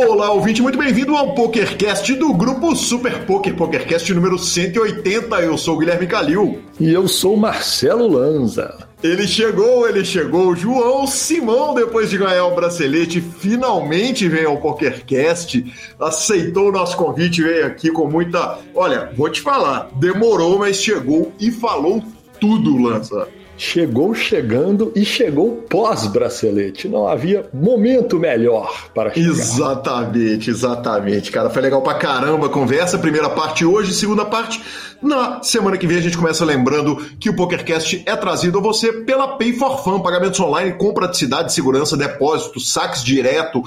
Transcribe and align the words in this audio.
Olá, 0.00 0.30
ouvinte, 0.30 0.62
muito 0.62 0.78
bem-vindo 0.78 1.16
ao 1.16 1.34
PokerCast 1.34 2.14
do 2.14 2.32
grupo 2.32 2.74
Super 2.76 3.26
Poker, 3.26 3.56
PokerCast 3.56 4.14
número 4.14 4.38
180. 4.38 5.40
Eu 5.40 5.58
sou 5.58 5.74
o 5.74 5.78
Guilherme 5.78 6.06
Calil. 6.06 6.62
E 6.78 6.92
eu 6.92 7.08
sou 7.08 7.34
o 7.34 7.36
Marcelo 7.36 8.06
Lanza. 8.06 8.78
Ele 9.02 9.26
chegou, 9.26 9.88
ele 9.88 10.04
chegou. 10.04 10.54
João 10.54 11.04
Simão, 11.04 11.74
depois 11.74 12.10
de 12.10 12.16
ganhar 12.16 12.46
o 12.46 12.54
bracelete, 12.54 13.20
finalmente 13.20 14.28
veio 14.28 14.50
ao 14.50 14.58
PokerCast, 14.58 15.64
aceitou 15.98 16.68
o 16.68 16.72
nosso 16.72 16.96
convite, 16.96 17.42
veio 17.42 17.66
aqui 17.66 17.90
com 17.90 18.08
muita. 18.08 18.60
Olha, 18.76 19.10
vou 19.16 19.28
te 19.28 19.40
falar, 19.40 19.90
demorou, 19.96 20.60
mas 20.60 20.76
chegou 20.76 21.32
e 21.40 21.50
falou 21.50 22.04
tudo, 22.38 22.80
Lanza. 22.80 23.26
Chegou 23.58 24.14
chegando 24.14 24.92
e 24.94 25.04
chegou 25.04 25.64
pós-bracelete. 25.68 26.88
Não 26.88 27.08
havia 27.08 27.50
momento 27.52 28.16
melhor 28.16 28.88
para 28.94 29.12
chegar. 29.12 29.28
Exatamente, 29.28 30.48
exatamente, 30.48 31.32
cara. 31.32 31.50
Foi 31.50 31.60
legal 31.60 31.82
pra 31.82 31.94
caramba 31.94 32.46
a 32.46 32.50
conversa. 32.50 32.96
Primeira 32.96 33.28
parte 33.28 33.64
hoje, 33.64 33.92
segunda 33.92 34.24
parte. 34.24 34.62
Na 35.02 35.42
semana 35.42 35.76
que 35.76 35.88
vem 35.88 35.98
a 35.98 36.00
gente 36.00 36.16
começa 36.16 36.44
lembrando 36.44 36.96
que 37.18 37.28
o 37.28 37.34
PokerCast 37.34 38.04
é 38.06 38.14
trazido 38.14 38.58
a 38.58 38.62
você 38.62 38.92
pela 38.92 39.36
Pay 39.36 39.54
for 39.54 39.82
Fun, 39.82 39.98
pagamentos 39.98 40.38
online 40.38 40.74
com 40.74 40.94
praticidade, 40.94 41.52
segurança, 41.52 41.96
depósito, 41.96 42.60
saques 42.60 43.02
direto, 43.02 43.60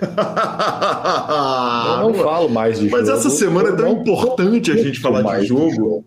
eu 0.00 0.08
não 2.00 2.14
falo 2.24 2.48
mais 2.48 2.78
de 2.78 2.88
Mas 2.88 3.06
jogo. 3.06 3.12
Mas 3.12 3.26
essa 3.26 3.28
semana 3.28 3.68
é 3.68 3.76
tão 3.76 3.92
importante 3.92 4.72
a 4.72 4.76
gente 4.76 4.98
falar 5.00 5.40
de 5.40 5.46
jogo. 5.46 5.68
de 5.68 5.76
jogo. 5.76 6.02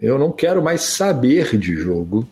Eu 0.00 0.16
não 0.16 0.30
quero 0.30 0.62
mais 0.62 0.82
saber 0.82 1.58
de 1.58 1.74
jogo. 1.74 2.24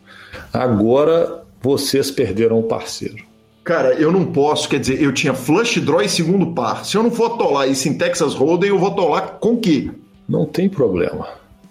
Agora 0.52 1.44
vocês 1.60 2.10
perderam 2.10 2.58
o 2.58 2.64
parceiro. 2.64 3.24
Cara, 3.64 3.94
eu 3.94 4.10
não 4.10 4.26
posso, 4.26 4.68
quer 4.68 4.80
dizer, 4.80 5.00
eu 5.00 5.12
tinha 5.12 5.32
flush 5.32 5.80
draw 5.80 6.02
e 6.02 6.08
segundo 6.08 6.52
par. 6.52 6.84
Se 6.84 6.96
eu 6.96 7.02
não 7.02 7.10
for 7.10 7.32
atolar 7.32 7.68
isso 7.68 7.88
em 7.88 7.96
Texas 7.96 8.34
Hold'em, 8.34 8.70
eu 8.70 8.78
vou 8.78 8.90
atolar 8.90 9.38
com 9.38 9.54
o 9.54 9.60
quê? 9.60 9.90
Não 10.28 10.44
tem 10.44 10.68
problema. 10.68 11.28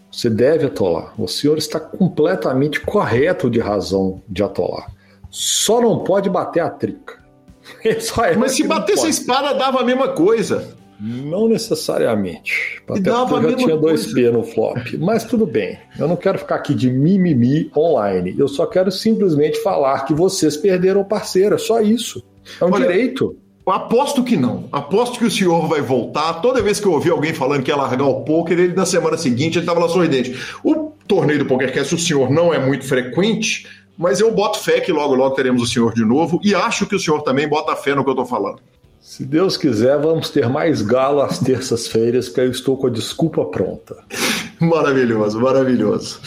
Você 0.10 0.30
deve 0.30 0.66
atolar. 0.66 1.14
O 1.18 1.28
senhor 1.28 1.58
está 1.58 1.80
completamente 1.80 2.80
correto 2.80 3.50
de 3.50 3.60
razão 3.60 4.22
de 4.28 4.42
atolar. 4.42 4.92
Só 5.30 5.82
não 5.82 6.00
pode 6.00 6.30
bater 6.30 6.62
a 6.62 6.70
trica. 6.70 7.20
É 7.84 8.36
Mas 8.36 8.54
se 8.54 8.64
batesse 8.64 9.06
a 9.06 9.10
espada, 9.10 9.54
dava 9.54 9.82
a 9.82 9.84
mesma 9.84 10.10
coisa. 10.10 10.76
Não 11.04 11.50
necessariamente. 11.50 12.80
Até 12.88 13.12
porque 13.12 13.46
eu 13.48 13.50
já 13.50 13.58
tinha 13.58 13.76
dois 13.76 14.14
P 14.14 14.30
no 14.30 14.44
flop. 14.44 14.78
Mas 15.00 15.24
tudo 15.24 15.48
bem. 15.48 15.80
Eu 15.98 16.08
não 16.08 16.16
quero 16.16 16.38
ficar 16.38 16.56
aqui 16.56 16.76
de 16.76 16.92
mimimi 16.92 17.72
online. 17.76 18.36
Eu 18.38 18.48
só 18.48 18.68
quero 18.68 18.92
simplesmente 18.92 19.58
falar 19.64 20.06
que 20.06 20.14
vocês 20.14 20.56
perderam 20.56 21.04
parceiro. 21.04 21.56
É 21.56 21.58
só 21.58 21.82
isso. 21.82 22.24
É 22.60 22.66
um 22.66 22.72
Olha, 22.72 22.88
direito. 22.88 23.36
Aposto 23.66 24.24
que 24.24 24.38
não. 24.38 24.68
Aposto 24.72 25.18
que 25.18 25.26
o 25.26 25.32
senhor 25.32 25.68
vai 25.68 25.82
voltar. 25.82 26.36
Toda 26.36 26.62
vez 26.62 26.80
que 26.80 26.86
eu 26.86 26.92
ouvi 26.92 27.10
alguém 27.10 27.34
falando 27.34 27.64
que 27.64 27.72
ia 27.72 27.76
largar 27.76 28.06
o 28.06 28.22
poker, 28.22 28.60
ele 28.60 28.74
na 28.76 28.86
semana 28.86 29.18
seguinte 29.18 29.58
ele 29.58 29.64
estava 29.64 29.80
lá 29.80 29.90
sorridente. 29.90 30.36
O 30.64 30.92
torneio 31.08 31.40
do 31.40 31.46
PokerCast, 31.46 31.96
o 31.96 32.00
senhor 32.00 32.30
não 32.30 32.54
é 32.54 32.60
muito 32.60 32.86
frequente, 32.86 33.68
mas 33.98 34.20
eu 34.20 34.32
boto 34.32 34.60
fé 34.60 34.80
que 34.80 34.92
logo, 34.92 35.16
logo 35.16 35.36
teremos 35.36 35.64
o 35.64 35.68
senhor 35.68 35.94
de 35.94 36.06
novo. 36.06 36.40
E 36.44 36.54
acho 36.54 36.86
que 36.86 36.96
o 36.96 37.00
senhor 37.00 37.22
também 37.22 37.48
bota 37.48 37.76
fé 37.76 37.96
no 37.96 38.04
que 38.04 38.10
eu 38.10 38.14
estou 38.14 38.26
falando. 38.26 38.62
Se 39.04 39.26
Deus 39.26 39.58
quiser, 39.58 40.00
vamos 40.00 40.30
ter 40.30 40.48
mais 40.48 40.84
galo 40.84 41.22
às 41.22 41.40
terças-feiras, 41.40 42.30
que 42.30 42.40
eu 42.40 42.52
estou 42.52 42.78
com 42.78 42.86
a 42.86 42.90
desculpa 42.90 43.44
pronta. 43.46 43.98
Maravilhoso, 44.62 45.42
maravilhoso. 45.42 46.20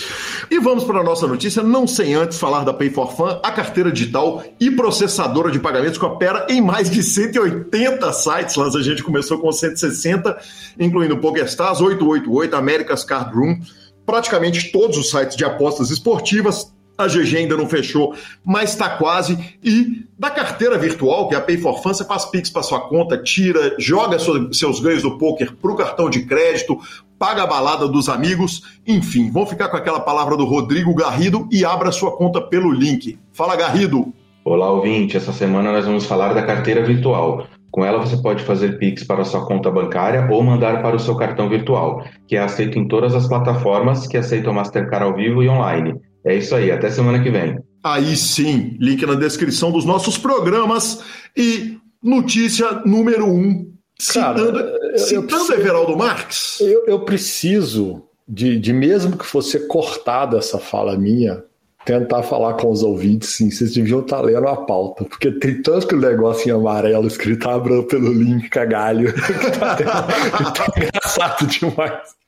E 0.51 0.59
vamos 0.59 0.83
para 0.83 0.99
a 0.99 1.05
nossa 1.05 1.25
notícia, 1.25 1.62
não 1.62 1.87
sem 1.87 2.17
antes 2.17 2.37
falar 2.37 2.65
da 2.65 2.75
Pay 2.75 2.91
for 2.91 3.15
Fun, 3.15 3.39
a 3.45 3.53
carteira 3.53 3.93
digital 3.93 4.43
e 4.59 4.73
processadora 4.73 5.53
de 5.53 5.61
pagamentos 5.61 5.97
que 5.97 6.05
opera 6.05 6.49
em 6.51 6.61
mais 6.61 6.91
de 6.91 7.01
180 7.01 8.12
sites. 8.12 8.57
Lá 8.57 8.67
a 8.67 8.83
gente 8.83 9.05
começou 9.05 9.39
com 9.39 9.53
160, 9.53 10.37
incluindo 10.77 11.19
PokerStars, 11.19 11.81
888, 11.81 12.56
America's 12.56 13.05
Card 13.05 13.33
Room, 13.37 13.61
praticamente 14.05 14.73
todos 14.73 14.99
os 14.99 15.11
sites 15.11 15.37
de 15.37 15.45
apostas 15.45 15.91
esportivas, 15.93 16.74
a 16.97 17.06
GG 17.06 17.37
ainda 17.37 17.56
não 17.56 17.69
fechou, 17.69 18.15
mas 18.44 18.71
está 18.71 18.91
quase. 18.91 19.37
E 19.62 20.05
da 20.19 20.31
carteira 20.31 20.78
virtual, 20.78 21.28
que 21.28 21.34
é 21.34 21.38
a 21.38 21.41
Pay 21.41 21.59
for 21.59 21.82
Fun, 21.82 21.93
você 21.93 22.05
faz 22.05 22.25
Pix 22.27 22.49
para 22.50 22.62
sua 22.62 22.88
conta, 22.88 23.19
tira, 23.19 23.75
joga 23.78 24.19
seus 24.19 24.81
ganhos 24.81 25.03
do 25.03 25.19
poker 25.19 25.55
para 25.55 25.72
o 25.72 25.77
cartão 25.77 26.09
de 26.09 26.25
crédito, 26.25 26.78
paga 27.19 27.43
a 27.43 27.47
balada 27.47 27.88
dos 27.88 28.09
amigos, 28.09 28.62
enfim. 28.87 29.31
Vamos 29.31 29.50
ficar 29.50 29.69
com 29.69 29.77
aquela 29.77 30.00
palavra 30.00 30.37
do 30.37 30.44
Rodrigo 30.44 30.94
Garrido 30.94 31.49
e 31.50 31.65
abra 31.65 31.91
sua 31.91 32.16
conta 32.16 32.41
pelo 32.41 32.72
link. 32.72 33.19
Fala, 33.32 33.56
Garrido! 33.56 34.12
Olá, 34.44 34.71
ouvinte. 34.71 35.16
Essa 35.16 35.32
semana 35.32 35.72
nós 35.72 35.87
vamos 35.87 36.05
falar 36.05 36.32
da 36.34 36.43
carteira 36.43 36.84
virtual. 36.84 37.47
Com 37.71 37.84
ela 37.84 37.99
você 37.99 38.16
pode 38.19 38.44
fazer 38.44 38.78
Pix 38.78 39.03
para 39.03 39.22
a 39.22 39.25
sua 39.25 39.44
conta 39.47 39.69
bancária 39.69 40.28
ou 40.31 40.44
mandar 40.44 40.81
para 40.81 40.94
o 40.94 41.00
seu 41.00 41.16
cartão 41.16 41.49
virtual, 41.49 42.05
que 42.28 42.37
é 42.37 42.41
aceito 42.41 42.78
em 42.78 42.87
todas 42.87 43.16
as 43.16 43.26
plataformas 43.26 44.06
que 44.06 44.16
aceitam 44.16 44.53
Mastercard 44.53 45.06
ao 45.06 45.16
vivo 45.16 45.43
e 45.43 45.49
online 45.49 45.99
é 46.25 46.37
isso 46.37 46.55
aí, 46.55 46.71
até 46.71 46.91
semana 46.91 47.23
que 47.23 47.31
vem. 47.31 47.59
Aí 47.83 48.17
sim, 48.17 48.77
link 48.81 49.05
na 49.05 49.15
descrição 49.15 49.71
dos 49.71 49.85
nossos 49.85 50.17
programas 50.17 51.03
e 51.37 51.77
notícia 52.03 52.83
número 52.87 53.27
um, 53.27 53.75
Cara, 54.12 54.39
citando, 54.39 54.59
eu, 54.59 54.99
citando 54.99 55.27
preciso, 55.27 55.53
Everaldo 55.55 55.97
Marques. 55.97 56.61
Eu, 56.61 56.87
eu 56.87 57.01
preciso 57.01 58.03
de, 58.27 58.59
de, 58.59 58.73
mesmo 58.73 59.17
que 59.17 59.27
fosse 59.27 59.67
cortada 59.69 60.39
essa 60.39 60.59
fala 60.59 60.97
minha, 60.97 61.45
tentar 61.85 62.23
falar 62.23 62.55
com 62.55 62.71
os 62.71 62.83
ouvintes, 62.83 63.29
sim, 63.31 63.51
vocês 63.51 63.75
deviam 63.75 64.01
estar 64.01 64.23
lendo 64.23 64.49
a 64.49 64.56
pauta, 64.56 65.05
porque 65.05 65.31
tem 65.31 65.61
tanto 65.61 65.97
negócio 65.97 66.49
em 66.49 66.53
amarelo 66.53 67.06
escrito 67.06 67.49
abra 67.49 67.83
pelo 67.83 68.12
link, 68.12 68.49
cagalho, 68.49 69.12
que 69.12 69.59
tá, 69.59 69.77
que 69.77 70.55
tá 70.55 70.67
engraçado 70.77 71.47
demais. 71.47 72.24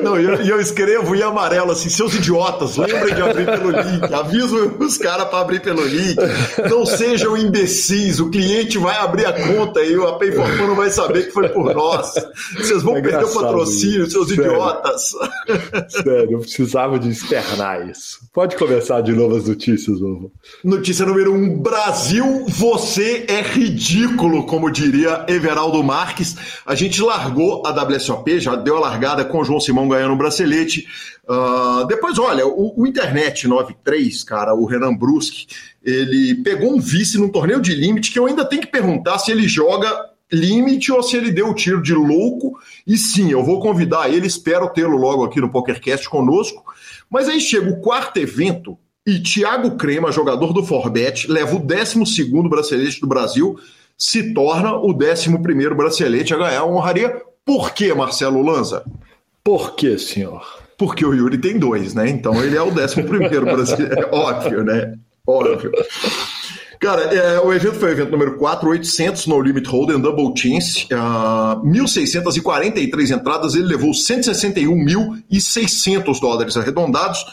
Não, 0.00 0.18
e 0.18 0.24
eu, 0.24 0.34
eu, 0.34 0.60
escrevo 0.60 1.14
em 1.16 1.22
amarelo 1.22 1.72
assim, 1.72 1.88
seus 1.88 2.14
idiotas, 2.14 2.76
lembrem 2.76 3.14
de 3.14 3.20
abrir 3.20 3.46
pelo 3.46 3.70
link, 3.70 4.14
aviso 4.14 4.76
os 4.78 4.96
caras 4.96 5.28
para 5.28 5.40
abrir 5.40 5.60
pelo 5.60 5.84
link, 5.84 6.16
não 6.70 6.86
sejam 6.86 7.36
imbecis, 7.36 8.20
o 8.20 8.30
cliente 8.30 8.78
vai 8.78 8.96
abrir 8.96 9.26
a 9.26 9.32
conta 9.32 9.82
e 9.82 9.94
a 9.94 10.12
PayPal 10.12 10.48
não 10.68 10.76
vai 10.76 10.88
saber 10.90 11.26
que 11.26 11.32
foi 11.32 11.48
por 11.48 11.74
nós. 11.74 12.14
Vocês 12.56 12.82
vão 12.82 12.96
é 12.96 13.02
perder 13.02 13.24
o 13.24 13.34
patrocínio, 13.34 14.04
isso. 14.04 14.12
seus 14.12 14.28
Sério. 14.28 14.44
idiotas. 14.44 15.02
Sério, 15.88 16.32
eu 16.32 16.38
precisava 16.38 16.98
de 16.98 17.08
externar 17.10 17.88
isso. 17.88 18.20
Pode 18.32 18.56
começar 18.56 19.00
de 19.00 19.12
novo 19.12 19.36
as 19.36 19.48
notícias, 19.48 20.00
Ovo. 20.00 20.30
Notícia 20.62 21.04
número 21.04 21.32
um, 21.32 21.58
Brasil, 21.58 22.46
você 22.48 23.26
é 23.28 23.42
ridículo, 23.42 24.46
como 24.46 24.70
diria 24.70 25.24
Everaldo 25.28 25.82
Marques. 25.82 26.36
A 26.64 26.74
gente 26.74 27.02
largou 27.02 27.66
a 27.66 27.70
WSOP, 27.70 28.38
já 28.38 28.54
deu 28.54 28.76
a 28.76 28.80
largada 28.80 29.24
com 29.24 29.38
o 29.38 29.55
João 29.56 29.60
Simão 29.60 29.88
ganhando 29.88 30.14
o 30.14 30.16
bracelete. 30.16 30.86
Uh, 31.28 31.86
depois, 31.86 32.18
olha, 32.18 32.46
o, 32.46 32.80
o, 32.80 32.86
Internet 32.86 33.48
93, 33.48 34.22
cara, 34.24 34.54
o 34.54 34.66
Renan 34.66 34.94
Bruschi, 34.94 35.46
ele 35.82 36.36
pegou 36.36 36.74
um 36.74 36.80
vice 36.80 37.18
num 37.18 37.28
torneio 37.28 37.60
de 37.60 37.74
limite 37.74 38.12
que 38.12 38.18
eu 38.18 38.26
ainda 38.26 38.44
tenho 38.44 38.62
que 38.62 38.68
perguntar 38.68 39.18
se 39.18 39.30
ele 39.30 39.48
joga 39.48 39.90
limite 40.32 40.90
ou 40.90 41.02
se 41.02 41.16
ele 41.16 41.30
deu 41.30 41.48
o 41.48 41.54
tiro 41.54 41.82
de 41.82 41.94
louco. 41.94 42.58
E 42.86 42.96
sim, 42.96 43.30
eu 43.30 43.44
vou 43.44 43.60
convidar 43.60 44.08
ele, 44.10 44.26
espero 44.26 44.72
tê-lo 44.72 44.96
logo 44.96 45.24
aqui 45.24 45.40
no 45.40 45.50
PokerCast 45.50 46.08
conosco. 46.08 46.64
Mas 47.10 47.28
aí 47.28 47.40
chega 47.40 47.70
o 47.70 47.80
quarto 47.80 48.18
evento 48.18 48.78
e 49.06 49.20
Thiago 49.20 49.76
Crema, 49.76 50.10
jogador 50.10 50.52
do 50.52 50.64
Forbet, 50.64 51.30
leva 51.30 51.54
o 51.54 51.60
12 51.60 52.48
bracelete 52.48 53.00
do 53.00 53.06
Brasil, 53.06 53.56
se 53.96 54.34
torna 54.34 54.74
o 54.74 54.92
11 54.92 55.30
bracelete 55.76 56.34
a 56.34 56.36
ganhar 56.36 56.60
a 56.60 56.66
honraria. 56.66 57.22
Por 57.44 57.72
que, 57.72 57.94
Marcelo 57.94 58.42
Lanza? 58.42 58.84
Por 59.46 59.76
que, 59.76 59.96
senhor? 59.96 60.42
porque 60.78 61.04
o 61.04 61.12
Yuri 61.14 61.38
tem 61.38 61.58
dois, 61.58 61.94
né? 61.94 62.08
Então 62.08 62.40
ele 62.42 62.56
é 62.56 62.62
o 62.62 62.70
décimo 62.70 63.06
primeiro 63.08 63.44
brasileiro. 63.46 63.98
É 63.98 64.06
óbvio, 64.14 64.62
né? 64.62 64.94
Óbvio. 65.26 65.72
Cara, 66.78 67.00
é, 67.02 67.40
o 67.40 67.50
evento 67.54 67.76
foi 67.76 67.88
o 67.88 67.92
evento 67.92 68.12
número 68.12 68.36
4, 68.36 68.68
800 68.68 69.26
no 69.26 69.40
Limit 69.40 69.66
Hold'em, 69.66 69.98
Double 69.98 70.30
Chance, 70.36 70.86
uh, 70.92 71.56
1.643 71.64 73.16
entradas, 73.16 73.54
ele 73.54 73.64
levou 73.64 73.92
161.600 73.92 76.20
dólares 76.20 76.54
arredondados. 76.56 77.24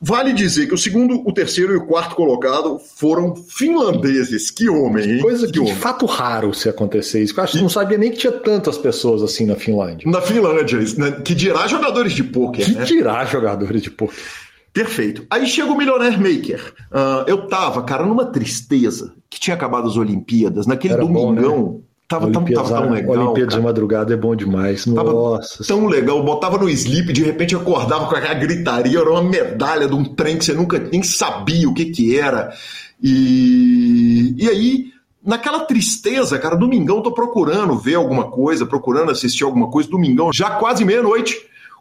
Vale 0.00 0.32
dizer 0.32 0.66
que 0.66 0.74
o 0.74 0.78
segundo, 0.78 1.22
o 1.26 1.32
terceiro 1.32 1.72
e 1.72 1.76
o 1.76 1.86
quarto 1.86 2.14
colocado 2.14 2.78
foram 2.78 3.34
finlandeses. 3.34 4.50
Que 4.50 4.68
homem, 4.68 5.10
hein? 5.10 5.20
Coisa 5.20 5.46
que, 5.46 5.60
de 5.60 5.74
fato 5.74 6.06
raro 6.06 6.52
se 6.52 6.68
acontecer 6.68 7.22
isso. 7.22 7.38
Eu 7.38 7.44
acho 7.44 7.52
que 7.54 7.62
não 7.62 7.68
sabia 7.68 7.98
nem 7.98 8.10
que 8.10 8.18
tinha 8.18 8.32
tantas 8.32 8.76
pessoas 8.76 9.22
assim 9.22 9.46
na 9.46 9.56
Finlândia. 9.56 10.10
Na 10.10 10.20
Finlândia, 10.20 10.78
né? 10.98 11.12
que 11.24 11.34
dirá 11.34 11.66
jogadores 11.66 12.12
de 12.12 12.24
pôquer. 12.24 12.66
Que 12.66 12.72
né? 12.72 12.84
dirá 12.84 13.24
jogadores 13.24 13.82
de 13.82 13.90
pôquer. 13.90 14.16
Perfeito. 14.72 15.26
Aí 15.30 15.46
chega 15.46 15.72
o 15.72 15.76
Millionaire 15.76 16.18
Maker. 16.18 16.74
Uh, 16.92 17.24
eu 17.26 17.46
tava, 17.46 17.82
cara, 17.82 18.04
numa 18.04 18.26
tristeza 18.26 19.14
que 19.30 19.40
tinha 19.40 19.56
acabado 19.56 19.88
as 19.88 19.96
Olimpíadas, 19.96 20.66
naquele 20.66 20.92
Era 20.92 21.04
bom, 21.06 21.34
domingão. 21.34 21.72
né? 21.72 21.78
Tava, 22.08 22.30
tava, 22.30 22.52
tava 22.52 22.68
tão 22.68 22.90
legal. 22.90 23.16
Olimpíada 23.16 23.50
cara. 23.50 23.60
de 23.60 23.66
madrugada 23.66 24.14
é 24.14 24.16
bom 24.16 24.36
demais. 24.36 24.84
Tava 24.84 25.12
Nossa. 25.12 25.64
tão 25.64 25.86
legal. 25.86 26.22
Botava 26.22 26.56
no 26.56 26.68
sleep, 26.68 27.12
de 27.12 27.24
repente 27.24 27.56
acordava 27.56 28.06
com 28.06 28.14
aquela 28.14 28.34
gritaria, 28.34 29.00
era 29.00 29.10
uma 29.10 29.22
medalha 29.22 29.88
de 29.88 29.94
um 29.94 30.04
trem 30.04 30.38
que 30.38 30.44
você 30.44 30.52
nunca 30.52 30.78
nem 30.78 31.02
sabia 31.02 31.68
o 31.68 31.74
que 31.74 31.86
que 31.86 32.16
era. 32.16 32.52
E, 33.02 34.34
e 34.38 34.48
aí, 34.48 34.92
naquela 35.24 35.60
tristeza, 35.60 36.38
cara, 36.38 36.54
domingão, 36.54 37.02
tô 37.02 37.10
procurando 37.10 37.76
ver 37.76 37.96
alguma 37.96 38.30
coisa, 38.30 38.64
procurando 38.64 39.10
assistir 39.10 39.42
alguma 39.42 39.68
coisa, 39.68 39.90
domingão, 39.90 40.32
já 40.32 40.50
quase 40.50 40.84
meia-noite. 40.84 41.36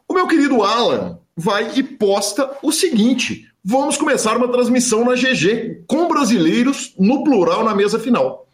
O 0.07 0.13
meu 0.13 0.27
querido 0.27 0.63
Alan 0.63 1.19
vai 1.37 1.71
e 1.75 1.83
posta 1.83 2.49
o 2.63 2.71
seguinte: 2.71 3.45
vamos 3.63 3.95
começar 3.95 4.37
uma 4.37 4.47
transmissão 4.47 5.05
na 5.05 5.13
GG 5.13 5.83
com 5.85 6.07
brasileiros 6.07 6.95
no 6.97 7.23
plural 7.23 7.63
na 7.63 7.75
mesa 7.75 7.99
final. 7.99 8.44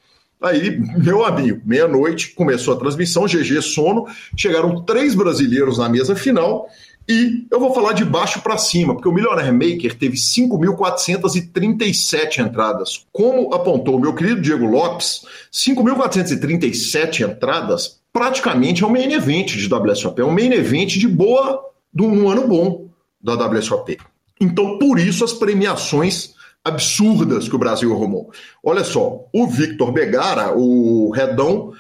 Aí, 0.41 0.81
meu 0.97 1.23
amigo, 1.23 1.61
meia-noite 1.63 2.33
começou 2.33 2.73
a 2.73 2.77
transmissão, 2.77 3.25
GG 3.25 3.61
sono, 3.61 4.07
chegaram 4.35 4.83
três 4.83 5.13
brasileiros 5.13 5.77
na 5.77 5.87
mesa 5.87 6.15
final 6.15 6.67
e 7.07 7.45
eu 7.51 7.59
vou 7.59 7.71
falar 7.73 7.93
de 7.93 8.03
baixo 8.03 8.41
para 8.41 8.57
cima, 8.57 8.95
porque 8.95 9.07
o 9.07 9.11
Millionaire 9.11 9.51
Maker 9.51 9.95
teve 9.95 10.17
5.437 10.17 12.39
entradas. 12.39 13.05
Como 13.11 13.53
apontou 13.53 13.97
o 13.97 13.99
meu 13.99 14.15
querido 14.15 14.41
Diego 14.41 14.65
Lopes, 14.65 15.21
5.437 15.51 17.29
entradas 17.29 18.01
praticamente 18.13 18.83
é 18.83 18.87
um 18.87 18.91
main 18.91 19.11
event 19.13 19.55
de 19.55 19.73
WSOP, 19.73 20.21
é 20.21 20.25
um 20.25 20.31
main 20.31 20.51
event 20.51 20.97
de 20.97 21.07
boa, 21.07 21.63
de 21.93 22.03
um 22.03 22.29
ano 22.29 22.47
bom 22.47 22.89
da 23.21 23.35
WSOP. 23.35 23.97
Então, 24.39 24.79
por 24.79 24.97
isso, 24.97 25.23
as 25.23 25.33
premiações 25.33 26.33
absurdas 26.63 27.49
que 27.49 27.55
o 27.55 27.59
Brasil 27.59 27.91
arrumou. 27.93 28.31
Olha 28.63 28.83
só, 28.83 29.25
o 29.33 29.47
Victor 29.47 29.91
Begara, 29.91 30.55
o 30.55 31.09
Redão, 31.11 31.73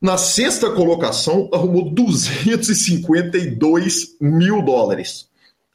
na 0.00 0.16
sexta 0.16 0.70
colocação, 0.70 1.50
arrumou 1.52 1.90
252 1.90 4.16
mil 4.20 4.62
dólares. 4.62 5.28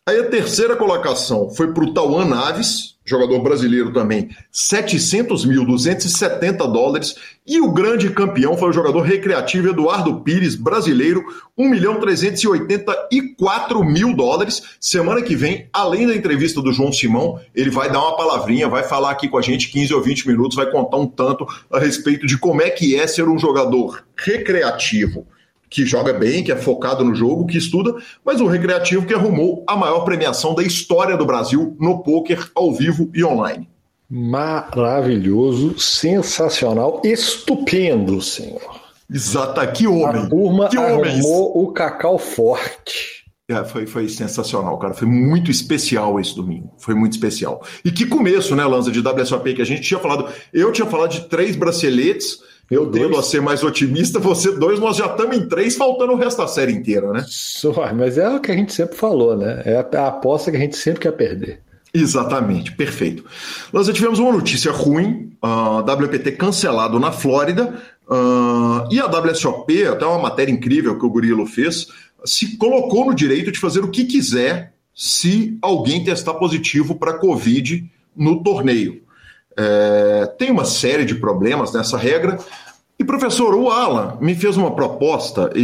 Aí 0.10 0.20
a 0.20 0.28
terceira 0.28 0.76
colocação 0.76 1.52
foi 1.52 1.72
para 1.76 1.84
o 1.84 1.94
Tauan 1.94 2.26
Naves, 2.26 2.98
jogador 3.06 3.40
brasileiro 3.44 3.94
também, 3.94 4.30
700 4.52 5.46
mil, 5.46 5.64
270 5.64 6.68
dólares. 6.68 7.16
E 7.46 7.62
o 7.62 7.72
grande 7.72 8.10
campeão 8.10 8.58
foi 8.58 8.70
o 8.70 8.74
jogador 8.74 9.02
recreativo 9.02 9.70
Eduardo 9.70 10.22
Pires, 10.22 10.56
brasileiro, 10.56 11.24
1 11.56 11.70
milhão 11.70 12.00
384 12.00 13.84
mil 13.84 14.16
dólares. 14.16 14.64
Semana 14.80 15.22
que 15.22 15.36
vem, 15.36 15.70
além 15.72 16.08
da 16.08 16.16
entrevista 16.16 16.64
do 16.64 16.74
João 16.74 16.92
Simão, 16.92 17.40
ele 17.54 17.70
vai 17.70 17.92
dar 17.92 18.00
uma 18.00 18.18
palavrinha, 18.18 18.68
vai 18.68 18.82
falar 18.82 19.12
aqui 19.12 19.30
com 19.30 19.38
a 19.38 19.42
gente 19.44 19.70
15 19.70 19.94
ou 19.94 20.02
20 20.02 20.28
minutos, 20.28 20.56
vai 20.56 20.72
contar 20.72 20.98
um 20.98 21.06
tanto 21.06 21.46
a 21.72 21.78
respeito 21.78 22.26
de 22.26 22.40
como 22.40 22.64
é 22.64 22.72
que 22.72 23.00
é 23.00 23.06
ser 23.06 23.30
um 23.30 23.38
jogador 23.38 24.04
recreativo 24.18 25.28
que 25.72 25.86
joga 25.86 26.12
bem, 26.12 26.44
que 26.44 26.52
é 26.52 26.58
focado 26.58 27.02
no 27.02 27.16
jogo, 27.16 27.48
que 27.48 27.58
estuda, 27.58 27.96
mas 28.26 28.42
o 28.42 28.46
recreativo 28.46 29.06
que 29.06 29.14
arrumou 29.14 29.64
a 29.66 29.78
maior 29.78 30.02
premiação 30.02 30.54
da 30.54 30.62
história 30.62 31.16
do 31.16 31.26
Brasil 31.26 31.78
no 31.80 32.04
poker 32.04 32.52
ao 32.54 32.74
vivo 32.74 33.10
e 33.14 33.24
online. 33.24 33.70
Maravilhoso, 34.10 35.80
sensacional, 35.80 37.02
estupendo, 37.06 38.22
senhor. 38.22 38.82
Exata, 39.10 39.66
que 39.68 39.88
homem. 39.88 40.24
A 40.24 40.30
turma 40.30 40.68
que 40.68 40.78
arrumou 40.78 41.00
homens. 41.00 41.26
o 41.26 41.72
cacau 41.72 42.18
forte. 42.18 43.22
É, 43.48 43.64
foi, 43.64 43.86
foi 43.86 44.10
sensacional, 44.10 44.78
cara. 44.78 44.94
Foi 44.94 45.08
muito 45.08 45.50
especial 45.50 46.20
esse 46.20 46.36
domingo. 46.36 46.74
Foi 46.80 46.94
muito 46.94 47.14
especial. 47.14 47.66
E 47.84 47.92
que 47.92 48.06
começo, 48.06 48.56
né, 48.56 48.66
Lanza, 48.66 48.92
de 48.92 49.00
WSOP, 49.00 49.54
que 49.54 49.62
a 49.62 49.66
gente 49.66 49.82
tinha 49.82 50.00
falado. 50.00 50.30
Eu 50.54 50.72
tinha 50.72 50.88
falado 50.88 51.12
de 51.12 51.22
três 51.22 51.56
braceletes. 51.56 52.40
Eu 52.72 52.90
tendo 52.90 53.18
a 53.18 53.22
ser 53.22 53.42
mais 53.42 53.62
otimista, 53.64 54.18
você 54.18 54.54
dois, 54.54 54.80
nós 54.80 54.96
já 54.96 55.08
estamos 55.08 55.36
em 55.36 55.46
três, 55.46 55.76
faltando 55.76 56.14
o 56.14 56.16
resto 56.16 56.38
da 56.38 56.48
série 56.48 56.72
inteira, 56.72 57.12
né? 57.12 57.26
Só, 57.28 57.74
mas 57.94 58.18
é 58.18 58.30
o 58.30 58.40
que 58.40 58.50
a 58.50 58.56
gente 58.56 58.72
sempre 58.72 58.96
falou, 58.96 59.36
né? 59.36 59.62
É 59.66 59.76
a 59.76 60.08
aposta 60.08 60.50
que 60.50 60.56
a 60.56 60.60
gente 60.60 60.78
sempre 60.78 61.02
quer 61.02 61.12
perder. 61.12 61.60
Exatamente, 61.94 62.72
perfeito. 62.72 63.26
Nós 63.74 63.88
já 63.88 63.94
tivemos 63.94 64.20
uma 64.20 64.32
notícia 64.32 64.72
ruim, 64.72 65.34
a 65.42 65.80
uh, 65.80 66.04
WPT 66.06 66.32
cancelado 66.34 66.98
na 66.98 67.12
Flórida, 67.12 67.74
uh, 68.08 68.88
e 68.90 69.02
a 69.02 69.08
WSOP, 69.08 69.86
até 69.88 70.06
uma 70.06 70.20
matéria 70.20 70.54
incrível 70.54 70.98
que 70.98 71.06
o 71.06 71.10
Gurilo 71.10 71.46
fez, 71.46 71.88
se 72.24 72.56
colocou 72.56 73.06
no 73.06 73.14
direito 73.14 73.52
de 73.52 73.60
fazer 73.60 73.82
o 73.82 73.90
que 73.90 74.06
quiser 74.06 74.74
se 74.96 75.58
alguém 75.62 76.04
testar 76.04 76.36
positivo 76.36 76.96
para 76.96 77.18
Covid 77.18 77.86
no 78.16 78.42
torneio. 78.42 79.02
É, 79.58 80.26
tem 80.38 80.52
uma 80.52 80.66
série 80.66 81.06
de 81.06 81.16
problemas 81.16 81.74
nessa 81.74 81.98
regra. 81.98 82.38
E, 82.98 83.04
professor, 83.04 83.56
o 83.56 83.70
Alan 83.70 84.18
me 84.22 84.36
fez 84.36 84.58
uma 84.58 84.76
proposta 84.76 85.52
e, 85.56 85.60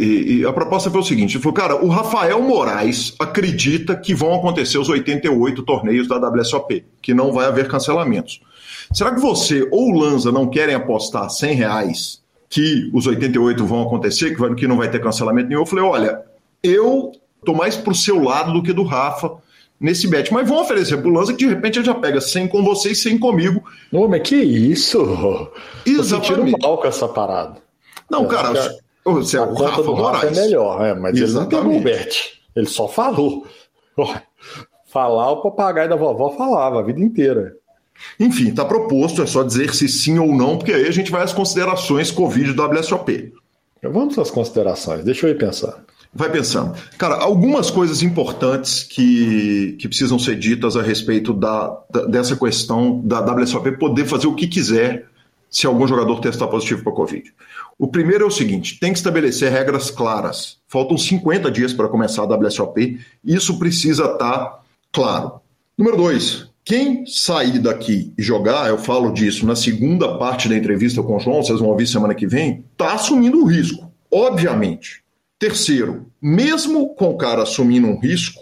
e, 0.00 0.32
e, 0.38 0.46
a 0.46 0.52
proposta 0.52 0.88
foi 0.90 1.00
o 1.00 1.04
seguinte: 1.04 1.34
ele 1.34 1.42
falou, 1.42 1.54
cara, 1.54 1.84
o 1.84 1.88
Rafael 1.88 2.40
Moraes 2.40 3.14
acredita 3.18 3.96
que 3.96 4.14
vão 4.14 4.32
acontecer 4.34 4.78
os 4.78 4.88
88 4.88 5.62
torneios 5.64 6.06
da 6.06 6.16
WSOP, 6.16 6.84
que 7.02 7.12
não 7.12 7.32
vai 7.32 7.46
haver 7.46 7.66
cancelamentos. 7.66 8.40
Será 8.92 9.12
que 9.12 9.20
você 9.20 9.66
ou 9.70 9.90
o 9.90 9.98
Lanza 9.98 10.30
não 10.30 10.48
querem 10.48 10.74
apostar 10.74 11.28
100 11.28 11.54
reais 11.54 12.22
que 12.48 12.90
os 12.92 13.06
88 13.06 13.64
vão 13.64 13.82
acontecer, 13.82 14.36
que 14.54 14.66
não 14.66 14.76
vai 14.76 14.90
ter 14.90 15.00
cancelamento 15.00 15.48
nenhum? 15.48 15.62
Eu 15.62 15.66
falei, 15.66 15.84
olha, 15.84 16.22
eu 16.62 17.10
tô 17.44 17.54
mais 17.54 17.76
pro 17.76 17.94
seu 17.94 18.22
lado 18.22 18.52
do 18.52 18.62
que 18.62 18.72
do 18.72 18.84
Rafa 18.84 19.38
nesse 19.82 20.06
bet. 20.06 20.32
Mas 20.32 20.48
vão 20.48 20.62
oferecer 20.62 20.96
pro 20.96 21.10
Lanza 21.10 21.34
que 21.34 21.44
de 21.44 21.48
repente 21.52 21.78
ele 21.78 21.86
já 21.86 21.94
pega 21.94 22.20
100 22.20 22.48
com 22.48 22.64
você 22.64 22.92
e 22.92 22.94
100 22.94 23.18
comigo. 23.18 23.62
Ô, 23.92 24.06
mas 24.06 24.22
que 24.22 24.36
isso? 24.36 25.50
Exatamente. 25.84 26.52
Eu 26.52 26.58
mal 26.58 26.78
com 26.78 26.86
essa 26.86 27.08
parada. 27.08 27.56
Não, 28.08 28.26
cara, 28.26 28.76
você 29.04 29.36
é 29.36 29.40
o 29.40 29.52
Rafa 29.52 29.82
do 29.82 29.96
Moraes. 29.96 30.22
Rafa 30.22 30.40
é 30.40 30.44
melhor, 30.44 30.84
é, 30.86 30.94
mas 30.94 31.18
Exatamente. 31.18 31.54
ele 31.54 31.62
não 31.62 31.80
pegou 31.80 31.80
o 31.80 31.82
bet. 31.82 32.40
Ele 32.54 32.66
só 32.66 32.86
falou. 32.86 33.46
Falar 34.86 35.30
o 35.32 35.42
papagaio 35.42 35.88
da 35.88 35.96
vovó 35.96 36.30
falava 36.30 36.78
a 36.78 36.82
vida 36.82 37.00
inteira. 37.00 37.56
Enfim, 38.20 38.48
está 38.48 38.64
proposto, 38.64 39.22
é 39.22 39.26
só 39.26 39.42
dizer 39.42 39.74
se 39.74 39.88
sim 39.88 40.18
ou 40.18 40.34
não, 40.34 40.58
porque 40.58 40.72
aí 40.72 40.86
a 40.86 40.90
gente 40.90 41.10
vai 41.10 41.22
às 41.22 41.32
considerações 41.32 42.10
Covid 42.10 42.52
do 42.52 42.62
WSOP. 42.62 43.32
Vamos 43.82 44.18
às 44.18 44.30
considerações, 44.30 45.04
deixa 45.04 45.26
eu 45.26 45.30
ir 45.30 45.38
pensar. 45.38 45.84
Vai 46.14 46.30
pensando. 46.30 46.74
Cara, 46.98 47.14
algumas 47.16 47.70
coisas 47.70 48.02
importantes 48.02 48.82
que, 48.82 49.76
que 49.78 49.88
precisam 49.88 50.18
ser 50.18 50.38
ditas 50.38 50.76
a 50.76 50.82
respeito 50.82 51.32
da, 51.32 51.78
da, 51.90 52.04
dessa 52.04 52.36
questão 52.36 53.00
da 53.02 53.20
WSOP 53.20 53.78
poder 53.78 54.04
fazer 54.04 54.26
o 54.26 54.34
que 54.34 54.46
quiser 54.46 55.06
se 55.50 55.66
algum 55.66 55.86
jogador 55.86 56.20
testar 56.20 56.48
positivo 56.48 56.82
para 56.82 56.92
Covid. 56.92 57.32
O 57.78 57.88
primeiro 57.88 58.24
é 58.24 58.26
o 58.26 58.30
seguinte: 58.30 58.78
tem 58.78 58.92
que 58.92 58.98
estabelecer 58.98 59.50
regras 59.50 59.90
claras. 59.90 60.58
Faltam 60.68 60.98
50 60.98 61.50
dias 61.50 61.72
para 61.72 61.88
começar 61.88 62.22
a 62.22 62.36
WSOP, 62.36 63.00
isso 63.24 63.58
precisa 63.58 64.04
estar 64.04 64.18
tá 64.18 64.60
claro. 64.92 65.40
Número 65.78 65.96
dois, 65.96 66.46
quem 66.64 67.04
sair 67.06 67.58
daqui 67.58 68.12
e 68.16 68.22
jogar, 68.22 68.68
eu 68.68 68.78
falo 68.78 69.12
disso 69.12 69.46
na 69.46 69.56
segunda 69.56 70.16
parte 70.16 70.48
da 70.48 70.56
entrevista 70.56 71.02
com 71.02 71.16
o 71.16 71.20
João, 71.20 71.42
vocês 71.42 71.58
vão 71.58 71.70
ouvir 71.70 71.86
semana 71.86 72.14
que 72.14 72.26
vem, 72.26 72.64
está 72.72 72.92
assumindo 72.92 73.42
o 73.42 73.46
risco, 73.46 73.90
obviamente. 74.10 75.01
Terceiro, 75.42 76.06
mesmo 76.22 76.94
com 76.94 77.06
o 77.06 77.16
cara 77.16 77.42
assumindo 77.42 77.88
um 77.88 77.98
risco, 77.98 78.40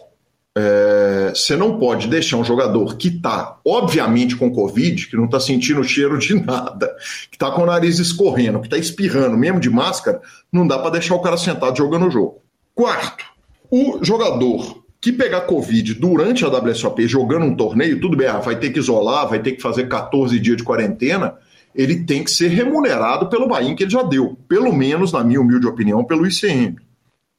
é, 0.55 1.33
você 1.35 1.57
não 1.57 1.79
pode 1.79 2.07
deixar 2.09 2.37
um 2.37 2.45
jogador 2.45 2.99
que 2.99 3.09
está, 3.09 3.59
obviamente, 3.67 4.37
com 4.37 4.53
Covid, 4.53 5.07
que 5.07 5.17
não 5.17 5.25
está 5.25 5.41
sentindo 5.41 5.81
o 5.81 5.85
cheiro 5.85 6.19
de 6.19 6.35
nada, 6.35 6.95
que 7.31 7.37
está 7.37 7.51
com 7.53 7.63
o 7.63 7.67
nariz 7.67 7.99
escorrendo, 7.99 8.61
que 8.61 8.67
está 8.67 8.77
espirrando, 8.77 9.35
mesmo 9.39 9.59
de 9.59 9.71
máscara, 9.71 10.21
não 10.53 10.67
dá 10.67 10.79
para 10.79 10.91
deixar 10.91 11.15
o 11.15 11.23
cara 11.23 11.39
sentado 11.39 11.79
jogando 11.79 12.07
o 12.07 12.11
jogo. 12.11 12.43
Quarto, 12.75 13.25
o 13.71 14.01
jogador 14.05 14.85
que 15.01 15.11
pegar 15.11 15.47
Covid 15.47 15.95
durante 15.95 16.45
a 16.45 16.49
WSOP 16.49 17.09
jogando 17.09 17.47
um 17.47 17.57
torneio, 17.57 17.99
tudo 17.99 18.15
bem, 18.15 18.29
vai 18.45 18.57
ter 18.57 18.75
que 18.75 18.79
isolar, 18.79 19.27
vai 19.27 19.39
ter 19.39 19.53
que 19.53 19.63
fazer 19.63 19.89
14 19.89 20.39
dias 20.39 20.59
de 20.59 20.65
quarentena, 20.65 21.33
ele 21.75 22.05
tem 22.05 22.23
que 22.23 22.31
ser 22.31 22.49
remunerado 22.49 23.31
pelo 23.31 23.49
Bahia 23.49 23.75
que 23.75 23.85
ele 23.85 23.91
já 23.91 24.03
deu, 24.03 24.37
pelo 24.47 24.71
menos, 24.71 25.15
na 25.15 25.25
minha 25.25 25.41
humilde 25.41 25.67
opinião, 25.67 26.05
pelo 26.05 26.27
ICM. 26.27 26.77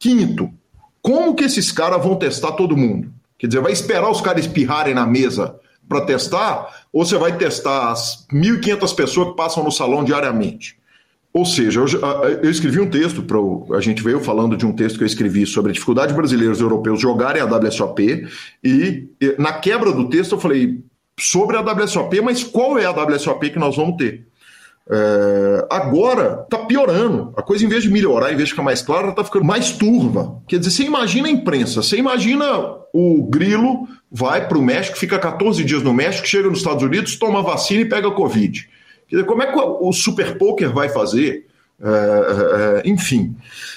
Quinto, 0.02 0.52
Como 1.00 1.36
que 1.36 1.44
esses 1.44 1.72
caras 1.72 2.04
vão 2.04 2.16
testar 2.16 2.54
todo 2.54 2.76
mundo? 2.76 3.12
Quer 3.38 3.48
dizer, 3.48 3.62
vai 3.62 3.72
esperar 3.72 4.10
os 4.10 4.20
caras 4.20 4.46
espirrarem 4.46 4.96
na 4.96 5.06
mesa 5.06 5.56
para 5.88 6.02
testar? 6.02 6.86
Ou 6.92 7.06
você 7.06 7.18
vai 7.18 7.38
testar 7.38 7.92
as 7.92 8.26
1.500 8.32 8.96
pessoas 8.96 9.30
que 9.30 9.36
passam 9.36 9.64
no 9.64 9.72
salão 9.72 10.04
diariamente? 10.04 10.78
Ou 11.34 11.46
seja, 11.46 11.80
eu, 11.80 11.88
eu 12.44 12.50
escrevi 12.50 12.80
um 12.80 12.90
texto, 12.90 13.24
pro, 13.24 13.68
a 13.74 13.80
gente 13.80 14.04
veio 14.04 14.20
falando 14.20 14.58
de 14.58 14.66
um 14.66 14.74
texto 14.74 14.98
que 14.98 15.04
eu 15.04 15.08
escrevi 15.08 15.46
sobre 15.46 15.72
a 15.72 15.74
dificuldade 15.74 16.12
de 16.12 16.18
brasileiros 16.18 16.60
e 16.60 16.64
europeus 16.64 17.00
jogarem 17.00 17.42
a 17.42 17.46
WSOP, 17.46 18.28
e, 18.64 19.08
e 19.22 19.36
na 19.38 19.54
quebra 19.54 19.92
do 19.92 20.10
texto 20.10 20.34
eu 20.34 20.40
falei 20.40 20.84
sobre 21.18 21.58
a 21.58 21.62
WSOP, 21.62 22.22
mas 22.22 22.44
qual 22.44 22.78
é 22.78 22.86
a 22.86 22.92
WSOP 22.92 23.52
que 23.52 23.60
nós 23.60 23.76
vamos 23.76 23.98
ter? 23.98 24.28
É, 24.94 25.68
agora 25.70 26.42
está 26.44 26.66
piorando. 26.66 27.34
A 27.38 27.42
coisa, 27.42 27.64
em 27.64 27.70
vez 27.70 27.84
de 27.84 27.90
melhorar, 27.90 28.34
em 28.34 28.36
vez 28.36 28.50
de 28.50 28.54
ficar 28.54 28.64
mais 28.64 28.82
clara, 28.82 29.10
está 29.10 29.24
ficando 29.24 29.46
mais 29.46 29.72
turva. 29.72 30.42
Quer 30.46 30.60
dizer, 30.60 30.72
você 30.72 30.84
imagina 30.84 31.30
a 31.30 31.32
imprensa, 31.32 31.82
você 31.82 31.96
imagina 31.96 32.46
o 32.94 33.24
Grilo 33.24 33.88
vai 34.12 34.46
para 34.50 34.58
o 34.58 34.62
México, 34.62 34.98
fica 34.98 35.18
14 35.18 35.64
dias 35.64 35.82
no 35.82 35.94
México, 35.94 36.28
chega 36.28 36.50
nos 36.50 36.58
Estados 36.58 36.84
Unidos, 36.84 37.16
toma 37.16 37.42
vacina 37.42 37.82
e 37.82 37.86
pega 37.86 38.12
Covid. 38.12 38.70
Quer 39.08 39.16
dizer, 39.16 39.28
como 39.28 39.42
é 39.42 39.46
que 39.50 39.58
o 39.58 39.94
Super 39.94 40.38
Poker 40.38 40.74
vai 40.74 40.90
fazer? 40.90 41.48
É, 41.82 41.88
é, 41.88 42.82
é 42.86 42.90
enfim, 42.90 43.34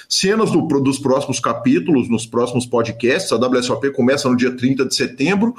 cenas 0.09 0.51
do, 0.51 0.61
dos 0.81 0.99
próximos 0.99 1.39
capítulos, 1.39 2.09
nos 2.09 2.25
próximos 2.25 2.65
podcasts. 2.65 3.31
A 3.31 3.37
WSOP 3.37 3.89
começa 3.91 4.27
no 4.27 4.35
dia 4.35 4.51
30 4.51 4.85
de 4.85 4.93
setembro 4.93 5.55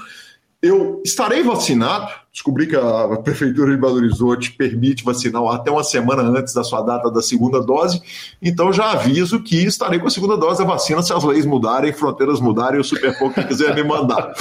eu 0.62 1.02
estarei 1.04 1.42
vacinado. 1.42 2.10
Descobri 2.32 2.66
que 2.66 2.76
a 2.76 3.16
Prefeitura 3.22 3.70
de 3.74 3.80
Belo 3.80 3.94
Horizonte 3.94 4.52
permite 4.52 5.04
vacinar 5.04 5.42
até 5.54 5.70
uma 5.70 5.82
semana 5.84 6.22
antes 6.22 6.52
da 6.52 6.62
sua 6.62 6.82
data 6.82 7.10
da 7.10 7.22
segunda 7.22 7.62
dose. 7.62 8.02
Então 8.42 8.72
já 8.72 8.92
aviso 8.92 9.42
que 9.42 9.64
estarei 9.64 9.98
com 9.98 10.06
a 10.06 10.10
segunda 10.10 10.36
dose 10.36 10.58
da 10.58 10.68
vacina 10.68 11.02
se 11.02 11.12
as 11.12 11.24
leis 11.24 11.46
mudarem, 11.46 11.92
fronteiras 11.92 12.40
mudarem, 12.40 12.80
o 12.80 12.84
Super 12.84 13.18
Pouco 13.18 13.42
quiser 13.44 13.74
me 13.74 13.84
mandar. 13.84 14.34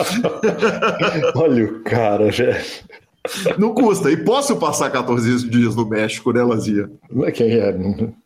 Olha 1.35 1.65
o 1.65 1.79
cara, 1.83 2.31
velho. 2.31 2.65
Não 3.57 3.73
custa. 3.73 4.11
E 4.11 4.17
posso 4.17 4.55
passar 4.57 4.89
14 4.89 5.49
dias 5.49 5.75
no 5.75 5.87
México, 5.87 6.31
né, 6.31 6.43
Lazia? 6.43 6.89
Quem 7.33 7.53
é? 7.53 7.75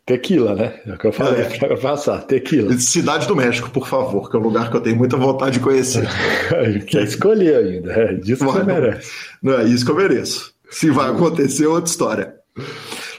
Tequila, 0.06 0.54
né? 0.54 0.80
É 0.86 0.92
o 0.92 0.98
que 0.98 1.06
eu 1.06 1.12
falei 1.12 1.42
é. 1.42 1.44
para 1.58 1.76
passar. 1.76 2.22
Tequila. 2.22 2.76
Cidade 2.78 3.26
do 3.26 3.36
México, 3.36 3.70
por 3.70 3.86
favor, 3.86 4.30
que 4.30 4.36
é 4.36 4.40
um 4.40 4.42
lugar 4.42 4.70
que 4.70 4.76
eu 4.76 4.80
tenho 4.80 4.96
muita 4.96 5.16
vontade 5.16 5.58
de 5.58 5.60
conhecer. 5.60 6.08
Quer 6.86 7.04
escolher 7.04 7.56
ainda. 7.56 7.92
É 7.92 8.12
isso 8.14 8.44
que 8.44 8.52
você 8.52 8.64
merece. 8.64 9.10
Não 9.42 9.58
é 9.58 9.64
isso 9.64 9.84
que 9.84 9.90
eu 9.90 9.96
mereço. 9.96 10.52
Se 10.70 10.90
vai 10.90 11.10
acontecer, 11.10 11.64
é 11.64 11.68
outra 11.68 11.90
história. 11.90 12.34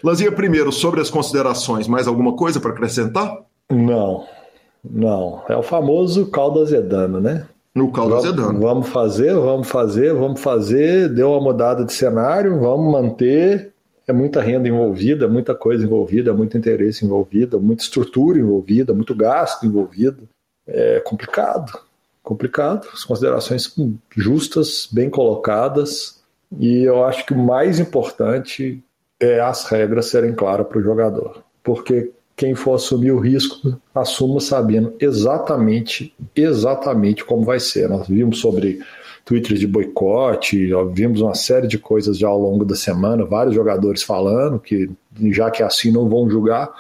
Lazia, 0.04 0.32
primeiro, 0.32 0.72
sobre 0.72 1.02
as 1.02 1.10
considerações, 1.10 1.88
mais 1.88 2.08
alguma 2.08 2.36
coisa 2.36 2.60
para 2.60 2.72
acrescentar? 2.72 3.38
Não, 3.70 4.26
não. 4.84 5.44
É 5.48 5.56
o 5.56 5.64
famoso 5.64 6.28
caldo 6.28 6.62
azedano, 6.62 7.20
né? 7.20 7.46
No 7.74 7.92
caldo 7.92 8.22
vamos. 8.22 8.62
Vamos 8.62 8.90
fazer, 8.90 9.34
vamos 9.34 9.68
fazer, 9.70 10.14
vamos 10.14 10.42
fazer. 10.42 11.10
Deu 11.10 11.32
uma 11.32 11.42
mudada 11.42 11.86
de 11.86 11.94
cenário, 11.94 12.60
vamos 12.60 12.92
manter. 12.92 13.72
É 14.08 14.12
muita 14.12 14.42
renda 14.42 14.68
envolvida, 14.68 15.28
muita 15.28 15.56
coisa 15.56 15.86
envolvida, 15.86 16.34
muito 16.34 16.58
interesse 16.58 17.06
envolvido, 17.06 17.60
muita 17.62 17.84
estrutura 17.84 18.40
envolvida, 18.40 18.94
muito 18.94 19.16
gasto 19.16 19.66
envolvido. 19.66 20.28
É 20.68 21.00
complicado, 21.00 21.72
complicado. 22.22 22.88
As 22.94 23.04
considerações 23.04 23.74
justas, 24.16 24.90
bem 24.92 25.10
colocadas. 25.10 26.22
E 26.60 26.84
eu 26.84 27.06
acho 27.06 27.26
que 27.26 27.34
o 27.34 27.38
mais 27.38 27.80
importante 27.80 28.84
é 29.20 29.40
as 29.40 29.66
regras 29.66 30.08
serem 30.08 30.34
claras 30.34 30.68
para 30.68 30.80
o 30.80 30.84
jogador. 30.84 31.42
Porque 31.64 32.12
quem 32.42 32.56
for 32.56 32.74
assumir 32.74 33.12
o 33.12 33.20
risco, 33.20 33.80
assuma 33.94 34.40
sabendo 34.40 34.96
exatamente, 35.00 36.12
exatamente 36.36 37.24
como 37.24 37.44
vai 37.44 37.60
ser. 37.60 37.88
Nós 37.88 38.08
vimos 38.08 38.40
sobre 38.40 38.80
twitters 39.24 39.60
de 39.60 39.68
boicote, 39.68 40.72
vimos 40.92 41.22
uma 41.22 41.36
série 41.36 41.68
de 41.68 41.78
coisas 41.78 42.18
já 42.18 42.28
ao 42.28 42.42
longo 42.42 42.66
da 42.66 42.74
semana, 42.74 43.24
vários 43.24 43.54
jogadores 43.54 44.02
falando 44.02 44.60
que 44.60 44.90
já 45.30 45.52
que 45.52 45.62
é 45.62 45.66
assim 45.68 45.92
não 45.92 46.10
vão 46.10 46.28
julgar, 46.28 46.74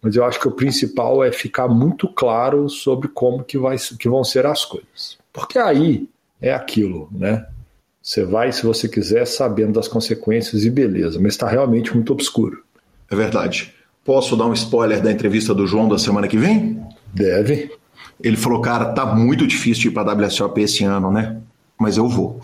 mas 0.00 0.16
eu 0.16 0.24
acho 0.24 0.40
que 0.40 0.48
o 0.48 0.52
principal 0.52 1.22
é 1.22 1.30
ficar 1.30 1.68
muito 1.68 2.08
claro 2.08 2.70
sobre 2.70 3.06
como 3.08 3.44
que, 3.44 3.58
vai, 3.58 3.76
que 3.76 4.08
vão 4.08 4.24
ser 4.24 4.46
as 4.46 4.64
coisas. 4.64 5.18
Porque 5.30 5.58
aí 5.58 6.08
é 6.40 6.54
aquilo, 6.54 7.10
né? 7.12 7.46
Você 8.00 8.24
vai, 8.24 8.50
se 8.52 8.64
você 8.64 8.88
quiser, 8.88 9.26
sabendo 9.26 9.74
das 9.74 9.86
consequências 9.86 10.64
e 10.64 10.70
beleza, 10.70 11.20
mas 11.20 11.34
está 11.34 11.46
realmente 11.46 11.92
muito 11.92 12.10
obscuro. 12.10 12.64
É 13.10 13.14
verdade. 13.14 13.73
Posso 14.04 14.36
dar 14.36 14.46
um 14.46 14.52
spoiler 14.52 15.02
da 15.02 15.10
entrevista 15.10 15.54
do 15.54 15.66
João 15.66 15.88
da 15.88 15.98
semana 15.98 16.28
que 16.28 16.36
vem? 16.36 16.80
Deve. 17.12 17.72
Ele 18.22 18.36
falou, 18.36 18.60
cara, 18.60 18.92
tá 18.92 19.06
muito 19.06 19.46
difícil 19.46 19.90
ir 19.90 19.94
para 19.94 20.12
a 20.12 20.14
WSOP 20.14 20.60
esse 20.60 20.84
ano, 20.84 21.10
né? 21.10 21.40
Mas 21.78 21.96
eu 21.96 22.08
vou. 22.08 22.40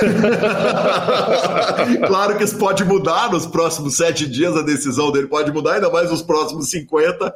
claro 2.06 2.38
que 2.38 2.44
isso 2.44 2.56
pode 2.56 2.84
mudar 2.84 3.30
nos 3.30 3.46
próximos 3.46 3.96
sete 3.96 4.26
dias, 4.26 4.56
a 4.56 4.62
decisão 4.62 5.12
dele 5.12 5.26
pode 5.26 5.52
mudar, 5.52 5.74
ainda 5.74 5.90
mais 5.90 6.10
nos 6.10 6.22
próximos 6.22 6.70
50, 6.70 7.34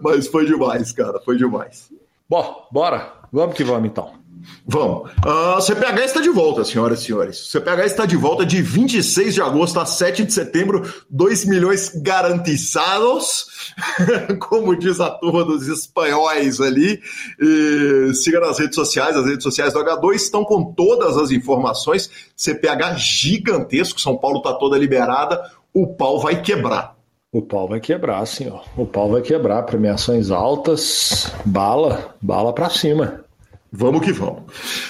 mas 0.00 0.28
foi 0.28 0.46
demais, 0.46 0.92
cara, 0.92 1.18
foi 1.24 1.36
demais. 1.36 1.90
Bom, 2.28 2.68
bora. 2.70 3.12
Vamos 3.32 3.56
que 3.56 3.64
vamos 3.64 3.88
então. 3.88 4.23
Vamos. 4.66 5.10
Uh, 5.24 5.60
CPH 5.60 6.04
está 6.04 6.20
de 6.20 6.30
volta, 6.30 6.64
senhoras 6.64 7.00
e 7.00 7.04
senhores. 7.04 7.50
CPH 7.50 7.84
está 7.84 8.06
de 8.06 8.16
volta 8.16 8.46
de 8.46 8.62
26 8.62 9.34
de 9.34 9.42
agosto 9.42 9.78
a 9.78 9.86
7 9.86 10.24
de 10.24 10.32
setembro, 10.32 10.82
2 11.10 11.44
milhões 11.44 11.92
garantizados, 11.94 13.46
como 14.40 14.76
diz 14.76 15.00
a 15.00 15.10
turma 15.10 15.44
dos 15.44 15.68
espanhóis 15.68 16.60
ali. 16.60 17.00
E 17.40 18.12
siga 18.14 18.40
nas 18.40 18.58
redes 18.58 18.74
sociais, 18.74 19.16
as 19.16 19.26
redes 19.26 19.42
sociais 19.42 19.72
do 19.72 19.80
H2 19.80 20.14
estão 20.14 20.44
com 20.44 20.72
todas 20.72 21.16
as 21.16 21.30
informações. 21.30 22.10
CPH 22.36 22.96
gigantesco, 22.96 24.00
São 24.00 24.16
Paulo 24.16 24.38
está 24.38 24.54
toda 24.54 24.78
liberada, 24.78 25.42
o 25.72 25.86
pau 25.86 26.20
vai 26.20 26.40
quebrar. 26.40 26.94
O 27.34 27.42
pau 27.42 27.66
vai 27.66 27.80
quebrar, 27.80 28.24
senhor. 28.26 28.62
O 28.76 28.86
pau 28.86 29.10
vai 29.10 29.20
quebrar. 29.20 29.64
Premiações 29.64 30.30
altas, 30.30 31.32
bala, 31.44 32.14
bala 32.22 32.52
para 32.52 32.70
cima. 32.70 33.23
Vamos 33.76 34.02
que 34.02 34.12
vamos. 34.12 34.42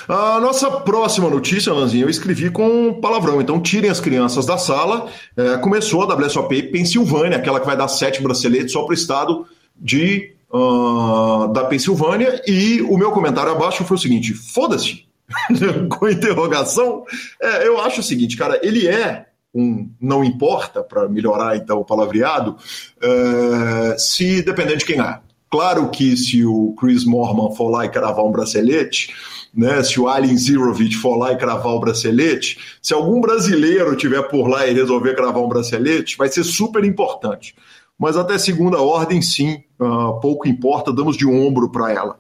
A 0.06 0.38
nossa 0.40 0.70
próxima 0.70 1.30
notícia, 1.30 1.72
Lanzinho, 1.72 2.04
eu 2.04 2.10
escrevi 2.10 2.50
com 2.50 3.00
palavrão. 3.00 3.40
Então, 3.40 3.58
tirem 3.58 3.88
as 3.88 3.98
crianças 3.98 4.44
da 4.44 4.58
sala. 4.58 5.08
É, 5.34 5.56
começou 5.56 6.02
a 6.02 6.14
WSOP 6.14 6.64
Pensilvânia, 6.64 7.38
aquela 7.38 7.60
que 7.60 7.66
vai 7.66 7.76
dar 7.76 7.88
sete 7.88 8.22
braceletes 8.22 8.72
só 8.72 8.82
para 8.82 8.90
o 8.90 8.94
estado 8.94 9.46
de, 9.74 10.34
uh, 10.52 11.50
da 11.52 11.64
Pensilvânia. 11.64 12.42
E 12.46 12.82
o 12.82 12.98
meu 12.98 13.10
comentário 13.10 13.52
abaixo 13.52 13.84
foi 13.84 13.96
o 13.96 14.00
seguinte: 14.00 14.34
foda-se. 14.34 15.06
com 15.88 16.06
interrogação. 16.06 17.04
É, 17.40 17.66
eu 17.66 17.80
acho 17.80 18.00
o 18.00 18.04
seguinte, 18.04 18.36
cara, 18.36 18.60
ele 18.62 18.86
é 18.86 19.26
um 19.54 19.88
não 20.00 20.24
importa, 20.24 20.82
para 20.82 21.08
melhorar 21.08 21.56
então 21.56 21.78
o 21.78 21.84
palavreado, 21.84 22.56
é, 23.00 23.96
se 23.96 24.42
dependendo 24.42 24.78
de 24.78 24.84
quem 24.84 25.00
é. 25.00 25.20
Claro 25.54 25.88
que 25.88 26.16
se 26.16 26.44
o 26.44 26.74
Chris 26.76 27.04
Morman 27.04 27.54
for 27.54 27.70
lá 27.70 27.84
e 27.84 27.88
cravar 27.88 28.24
um 28.24 28.32
bracelete, 28.32 29.14
né, 29.54 29.84
se 29.84 30.00
o 30.00 30.08
Alien 30.08 30.36
Zirovich 30.36 30.96
for 30.96 31.16
lá 31.16 31.30
e 31.30 31.36
cravar 31.36 31.72
o 31.72 31.78
bracelete, 31.78 32.58
se 32.82 32.92
algum 32.92 33.20
brasileiro 33.20 33.94
tiver 33.94 34.22
por 34.22 34.48
lá 34.48 34.66
e 34.66 34.74
resolver 34.74 35.14
cravar 35.14 35.40
um 35.40 35.48
bracelete, 35.48 36.16
vai 36.16 36.26
ser 36.26 36.42
super 36.42 36.84
importante. 36.84 37.54
Mas 37.96 38.16
até 38.16 38.36
segunda 38.36 38.80
ordem, 38.80 39.22
sim, 39.22 39.62
uh, 39.78 40.18
pouco 40.18 40.48
importa, 40.48 40.92
damos 40.92 41.16
de 41.16 41.24
ombro 41.24 41.70
para 41.70 41.92
ela. 41.92 42.18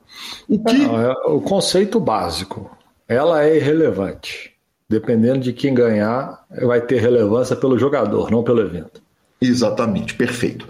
O 0.48 0.62
que 0.62 0.72
Não, 0.72 1.00
é 1.00 1.12
o 1.26 1.40
conceito 1.40 1.98
básico, 1.98 2.70
ela 3.08 3.44
é 3.44 3.56
irrelevante. 3.56 4.52
Dependendo 4.88 5.40
de 5.40 5.52
quem 5.52 5.74
ganhar, 5.74 6.44
vai 6.62 6.80
ter 6.80 7.00
relevância 7.00 7.56
pelo 7.56 7.76
jogador, 7.76 8.30
não 8.30 8.44
pelo 8.44 8.60
evento. 8.60 9.02
Exatamente, 9.40 10.14
perfeito. 10.14 10.68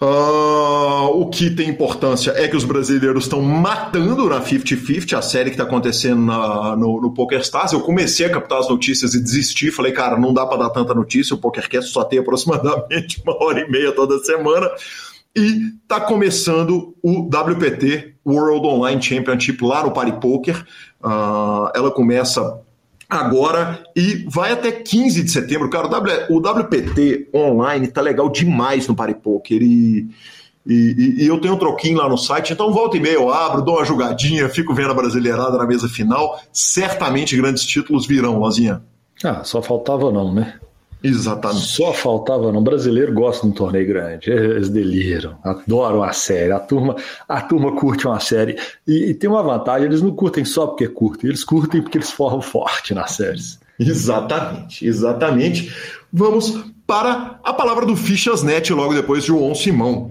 Uh, 0.00 1.20
o 1.20 1.28
que 1.28 1.50
tem 1.50 1.68
importância 1.68 2.30
é 2.30 2.46
que 2.46 2.56
os 2.56 2.64
brasileiros 2.64 3.24
estão 3.24 3.42
matando 3.42 4.28
na 4.28 4.40
50-50, 4.40 5.18
a 5.18 5.22
série 5.22 5.50
que 5.50 5.54
está 5.54 5.64
acontecendo 5.64 6.20
na, 6.22 6.76
no, 6.76 7.00
no 7.00 7.12
PokerStars. 7.12 7.72
Eu 7.72 7.80
comecei 7.80 8.24
a 8.24 8.30
captar 8.30 8.60
as 8.60 8.68
notícias 8.68 9.14
e 9.14 9.20
desisti. 9.20 9.72
Falei, 9.72 9.90
cara, 9.90 10.16
não 10.16 10.32
dá 10.32 10.46
para 10.46 10.58
dar 10.58 10.70
tanta 10.70 10.94
notícia. 10.94 11.34
O 11.34 11.38
PokerCast 11.38 11.90
só 11.90 12.04
tem 12.04 12.20
aproximadamente 12.20 13.20
uma 13.26 13.42
hora 13.42 13.60
e 13.60 13.68
meia 13.68 13.90
toda 13.90 14.18
semana. 14.20 14.70
E 15.34 15.72
está 15.82 16.00
começando 16.00 16.94
o 17.02 17.28
WPT, 17.28 18.14
World 18.24 18.66
Online 18.66 19.02
Championship, 19.02 19.64
lá 19.64 19.82
no 19.82 19.90
Party 19.90 20.12
Poker. 20.20 20.64
Uh, 21.02 21.70
ela 21.74 21.90
começa 21.90 22.60
agora 23.08 23.82
e 23.96 24.26
vai 24.28 24.52
até 24.52 24.70
15 24.70 25.22
de 25.22 25.30
setembro. 25.30 25.70
Cara, 25.70 25.88
o, 26.28 26.38
WPT 26.38 27.28
online 27.34 27.88
tá 27.88 28.00
legal 28.00 28.28
demais 28.28 28.86
no 28.86 28.94
Paripoker 28.94 29.62
e, 29.62 30.06
e, 30.66 31.22
e, 31.22 31.26
eu 31.26 31.40
tenho 31.40 31.54
um 31.54 31.58
troquinho 31.58 31.96
lá 31.96 32.08
no 32.08 32.18
site, 32.18 32.52
então 32.52 32.72
volta 32.72 32.96
e 32.96 33.00
meia 33.00 33.14
eu 33.14 33.32
abro, 33.32 33.62
dou 33.62 33.76
uma 33.76 33.84
jogadinha, 33.84 34.48
fico 34.48 34.74
vendo 34.74 34.90
a 34.90 34.94
brasileirada 34.94 35.56
na 35.56 35.66
mesa 35.66 35.88
final. 35.88 36.38
Certamente 36.52 37.36
grandes 37.36 37.64
títulos 37.64 38.06
virão, 38.06 38.38
Lozinha. 38.38 38.82
Ah, 39.24 39.42
só 39.42 39.62
faltava 39.62 40.12
não, 40.12 40.32
né? 40.32 40.60
Exatamente. 41.02 41.66
Só 41.66 41.92
faltava, 41.92 42.50
não. 42.52 42.62
Brasileiro 42.62 43.12
gosta 43.12 43.42
de 43.42 43.52
um 43.52 43.54
torneio 43.54 43.86
grande. 43.86 44.30
Eles 44.30 44.68
deliram, 44.68 45.38
adoram 45.44 46.02
a 46.02 46.12
série. 46.12 46.52
A 46.52 46.58
turma, 46.58 46.96
a 47.28 47.40
turma 47.40 47.72
curte 47.76 48.06
uma 48.06 48.20
série. 48.20 48.58
E, 48.86 49.10
e 49.10 49.14
tem 49.14 49.30
uma 49.30 49.42
vantagem: 49.42 49.86
eles 49.86 50.02
não 50.02 50.10
curtem 50.10 50.44
só 50.44 50.66
porque 50.66 50.88
curtem, 50.88 51.30
eles 51.30 51.44
curtem 51.44 51.82
porque 51.82 51.98
eles 51.98 52.10
formam 52.10 52.42
forte 52.42 52.94
nas 52.94 53.12
séries. 53.12 53.58
Exatamente, 53.78 54.86
exatamente. 54.86 55.72
Vamos 56.12 56.64
para 56.86 57.38
a 57.44 57.52
palavra 57.52 57.86
do 57.86 57.94
Fichasnet 57.94 58.72
logo 58.72 58.94
depois 58.94 59.22
de 59.22 59.28
João 59.28 59.54
Simão. 59.54 60.10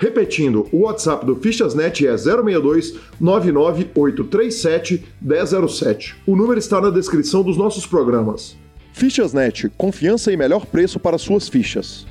Repetindo, 0.00 0.66
o 0.72 0.84
WhatsApp 0.84 1.26
do 1.26 1.36
Fichasnet 1.36 2.06
é 2.06 2.16
062 2.16 2.94
99837 3.20 5.04
1007. 5.20 6.16
O 6.26 6.34
número 6.34 6.58
está 6.58 6.80
na 6.80 6.88
descrição 6.88 7.42
dos 7.42 7.58
nossos 7.58 7.84
programas. 7.84 8.56
Fichasnet, 8.94 9.68
confiança 9.76 10.32
e 10.32 10.38
melhor 10.38 10.64
preço 10.64 10.98
para 10.98 11.18
suas 11.18 11.50
fichas. 11.50 12.06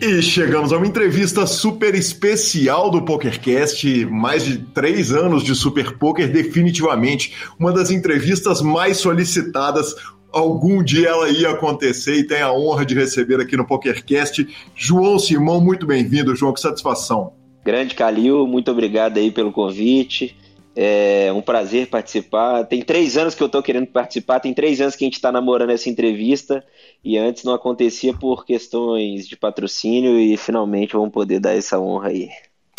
E 0.00 0.22
chegamos 0.22 0.72
a 0.72 0.78
uma 0.78 0.86
entrevista 0.86 1.46
super 1.46 1.94
especial 1.94 2.90
do 2.90 3.02
PokerCast, 3.02 4.06
mais 4.06 4.42
de 4.42 4.56
três 4.72 5.12
anos 5.12 5.44
de 5.44 5.54
Super 5.54 5.98
Poker, 5.98 6.32
definitivamente 6.32 7.34
uma 7.58 7.70
das 7.70 7.90
entrevistas 7.90 8.62
mais 8.62 8.96
solicitadas 8.96 9.94
algum 10.32 10.82
dia 10.82 11.08
ela 11.08 11.28
ia 11.28 11.50
acontecer 11.50 12.16
e 12.16 12.26
tem 12.26 12.40
a 12.40 12.52
honra 12.52 12.84
de 12.84 12.94
receber 12.94 13.40
aqui 13.40 13.56
no 13.56 13.66
PokerCast 13.66 14.46
João 14.74 15.18
Simão. 15.18 15.60
Muito 15.60 15.86
bem-vindo, 15.86 16.34
João, 16.34 16.52
que 16.52 16.60
satisfação. 16.60 17.32
Grande 17.64 17.94
Calil, 17.94 18.46
muito 18.46 18.70
obrigado 18.70 19.18
aí 19.18 19.30
pelo 19.30 19.52
convite. 19.52 20.36
É 20.74 21.32
um 21.34 21.42
prazer 21.42 21.88
participar. 21.88 22.64
Tem 22.64 22.80
três 22.80 23.16
anos 23.16 23.34
que 23.34 23.42
eu 23.42 23.46
estou 23.46 23.62
querendo 23.62 23.86
participar, 23.88 24.40
tem 24.40 24.54
três 24.54 24.80
anos 24.80 24.96
que 24.96 25.04
a 25.04 25.06
gente 25.06 25.14
está 25.14 25.30
namorando 25.30 25.70
essa 25.70 25.90
entrevista 25.90 26.64
e 27.04 27.18
antes 27.18 27.44
não 27.44 27.52
acontecia 27.52 28.14
por 28.14 28.46
questões 28.46 29.26
de 29.26 29.36
patrocínio 29.36 30.18
e 30.18 30.36
finalmente 30.36 30.94
vamos 30.94 31.10
poder 31.10 31.40
dar 31.40 31.54
essa 31.54 31.78
honra 31.78 32.08
aí. 32.08 32.28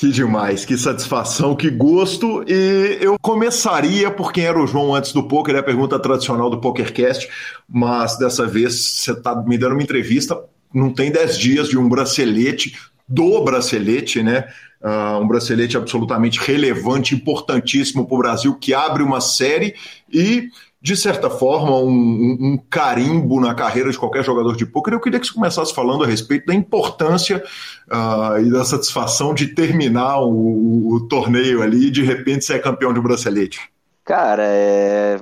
Que 0.01 0.09
demais, 0.09 0.65
que 0.65 0.75
satisfação, 0.79 1.55
que 1.55 1.69
gosto. 1.69 2.43
E 2.47 2.97
eu 2.99 3.19
começaria 3.21 4.09
por 4.09 4.33
quem 4.33 4.45
era 4.45 4.59
o 4.59 4.65
João 4.65 4.95
antes 4.95 5.13
do 5.13 5.27
poker, 5.27 5.53
é 5.53 5.59
a 5.59 5.63
pergunta 5.63 5.99
tradicional 5.99 6.49
do 6.49 6.59
PokerCast, 6.59 7.29
mas 7.69 8.17
dessa 8.17 8.47
vez 8.47 8.73
você 8.73 9.11
está 9.11 9.35
me 9.43 9.59
dando 9.59 9.73
uma 9.73 9.83
entrevista, 9.83 10.43
não 10.73 10.91
tem 10.91 11.11
10 11.11 11.37
dias 11.37 11.69
de 11.69 11.77
um 11.77 11.87
bracelete, 11.87 12.75
do 13.07 13.43
bracelete, 13.43 14.23
né? 14.23 14.47
Uh, 14.81 15.21
um 15.21 15.27
bracelete 15.27 15.77
absolutamente 15.77 16.39
relevante, 16.39 17.13
importantíssimo 17.13 18.07
para 18.07 18.15
o 18.15 18.17
Brasil, 18.17 18.55
que 18.55 18.73
abre 18.73 19.03
uma 19.03 19.21
série 19.21 19.75
e 20.11 20.49
de 20.81 20.97
certa 20.97 21.29
forma, 21.29 21.77
um, 21.77 22.37
um, 22.39 22.59
carimbo 22.69 23.39
na 23.39 23.53
carreira 23.53 23.91
de 23.91 23.99
qualquer 23.99 24.23
jogador 24.23 24.57
de 24.57 24.65
pôquer. 24.65 24.93
Eu 24.93 24.99
queria 24.99 25.19
que 25.19 25.27
você 25.27 25.33
começasse 25.33 25.75
falando 25.75 26.03
a 26.03 26.07
respeito 26.07 26.47
da 26.47 26.55
importância 26.55 27.43
uh, 27.87 28.39
e 28.43 28.49
da 28.49 28.65
satisfação 28.65 29.31
de 29.35 29.53
terminar 29.53 30.21
o, 30.21 30.95
o, 30.95 31.07
torneio 31.07 31.61
ali 31.61 31.87
e 31.87 31.91
de 31.91 32.01
repente 32.01 32.45
ser 32.45 32.59
campeão 32.63 32.91
de 32.91 32.99
bracelete. 32.99 33.69
Cara, 34.03 34.43
é... 34.43 35.19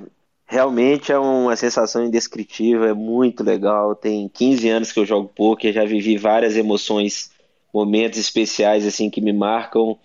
realmente 0.47 1.11
é 1.11 1.19
uma 1.19 1.57
sensação 1.57 2.05
indescritível, 2.05 2.85
é 2.85 2.93
muito 2.93 3.43
legal. 3.43 3.93
Tem 3.95 4.29
15 4.33 4.69
anos 4.69 4.91
que 4.93 4.99
eu 5.01 5.05
jogo 5.05 5.29
pôquer, 5.35 5.73
já 5.73 5.83
vivi 5.83 6.17
várias 6.17 6.55
emoções, 6.55 7.31
momentos 7.73 8.17
especiais 8.17 8.87
assim 8.87 9.09
que 9.09 9.19
me 9.19 9.33
marcam 9.33 9.97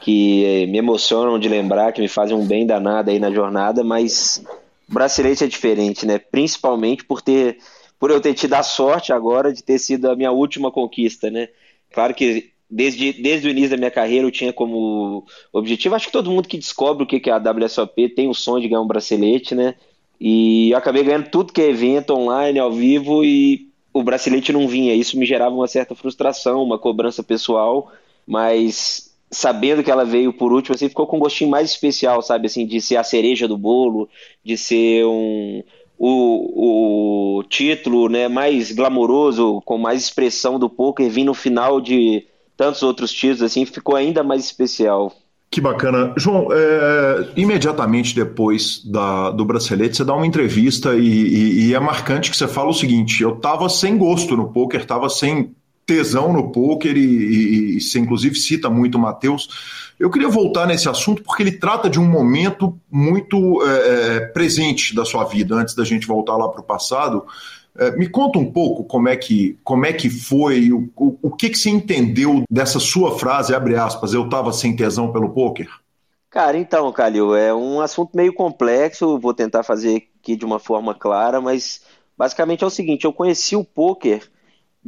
que 0.00 0.66
me 0.68 0.78
emocionam 0.78 1.40
de 1.40 1.48
lembrar, 1.48 1.92
que 1.92 2.00
me 2.00 2.06
fazem 2.06 2.36
um 2.36 2.46
bem 2.46 2.64
danado 2.64 3.10
aí 3.10 3.18
na 3.18 3.32
jornada, 3.32 3.82
mas 3.82 4.44
bracelete 4.88 5.44
é 5.44 5.46
diferente, 5.46 6.06
né? 6.06 6.18
Principalmente 6.18 7.04
por 7.04 7.20
ter, 7.20 7.58
por 7.98 8.10
eu 8.10 8.20
ter 8.20 8.34
tido 8.34 8.54
a 8.54 8.62
sorte 8.62 9.12
agora 9.12 9.52
de 9.52 9.62
ter 9.62 9.78
sido 9.78 10.10
a 10.10 10.16
minha 10.16 10.32
última 10.32 10.70
conquista, 10.70 11.30
né? 11.30 11.48
Claro 11.92 12.14
que 12.14 12.52
desde, 12.70 13.12
desde 13.12 13.48
o 13.48 13.50
início 13.50 13.70
da 13.70 13.76
minha 13.76 13.90
carreira 13.90 14.26
eu 14.26 14.30
tinha 14.30 14.52
como 14.52 15.24
objetivo, 15.52 15.94
acho 15.94 16.06
que 16.06 16.12
todo 16.12 16.30
mundo 16.30 16.48
que 16.48 16.58
descobre 16.58 17.04
o 17.04 17.06
que 17.06 17.28
é 17.28 17.32
a 17.32 17.38
WSOP 17.38 18.08
tem 18.10 18.28
o 18.28 18.34
sonho 18.34 18.62
de 18.62 18.68
ganhar 18.68 18.82
um 18.82 18.86
bracelete, 18.86 19.54
né? 19.54 19.74
E 20.20 20.70
eu 20.70 20.78
acabei 20.78 21.04
ganhando 21.04 21.30
tudo 21.30 21.52
que 21.52 21.62
é 21.62 21.70
evento 21.70 22.12
online, 22.12 22.58
ao 22.58 22.72
vivo, 22.72 23.24
e 23.24 23.68
o 23.92 24.02
bracelete 24.02 24.52
não 24.52 24.66
vinha. 24.66 24.94
Isso 24.94 25.18
me 25.18 25.24
gerava 25.24 25.54
uma 25.54 25.68
certa 25.68 25.94
frustração, 25.94 26.62
uma 26.62 26.78
cobrança 26.78 27.22
pessoal, 27.22 27.92
mas 28.26 29.07
sabendo 29.30 29.82
que 29.82 29.90
ela 29.90 30.04
veio 30.04 30.32
por 30.32 30.52
último, 30.52 30.74
assim, 30.74 30.88
ficou 30.88 31.06
com 31.06 31.16
um 31.16 31.20
gostinho 31.20 31.50
mais 31.50 31.70
especial, 31.70 32.22
sabe, 32.22 32.46
assim, 32.46 32.66
de 32.66 32.80
ser 32.80 32.96
a 32.96 33.04
cereja 33.04 33.46
do 33.46 33.58
bolo, 33.58 34.08
de 34.44 34.56
ser 34.56 35.04
um 35.04 35.62
o, 35.98 37.38
o 37.40 37.42
título, 37.44 38.08
né, 38.08 38.28
mais 38.28 38.70
glamouroso, 38.70 39.60
com 39.64 39.76
mais 39.76 40.04
expressão 40.04 40.58
do 40.58 40.70
poker, 40.70 41.10
vir 41.10 41.24
no 41.24 41.34
final 41.34 41.80
de 41.80 42.24
tantos 42.56 42.82
outros 42.82 43.12
títulos, 43.12 43.42
assim, 43.42 43.64
ficou 43.66 43.96
ainda 43.96 44.22
mais 44.22 44.44
especial. 44.44 45.12
Que 45.50 45.60
bacana. 45.60 46.12
João, 46.16 46.48
é, 46.52 47.28
imediatamente 47.36 48.14
depois 48.14 48.84
da, 48.84 49.30
do 49.30 49.44
bracelete, 49.44 49.96
você 49.96 50.04
dá 50.04 50.14
uma 50.14 50.26
entrevista 50.26 50.94
e, 50.94 51.00
e, 51.00 51.68
e, 51.68 51.74
é 51.74 51.80
marcante 51.80 52.30
que 52.30 52.36
você 52.36 52.46
fala 52.46 52.68
o 52.68 52.74
seguinte: 52.74 53.22
eu 53.22 53.36
tava 53.36 53.66
sem 53.70 53.96
gosto 53.96 54.36
no 54.36 54.52
poker, 54.52 54.84
tava 54.84 55.08
sem 55.08 55.54
tesão 55.88 56.34
no 56.34 56.52
poker 56.52 56.94
e, 56.94 57.00
e, 57.00 57.76
e 57.76 57.80
você 57.80 57.98
inclusive 57.98 58.34
cita 58.36 58.68
muito 58.68 58.98
o 58.98 59.00
Matheus. 59.00 59.48
Eu 59.98 60.10
queria 60.10 60.28
voltar 60.28 60.66
nesse 60.66 60.86
assunto 60.86 61.22
porque 61.22 61.42
ele 61.42 61.52
trata 61.52 61.88
de 61.88 61.98
um 61.98 62.04
momento 62.04 62.78
muito 62.90 63.62
é, 63.62 64.16
é 64.16 64.20
presente 64.20 64.94
da 64.94 65.04
sua 65.04 65.24
vida, 65.24 65.54
antes 65.54 65.74
da 65.74 65.84
gente 65.84 66.06
voltar 66.06 66.36
lá 66.36 66.46
para 66.48 66.60
o 66.60 66.64
passado. 66.64 67.24
É, 67.76 67.90
me 67.92 68.06
conta 68.06 68.38
um 68.38 68.52
pouco 68.52 68.84
como 68.84 69.08
é 69.08 69.16
que, 69.16 69.58
como 69.64 69.86
é 69.86 69.92
que 69.92 70.10
foi, 70.10 70.70
o, 70.70 70.90
o, 70.94 71.30
que, 71.30 71.48
que 71.48 71.58
você 71.58 71.70
entendeu 71.70 72.42
dessa 72.50 72.78
sua 72.78 73.18
frase, 73.18 73.54
abre 73.54 73.76
aspas, 73.76 74.12
eu 74.12 74.24
estava 74.24 74.52
sem 74.52 74.76
tesão 74.76 75.10
pelo 75.10 75.30
poker? 75.30 75.68
Cara, 76.28 76.58
então, 76.58 76.92
Calil, 76.92 77.34
é 77.34 77.54
um 77.54 77.80
assunto 77.80 78.14
meio 78.14 78.34
complexo, 78.34 79.18
vou 79.18 79.32
tentar 79.32 79.62
fazer 79.62 80.08
aqui 80.20 80.36
de 80.36 80.44
uma 80.44 80.58
forma 80.58 80.94
clara, 80.94 81.40
mas 81.40 81.80
basicamente 82.16 82.62
é 82.62 82.66
o 82.66 82.70
seguinte, 82.70 83.04
eu 83.04 83.12
conheci 83.12 83.56
o 83.56 83.64
poker 83.64 84.28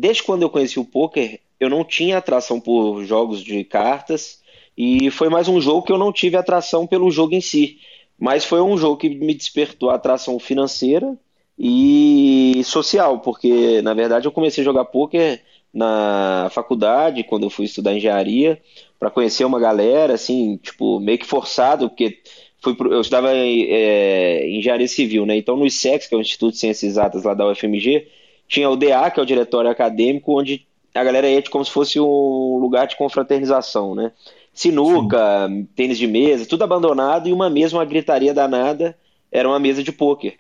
Desde 0.01 0.23
quando 0.23 0.41
eu 0.41 0.49
conheci 0.49 0.81
o 0.81 0.85
poker, 0.85 1.41
eu 1.61 1.69
não 1.69 1.85
tinha 1.85 2.17
atração 2.17 2.59
por 2.59 3.05
jogos 3.05 3.45
de 3.45 3.63
cartas 3.65 4.41
e 4.75 5.11
foi 5.11 5.29
mais 5.29 5.47
um 5.47 5.61
jogo 5.61 5.83
que 5.83 5.93
eu 5.93 5.99
não 5.99 6.11
tive 6.11 6.39
atração 6.39 6.87
pelo 6.87 7.11
jogo 7.11 7.35
em 7.35 7.41
si, 7.43 7.77
mas 8.19 8.47
foi 8.47 8.63
um 8.63 8.79
jogo 8.79 8.97
que 8.97 9.11
me 9.11 9.35
despertou 9.35 9.91
a 9.91 9.97
atração 9.97 10.39
financeira 10.39 11.19
e 11.59 12.63
social, 12.65 13.21
porque 13.21 13.83
na 13.83 13.93
verdade 13.93 14.27
eu 14.27 14.33
comecei 14.33 14.63
a 14.63 14.65
jogar 14.65 14.87
poker 14.87 15.43
na 15.71 16.49
faculdade, 16.51 17.23
quando 17.23 17.43
eu 17.43 17.51
fui 17.51 17.67
estudar 17.67 17.95
engenharia, 17.95 18.59
para 18.99 19.11
conhecer 19.11 19.45
uma 19.45 19.61
galera, 19.61 20.15
assim, 20.15 20.57
tipo, 20.63 20.99
meio 20.99 21.19
que 21.19 21.27
forçado, 21.27 21.91
porque 21.91 22.23
fui 22.63 22.75
pro, 22.75 22.91
eu 22.91 23.03
estudava 23.03 23.33
é, 23.35 24.49
engenharia 24.49 24.89
civil, 24.89 25.27
né? 25.27 25.37
Então 25.37 25.59
no 25.59 25.67
ISEX, 25.67 26.07
que 26.07 26.15
é 26.15 26.17
o 26.17 26.23
Instituto 26.23 26.53
de 26.53 26.59
Ciências 26.59 26.91
Exatas 26.91 27.23
lá 27.23 27.35
da 27.35 27.47
UFMG, 27.47 28.07
tinha 28.51 28.69
o 28.69 28.75
DA, 28.75 29.09
que 29.13 29.21
é 29.21 29.23
o 29.23 29.27
diretório 29.27 29.71
acadêmico, 29.71 30.39
onde 30.39 30.67
a 30.93 31.05
galera 31.05 31.31
ia 31.31 31.41
como 31.49 31.65
se 31.65 31.71
fosse 31.71 32.01
um 32.01 32.59
lugar 32.61 32.89
de 32.89 32.97
confraternização, 32.97 33.95
né? 33.95 34.11
Sinuca, 34.53 35.47
Sim. 35.49 35.69
tênis 35.77 35.97
de 35.97 36.09
mesa, 36.09 36.45
tudo 36.45 36.65
abandonado 36.65 37.29
e 37.29 37.33
uma 37.33 37.49
mesma 37.49 37.85
gritaria 37.85 38.35
danada 38.35 38.99
era 39.31 39.49
uma 39.49 39.61
mesa 39.61 39.85
de 39.85 39.93
pôquer. 39.93 40.35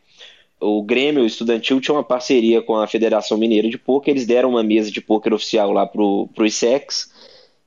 O 0.58 0.82
Grêmio 0.82 1.24
Estudantil 1.24 1.80
tinha 1.80 1.94
uma 1.94 2.02
parceria 2.02 2.60
com 2.60 2.74
a 2.74 2.86
Federação 2.88 3.38
Mineira 3.38 3.70
de 3.70 3.78
Pôquer, 3.78 4.12
eles 4.12 4.26
deram 4.26 4.50
uma 4.50 4.62
mesa 4.62 4.90
de 4.90 5.00
pôquer 5.00 5.32
oficial 5.32 5.70
lá 5.70 5.86
pro, 5.86 6.28
pro 6.34 6.44
ISEX 6.44 7.12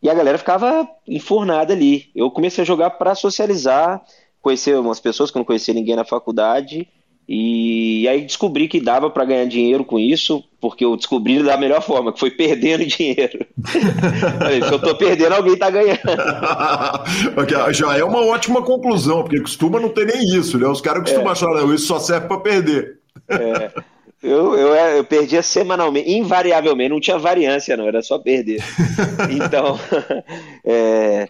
e 0.02 0.10
a 0.10 0.14
galera 0.14 0.38
ficava 0.38 0.88
enfurnada 1.08 1.72
ali. 1.72 2.10
Eu 2.14 2.30
comecei 2.30 2.64
a 2.64 2.68
jogar 2.68 2.90
para 2.92 3.16
socializar, 3.16 4.04
conhecer 4.42 4.78
umas 4.78 5.00
pessoas 5.00 5.32
que 5.32 5.38
eu 5.38 5.40
não 5.40 5.46
conhecia 5.46 5.74
ninguém 5.74 5.96
na 5.96 6.04
faculdade 6.04 6.86
e 7.28 8.06
aí 8.08 8.22
descobri 8.22 8.68
que 8.68 8.82
dava 8.82 9.10
para 9.10 9.24
ganhar 9.24 9.46
dinheiro 9.46 9.86
com 9.86 9.98
isso, 9.98 10.44
porque 10.60 10.84
eu 10.84 10.98
descobri 10.98 11.42
da 11.42 11.58
melhor 11.58 11.82
forma, 11.82 12.12
que 12.12 12.20
foi 12.20 12.32
perdendo 12.32 12.84
dinheiro. 12.88 13.46
Se 13.66 14.74
eu 14.74 14.80
tô 14.80 14.96
perdendo, 14.96 15.34
alguém 15.34 15.56
tá 15.56 15.70
ganhando. 15.70 16.00
Já 17.72 17.98
é 17.98 18.04
uma 18.04 18.26
ótima 18.26 18.62
conclusão, 18.62 19.24
porque 19.24 19.40
costuma 19.40 19.80
não 19.80 19.90
ter 19.90 20.06
nem 20.06 20.38
isso, 20.38 20.60
né? 20.60 20.68
Os 20.68 20.82
caras 20.82 21.04
costumam 21.04 21.30
é. 21.30 21.32
achar, 21.32 21.48
não, 21.48 21.74
isso 21.74 21.88
só 21.88 22.00
serve 22.00 22.28
para 22.28 22.40
perder. 22.40 23.00
É, 23.30 23.72
eu, 24.22 24.58
eu, 24.58 24.76
eu, 24.76 25.04
perdia 25.06 25.42
semanalmente, 25.42 26.12
invariavelmente, 26.12 26.90
não 26.90 27.00
tinha 27.00 27.18
variância, 27.18 27.78
não, 27.78 27.88
era 27.88 28.02
só 28.02 28.20
perder. 28.20 28.62
Então, 29.32 29.80
é, 30.66 31.28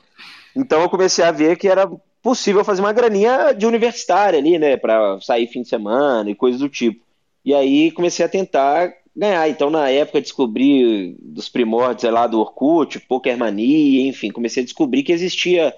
então 0.56 0.82
eu 0.82 0.90
comecei 0.90 1.24
a 1.24 1.32
ver 1.32 1.58
que 1.58 1.68
era 1.68 1.90
possível 2.24 2.64
fazer 2.64 2.82
uma 2.82 2.94
graninha 2.94 3.52
de 3.52 3.66
universitária 3.66 4.40
ali, 4.40 4.58
né, 4.58 4.78
para 4.78 5.20
sair 5.20 5.46
fim 5.46 5.62
de 5.62 5.68
semana 5.68 6.32
e 6.32 6.36
coisas 6.36 6.62
do 6.62 6.70
tipo. 6.70 7.04
E 7.44 7.54
aí 7.54 7.92
comecei 7.92 8.26
a 8.26 8.30
tentar 8.30 8.94
ganhar. 9.16 9.48
Então, 9.50 9.70
na 9.70 9.90
época, 9.90 10.22
descobri 10.22 11.18
dos 11.20 11.50
primórdios 11.50 12.12
lá 12.12 12.26
do 12.26 12.40
Orkut, 12.40 13.02
Pokermania, 13.02 14.08
enfim, 14.08 14.32
comecei 14.32 14.64
a 14.64 14.66
descobrir 14.66 15.04
que 15.04 15.12
existia 15.12 15.76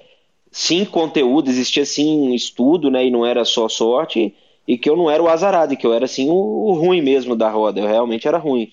sim 0.51 0.85
conteúdo, 0.85 1.49
existia 1.49 1.83
sim 1.83 2.33
estudo, 2.35 2.91
né, 2.91 3.07
e 3.07 3.11
não 3.11 3.25
era 3.25 3.43
só 3.43 3.67
sorte, 3.67 4.33
e 4.67 4.77
que 4.77 4.89
eu 4.89 4.95
não 4.95 5.09
era 5.09 5.21
o 5.21 5.27
azarado, 5.27 5.75
que 5.75 5.85
eu 5.85 5.93
era 5.93 6.05
assim 6.05 6.29
o 6.29 6.73
ruim 6.73 7.01
mesmo 7.01 7.35
da 7.35 7.49
roda, 7.49 7.81
eu 7.81 7.87
realmente 7.87 8.27
era 8.27 8.37
ruim. 8.37 8.71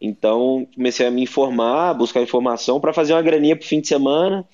Então, 0.00 0.66
comecei 0.74 1.06
a 1.06 1.10
me 1.10 1.22
informar, 1.22 1.94
buscar 1.94 2.22
informação 2.22 2.78
para 2.78 2.92
fazer 2.92 3.14
uma 3.14 3.22
graninha 3.22 3.56
pro 3.56 3.66
fim 3.66 3.80
de 3.80 3.88
semana. 3.88 4.46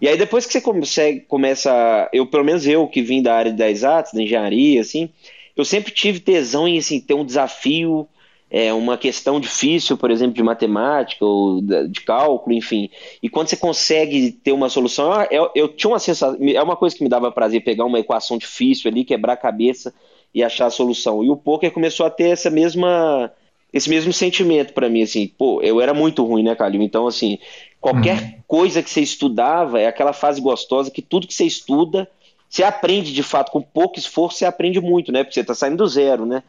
E 0.00 0.08
aí, 0.08 0.16
depois 0.16 0.46
que 0.46 0.52
você 0.52 0.60
consegue, 0.60 1.20
começa. 1.20 2.08
Eu, 2.12 2.26
pelo 2.26 2.44
menos 2.44 2.66
eu, 2.66 2.86
que 2.86 3.02
vim 3.02 3.22
da 3.22 3.34
área 3.34 3.52
das 3.52 3.70
exatas, 3.70 4.12
da 4.12 4.22
engenharia, 4.22 4.80
assim, 4.80 5.08
eu 5.56 5.64
sempre 5.64 5.92
tive 5.92 6.20
tesão 6.20 6.68
em 6.68 6.78
assim, 6.78 7.00
ter 7.00 7.14
um 7.14 7.24
desafio 7.24 8.06
é, 8.50 8.72
uma 8.72 8.96
questão 8.96 9.40
difícil, 9.40 9.96
por 9.96 10.10
exemplo, 10.10 10.34
de 10.34 10.42
matemática 10.42 11.24
ou 11.24 11.60
de 11.60 12.00
cálculo, 12.02 12.54
enfim. 12.54 12.88
E 13.22 13.28
quando 13.28 13.48
você 13.48 13.56
consegue 13.56 14.30
ter 14.30 14.52
uma 14.52 14.68
solução, 14.68 15.12
eu, 15.30 15.50
eu 15.54 15.68
tinha 15.68 15.90
uma 15.90 15.98
sensação, 15.98 16.38
é 16.40 16.62
uma 16.62 16.76
coisa 16.76 16.96
que 16.96 17.02
me 17.02 17.08
dava 17.08 17.32
prazer 17.32 17.64
pegar 17.64 17.84
uma 17.84 17.98
equação 17.98 18.38
difícil 18.38 18.90
ali, 18.90 19.04
quebrar 19.04 19.32
a 19.32 19.36
cabeça 19.36 19.92
e 20.32 20.44
achar 20.44 20.66
a 20.66 20.70
solução. 20.70 21.24
E 21.24 21.30
o 21.30 21.36
poker 21.36 21.72
começou 21.72 22.06
a 22.06 22.10
ter 22.10 22.28
essa 22.28 22.50
mesma 22.50 23.32
esse 23.72 23.90
mesmo 23.90 24.12
sentimento 24.12 24.72
para 24.72 24.88
mim, 24.88 25.02
assim, 25.02 25.26
pô, 25.26 25.60
eu 25.60 25.80
era 25.80 25.92
muito 25.92 26.24
ruim, 26.24 26.42
né, 26.42 26.54
Calil? 26.54 26.80
Então, 26.80 27.06
assim, 27.06 27.38
qualquer 27.86 28.20
uhum. 28.20 28.32
coisa 28.48 28.82
que 28.82 28.90
você 28.90 29.00
estudava 29.00 29.80
é 29.80 29.86
aquela 29.86 30.12
fase 30.12 30.40
gostosa 30.40 30.90
que 30.90 31.00
tudo 31.00 31.28
que 31.28 31.34
você 31.34 31.44
estuda, 31.44 32.10
você 32.48 32.64
aprende 32.64 33.12
de 33.12 33.22
fato, 33.22 33.52
com 33.52 33.62
pouco 33.62 33.96
esforço, 33.96 34.38
você 34.38 34.44
aprende 34.44 34.80
muito, 34.80 35.12
né? 35.12 35.22
Porque 35.22 35.34
você 35.34 35.40
está 35.40 35.54
saindo 35.54 35.76
do 35.76 35.86
zero, 35.86 36.26
né? 36.26 36.42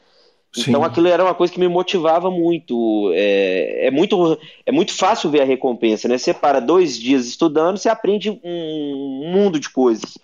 Então 0.57 0.81
Sim. 0.81 0.87
aquilo 0.87 1.07
era 1.07 1.23
uma 1.23 1.35
coisa 1.35 1.53
que 1.53 1.59
me 1.59 1.67
motivava 1.67 2.31
muito. 2.31 3.11
É, 3.13 3.87
é, 3.87 3.91
muito. 3.91 4.39
é 4.65 4.71
muito 4.71 4.95
fácil 4.95 5.29
ver 5.29 5.41
a 5.41 5.45
recompensa, 5.45 6.07
né? 6.07 6.17
Você 6.17 6.33
para 6.33 6.59
dois 6.59 6.97
dias 6.97 7.27
estudando, 7.27 7.77
você 7.77 7.89
aprende 7.89 8.31
um 8.43 9.31
mundo 9.31 9.59
de 9.59 9.69
coisas. 9.69 10.17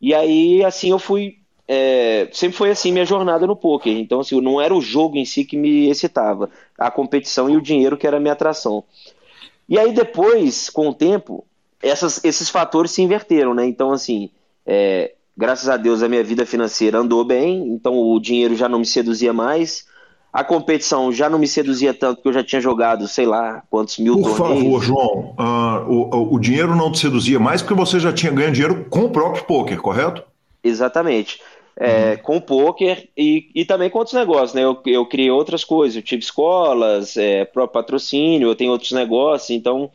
E 0.00 0.12
aí, 0.12 0.64
assim, 0.64 0.90
eu 0.90 0.98
fui. 0.98 1.36
É, 1.68 2.28
sempre 2.32 2.56
foi 2.56 2.70
assim 2.70 2.90
minha 2.90 3.04
jornada 3.04 3.46
no 3.46 3.54
poker. 3.54 3.96
Então, 3.96 4.18
assim, 4.18 4.40
não 4.40 4.60
era 4.60 4.74
o 4.74 4.80
jogo 4.80 5.16
em 5.16 5.24
si 5.24 5.44
que 5.44 5.56
me 5.56 5.88
excitava, 5.88 6.50
a 6.76 6.90
competição 6.90 7.48
e 7.48 7.56
o 7.56 7.62
dinheiro 7.62 7.96
que 7.96 8.06
era 8.06 8.16
a 8.16 8.20
minha 8.20 8.32
atração. 8.32 8.82
E 9.68 9.78
aí 9.78 9.92
depois, 9.92 10.70
com 10.70 10.88
o 10.88 10.94
tempo, 10.94 11.44
essas, 11.82 12.24
esses 12.24 12.48
fatores 12.48 12.90
se 12.90 13.02
inverteram, 13.02 13.54
né? 13.54 13.66
Então, 13.66 13.92
assim, 13.92 14.30
é, 14.64 15.12
Graças 15.38 15.68
a 15.68 15.76
Deus 15.76 16.02
a 16.02 16.08
minha 16.08 16.24
vida 16.24 16.44
financeira 16.44 16.98
andou 16.98 17.24
bem, 17.24 17.68
então 17.68 17.96
o 17.96 18.18
dinheiro 18.18 18.56
já 18.56 18.68
não 18.68 18.80
me 18.80 18.84
seduzia 18.84 19.32
mais. 19.32 19.86
A 20.32 20.42
competição 20.42 21.12
já 21.12 21.30
não 21.30 21.38
me 21.38 21.46
seduzia 21.46 21.94
tanto, 21.94 22.16
porque 22.16 22.30
eu 22.30 22.32
já 22.32 22.42
tinha 22.42 22.60
jogado, 22.60 23.06
sei 23.06 23.24
lá, 23.24 23.62
quantos 23.70 23.98
mil 23.98 24.16
Por 24.16 24.36
torneios. 24.36 24.64
favor, 24.64 24.82
João, 24.82 25.34
uh, 25.38 25.88
o, 25.88 26.34
o 26.34 26.40
dinheiro 26.40 26.74
não 26.74 26.90
te 26.90 26.98
seduzia 26.98 27.38
mais 27.38 27.62
porque 27.62 27.74
você 27.74 28.00
já 28.00 28.12
tinha 28.12 28.32
ganho 28.32 28.50
dinheiro 28.50 28.86
com 28.90 29.04
o 29.04 29.10
próprio 29.10 29.44
poker, 29.44 29.80
correto? 29.80 30.24
Exatamente. 30.62 31.40
É, 31.80 32.10
uhum. 32.10 32.18
Com 32.18 32.36
o 32.38 32.40
poker 32.40 33.08
e, 33.16 33.50
e 33.54 33.64
também 33.64 33.88
com 33.88 33.98
outros 33.98 34.14
negócios, 34.14 34.52
né? 34.52 34.64
Eu, 34.64 34.80
eu 34.84 35.06
criei 35.06 35.30
outras 35.30 35.62
coisas, 35.62 35.94
eu 35.94 36.02
tive 36.02 36.22
escolas, 36.22 37.16
é, 37.16 37.44
próprio 37.44 37.80
patrocínio, 37.80 38.48
eu 38.48 38.56
tenho 38.56 38.72
outros 38.72 38.90
negócios, 38.90 39.50
então 39.50 39.88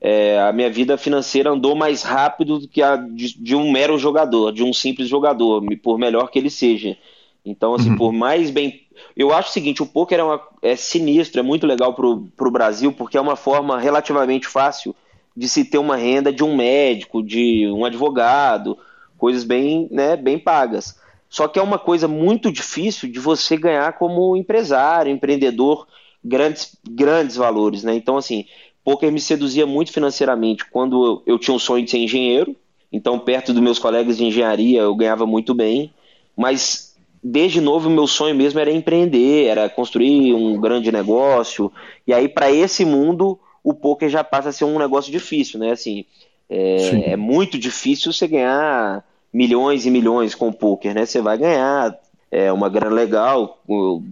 é, 0.00 0.38
a 0.40 0.52
minha 0.52 0.70
vida 0.70 0.96
financeira 0.96 1.50
andou 1.50 1.74
mais 1.74 2.02
rápido 2.02 2.58
do 2.60 2.68
que 2.68 2.82
a 2.82 2.96
de, 2.96 3.38
de, 3.38 3.54
um 3.54 3.70
mero 3.70 3.98
jogador, 3.98 4.52
de 4.52 4.62
um 4.62 4.72
simples 4.72 5.08
jogador, 5.08 5.62
por 5.82 5.98
melhor 5.98 6.30
que 6.30 6.38
ele 6.38 6.48
seja. 6.48 6.96
Então, 7.44 7.74
assim, 7.74 7.90
uhum. 7.90 7.96
por 7.96 8.12
mais 8.12 8.50
bem. 8.50 8.82
Eu 9.16 9.32
acho 9.32 9.50
o 9.50 9.52
seguinte: 9.52 9.82
o 9.82 9.86
poker 9.86 10.18
é, 10.18 10.22
uma, 10.22 10.40
é 10.62 10.74
sinistro, 10.74 11.40
é 11.40 11.42
muito 11.42 11.66
legal 11.66 11.94
para 11.94 12.06
o 12.06 12.50
Brasil, 12.50 12.92
porque 12.92 13.16
é 13.16 13.20
uma 13.20 13.36
forma 13.36 13.78
relativamente 13.78 14.46
fácil 14.46 14.94
de 15.36 15.48
se 15.48 15.64
ter 15.64 15.78
uma 15.78 15.96
renda 15.96 16.32
de 16.32 16.42
um 16.42 16.56
médico, 16.56 17.22
de 17.22 17.68
um 17.68 17.84
advogado, 17.84 18.78
coisas 19.18 19.44
bem, 19.44 19.86
né, 19.90 20.16
bem 20.16 20.38
pagas. 20.38 20.98
Só 21.28 21.48
que 21.48 21.58
é 21.58 21.62
uma 21.62 21.78
coisa 21.78 22.06
muito 22.06 22.50
difícil 22.52 23.10
de 23.10 23.18
você 23.18 23.56
ganhar 23.56 23.92
como 23.94 24.36
empresário, 24.36 25.12
empreendedor, 25.12 25.86
grandes, 26.24 26.76
grandes 26.88 27.36
valores, 27.36 27.82
né? 27.82 27.94
Então, 27.94 28.16
assim, 28.16 28.44
poker 28.84 29.10
me 29.10 29.20
seduzia 29.20 29.66
muito 29.66 29.92
financeiramente 29.92 30.64
quando 30.70 31.22
eu 31.26 31.38
tinha 31.38 31.54
um 31.54 31.58
sonho 31.58 31.84
de 31.84 31.90
ser 31.90 31.98
engenheiro. 31.98 32.54
Então, 32.92 33.18
perto 33.18 33.52
dos 33.52 33.62
meus 33.62 33.78
colegas 33.78 34.16
de 34.16 34.24
engenharia, 34.24 34.80
eu 34.80 34.94
ganhava 34.94 35.26
muito 35.26 35.52
bem. 35.52 35.92
Mas, 36.36 36.96
desde 37.22 37.60
novo, 37.60 37.88
o 37.88 37.92
meu 37.92 38.06
sonho 38.06 38.34
mesmo 38.34 38.60
era 38.60 38.70
empreender, 38.70 39.46
era 39.46 39.68
construir 39.68 40.32
um 40.34 40.60
grande 40.60 40.92
negócio. 40.92 41.72
E 42.06 42.14
aí, 42.14 42.28
para 42.28 42.50
esse 42.50 42.84
mundo, 42.84 43.38
o 43.62 43.74
poker 43.74 44.08
já 44.08 44.22
passa 44.22 44.50
a 44.50 44.52
ser 44.52 44.64
um 44.64 44.78
negócio 44.78 45.10
difícil, 45.10 45.58
né? 45.58 45.72
Assim, 45.72 46.04
é, 46.48 47.12
é 47.12 47.16
muito 47.16 47.58
difícil 47.58 48.12
você 48.12 48.28
ganhar 48.28 49.04
milhões 49.32 49.86
e 49.86 49.90
milhões 49.90 50.34
com 50.34 50.48
o 50.48 50.52
poker, 50.52 50.94
né? 50.94 51.06
Você 51.06 51.20
vai 51.20 51.36
ganhar 51.38 51.98
é, 52.30 52.52
uma 52.52 52.68
grana 52.68 52.94
legal, 52.94 53.62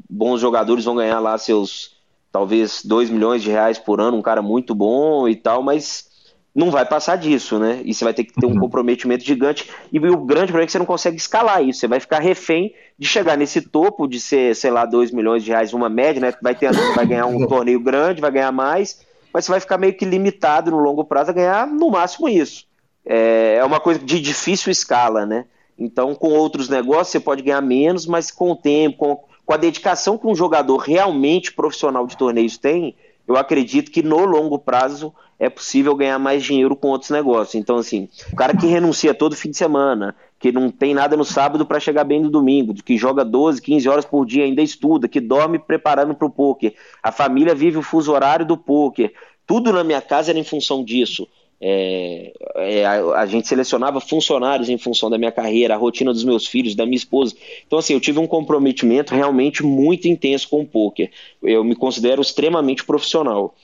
bons 0.09 0.41
jogadores 0.41 0.85
vão 0.85 0.97
ganhar 0.97 1.21
lá 1.21 1.37
seus 1.39 1.95
talvez 2.31 2.85
2 2.85 3.11
milhões 3.11 3.43
de 3.43 3.51
reais 3.51 3.79
por 3.79 4.01
ano, 4.01 4.17
um 4.17 4.23
cara 4.23 4.43
muito 4.43 4.75
bom 4.75 5.29
e 5.29 5.37
tal, 5.37 5.63
mas 5.63 6.11
não 6.55 6.71
vai 6.71 6.85
passar 6.85 7.17
disso, 7.17 7.59
né? 7.59 7.81
E 7.85 7.93
você 7.93 8.05
vai 8.05 8.15
ter 8.15 8.25
que 8.25 8.33
ter 8.33 8.47
um 8.47 8.51
uhum. 8.51 8.61
comprometimento 8.61 9.25
gigante. 9.25 9.69
E 9.93 9.99
o 9.99 10.19
grande 10.19 10.47
problema 10.47 10.63
é 10.63 10.67
que 10.67 10.73
você 10.73 10.79
não 10.79 10.87
consegue 10.87 11.17
escalar 11.17 11.63
isso. 11.63 11.81
Você 11.81 11.89
vai 11.89 11.99
ficar 11.99 12.21
refém 12.21 12.73
de 12.99 13.09
chegar 13.09 13.37
nesse 13.37 13.61
topo 13.61 14.07
de 14.07 14.21
ser, 14.21 14.55
sei 14.55 14.71
lá, 14.71 14.85
2 14.85 15.11
milhões 15.11 15.43
de 15.43 15.51
reais, 15.51 15.73
uma 15.73 15.89
média, 15.89 16.21
né? 16.21 16.33
Vai, 16.41 16.55
ter, 16.55 16.73
vai 16.73 17.07
ganhar 17.07 17.27
um 17.27 17.45
torneio 17.49 17.81
grande, 17.81 18.21
vai 18.21 18.31
ganhar 18.31 18.53
mais, 18.53 19.01
mas 19.33 19.45
você 19.45 19.51
vai 19.51 19.61
ficar 19.61 19.79
meio 19.79 19.97
que 19.97 20.05
limitado 20.05 20.71
no 20.71 20.79
longo 20.79 21.05
prazo 21.05 21.31
a 21.31 21.35
ganhar 21.35 21.67
no 21.67 21.91
máximo 21.91 22.29
isso. 22.29 22.67
É, 23.07 23.57
é 23.57 23.65
uma 23.65 23.81
coisa 23.81 24.01
de 24.01 24.21
difícil 24.21 24.71
escala, 24.71 25.27
né? 25.27 25.45
Então, 25.79 26.15
com 26.15 26.29
outros 26.29 26.69
negócios, 26.69 27.09
você 27.09 27.21
pode 27.21 27.43
ganhar 27.43 27.61
menos, 27.61 28.07
mas 28.07 28.31
com 28.31 28.53
o 28.53 28.57
tempo, 28.57 28.97
com 28.97 29.35
com 29.45 29.53
a 29.53 29.59
dedicação 29.59 30.17
que 30.17 30.27
um 30.27 30.35
jogador 30.35 30.79
realmente 30.79 31.53
profissional 31.53 32.07
de 32.07 32.17
torneios 32.17 32.57
tem, 32.57 32.95
eu 33.27 33.37
acredito 33.37 33.91
que 33.91 34.03
no 34.03 34.25
longo 34.25 34.59
prazo 34.59 35.13
é 35.39 35.49
possível 35.49 35.95
ganhar 35.95 36.19
mais 36.19 36.43
dinheiro 36.43 36.77
com 36.77 36.89
outros 36.89 37.11
negócios. 37.11 37.55
Então, 37.55 37.77
assim, 37.77 38.09
o 38.33 38.37
cara 38.37 38.57
que 38.57 38.67
renuncia 38.67 39.13
todo 39.13 39.37
fim 39.37 39.51
de 39.51 39.57
semana, 39.57 40.15
que 40.39 40.53
não 40.53 40.71
tem 40.71 40.95
nada 40.95 41.17
no 41.17 41.25
sábado 41.25 41.67
para 41.67 41.81
chegar 41.81 42.05
bem 42.05 42.21
no 42.21 42.31
domingo, 42.31 42.75
que 42.75 42.97
joga 42.97 43.25
12, 43.25 43.61
15 43.61 43.89
horas 43.89 44.05
por 44.05 44.25
dia, 44.25 44.45
ainda 44.45 44.63
estuda, 44.63 45.09
que 45.09 45.21
dorme 45.21 45.59
preparando 45.59 46.15
para 46.15 46.27
o 46.27 46.31
poker, 46.31 46.75
a 47.03 47.11
família 47.11 47.55
vive 47.55 47.79
o 47.79 47.83
fuso 47.83 48.13
horário 48.13 48.47
do 48.47 48.57
poker, 48.57 49.13
tudo 49.47 49.73
na 49.73 49.85
minha 49.85 50.01
casa 50.01 50.31
era 50.31 50.39
em 50.39 50.45
função 50.45 50.85
disso. 50.85 51.29
É, 51.67 52.31
é, 52.57 52.85
a, 52.85 53.21
a, 53.21 53.27
gente 53.27 53.49
selecionava 53.49 53.99
funcionários 53.99 54.69
em 54.69 54.77
função 54.77 55.09
da 55.09 55.17
minha 55.17 55.33
carreira, 55.33 55.73
a 55.73 55.79
rotina 55.79 56.13
dos 56.13 56.23
meus 56.23 56.47
filhos, 56.47 56.75
da 56.75 56.85
minha 56.85 56.99
esposa. 56.99 57.35
Então, 57.67 57.79
assim, 57.79 57.95
eu 57.95 58.01
tive 58.01 58.19
um 58.19 58.27
comprometimento 58.27 59.15
realmente 59.15 59.63
muito 59.63 60.07
intenso 60.07 60.47
com 60.51 60.61
o 60.61 60.67
poker. 60.67 61.11
Eu 61.43 61.65
me 61.65 61.75
considero 61.75 62.21
extremamente 62.21 62.85
profissional. 62.85 63.55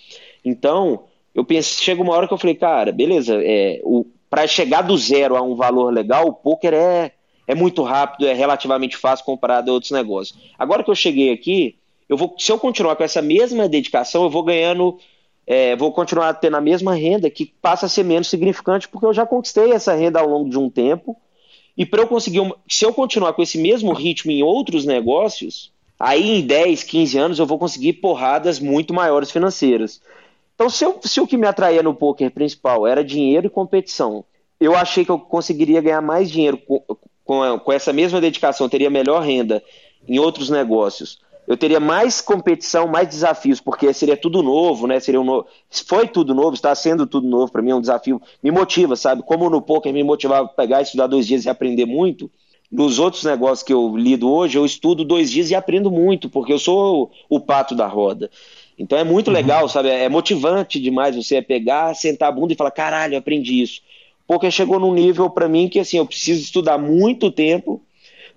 Então, 0.43 1.05
eu 1.35 1.45
pensei, 1.45 1.85
chega 1.85 2.01
uma 2.01 2.15
hora 2.15 2.27
que 2.27 2.33
eu 2.33 2.39
falei, 2.39 2.55
cara, 2.55 2.91
beleza, 2.91 3.39
é, 3.39 3.83
para 4.31 4.47
chegar 4.47 4.81
do 4.81 4.97
zero 4.97 5.37
a 5.37 5.43
um 5.43 5.55
valor 5.55 5.93
legal, 5.93 6.27
o 6.27 6.33
poker 6.33 6.73
é, 6.73 7.13
é 7.47 7.55
muito 7.55 7.83
rápido, 7.83 8.27
é 8.27 8.33
relativamente 8.33 8.97
fácil 8.97 9.27
comparado 9.27 9.71
a 9.71 9.75
outros 9.75 9.93
negócios. 9.93 10.39
Agora 10.59 10.83
que 10.83 10.91
eu 10.91 10.95
cheguei 10.95 11.33
aqui, 11.33 11.77
eu 12.09 12.17
vou, 12.17 12.35
se 12.39 12.51
eu 12.51 12.59
continuar 12.59 12.97
com 12.97 13.05
essa 13.05 13.21
mesma 13.21 13.69
dedicação, 13.69 14.23
eu 14.23 14.31
vou 14.31 14.43
ganhando 14.43 14.99
é, 15.53 15.75
vou 15.75 15.91
continuar 15.91 16.33
tendo 16.35 16.57
a 16.57 16.61
mesma 16.61 16.95
renda, 16.95 17.29
que 17.29 17.45
passa 17.45 17.87
a 17.87 17.89
ser 17.89 18.05
menos 18.05 18.29
significante, 18.29 18.89
porque 18.89 19.05
eu 19.05 19.13
já 19.13 19.27
conquistei 19.27 19.73
essa 19.73 19.93
renda 19.93 20.21
ao 20.21 20.29
longo 20.29 20.49
de 20.49 20.57
um 20.57 20.71
tempo. 20.71 21.17
E 21.77 21.85
para 21.85 22.03
eu 22.03 22.07
conseguir, 22.07 22.41
se 22.69 22.87
eu 22.87 22.95
continuar 22.95 23.33
com 23.33 23.43
esse 23.43 23.59
mesmo 23.59 23.93
ritmo 23.93 24.31
em 24.31 24.45
outros 24.45 24.85
negócios, 24.85 25.73
aí 25.99 26.39
em 26.39 26.47
10, 26.47 26.85
15 26.85 27.19
anos 27.19 27.39
eu 27.41 27.47
vou 27.47 27.59
conseguir 27.59 27.95
porradas 27.95 28.61
muito 28.61 28.95
maiores 28.95 29.33
financeiras. 29.33 30.01
Então, 30.55 30.71
se, 30.71 30.85
eu, 30.85 31.01
se 31.03 31.21
o 31.21 31.27
que 31.27 31.37
me 31.37 31.49
atraía 31.49 31.83
no 31.83 31.97
poker 31.97 32.31
principal 32.31 32.87
era 32.87 33.03
dinheiro 33.03 33.49
e 33.49 33.51
competição, 33.51 34.25
eu 34.61 34.77
achei 34.77 35.05
que 35.05 35.11
eu 35.11 35.19
conseguiria 35.19 35.81
ganhar 35.81 36.01
mais 36.01 36.31
dinheiro 36.31 36.59
com, 36.59 36.81
com, 37.25 37.59
com 37.59 37.73
essa 37.73 37.93
mesma 37.93 38.21
dedicação, 38.21 38.69
teria 38.69 38.89
melhor 38.89 39.21
renda 39.21 39.61
em 40.07 40.21
outros 40.21 40.49
negócios 40.49 41.19
eu 41.51 41.57
teria 41.57 41.81
mais 41.81 42.21
competição, 42.21 42.87
mais 42.87 43.09
desafios, 43.09 43.61
porque 43.61 43.93
seria 43.93 44.17
tudo 44.17 44.41
novo, 44.41 44.87
né? 44.87 45.01
Seria 45.01 45.21
um 45.21 45.25
novo... 45.25 45.49
Foi 45.85 46.07
tudo 46.07 46.33
novo, 46.33 46.55
está 46.55 46.73
sendo 46.77 47.09
tudo 47.09 47.27
novo 47.27 47.51
para 47.51 47.61
mim, 47.61 47.71
é 47.71 47.75
um 47.75 47.81
desafio. 47.81 48.23
Me 48.41 48.53
motiva, 48.53 48.95
sabe? 48.95 49.25
Como 49.25 49.51
no 49.51 49.61
poker 49.61 49.93
me 49.93 50.05
motivava 50.05 50.45
a 50.45 50.49
pegar, 50.49 50.81
estudar 50.81 51.09
dois 51.09 51.27
dias 51.27 51.45
e 51.45 51.49
aprender 51.51 51.87
muito. 51.87 52.31
nos 52.71 53.01
outros 53.01 53.25
negócios 53.25 53.65
que 53.65 53.73
eu 53.73 53.97
lido 53.97 54.31
hoje, 54.31 54.57
eu 54.57 54.65
estudo 54.65 55.05
dois 55.05 55.29
dias 55.29 55.51
e 55.51 55.57
aprendo 55.57 55.91
muito, 55.91 56.31
porque 56.31 56.53
eu 56.53 56.59
sou 56.61 57.11
o, 57.29 57.41
pato 57.41 57.75
da 57.75 57.89
roda. 57.89 58.31
Então 58.79 58.97
é 58.97 59.03
muito 59.03 59.27
uhum. 59.27 59.35
legal, 59.35 59.69
sabe? 59.69 59.89
É 59.89 60.09
motivante 60.09 60.79
demais 60.79 61.17
você 61.17 61.43
pegar, 61.43 61.97
sentar 61.97 62.29
a 62.29 62.33
bunda 62.33 62.53
e 62.53 62.57
falar: 62.57 62.71
caralho, 62.71 63.15
eu 63.15 63.19
aprendi 63.19 63.61
isso. 63.61 63.81
Porque 64.25 64.53
chegou 64.53 64.79
num 64.79 64.95
nível 64.95 65.29
para 65.29 65.49
mim 65.49 65.69
que 65.69 65.81
assim, 65.81 65.97
eu 65.97 66.07
preciso 66.07 66.43
estudar 66.43 66.79
muito 66.79 67.29
tempo 67.29 67.83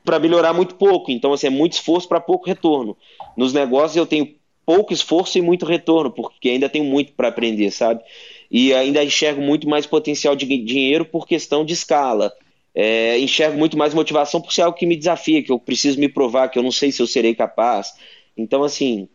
para 0.03 0.19
melhorar 0.19 0.53
muito 0.53 0.75
pouco. 0.75 1.11
Então, 1.11 1.33
assim, 1.33 1.47
é 1.47 1.49
muito 1.49 1.73
esforço 1.73 2.07
para 2.07 2.19
pouco 2.19 2.47
retorno. 2.47 2.97
Nos 3.37 3.53
negócios 3.53 3.95
eu 3.95 4.05
tenho 4.05 4.35
pouco 4.65 4.93
esforço 4.93 5.37
e 5.37 5.41
muito 5.41 5.65
retorno, 5.65 6.11
porque 6.11 6.49
ainda 6.49 6.69
tenho 6.69 6.85
muito 6.85 7.13
para 7.13 7.27
aprender, 7.27 7.71
sabe? 7.71 8.01
E 8.49 8.73
ainda 8.73 9.03
enxergo 9.03 9.41
muito 9.41 9.67
mais 9.67 9.85
potencial 9.85 10.35
de 10.35 10.45
dinheiro 10.45 11.05
por 11.05 11.27
questão 11.27 11.65
de 11.65 11.73
escala. 11.73 12.31
É, 12.75 13.19
enxergo 13.19 13.57
muito 13.57 13.77
mais 13.77 13.93
motivação 13.93 14.41
por 14.41 14.51
ser 14.51 14.63
algo 14.63 14.77
que 14.77 14.85
me 14.85 14.95
desafia, 14.95 15.43
que 15.43 15.51
eu 15.51 15.59
preciso 15.59 15.99
me 15.99 16.09
provar, 16.09 16.49
que 16.49 16.57
eu 16.57 16.63
não 16.63 16.71
sei 16.71 16.91
se 16.91 17.01
eu 17.01 17.07
serei 17.07 17.35
capaz. 17.35 17.93
Então, 18.35 18.63
assim, 18.63 19.07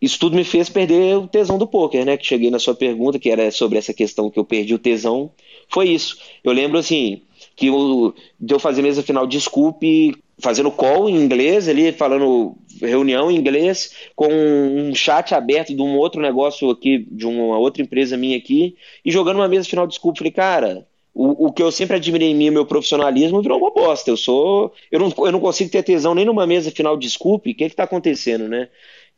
isso 0.00 0.18
tudo 0.18 0.34
me 0.34 0.44
fez 0.44 0.68
perder 0.68 1.16
o 1.16 1.28
tesão 1.28 1.58
do 1.58 1.66
poker, 1.66 2.04
né? 2.04 2.16
Que 2.16 2.26
cheguei 2.26 2.50
na 2.50 2.58
sua 2.58 2.74
pergunta, 2.74 3.18
que 3.18 3.30
era 3.30 3.50
sobre 3.50 3.78
essa 3.78 3.92
questão 3.92 4.30
que 4.30 4.38
eu 4.38 4.44
perdi 4.44 4.74
o 4.74 4.78
tesão. 4.78 5.30
Foi 5.68 5.88
isso. 5.88 6.18
Eu 6.42 6.52
lembro, 6.52 6.78
assim, 6.78 7.22
que 7.54 7.66
eu, 7.66 8.14
de 8.40 8.54
eu 8.54 8.58
fazer 8.58 8.82
mesa 8.82 9.02
final, 9.02 9.26
desculpe, 9.26 10.14
fazendo 10.42 10.70
call 10.70 11.08
em 11.08 11.14
inglês 11.14 11.68
ali, 11.68 11.92
falando 11.92 12.56
reunião 12.80 13.30
em 13.30 13.36
inglês, 13.36 13.94
com 14.14 14.28
um 14.28 14.94
chat 14.94 15.34
aberto 15.34 15.74
de 15.74 15.80
um 15.80 15.96
outro 15.96 16.20
negócio 16.20 16.68
aqui, 16.68 17.06
de 17.10 17.26
uma 17.26 17.56
outra 17.58 17.82
empresa 17.82 18.16
minha 18.16 18.36
aqui, 18.36 18.76
e 19.04 19.10
jogando 19.10 19.36
uma 19.36 19.48
mesa 19.48 19.68
final, 19.68 19.86
desculpa, 19.86 20.18
falei, 20.18 20.32
cara, 20.32 20.86
o, 21.14 21.46
o 21.46 21.52
que 21.52 21.62
eu 21.62 21.70
sempre 21.70 21.96
admirei 21.96 22.30
em 22.30 22.34
mim, 22.34 22.50
meu 22.50 22.66
profissionalismo, 22.66 23.40
virou 23.40 23.58
uma 23.58 23.70
bosta. 23.70 24.10
Eu 24.10 24.16
sou. 24.16 24.72
Eu 24.90 24.98
não, 24.98 25.14
eu 25.18 25.32
não 25.32 25.40
consigo 25.40 25.70
ter 25.70 25.82
tesão 25.82 26.14
nem 26.14 26.24
numa 26.24 26.46
mesa 26.46 26.70
final, 26.70 26.96
desculpe, 26.96 27.50
o 27.50 27.54
que 27.54 27.64
está 27.64 27.84
acontecendo, 27.84 28.48
né? 28.48 28.68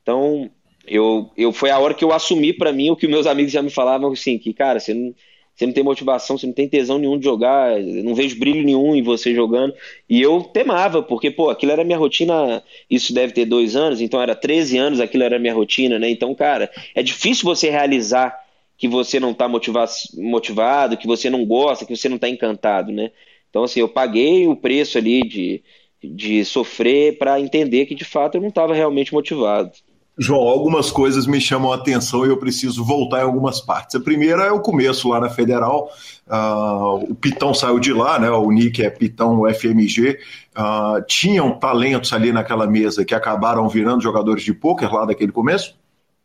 Então, 0.02 0.50
eu, 0.86 1.30
eu 1.36 1.52
foi 1.52 1.70
a 1.70 1.78
hora 1.78 1.94
que 1.94 2.04
eu 2.04 2.12
assumi 2.12 2.52
para 2.52 2.72
mim 2.72 2.90
o 2.90 2.96
que 2.96 3.08
meus 3.08 3.26
amigos 3.26 3.52
já 3.52 3.62
me 3.62 3.70
falavam 3.70 4.12
assim, 4.12 4.38
que, 4.38 4.52
cara, 4.52 4.78
você 4.78 4.92
não 4.92 5.14
você 5.54 5.66
não 5.66 5.72
tem 5.72 5.84
motivação, 5.84 6.36
você 6.36 6.46
não 6.46 6.52
tem 6.52 6.68
tesão 6.68 6.98
nenhum 6.98 7.16
de 7.16 7.24
jogar, 7.24 7.78
não 7.80 8.14
vejo 8.14 8.38
brilho 8.38 8.64
nenhum 8.64 8.94
em 8.94 9.02
você 9.02 9.32
jogando. 9.32 9.72
E 10.08 10.20
eu 10.20 10.42
temava, 10.42 11.00
porque, 11.02 11.30
pô, 11.30 11.48
aquilo 11.48 11.70
era 11.70 11.84
minha 11.84 11.96
rotina, 11.96 12.62
isso 12.90 13.14
deve 13.14 13.32
ter 13.32 13.44
dois 13.44 13.76
anos, 13.76 14.00
então 14.00 14.20
era 14.20 14.34
13 14.34 14.76
anos, 14.78 15.00
aquilo 15.00 15.22
era 15.22 15.38
minha 15.38 15.54
rotina, 15.54 15.98
né? 15.98 16.10
Então, 16.10 16.34
cara, 16.34 16.70
é 16.94 17.02
difícil 17.02 17.44
você 17.44 17.70
realizar 17.70 18.36
que 18.76 18.88
você 18.88 19.20
não 19.20 19.30
está 19.30 19.48
motivado, 19.48 20.96
que 20.96 21.06
você 21.06 21.30
não 21.30 21.44
gosta, 21.46 21.86
que 21.86 21.96
você 21.96 22.08
não 22.08 22.16
está 22.16 22.28
encantado, 22.28 22.90
né? 22.90 23.12
Então, 23.48 23.62
assim, 23.62 23.78
eu 23.78 23.88
paguei 23.88 24.48
o 24.48 24.56
preço 24.56 24.98
ali 24.98 25.22
de, 25.22 25.62
de 26.02 26.44
sofrer 26.44 27.16
para 27.16 27.40
entender 27.40 27.86
que, 27.86 27.94
de 27.94 28.04
fato, 28.04 28.34
eu 28.34 28.40
não 28.40 28.48
estava 28.48 28.74
realmente 28.74 29.14
motivado. 29.14 29.70
João, 30.16 30.42
algumas 30.42 30.92
coisas 30.92 31.26
me 31.26 31.40
chamam 31.40 31.72
a 31.72 31.76
atenção 31.76 32.24
e 32.24 32.28
eu 32.28 32.36
preciso 32.36 32.84
voltar 32.84 33.20
em 33.20 33.24
algumas 33.24 33.60
partes. 33.60 33.96
A 33.96 34.00
primeira 34.00 34.44
é 34.44 34.52
o 34.52 34.60
começo 34.60 35.08
lá 35.08 35.18
na 35.18 35.28
Federal. 35.28 35.90
Uh, 36.26 37.10
o 37.10 37.14
Pitão 37.14 37.52
saiu 37.52 37.80
de 37.80 37.92
lá, 37.92 38.18
né? 38.18 38.30
O 38.30 38.50
Nick 38.50 38.82
é 38.82 38.88
Pitão 38.90 39.42
FMG. 39.52 40.10
Uh, 40.10 40.16
ah, 40.54 41.04
tinham 41.06 41.58
talentos 41.58 42.12
ali 42.12 42.32
naquela 42.32 42.66
mesa 42.66 43.04
que 43.04 43.14
acabaram 43.14 43.68
virando 43.68 44.02
jogadores 44.02 44.44
de 44.44 44.54
pôquer 44.54 44.92
lá 44.92 45.04
daquele 45.04 45.32
começo? 45.32 45.76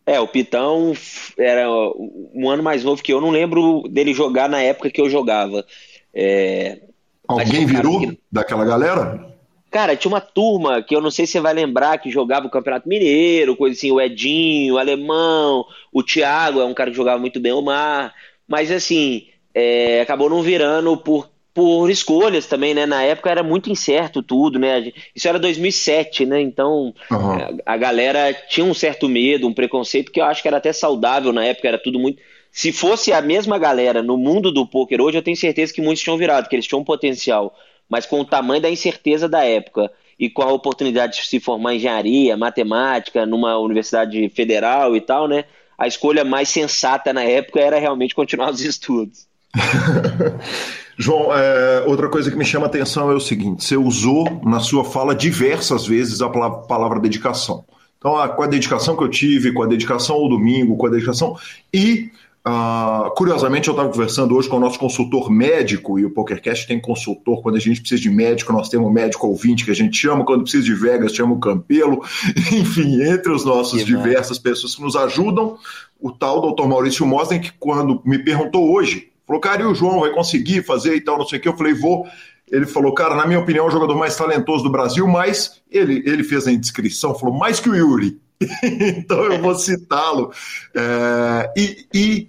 É, 0.06 0.20
o 0.20 0.28
Pitão 0.28 0.94
era 1.38 1.68
um 1.70 2.50
ano 2.50 2.62
mais 2.62 2.84
novo 2.84 3.02
que 3.02 3.12
eu. 3.12 3.20
Não 3.20 3.32
lembro 3.32 3.84
dele 3.90 4.14
jogar 4.14 4.48
na 4.48 4.62
época 4.62 4.92
que 4.92 5.02
eu 5.02 5.10
jogava. 5.10 5.66
É... 6.14 6.80
Alguém 7.28 7.66
virou 7.66 8.00
que... 8.00 8.20
daquela 8.32 8.66
galera? 8.66 9.30
Cara, 9.72 9.96
tinha 9.96 10.12
uma 10.12 10.22
turma 10.22 10.82
que 10.82 10.96
eu 10.96 11.02
não 11.02 11.12
sei 11.12 11.26
se 11.26 11.34
você 11.34 11.40
vai 11.40 11.54
lembrar 11.54 12.00
que 12.00 12.10
jogava 12.10 12.48
o 12.48 12.50
Campeonato 12.50 12.90
Mineiro, 12.90 13.56
coisa 13.56 13.76
assim, 13.76 13.92
o 13.92 14.02
Edinho, 14.02 14.76
o 14.76 14.78
Alemão, 14.80 15.64
o 15.94 16.02
Thiago 16.02 16.60
é 16.60 16.66
um 16.66 16.74
cara 16.74 16.90
que 16.90 16.98
jogava 16.98 17.20
muito 17.20 17.40
bem 17.40 17.52
o 17.52 17.62
Mar, 17.62 18.14
mas 18.48 18.72
assim, 18.72 19.28
é, 19.54 20.02
acabou 20.02 20.28
não 20.28 20.42
virando 20.42 20.98
por, 20.98 21.30
por 21.54 21.88
escolhas 21.90 22.48
também, 22.48 22.74
né? 22.74 22.88
Na 22.88 23.04
época 23.04 23.30
era 23.30 23.44
muito 23.44 23.70
incerto 23.70 24.24
tudo, 24.24 24.58
né? 24.58 24.92
Isso 25.16 25.28
era 25.28 25.38
2007, 25.38 26.26
né? 26.26 26.42
Então 26.42 26.92
uhum. 27.12 27.32
a, 27.66 27.74
a 27.74 27.78
galera 27.78 28.34
tinha 28.34 28.66
um 28.66 28.74
certo 28.74 29.08
medo, 29.08 29.48
um 29.48 29.54
preconceito 29.54 30.12
que 30.12 30.20
eu 30.20 30.26
acho 30.26 30.42
que 30.42 30.48
era 30.48 30.58
até 30.58 30.74
saudável 30.74 31.32
na 31.32 31.46
época, 31.46 31.68
era 31.68 31.78
tudo 31.78 32.00
muito. 32.00 32.20
Se 32.52 32.72
fosse 32.72 33.14
a 33.14 33.22
mesma 33.22 33.60
galera 33.60 34.02
no 34.02 34.18
mundo 34.18 34.52
do 34.52 34.66
poker 34.66 35.00
hoje, 35.00 35.18
eu 35.18 35.22
tenho 35.22 35.38
certeza 35.38 35.72
que 35.72 35.82
muitos 35.82 36.04
tinham 36.04 36.18
virado, 36.18 36.50
que 36.50 36.56
eles 36.56 36.66
tinham 36.66 36.82
um 36.82 36.86
potencial 36.86 37.54
mas 37.90 38.06
com 38.06 38.22
o 38.22 38.26
tamanho 38.26 38.62
da 38.62 38.70
incerteza 38.70 39.28
da 39.28 39.44
época 39.44 39.92
e 40.20 40.30
com 40.30 40.42
a 40.42 40.52
oportunidade 40.52 41.18
de 41.18 41.28
se 41.28 41.40
formar 41.40 41.74
em 41.74 41.78
engenharia, 41.78 42.38
matemática, 42.38 43.26
numa 43.26 43.58
universidade 43.58 44.30
federal 44.30 44.96
e 44.96 45.02
tal, 45.02 45.28
né? 45.28 45.46
A 45.78 45.88
escolha 45.88 46.26
mais 46.26 46.50
sensata 46.50 47.14
na 47.14 47.24
época 47.24 47.60
era 47.60 47.80
realmente 47.80 48.14
continuar 48.14 48.52
os 48.52 48.60
estudos. 48.62 49.28
João, 50.98 51.34
é, 51.34 51.86
outra 51.88 52.10
coisa 52.10 52.30
que 52.30 52.36
me 52.38 52.44
chama 52.44 52.66
a 52.66 52.70
atenção 52.70 53.10
é 53.10 53.16
o 53.16 53.20
seguinte: 53.22 53.64
você 53.64 53.78
usou 53.78 54.42
na 54.44 54.60
sua 54.60 54.84
fala 54.84 55.16
diversas 55.16 55.88
vezes 55.88 56.22
a 56.22 56.30
palavra, 56.30 57.00
dedicação. 57.00 57.64
Então, 57.98 58.12
com 58.36 58.44
a 58.44 58.48
dedicação 58.48 58.96
que 58.96 59.04
eu 59.04 59.10
tive, 59.10 59.54
com 59.54 59.64
a 59.64 59.68
dedicação 59.68 60.18
ao 60.18 60.30
domingo, 60.30 60.78
com 60.78 60.88
a 60.88 60.90
dedicação. 60.90 61.38
E 61.74 62.12
Uh, 62.48 63.12
curiosamente, 63.16 63.68
eu 63.68 63.74
estava 63.74 63.90
conversando 63.90 64.36
hoje 64.36 64.48
com 64.48 64.58
o 64.58 64.60
nosso 64.60 64.80
consultor 64.80 65.30
médico, 65.30 66.00
e 66.00 66.06
o 66.06 66.10
PokerCast 66.10 66.68
tem 66.68 66.80
consultor. 66.80 67.42
Quando 67.42 67.58
a 67.58 67.60
gente 67.60 67.82
precisa 67.82 68.02
de 68.02 68.10
médico, 68.10 68.54
nós 68.54 68.70
temos 68.70 68.88
um 68.88 68.92
médico 68.92 69.28
ouvinte 69.28 69.66
que 69.66 69.72
a 69.72 69.76
gente 69.76 69.98
chama. 69.98 70.26
Quando 70.26 70.44
precisa 70.44 70.64
de 70.64 70.74
Vegas, 70.74 71.14
chama 71.14 71.34
o 71.34 71.40
Campelo. 71.40 72.02
Enfim, 72.52 73.02
entre 73.02 73.32
os 73.32 73.44
nossos 73.44 73.80
que 73.80 73.86
diversas 73.86 74.38
bom. 74.38 74.44
pessoas 74.44 74.76
que 74.76 74.82
nos 74.82 74.96
ajudam, 74.96 75.58
o 76.00 76.12
tal 76.12 76.42
doutor 76.42 76.68
Maurício 76.68 77.06
Mosden, 77.06 77.42
que 77.42 77.52
quando 77.60 78.02
me 78.06 78.18
perguntou 78.20 78.72
hoje, 78.72 79.12
falou, 79.28 79.42
cara, 79.42 79.62
e 79.62 79.66
o 79.66 79.76
João 79.76 80.00
vai 80.00 80.12
conseguir 80.12 80.64
fazer 80.64 80.96
e 80.96 81.02
tal, 81.02 81.18
não 81.18 81.28
sei 81.28 81.40
o 81.40 81.42
que. 81.42 81.48
Eu 81.48 81.58
falei, 81.58 81.74
vou. 81.74 82.08
Ele 82.50 82.66
falou, 82.66 82.94
cara, 82.94 83.16
na 83.16 83.28
minha 83.28 83.40
opinião, 83.40 83.66
é 83.66 83.68
o 83.68 83.72
jogador 83.72 83.96
mais 83.96 84.16
talentoso 84.16 84.64
do 84.64 84.72
Brasil, 84.72 85.08
mas 85.08 85.62
ele, 85.70 86.02
ele 86.06 86.24
fez 86.24 86.48
a 86.48 86.52
inscrição, 86.52 87.14
falou, 87.14 87.38
mais 87.38 87.60
que 87.60 87.70
o 87.70 87.76
Yuri. 87.76 88.20
então 88.64 89.26
eu 89.26 89.42
vou 89.42 89.56
citá-lo. 89.56 90.32
É, 90.74 91.54
e, 91.58 91.88
e, 91.94 92.28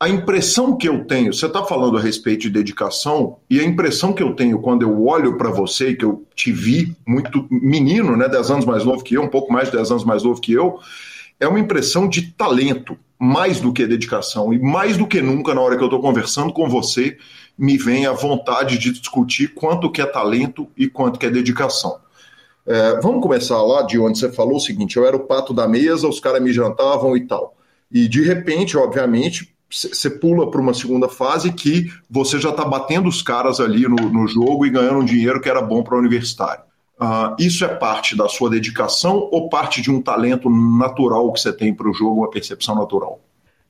a 0.00 0.08
impressão 0.08 0.76
que 0.76 0.88
eu 0.88 1.04
tenho, 1.04 1.32
você 1.32 1.46
está 1.46 1.64
falando 1.64 1.98
a 1.98 2.00
respeito 2.00 2.42
de 2.42 2.50
dedicação, 2.50 3.38
e 3.50 3.58
a 3.58 3.64
impressão 3.64 4.12
que 4.12 4.22
eu 4.22 4.32
tenho 4.32 4.60
quando 4.60 4.82
eu 4.82 5.04
olho 5.04 5.36
para 5.36 5.50
você, 5.50 5.92
que 5.92 6.04
eu 6.04 6.24
te 6.36 6.52
vi 6.52 6.96
muito 7.04 7.48
menino, 7.50 8.16
né, 8.16 8.28
10 8.28 8.50
anos 8.52 8.64
mais 8.64 8.84
novo 8.84 9.02
que 9.02 9.14
eu, 9.14 9.22
um 9.22 9.28
pouco 9.28 9.52
mais 9.52 9.68
de 9.68 9.76
10 9.76 9.90
anos 9.90 10.04
mais 10.04 10.22
novo 10.22 10.40
que 10.40 10.52
eu, 10.52 10.78
é 11.40 11.48
uma 11.48 11.58
impressão 11.58 12.08
de 12.08 12.30
talento, 12.32 12.96
mais 13.18 13.60
do 13.60 13.72
que 13.72 13.86
dedicação. 13.86 14.52
E 14.52 14.58
mais 14.60 14.96
do 14.96 15.06
que 15.06 15.20
nunca, 15.20 15.52
na 15.52 15.60
hora 15.60 15.76
que 15.76 15.82
eu 15.82 15.88
estou 15.88 16.00
conversando 16.00 16.52
com 16.52 16.68
você, 16.68 17.18
me 17.58 17.76
vem 17.76 18.06
a 18.06 18.12
vontade 18.12 18.78
de 18.78 18.92
discutir 18.92 19.52
quanto 19.54 19.90
que 19.90 20.00
é 20.00 20.06
talento 20.06 20.68
e 20.76 20.88
quanto 20.88 21.18
que 21.18 21.26
é 21.26 21.30
dedicação. 21.30 21.98
É, 22.68 23.00
vamos 23.00 23.22
começar 23.22 23.62
lá 23.62 23.80
de 23.80 23.98
onde 23.98 24.18
você 24.18 24.30
falou 24.30 24.56
o 24.56 24.60
seguinte: 24.60 24.98
eu 24.98 25.06
era 25.06 25.16
o 25.16 25.26
pato 25.26 25.54
da 25.54 25.66
mesa, 25.66 26.06
os 26.06 26.20
caras 26.20 26.42
me 26.42 26.52
jantavam 26.52 27.16
e 27.16 27.26
tal. 27.26 27.56
E 27.90 28.06
de 28.06 28.22
repente, 28.22 28.76
obviamente, 28.76 29.54
você 29.70 30.10
pula 30.10 30.50
para 30.50 30.60
uma 30.60 30.74
segunda 30.74 31.08
fase 31.08 31.52
que 31.52 31.90
você 32.10 32.38
já 32.38 32.50
está 32.50 32.64
batendo 32.64 33.08
os 33.08 33.22
caras 33.22 33.58
ali 33.58 33.88
no, 33.88 33.96
no, 33.96 34.26
jogo 34.26 34.66
e 34.66 34.70
ganhando 34.70 34.98
um 34.98 35.04
dinheiro 35.04 35.40
que 35.40 35.48
era 35.48 35.62
bom 35.62 35.82
para 35.82 35.94
o 35.94 35.98
universitário. 35.98 36.62
Uh, 37.00 37.34
isso 37.38 37.64
é 37.64 37.68
parte 37.68 38.16
da 38.16 38.28
sua 38.28 38.50
dedicação 38.50 39.28
ou 39.30 39.48
parte 39.48 39.80
de 39.80 39.90
um 39.90 40.02
talento 40.02 40.50
natural 40.50 41.32
que 41.32 41.40
você 41.40 41.52
tem 41.52 41.72
para 41.72 41.88
o 41.88 41.94
jogo, 41.94 42.20
uma 42.20 42.30
percepção 42.30 42.74
natural? 42.74 43.20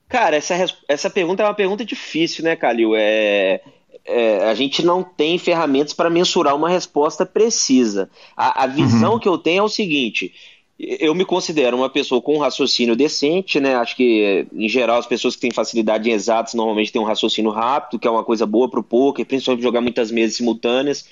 Cara, 0.07 0.35
essa, 0.35 0.55
essa 0.87 1.09
pergunta 1.09 1.43
é 1.43 1.45
uma 1.45 1.53
pergunta 1.53 1.85
difícil, 1.85 2.43
né, 2.43 2.55
Calil? 2.55 2.95
É, 2.95 3.61
é, 4.09 4.49
a 4.49 4.53
gente 4.53 4.83
não 4.83 5.03
tem 5.03 5.37
ferramentas 5.37 5.93
para 5.93 6.09
mensurar 6.09 6.55
uma 6.55 6.69
resposta 6.69 7.25
precisa. 7.25 8.09
A, 8.35 8.63
a 8.63 8.67
visão 8.67 9.13
uhum. 9.13 9.19
que 9.19 9.27
eu 9.27 9.37
tenho 9.37 9.59
é 9.59 9.63
o 9.63 9.69
seguinte: 9.69 10.33
eu 10.79 11.13
me 11.13 11.25
considero 11.25 11.75
uma 11.75 11.89
pessoa 11.89 12.21
com 12.21 12.35
um 12.35 12.39
raciocínio 12.39 12.95
decente, 12.95 13.59
né? 13.59 13.75
Acho 13.75 13.95
que, 13.97 14.47
em 14.53 14.69
geral, 14.69 14.97
as 14.97 15.05
pessoas 15.05 15.35
que 15.35 15.41
têm 15.41 15.51
facilidade 15.51 16.09
em 16.09 16.13
exatos 16.13 16.53
normalmente 16.53 16.91
têm 16.91 17.01
um 17.01 17.05
raciocínio 17.05 17.51
rápido, 17.51 17.99
que 17.99 18.07
é 18.07 18.11
uma 18.11 18.23
coisa 18.23 18.45
boa 18.45 18.69
para 18.69 18.79
o 18.79 18.83
poker, 18.83 19.25
principalmente 19.25 19.63
jogar 19.63 19.81
muitas 19.81 20.09
mesas 20.09 20.37
simultâneas. 20.37 21.05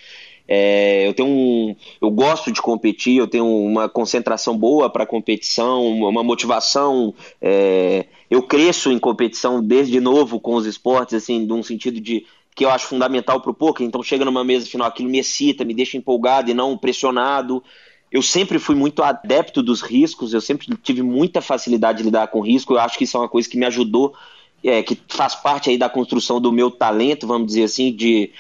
É, 0.47 1.05
eu 1.05 1.13
tenho 1.13 1.27
um, 1.27 1.75
eu 2.01 2.09
gosto 2.09 2.51
de 2.51 2.61
competir, 2.61 3.17
eu 3.17 3.27
tenho 3.27 3.45
uma 3.45 3.89
concentração 3.89 4.57
boa 4.57 4.89
para 4.89 5.05
competição, 5.05 5.85
uma 5.85 6.23
motivação. 6.23 7.13
É, 7.41 8.05
eu 8.29 8.41
cresço 8.41 8.91
em 8.91 8.97
competição 8.97 9.61
desde 9.61 9.99
novo 9.99 10.39
com 10.39 10.55
os 10.55 10.65
esportes, 10.65 11.15
assim, 11.15 11.45
num 11.45 11.61
sentido 11.61 11.99
de 11.99 12.25
que 12.57 12.65
eu 12.65 12.71
acho 12.71 12.87
fundamental 12.87 13.39
para 13.39 13.51
o 13.51 13.53
poker. 13.53 13.85
Então, 13.85 14.01
chega 14.01 14.25
numa 14.25 14.43
mesa 14.43 14.65
final, 14.65 14.87
aquilo 14.87 15.07
me 15.07 15.19
excita, 15.19 15.63
me 15.63 15.75
deixa 15.75 15.95
empolgado 15.95 16.49
e 16.49 16.55
não 16.55 16.75
pressionado. 16.75 17.63
Eu 18.11 18.23
sempre 18.23 18.57
fui 18.57 18.73
muito 18.73 19.03
adepto 19.03 19.61
dos 19.61 19.83
riscos, 19.83 20.33
eu 20.33 20.41
sempre 20.41 20.75
tive 20.81 21.03
muita 21.03 21.39
facilidade 21.39 21.99
de 21.99 22.05
lidar 22.05 22.29
com 22.29 22.41
risco. 22.41 22.73
Eu 22.73 22.79
acho 22.79 22.97
que 22.97 23.03
isso 23.03 23.15
é 23.15 23.19
uma 23.19 23.29
coisa 23.29 23.47
que 23.47 23.59
me 23.59 23.65
ajudou, 23.67 24.15
é, 24.63 24.81
que 24.81 24.99
faz 25.07 25.35
parte 25.35 25.69
aí 25.69 25.77
da 25.77 25.87
construção 25.87 26.41
do 26.41 26.51
meu 26.51 26.71
talento, 26.71 27.27
vamos 27.27 27.45
dizer 27.45 27.65
assim, 27.65 27.95
de 27.95 28.31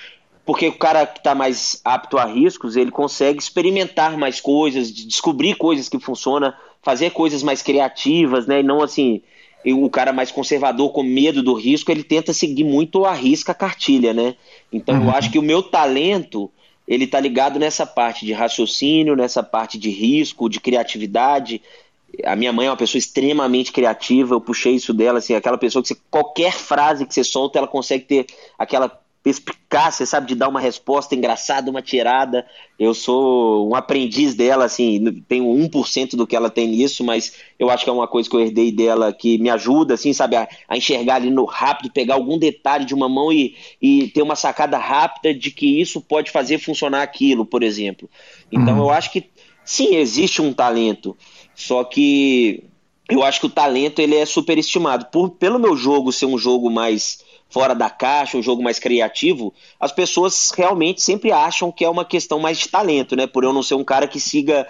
porque 0.43 0.67
o 0.67 0.73
cara 0.73 1.05
que 1.05 1.19
está 1.19 1.35
mais 1.35 1.79
apto 1.85 2.17
a 2.17 2.25
riscos, 2.25 2.75
ele 2.75 2.89
consegue 2.89 3.39
experimentar 3.39 4.17
mais 4.17 4.41
coisas, 4.41 4.91
descobrir 4.91 5.55
coisas 5.55 5.87
que 5.87 5.99
funcionam, 5.99 6.51
fazer 6.81 7.11
coisas 7.11 7.43
mais 7.43 7.61
criativas, 7.61 8.47
né? 8.47 8.61
E 8.61 8.63
não 8.63 8.81
assim, 8.81 9.21
o 9.73 9.89
cara 9.89 10.13
mais 10.13 10.31
conservador 10.31 10.91
com 10.91 11.03
medo 11.03 11.43
do 11.43 11.53
risco, 11.53 11.91
ele 11.91 12.03
tenta 12.03 12.33
seguir 12.33 12.63
muito 12.63 13.05
a 13.05 13.13
risca 13.13 13.51
a 13.51 13.55
cartilha, 13.55 14.13
né? 14.13 14.35
Então 14.71 14.95
uhum. 14.95 15.05
eu 15.05 15.11
acho 15.11 15.31
que 15.31 15.39
o 15.39 15.43
meu 15.43 15.61
talento, 15.61 16.49
ele 16.87 17.07
tá 17.07 17.19
ligado 17.19 17.59
nessa 17.59 17.85
parte 17.85 18.25
de 18.25 18.33
raciocínio, 18.33 19.15
nessa 19.15 19.43
parte 19.43 19.77
de 19.77 19.89
risco, 19.89 20.49
de 20.49 20.59
criatividade, 20.59 21.61
a 22.23 22.35
minha 22.35 22.53
mãe 22.53 22.67
é 22.67 22.69
uma 22.69 22.77
pessoa 22.77 22.99
extremamente 22.99 23.71
criativa, 23.71 24.33
eu 24.33 24.41
puxei 24.41 24.73
isso 24.73 24.93
dela, 24.93 25.19
assim, 25.19 25.35
aquela 25.35 25.57
pessoa 25.57 25.81
que 25.81 25.89
você, 25.89 25.97
qualquer 26.09 26.53
frase 26.53 27.05
que 27.05 27.13
você 27.13 27.23
solta, 27.23 27.59
ela 27.59 27.67
consegue 27.67 28.05
ter 28.05 28.25
aquela 28.57 28.89
perspicácia, 29.27 30.05
sabe, 30.05 30.27
de 30.27 30.35
dar 30.35 30.47
uma 30.47 30.61
resposta 30.61 31.13
engraçada, 31.13 31.69
uma 31.69 31.81
tirada. 31.81 32.45
Eu 32.79 32.93
sou 32.93 33.69
um 33.69 33.75
aprendiz 33.75 34.33
dela, 34.33 34.63
assim, 34.63 35.21
tenho 35.27 35.45
1% 35.45 36.15
do 36.15 36.25
que 36.25 36.35
ela 36.35 36.49
tem 36.49 36.67
nisso, 36.67 37.03
mas 37.03 37.33
eu 37.59 37.69
acho 37.69 37.83
que 37.83 37.89
é 37.89 37.93
uma 37.93 38.07
coisa 38.07 38.29
que 38.29 38.35
eu 38.35 38.39
herdei 38.39 38.71
dela 38.71 39.11
que 39.11 39.37
me 39.37 39.49
ajuda, 39.49 39.95
assim, 39.95 40.13
sabe, 40.13 40.37
a, 40.37 40.47
a 40.69 40.77
enxergar 40.77 41.15
ali 41.15 41.29
no 41.29 41.43
rápido, 41.43 41.91
pegar 41.91 42.13
algum 42.13 42.37
detalhe 42.37 42.85
de 42.85 42.93
uma 42.93 43.09
mão 43.09 43.31
e, 43.31 43.55
e 43.81 44.07
ter 44.07 44.21
uma 44.21 44.35
sacada 44.35 44.77
rápida 44.77 45.33
de 45.33 45.51
que 45.51 45.81
isso 45.81 45.99
pode 45.99 46.31
fazer 46.31 46.57
funcionar 46.57 47.01
aquilo, 47.01 47.45
por 47.45 47.63
exemplo. 47.63 48.09
Então 48.49 48.75
uhum. 48.75 48.85
eu 48.85 48.89
acho 48.91 49.11
que 49.11 49.25
sim, 49.65 49.95
existe 49.95 50.41
um 50.41 50.53
talento. 50.53 51.17
Só 51.53 51.83
que 51.83 52.63
eu 53.09 53.23
acho 53.23 53.41
que 53.41 53.47
o 53.47 53.49
talento 53.49 53.99
ele 53.99 54.15
é 54.15 54.25
superestimado. 54.25 55.07
Por, 55.11 55.31
pelo 55.31 55.59
meu 55.59 55.75
jogo 55.75 56.13
ser 56.13 56.27
um 56.27 56.37
jogo 56.37 56.69
mais 56.69 57.25
fora 57.49 57.73
da 57.73 57.89
caixa, 57.89 58.37
um 58.37 58.43
jogo 58.43 58.61
mais 58.61 58.79
criativo, 58.79 59.53
as 59.79 59.91
pessoas 59.91 60.51
realmente 60.55 61.01
sempre 61.01 61.31
acham 61.31 61.71
que 61.71 61.85
é 61.85 61.89
uma 61.89 62.05
questão 62.05 62.39
mais 62.39 62.57
de 62.57 62.67
talento, 62.67 63.15
né? 63.15 63.25
Por 63.25 63.43
eu 63.43 63.53
não 63.53 63.63
ser 63.63 63.75
um 63.75 63.83
cara 63.83 64.07
que 64.07 64.19
siga, 64.19 64.67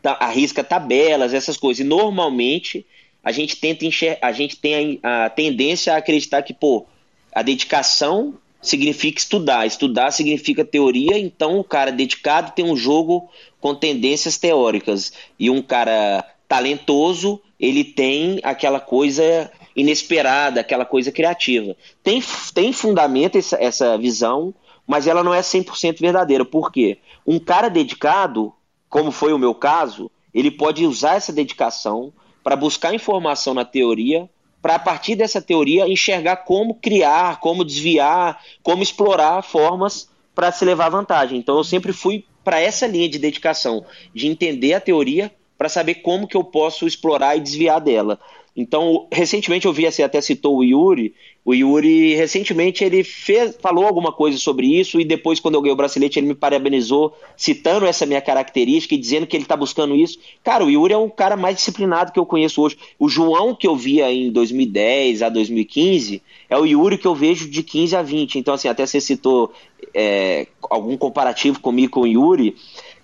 tá, 0.00 0.16
arrisca 0.20 0.62
tabelas, 0.62 1.34
essas 1.34 1.56
coisas. 1.56 1.80
E 1.80 1.88
normalmente 1.88 2.86
a 3.22 3.32
gente 3.32 3.56
tenta 3.56 3.84
enxer 3.84 4.18
a 4.22 4.32
gente 4.32 4.56
tem 4.56 4.98
a, 5.02 5.26
a 5.26 5.30
tendência 5.30 5.94
a 5.94 5.98
acreditar 5.98 6.42
que, 6.42 6.54
pô, 6.54 6.86
a 7.32 7.42
dedicação 7.42 8.34
significa 8.62 9.18
estudar, 9.18 9.66
estudar 9.66 10.10
significa 10.10 10.64
teoria, 10.64 11.18
então 11.18 11.58
o 11.58 11.64
cara 11.64 11.90
dedicado 11.90 12.52
tem 12.52 12.64
um 12.64 12.76
jogo 12.76 13.28
com 13.60 13.74
tendências 13.74 14.36
teóricas 14.36 15.12
e 15.38 15.48
um 15.48 15.62
cara 15.62 16.24
talentoso, 16.46 17.40
ele 17.58 17.84
tem 17.84 18.40
aquela 18.42 18.80
coisa 18.80 19.50
inesperada, 19.74 20.60
aquela 20.60 20.84
coisa 20.84 21.12
criativa. 21.12 21.76
Tem, 22.02 22.22
tem 22.54 22.72
fundamento 22.72 23.36
essa, 23.36 23.56
essa 23.62 23.98
visão, 23.98 24.54
mas 24.86 25.06
ela 25.06 25.22
não 25.22 25.32
é 25.34 25.40
100% 25.40 26.00
verdadeira. 26.00 26.44
Por 26.44 26.72
quê? 26.72 26.98
Um 27.26 27.38
cara 27.38 27.68
dedicado, 27.68 28.52
como 28.88 29.10
foi 29.10 29.32
o 29.32 29.38
meu 29.38 29.54
caso, 29.54 30.10
ele 30.32 30.50
pode 30.50 30.84
usar 30.86 31.16
essa 31.16 31.32
dedicação 31.32 32.12
para 32.42 32.56
buscar 32.56 32.94
informação 32.94 33.54
na 33.54 33.64
teoria, 33.64 34.28
para 34.62 34.74
a 34.74 34.78
partir 34.78 35.14
dessa 35.14 35.40
teoria 35.40 35.88
enxergar 35.88 36.38
como 36.38 36.74
criar, 36.74 37.40
como 37.40 37.64
desviar, 37.64 38.42
como 38.62 38.82
explorar 38.82 39.42
formas 39.42 40.08
para 40.34 40.52
se 40.52 40.64
levar 40.64 40.88
vantagem. 40.88 41.38
Então 41.38 41.56
eu 41.56 41.64
sempre 41.64 41.92
fui 41.92 42.24
para 42.44 42.60
essa 42.60 42.86
linha 42.86 43.08
de 43.08 43.18
dedicação, 43.18 43.84
de 44.14 44.26
entender 44.26 44.74
a 44.74 44.80
teoria 44.80 45.32
para 45.56 45.68
saber 45.68 45.96
como 45.96 46.26
que 46.26 46.36
eu 46.36 46.42
posso 46.44 46.86
explorar 46.86 47.36
e 47.36 47.40
desviar 47.40 47.80
dela. 47.80 48.18
Então, 48.56 49.06
recentemente 49.12 49.66
eu 49.66 49.72
vi, 49.72 49.90
você 49.90 50.02
até 50.02 50.20
citou 50.20 50.58
o 50.58 50.64
Yuri, 50.64 51.14
o 51.42 51.54
Yuri, 51.54 52.14
recentemente, 52.14 52.84
ele 52.84 53.02
fez, 53.02 53.56
falou 53.60 53.86
alguma 53.86 54.12
coisa 54.12 54.36
sobre 54.36 54.66
isso 54.66 55.00
e 55.00 55.04
depois, 55.04 55.40
quando 55.40 55.54
eu 55.54 55.62
ganhei 55.62 55.72
o 55.72 55.76
bracelete, 55.76 56.18
ele 56.18 56.26
me 56.26 56.34
parabenizou, 56.34 57.16
citando 57.36 57.86
essa 57.86 58.04
minha 58.04 58.20
característica 58.20 58.94
e 58.94 58.98
dizendo 58.98 59.26
que 59.26 59.36
ele 59.36 59.44
está 59.44 59.56
buscando 59.56 59.96
isso. 59.96 60.18
Cara, 60.44 60.64
o 60.64 60.70
Yuri 60.70 60.92
é 60.92 60.98
um 60.98 61.08
cara 61.08 61.36
mais 61.36 61.56
disciplinado 61.56 62.12
que 62.12 62.18
eu 62.18 62.26
conheço 62.26 62.60
hoje. 62.60 62.76
O 62.98 63.08
João 63.08 63.54
que 63.54 63.66
eu 63.66 63.74
via 63.74 64.12
em 64.12 64.30
2010 64.30 65.22
a 65.22 65.28
2015 65.30 66.22
é 66.48 66.58
o 66.58 66.66
Yuri 66.66 66.98
que 66.98 67.06
eu 67.06 67.14
vejo 67.14 67.48
de 67.48 67.62
15 67.62 67.96
a 67.96 68.02
20. 68.02 68.38
Então, 68.38 68.52
assim, 68.52 68.68
até 68.68 68.84
você 68.84 69.00
citou 69.00 69.52
é, 69.94 70.46
algum 70.68 70.96
comparativo 70.96 71.58
comigo 71.60 71.92
com 71.92 72.00
o 72.00 72.06
Yuri. 72.06 72.54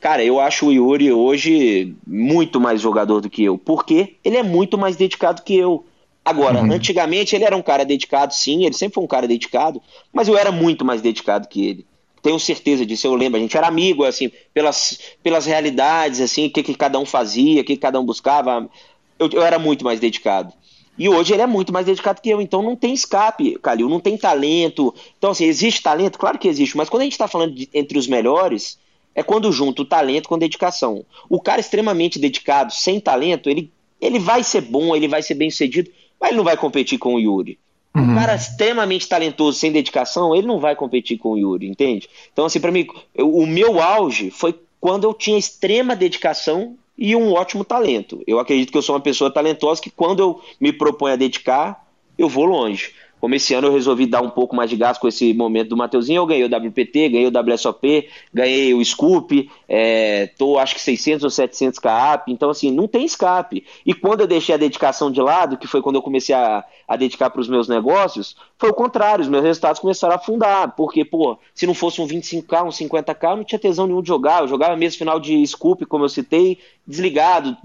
Cara, 0.01 0.23
eu 0.25 0.39
acho 0.39 0.67
o 0.67 0.73
Yuri 0.73 1.13
hoje 1.13 1.95
muito 2.07 2.61
mais 2.61 2.81
jogador 2.81 3.21
do 3.21 3.31
que 3.31 3.45
eu. 3.45 3.59
Porque 3.59 4.17
ele 4.25 4.37
é 4.37 4.43
muito 4.43 4.77
mais 4.77 4.97
dedicado 4.97 5.43
que 5.43 5.57
eu. 5.57 5.85
Agora, 6.25 6.61
uhum. 6.61 6.73
antigamente 6.73 7.37
ele 7.37 7.45
era 7.45 7.57
um 7.57 7.63
cara 7.63 7.85
dedicado, 7.85 8.35
sim, 8.35 8.65
ele 8.65 8.75
sempre 8.75 8.97
foi 8.97 9.05
um 9.05 9.09
cara 9.09 9.29
dedicado, 9.29 9.81
mas 10.13 10.27
eu 10.27 10.37
era 10.37 10.51
muito 10.51 10.85
mais 10.85 11.01
dedicado 11.01 11.47
que 11.47 11.65
ele. 11.65 11.87
Tenho 12.21 12.41
certeza 12.41 12.85
disso, 12.85 13.07
eu 13.07 13.15
lembro, 13.15 13.39
a 13.39 13.41
gente 13.41 13.57
era 13.57 13.69
amigo, 13.69 14.03
assim, 14.03 14.33
pelas, 14.53 14.99
pelas 15.23 15.47
realidades, 15.47 16.21
assim, 16.21 16.47
o 16.47 16.51
que, 16.51 16.65
que 16.65 16.75
cada 16.75 16.99
um 16.99 17.07
fazia, 17.07 17.61
o 17.61 17.65
que, 17.65 17.77
que 17.77 17.81
cada 17.81 18.01
um 18.01 18.05
buscava. 18.05 18.69
Eu, 19.17 19.31
eu 19.33 19.43
era 19.43 19.57
muito 19.59 19.85
mais 19.85 20.01
dedicado. 20.01 20.53
E 20.99 21.09
hoje 21.09 21.33
ele 21.33 21.43
é 21.43 21.47
muito 21.47 21.73
mais 21.73 21.87
dedicado 21.87 22.21
que 22.21 22.31
eu, 22.31 22.41
então 22.41 22.63
não 22.63 22.75
tem 22.75 22.93
escape, 22.93 23.59
Calil, 23.61 23.89
não 23.89 24.01
tem 24.01 24.17
talento. 24.17 24.93
Então, 25.17 25.31
assim, 25.31 25.45
existe 25.45 25.83
talento? 25.83 26.19
Claro 26.19 26.39
que 26.39 26.49
existe, 26.49 26.77
mas 26.77 26.89
quando 26.89 27.03
a 27.03 27.05
gente 27.05 27.13
está 27.13 27.29
falando 27.29 27.55
de, 27.55 27.69
entre 27.73 27.99
os 27.99 28.09
melhores, 28.09 28.79
é 29.17 29.23
quando 29.23 29.51
junta 29.51 29.81
o 29.81 29.87
talento 29.87 30.29
com 30.29 30.39
dedicação. 30.39 31.03
O 31.29 31.41
cara 31.41 31.59
extremamente 31.59 32.19
dedicado, 32.19 32.73
sem 32.73 33.01
talento, 33.01 33.49
ele, 33.49 33.73
ele 33.99 34.19
vai 34.19 34.45
ser 34.45 34.61
bom, 34.61 34.95
ele 34.95 35.09
vai 35.09 35.23
ser 35.23 35.35
bem 35.35 35.51
sucedido, 35.51 35.91
mas 36.21 36.31
ele 36.31 36.37
não 36.37 36.45
vai 36.45 36.57
competir 36.57 36.99
com 36.99 37.15
o 37.15 37.19
Yuri. 37.19 37.59
Uhum. 37.95 38.13
Um 38.13 38.15
cara 38.15 38.35
extremamente 38.35 39.09
talentoso, 39.09 39.59
sem 39.59 39.73
dedicação, 39.73 40.37
ele 40.37 40.47
não 40.47 40.61
vai 40.61 40.77
competir 40.77 41.17
com 41.17 41.31
o 41.31 41.39
Yuri, 41.39 41.67
entende? 41.67 42.11
Então, 42.31 42.45
assim, 42.45 42.61
para 42.61 42.71
mim, 42.71 42.87
eu, 43.15 43.35
o 43.35 43.47
meu 43.47 43.81
auge 43.81 44.31
foi 44.31 44.55
quando 44.79 45.05
eu 45.05 45.15
tinha 45.15 45.39
extrema 45.39 45.97
dedicação 45.97 46.77
e 46.99 47.17
um 47.17 47.33
ótimo 47.33 47.65
talento. 47.65 48.23
Eu 48.27 48.39
acredito 48.39 48.71
que 48.71 48.77
eu 48.77 48.83
sou 48.83 48.95
uma 48.95 49.01
pessoa 49.01 49.31
talentosa 49.31 49.81
que, 49.81 49.91
quando 49.91 50.21
eu 50.21 50.41
me 50.61 50.75
proponho 50.75 51.15
a 51.15 51.17
dedicar, 51.17 51.87
eu 52.19 52.29
vou 52.29 52.45
longe. 52.45 52.93
Como 53.27 53.35
esse 53.35 53.55
ano 53.55 53.67
eu 53.67 53.73
resolvi 53.73 54.07
dar 54.07 54.23
um 54.23 54.31
pouco 54.31 54.55
mais 54.55 54.71
de 54.71 54.77
gás 54.77 54.99
com 54.99 55.09
esse 55.09 55.35
momento 55.35 55.71
do 55.71 55.77
Mateuzinho, 55.77 56.19
eu 56.19 56.27
ganhei 56.27 56.45
o 56.45 56.47
WPT, 56.47 57.09
ganhei 57.09 57.27
o 57.27 57.53
WSOP, 57.53 58.09
ganhei 58.33 58.73
o 58.73 58.85
Scoop, 58.85 59.51
é, 59.69 60.31
tô 60.39 60.57
acho 60.57 60.77
que 60.77 60.81
600 60.81 61.25
ou 61.25 61.31
700 61.31 61.81
KAP, 61.81 62.29
então 62.29 62.49
assim, 62.51 62.71
não 62.71 62.87
tem 62.87 63.05
escape. 63.05 63.67
E 63.85 63.93
quando 63.93 64.21
eu 64.21 64.29
deixei 64.29 64.55
a 64.55 64.59
dedicação 64.59 65.11
de 65.11 65.21
lado, 65.21 65.57
que 65.57 65.67
foi 65.67 65.83
quando 65.83 65.97
eu 65.97 66.03
comecei 66.03 66.37
a, 66.37 66.65
a 66.87 66.95
dedicar 66.95 67.29
para 67.31 67.41
os 67.41 67.49
meus 67.49 67.67
negócios, 67.67 68.37
foi 68.57 68.71
o 68.71 68.75
contrário, 68.75 69.23
os 69.23 69.29
meus 69.29 69.43
resultados 69.43 69.81
começaram 69.81 70.15
a 70.15 70.19
afundar, 70.19 70.77
porque, 70.77 71.05
pô, 71.05 71.37
se 71.53 71.67
não 71.67 71.75
fosse 71.75 72.01
um 72.01 72.07
25K, 72.07 72.65
um 72.65 72.69
50K, 72.69 73.31
eu 73.33 73.37
não 73.39 73.45
tinha 73.45 73.59
tesão 73.59 73.89
nenhum 73.89 74.03
de 74.03 74.07
jogar, 74.07 74.43
eu 74.43 74.49
jogava 74.49 74.77
mesmo 74.77 74.99
final 74.99 75.19
de 75.19 75.45
Scoop, 75.49 75.85
como 75.87 76.05
eu 76.05 76.09
citei, 76.09 76.61
desligado. 76.87 77.57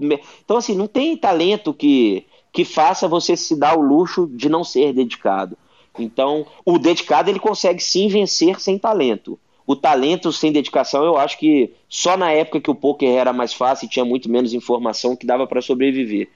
Então 0.44 0.56
assim, 0.56 0.74
não 0.74 0.88
tem 0.88 1.16
talento 1.16 1.72
que 1.72 2.26
que 2.52 2.64
faça 2.64 3.08
você 3.08 3.36
se 3.36 3.56
dar 3.56 3.76
o 3.76 3.82
luxo 3.82 4.28
de 4.32 4.48
não 4.48 4.62
ser 4.62 4.92
dedicado. 4.92 5.56
Então, 5.98 6.46
o 6.64 6.78
dedicado 6.78 7.30
ele 7.30 7.38
consegue 7.38 7.82
sim 7.82 8.08
vencer 8.08 8.60
sem 8.60 8.78
talento. 8.78 9.38
O 9.66 9.76
talento 9.76 10.32
sem 10.32 10.52
dedicação, 10.52 11.04
eu 11.04 11.16
acho 11.16 11.38
que 11.38 11.72
só 11.88 12.16
na 12.16 12.30
época 12.32 12.60
que 12.60 12.70
o 12.70 12.74
poker 12.74 13.08
era 13.08 13.32
mais 13.32 13.54
fácil 13.54 13.86
e 13.86 13.88
tinha 13.88 14.04
muito 14.04 14.30
menos 14.30 14.52
informação 14.52 15.16
que 15.16 15.26
dava 15.26 15.46
para 15.46 15.62
sobreviver. 15.62 16.28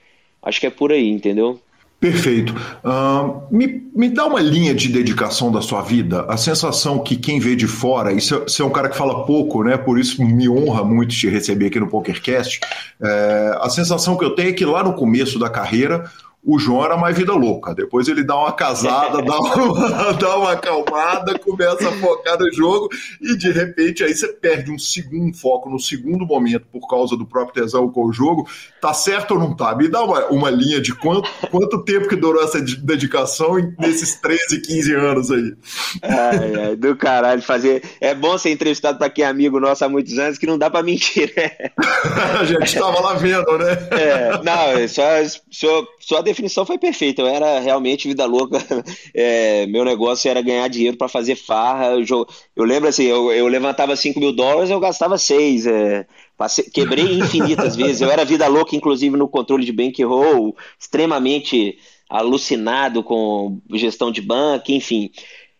Acho 0.43 0.61
que 0.61 0.67
é 0.67 0.71
por 0.71 0.93
aí, 0.93 1.09
entendeu? 1.09 1.61
Perfeito. 1.99 2.55
Uh, 2.85 3.43
me, 3.51 3.91
me 3.95 4.11
dá 4.11 4.27
uma 4.27 4.41
linha 4.41 4.75
de 4.75 4.89
dedicação 4.89 5.51
da 5.51 5.63
sua 5.63 5.81
vida. 5.81 6.27
A 6.29 6.37
sensação 6.37 6.99
que 6.99 7.17
quem 7.17 7.41
vê 7.41 7.57
de 7.57 7.67
fora, 7.67 8.13
e 8.13 8.21
você 8.21 8.61
é 8.61 8.65
um 8.65 8.71
cara 8.71 8.91
que 8.91 8.97
fala 8.97 9.25
pouco, 9.25 9.65
né? 9.65 9.79
Por 9.79 9.99
isso 9.99 10.23
me 10.23 10.47
honra 10.47 10.85
muito 10.85 11.15
te 11.15 11.27
receber 11.29 11.67
aqui 11.67 11.81
no 11.81 11.89
PokerCast. 11.89 12.61
É, 13.01 13.59
a 13.61 13.71
sensação 13.71 14.17
que 14.17 14.25
eu 14.25 14.35
tenho 14.35 14.51
é 14.51 14.53
que 14.53 14.65
lá 14.65 14.85
no 14.85 14.93
começo 14.93 15.39
da 15.39 15.49
carreira 15.49 16.05
o 16.47 16.61
João 16.61 16.85
era 16.85 16.97
mais 16.97 17.19
vida 17.19 17.33
louca. 17.33 17.75
Depois 17.75 18.07
ele 18.07 18.23
dá 18.23 18.37
uma 18.37 18.53
casada, 18.53 19.21
dá, 19.21 19.39
uma, 19.39 20.13
dá 20.15 20.37
uma 20.37 20.53
acalmada, 20.53 21.37
começa 21.41 21.89
a 21.89 21.93
focar 21.93 22.39
no 22.39 22.53
jogo 22.53 22.89
e 23.21 23.37
de 23.37 23.51
repente 23.51 24.05
aí 24.05 24.15
você 24.15 24.29
perde 24.29 24.71
um 24.71 24.79
segundo 24.79 25.37
foco 25.37 25.69
no 25.69 25.81
segundo 25.81 26.25
momento 26.25 26.65
por 26.71 26.87
causa 26.87 27.17
do 27.17 27.27
próprio 27.27 27.65
tesão 27.65 27.91
com 27.91 28.07
o 28.07 28.13
jogo. 28.13 28.49
Tá 28.81 28.95
certo 28.95 29.33
ou 29.33 29.41
não 29.41 29.57
tá? 29.57 29.75
Me 29.75 29.89
dá 29.89 30.05
uma, 30.05 30.27
uma 30.27 30.51
linha 30.51 30.81
de 30.81 30.95
quanto, 30.95 31.29
quanto 31.51 31.83
tempo 31.83 32.07
que 32.07 32.15
durou 32.15 32.43
essa 32.43 32.61
dedicação 32.61 33.57
nesses 33.77 34.21
13, 34.21 34.61
15 34.61 34.95
anos 34.95 35.31
aí. 35.33 35.55
Ai, 36.03 36.55
ai, 36.55 36.77
do 36.77 36.95
caralho 36.95 37.43
fazer. 37.43 37.83
É 38.01 38.15
bom 38.15 38.39
ser 38.39 38.51
entrevistado 38.51 38.99
para 38.99 39.11
quem 39.11 39.25
é 39.25 39.29
amigo 39.29 39.59
nosso 39.59 39.85
há 39.85 39.89
muitos 39.89 40.17
anos 40.17 40.39
que 40.39 40.47
não 40.47 40.57
dá 40.57 40.71
para 40.71 40.85
mentir, 40.85 41.33
né? 41.37 41.51
a 42.39 42.45
gente 42.45 42.79
tava 42.79 43.01
lá 43.01 43.15
vendo, 43.15 43.59
né? 43.59 43.89
É, 43.91 44.31
não, 44.45 44.89
só, 44.89 45.03
só, 45.51 45.85
só 45.99 46.19
a 46.19 46.23
definição 46.37 46.67
foi 46.67 46.77
perfeita. 46.77 47.23
Eu 47.23 47.27
era 47.27 47.59
realmente 47.59 48.07
vida 48.07 48.27
louca. 48.27 48.59
É, 49.19 49.67
meu 49.67 49.85
negócio 49.85 50.29
era 50.31 50.43
ganhar 50.43 50.69
dinheiro 50.69 50.97
para 50.97 51.09
fazer 51.09 51.37
farra. 51.37 51.95
Eu, 51.95 52.27
eu 52.55 52.65
lembro 52.65 52.89
assim, 52.89 53.05
eu, 53.05 53.33
eu, 53.33 53.47
levantava 53.47 53.97
5 53.97 54.21
mil 54.21 54.33
dólares, 54.33 54.71
eu 54.71 54.79
gastava 54.79 55.17
6. 55.17 55.67
É, 55.67 56.07
passei, 56.37 56.65
quebrei 56.65 57.19
infinitas 57.19 57.75
vezes. 57.77 58.03
Eu 58.03 58.11
era 58.11 58.25
vida 58.25 58.47
louca, 58.47 58.77
inclusive 58.77 59.17
no 59.17 59.29
controle 59.29 59.65
de 59.65 59.73
bankroll, 59.73 60.55
extremamente 60.79 61.79
alucinado 62.09 63.03
com 63.03 63.59
gestão 63.73 64.13
de 64.13 64.21
banco, 64.21 64.71
enfim. 64.71 65.11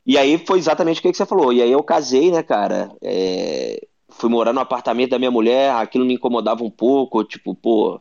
E 0.07 0.19
aí 0.19 0.39
foi 0.39 0.59
exatamente 0.59 1.01
o 1.01 1.03
que 1.03 1.15
você 1.15 1.27
falou. 1.27 1.53
E 1.53 1.63
aí 1.63 1.73
eu 1.73 1.83
casei, 1.83 2.31
né, 2.31 2.43
cara? 2.43 2.91
É, 3.03 3.81
fui 4.11 4.29
morar 4.29 4.53
no 4.53 4.61
apartamento 4.61 5.11
da 5.11 5.19
minha 5.19 5.31
mulher, 5.31 5.73
aquilo 5.73 6.05
me 6.05 6.15
incomodava 6.15 6.63
um 6.63 6.71
pouco, 6.71 7.25
tipo, 7.25 7.55
pô. 7.55 8.01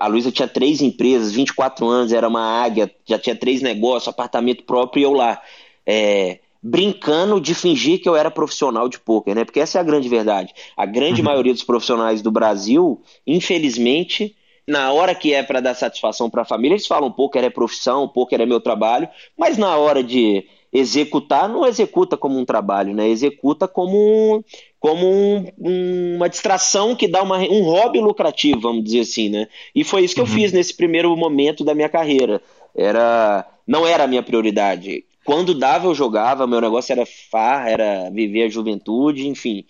A 0.00 0.06
Luísa 0.06 0.32
tinha 0.32 0.48
três 0.48 0.80
empresas, 0.80 1.32
24 1.32 1.86
anos, 1.86 2.12
era 2.12 2.28
uma 2.28 2.62
águia, 2.62 2.90
já 3.04 3.18
tinha 3.18 3.36
três 3.36 3.60
negócios, 3.60 4.08
apartamento 4.08 4.64
próprio 4.64 5.00
e 5.00 5.04
eu 5.04 5.12
lá. 5.12 5.40
É, 5.86 6.40
brincando 6.62 7.40
de 7.40 7.54
fingir 7.54 8.02
que 8.02 8.08
eu 8.08 8.16
era 8.16 8.30
profissional 8.30 8.88
de 8.88 8.98
pôquer, 8.98 9.36
né? 9.36 9.44
Porque 9.44 9.60
essa 9.60 9.78
é 9.78 9.80
a 9.80 9.84
grande 9.84 10.08
verdade. 10.08 10.52
A 10.76 10.84
grande 10.84 11.20
uhum. 11.20 11.26
maioria 11.26 11.52
dos 11.52 11.62
profissionais 11.62 12.22
do 12.22 12.30
Brasil, 12.30 13.00
infelizmente, 13.24 14.34
na 14.66 14.92
hora 14.92 15.14
que 15.14 15.32
é 15.32 15.44
para 15.44 15.60
dar 15.60 15.74
satisfação 15.74 16.28
para 16.28 16.42
a 16.42 16.46
família, 16.46 16.74
eles 16.74 16.86
falam 16.86 17.12
pôquer 17.12 17.44
é 17.44 17.50
profissão, 17.50 18.08
pôquer 18.08 18.40
é 18.40 18.46
meu 18.46 18.60
trabalho, 18.60 19.08
mas 19.38 19.56
na 19.56 19.76
hora 19.76 20.02
de 20.02 20.44
executar, 20.72 21.48
não 21.48 21.66
executa 21.66 22.16
como 22.16 22.38
um 22.38 22.44
trabalho, 22.44 22.94
né? 22.94 23.08
Executa 23.08 23.66
como, 23.66 24.44
como 24.78 25.06
um, 25.06 26.16
uma 26.16 26.28
distração 26.28 26.94
que 26.94 27.08
dá 27.08 27.22
uma, 27.22 27.38
um 27.38 27.62
hobby 27.62 28.00
lucrativo, 28.00 28.60
vamos 28.60 28.84
dizer 28.84 29.00
assim, 29.00 29.28
né? 29.28 29.48
E 29.74 29.84
foi 29.84 30.04
isso 30.04 30.14
que 30.14 30.20
uhum. 30.20 30.26
eu 30.26 30.32
fiz 30.32 30.52
nesse 30.52 30.74
primeiro 30.74 31.14
momento 31.16 31.64
da 31.64 31.74
minha 31.74 31.88
carreira. 31.88 32.42
Era, 32.74 33.46
não 33.66 33.86
era 33.86 34.04
a 34.04 34.06
minha 34.06 34.22
prioridade. 34.22 35.04
Quando 35.24 35.58
dava, 35.58 35.86
eu 35.86 35.94
jogava, 35.94 36.46
meu 36.46 36.60
negócio 36.60 36.92
era 36.92 37.04
farra, 37.04 37.70
era 37.70 38.10
viver 38.10 38.44
a 38.44 38.48
juventude, 38.48 39.26
enfim. 39.26 39.64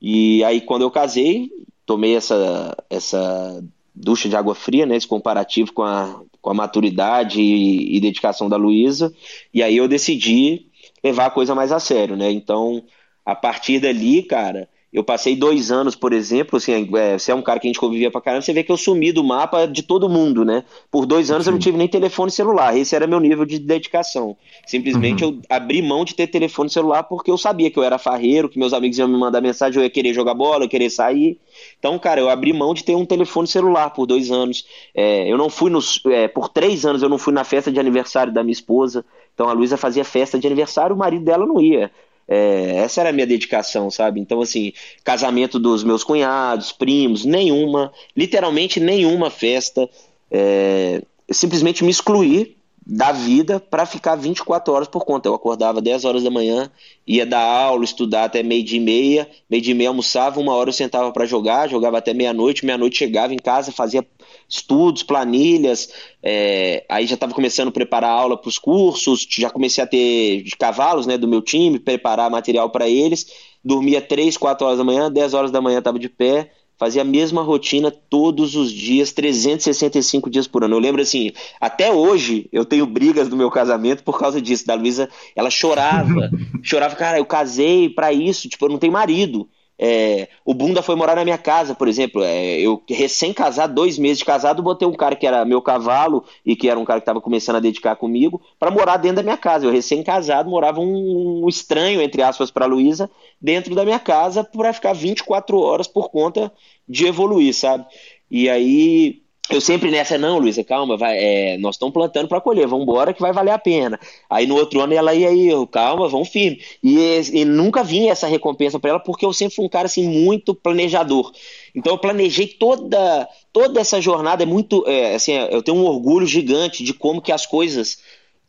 E 0.00 0.42
aí, 0.42 0.60
quando 0.60 0.82
eu 0.82 0.90
casei, 0.90 1.48
tomei 1.84 2.16
essa, 2.16 2.76
essa 2.90 3.62
ducha 3.94 4.28
de 4.28 4.36
água 4.36 4.54
fria, 4.54 4.84
né? 4.84 4.96
Esse 4.96 5.06
comparativo 5.06 5.72
com 5.72 5.82
a, 5.82 6.20
com 6.46 6.50
a 6.52 6.54
maturidade 6.54 7.40
e, 7.40 7.96
e 7.96 7.98
dedicação 7.98 8.48
da 8.48 8.56
Luísa. 8.56 9.12
E 9.52 9.64
aí 9.64 9.76
eu 9.76 9.88
decidi 9.88 10.66
levar 11.02 11.26
a 11.26 11.30
coisa 11.30 11.56
mais 11.56 11.72
a 11.72 11.80
sério, 11.80 12.14
né? 12.14 12.30
Então, 12.30 12.84
a 13.24 13.34
partir 13.34 13.80
dali, 13.80 14.22
cara, 14.22 14.68
eu 14.92 15.02
passei 15.02 15.34
dois 15.34 15.72
anos, 15.72 15.96
por 15.96 16.12
exemplo, 16.12 16.58
assim, 16.58 16.88
é, 16.96 17.18
você 17.18 17.32
é 17.32 17.34
um 17.34 17.42
cara 17.42 17.58
que 17.58 17.66
a 17.66 17.70
gente 17.70 17.80
convivia 17.80 18.12
pra 18.12 18.20
caramba, 18.20 18.42
você 18.42 18.52
vê 18.52 18.62
que 18.62 18.70
eu 18.70 18.76
sumi 18.76 19.10
do 19.10 19.24
mapa 19.24 19.66
de 19.66 19.82
todo 19.82 20.08
mundo, 20.08 20.44
né? 20.44 20.62
Por 20.88 21.04
dois 21.04 21.32
anos 21.32 21.46
Sim. 21.46 21.50
eu 21.50 21.52
não 21.54 21.58
tive 21.58 21.76
nem 21.78 21.88
telefone 21.88 22.30
celular, 22.30 22.78
esse 22.78 22.94
era 22.94 23.08
meu 23.08 23.18
nível 23.18 23.44
de 23.44 23.58
dedicação. 23.58 24.36
Simplesmente 24.64 25.24
uhum. 25.24 25.40
eu 25.50 25.56
abri 25.56 25.82
mão 25.82 26.04
de 26.04 26.14
ter 26.14 26.28
telefone 26.28 26.70
celular 26.70 27.02
porque 27.02 27.28
eu 27.28 27.36
sabia 27.36 27.72
que 27.72 27.78
eu 27.78 27.82
era 27.82 27.98
farreiro, 27.98 28.48
que 28.48 28.56
meus 28.56 28.72
amigos 28.72 28.98
iam 28.98 29.08
me 29.08 29.18
mandar 29.18 29.40
mensagem, 29.40 29.80
eu 29.80 29.82
ia 29.84 29.90
querer 29.90 30.14
jogar 30.14 30.34
bola, 30.34 30.58
eu 30.58 30.62
ia 30.62 30.68
querer 30.68 30.90
sair. 30.90 31.40
Então, 31.78 31.98
cara, 31.98 32.20
eu 32.20 32.28
abri 32.28 32.52
mão 32.52 32.74
de 32.74 32.82
ter 32.82 32.94
um 32.94 33.04
telefone 33.04 33.46
celular 33.46 33.90
por 33.90 34.06
dois 34.06 34.30
anos. 34.30 34.66
É, 34.94 35.30
eu 35.30 35.36
não 35.36 35.48
fui 35.48 35.70
nos. 35.70 36.00
É, 36.06 36.26
por 36.26 36.48
três 36.48 36.84
anos 36.84 37.02
eu 37.02 37.08
não 37.08 37.18
fui 37.18 37.32
na 37.32 37.44
festa 37.44 37.70
de 37.70 37.78
aniversário 37.78 38.32
da 38.32 38.42
minha 38.42 38.52
esposa. 38.52 39.04
Então 39.34 39.48
a 39.48 39.52
Luísa 39.52 39.76
fazia 39.76 40.04
festa 40.04 40.38
de 40.38 40.46
aniversário, 40.46 40.96
o 40.96 40.98
marido 40.98 41.24
dela 41.24 41.46
não 41.46 41.60
ia. 41.60 41.90
É, 42.28 42.76
essa 42.78 43.00
era 43.00 43.10
a 43.10 43.12
minha 43.12 43.26
dedicação, 43.26 43.90
sabe? 43.90 44.18
Então, 44.18 44.40
assim, 44.40 44.72
casamento 45.04 45.58
dos 45.58 45.84
meus 45.84 46.02
cunhados, 46.02 46.72
primos, 46.72 47.24
nenhuma, 47.24 47.92
literalmente 48.16 48.80
nenhuma 48.80 49.30
festa. 49.30 49.88
É, 50.30 51.02
simplesmente 51.30 51.84
me 51.84 51.90
excluí 51.90 52.55
da 52.88 53.10
vida 53.10 53.58
para 53.58 53.84
ficar 53.84 54.14
24 54.14 54.72
horas 54.72 54.86
por 54.86 55.04
conta. 55.04 55.28
Eu 55.28 55.34
acordava 55.34 55.82
10 55.82 56.04
horas 56.04 56.22
da 56.22 56.30
manhã, 56.30 56.70
ia 57.04 57.26
dar 57.26 57.42
aula, 57.42 57.84
estudar 57.84 58.24
até 58.24 58.44
meio 58.44 58.62
dia 58.62 58.78
e 58.78 58.80
meia, 58.80 59.28
meio 59.50 59.60
dia 59.60 59.72
e 59.72 59.76
meia 59.76 59.90
almoçava, 59.90 60.38
uma 60.38 60.54
hora 60.54 60.68
eu 60.68 60.72
sentava 60.72 61.10
para 61.10 61.26
jogar, 61.26 61.68
jogava 61.68 61.98
até 61.98 62.14
meia-noite, 62.14 62.64
meia-noite 62.64 62.98
chegava 62.98 63.34
em 63.34 63.38
casa, 63.38 63.72
fazia 63.72 64.06
estudos, 64.48 65.02
planilhas, 65.02 65.92
é, 66.22 66.84
aí 66.88 67.06
já 67.06 67.14
estava 67.14 67.34
começando 67.34 67.68
a 67.68 67.72
preparar 67.72 68.10
aula 68.10 68.36
para 68.36 68.48
os 68.48 68.58
cursos, 68.58 69.26
já 69.28 69.50
comecei 69.50 69.82
a 69.82 69.86
ter 69.86 70.44
de 70.44 70.56
cavalos 70.56 71.06
né, 71.06 71.18
do 71.18 71.26
meu 71.26 71.42
time, 71.42 71.80
preparar 71.80 72.30
material 72.30 72.70
para 72.70 72.88
eles, 72.88 73.26
dormia 73.64 74.00
3, 74.00 74.36
4 74.36 74.64
horas 74.64 74.78
da 74.78 74.84
manhã, 74.84 75.10
10 75.10 75.34
horas 75.34 75.50
da 75.50 75.60
manhã 75.60 75.80
estava 75.80 75.98
de 75.98 76.08
pé, 76.08 76.52
fazia 76.78 77.02
a 77.02 77.04
mesma 77.04 77.42
rotina 77.42 77.90
todos 77.90 78.54
os 78.54 78.70
dias, 78.70 79.12
365 79.12 80.28
dias 80.30 80.46
por 80.46 80.64
ano. 80.64 80.74
Eu 80.74 80.80
lembro 80.80 81.02
assim, 81.02 81.32
até 81.60 81.90
hoje 81.90 82.48
eu 82.52 82.64
tenho 82.64 82.86
brigas 82.86 83.28
do 83.28 83.36
meu 83.36 83.50
casamento 83.50 84.02
por 84.02 84.18
causa 84.18 84.40
disso, 84.40 84.66
da 84.66 84.74
Luísa, 84.74 85.08
ela 85.34 85.50
chorava, 85.50 86.30
chorava, 86.62 86.94
cara, 86.94 87.18
eu 87.18 87.26
casei 87.26 87.88
para 87.88 88.12
isso, 88.12 88.48
tipo, 88.48 88.64
eu 88.64 88.70
não 88.70 88.78
tenho 88.78 88.92
marido. 88.92 89.48
É, 89.78 90.28
o 90.44 90.54
Bunda 90.54 90.80
foi 90.80 90.96
morar 90.96 91.16
na 91.16 91.24
minha 91.24 91.36
casa, 91.36 91.74
por 91.74 91.86
exemplo. 91.86 92.22
É, 92.22 92.58
eu, 92.58 92.82
recém-casado, 92.88 93.74
dois 93.74 93.98
meses 93.98 94.18
de 94.18 94.24
casado, 94.24 94.62
botei 94.62 94.88
um 94.88 94.94
cara 94.94 95.14
que 95.14 95.26
era 95.26 95.44
meu 95.44 95.60
cavalo 95.60 96.24
e 96.44 96.56
que 96.56 96.68
era 96.68 96.78
um 96.78 96.84
cara 96.84 97.00
que 97.00 97.02
estava 97.02 97.20
começando 97.20 97.56
a 97.56 97.60
dedicar 97.60 97.96
comigo 97.96 98.40
para 98.58 98.70
morar 98.70 98.96
dentro 98.96 99.16
da 99.16 99.22
minha 99.22 99.36
casa. 99.36 99.66
Eu, 99.66 99.72
recém-casado, 99.72 100.48
morava 100.48 100.80
um, 100.80 101.44
um, 101.44 101.48
estranho, 101.48 102.00
entre 102.00 102.22
aspas, 102.22 102.50
para 102.50 102.66
Luísa, 102.66 103.10
dentro 103.40 103.74
da 103.74 103.84
minha 103.84 103.98
casa 103.98 104.42
para 104.42 104.72
ficar 104.72 104.94
24 104.94 105.58
horas 105.58 105.86
por 105.86 106.10
conta 106.10 106.52
de 106.88 107.06
evoluir, 107.06 107.54
sabe? 107.54 107.84
E 108.30 108.48
aí 108.48 109.22
eu 109.50 109.60
sempre 109.60 109.90
nessa, 109.90 110.18
não, 110.18 110.38
Luísa, 110.38 110.64
calma, 110.64 110.96
vai, 110.96 111.16
é, 111.16 111.58
nós 111.58 111.76
estamos 111.76 111.92
plantando 111.92 112.28
para 112.28 112.40
colher, 112.40 112.66
vamos 112.66 112.82
embora 112.82 113.14
que 113.14 113.20
vai 113.20 113.32
valer 113.32 113.52
a 113.52 113.58
pena. 113.58 113.98
Aí 114.28 114.46
no 114.46 114.56
outro 114.56 114.80
ano 114.80 114.92
ela 114.92 115.14
ia 115.14 115.28
aí, 115.28 115.50
calma, 115.70 116.08
vamos 116.08 116.28
firme. 116.28 116.60
E, 116.82 116.98
e 117.32 117.44
nunca 117.44 117.84
vinha 117.84 118.12
essa 118.12 118.26
recompensa 118.26 118.78
para 118.78 118.90
ela 118.90 119.00
porque 119.00 119.24
eu 119.24 119.32
sempre 119.32 119.54
fui 119.54 119.64
um 119.64 119.68
cara 119.68 119.86
assim 119.86 120.08
muito 120.08 120.54
planejador. 120.54 121.32
Então 121.74 121.92
eu 121.92 121.98
planejei 121.98 122.46
toda 122.46 123.28
toda 123.52 123.80
essa 123.80 124.00
jornada 124.02 124.42
é 124.42 124.46
muito, 124.46 124.84
é, 124.86 125.14
assim, 125.14 125.32
eu 125.32 125.62
tenho 125.62 125.78
um 125.78 125.86
orgulho 125.86 126.26
gigante 126.26 126.84
de 126.84 126.92
como 126.92 127.22
que 127.22 127.32
as 127.32 127.46
coisas 127.46 127.98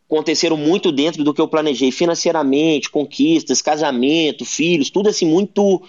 aconteceram 0.05 0.57
muito 0.57 0.91
dentro 0.91 1.23
do 1.23 1.33
que 1.33 1.39
eu 1.39 1.47
planejei 1.47 1.91
financeiramente, 1.91 2.89
conquistas, 2.89 3.61
casamento, 3.61 4.43
filhos, 4.43 4.89
tudo 4.89 5.07
assim 5.09 5.25
muito 5.25 5.81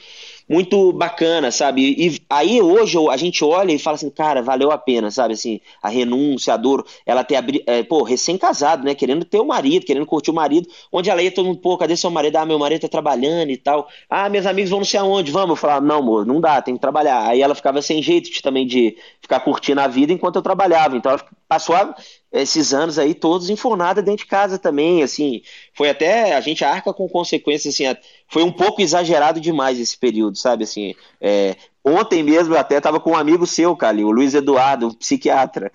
muito 0.48 0.92
bacana, 0.92 1.50
sabe? 1.50 1.94
E 1.98 2.20
aí 2.30 2.62
hoje 2.62 2.96
a 3.10 3.16
gente 3.16 3.44
olha 3.44 3.72
e 3.72 3.78
fala 3.78 3.96
assim, 3.96 4.10
cara, 4.10 4.42
valeu 4.42 4.70
a 4.70 4.78
pena, 4.78 5.10
sabe? 5.10 5.34
Assim, 5.34 5.60
a 5.82 5.88
renúncia, 5.88 6.54
a 6.54 6.56
dor, 6.56 6.86
ela 7.04 7.22
ter, 7.22 7.36
é, 7.66 7.82
pô, 7.82 8.02
recém-casado, 8.02 8.84
né? 8.84 8.94
Querendo 8.94 9.24
ter 9.24 9.40
o 9.40 9.44
marido, 9.44 9.84
querendo 9.84 10.06
curtir 10.06 10.30
o 10.30 10.34
marido, 10.34 10.68
onde 10.90 11.10
ela 11.10 11.22
ia 11.22 11.30
todo 11.30 11.46
mundo, 11.46 11.60
pô, 11.60 11.76
cadê 11.76 11.96
seu 11.96 12.10
marido? 12.10 12.36
Ah, 12.36 12.46
meu 12.46 12.58
marido 12.58 12.80
tá 12.82 12.88
trabalhando 12.88 13.50
e 13.50 13.56
tal. 13.56 13.88
Ah, 14.08 14.28
meus 14.28 14.46
amigos 14.46 14.70
vão 14.70 14.78
não 14.78 14.86
sei 14.86 15.00
aonde, 15.00 15.30
vamos. 15.30 15.50
Eu 15.50 15.56
falava, 15.56 15.84
não, 15.84 15.98
amor, 15.98 16.24
não 16.24 16.40
dá, 16.40 16.62
tem 16.62 16.74
que 16.74 16.80
trabalhar. 16.80 17.26
Aí 17.26 17.42
ela 17.42 17.54
ficava 17.54 17.82
sem 17.82 18.02
jeito 18.02 18.30
de, 18.30 18.40
também 18.40 18.66
de 18.66 18.96
ficar 19.20 19.40
curtindo 19.40 19.80
a 19.80 19.86
vida 19.86 20.12
enquanto 20.12 20.36
eu 20.36 20.42
trabalhava. 20.42 20.96
Então 20.96 21.12
ela 21.12 21.24
passou 21.48 21.74
a 21.74 21.94
esses 22.32 22.74
anos 22.74 22.98
aí 22.98 23.14
todos 23.14 23.48
enfornada 23.48 24.02
dentro 24.02 24.24
de 24.24 24.30
casa 24.30 24.58
também, 24.58 25.02
assim, 25.02 25.42
foi 25.74 25.88
até, 25.88 26.36
a 26.36 26.40
gente 26.40 26.64
arca 26.64 26.92
com 26.92 27.08
consequências, 27.08 27.74
assim, 27.74 27.84
foi 28.28 28.42
um 28.42 28.52
pouco 28.52 28.82
exagerado 28.82 29.40
demais 29.40 29.80
esse 29.80 29.96
período, 29.96 30.36
sabe, 30.36 30.64
assim, 30.64 30.94
é, 31.20 31.56
ontem 31.84 32.22
mesmo 32.22 32.54
eu 32.54 32.58
até 32.58 32.80
tava 32.80 33.00
com 33.00 33.12
um 33.12 33.16
amigo 33.16 33.46
seu, 33.46 33.74
Cali, 33.74 34.04
o 34.04 34.10
Luiz 34.10 34.34
Eduardo, 34.34 34.88
um 34.88 34.94
psiquiatra, 34.94 35.72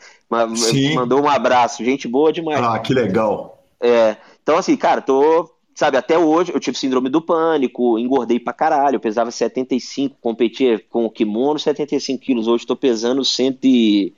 Sim. 0.56 0.94
mandou 0.94 1.22
um 1.22 1.30
abraço, 1.30 1.84
gente 1.84 2.08
boa 2.08 2.32
demais. 2.32 2.64
Ah, 2.64 2.80
que 2.80 2.94
legal. 2.94 3.64
É, 3.82 4.16
então 4.42 4.56
assim, 4.56 4.78
cara, 4.78 5.02
tô, 5.02 5.50
sabe, 5.74 5.98
até 5.98 6.18
hoje 6.20 6.54
eu 6.54 6.60
tive 6.60 6.78
síndrome 6.78 7.10
do 7.10 7.22
pânico, 7.22 7.98
engordei 7.98 8.40
pra 8.40 8.54
caralho, 8.54 8.98
eu 8.98 9.00
pesava 9.00 9.32
75, 9.32 10.18
competia 10.22 10.80
com 10.88 11.06
o 11.06 11.10
kimono, 11.10 11.58
75 11.58 12.24
quilos, 12.24 12.48
hoje 12.48 12.68
tô 12.68 12.76
pesando 12.76 13.26
100 13.26 13.58
e 13.64 14.14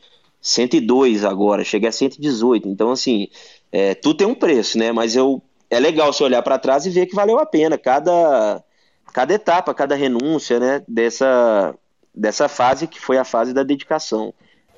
102 0.45 1.25
agora, 1.25 1.63
cheguei 1.63 1.89
a 1.89 1.91
118. 1.91 2.67
Então, 2.67 2.91
assim, 2.91 3.27
é, 3.71 3.95
tudo 3.95 4.17
tem 4.17 4.27
um 4.27 4.35
preço, 4.35 4.77
né? 4.77 4.91
Mas 4.91 5.15
eu 5.15 5.41
é 5.71 5.79
legal 5.79 6.13
você 6.13 6.23
olhar 6.23 6.43
para 6.43 6.59
trás 6.59 6.85
e 6.85 6.91
ver 6.91 7.07
que 7.07 7.15
valeu 7.15 7.39
a 7.39 7.47
pena 7.47 7.79
cada, 7.79 8.63
cada 9.11 9.33
etapa, 9.33 9.73
cada 9.73 9.95
renúncia, 9.95 10.59
né? 10.59 10.83
Dessa, 10.87 11.73
dessa 12.13 12.47
fase 12.47 12.85
que 12.85 13.01
foi 13.01 13.17
a 13.17 13.25
fase 13.25 13.55
da 13.55 13.63
dedicação. 13.63 14.31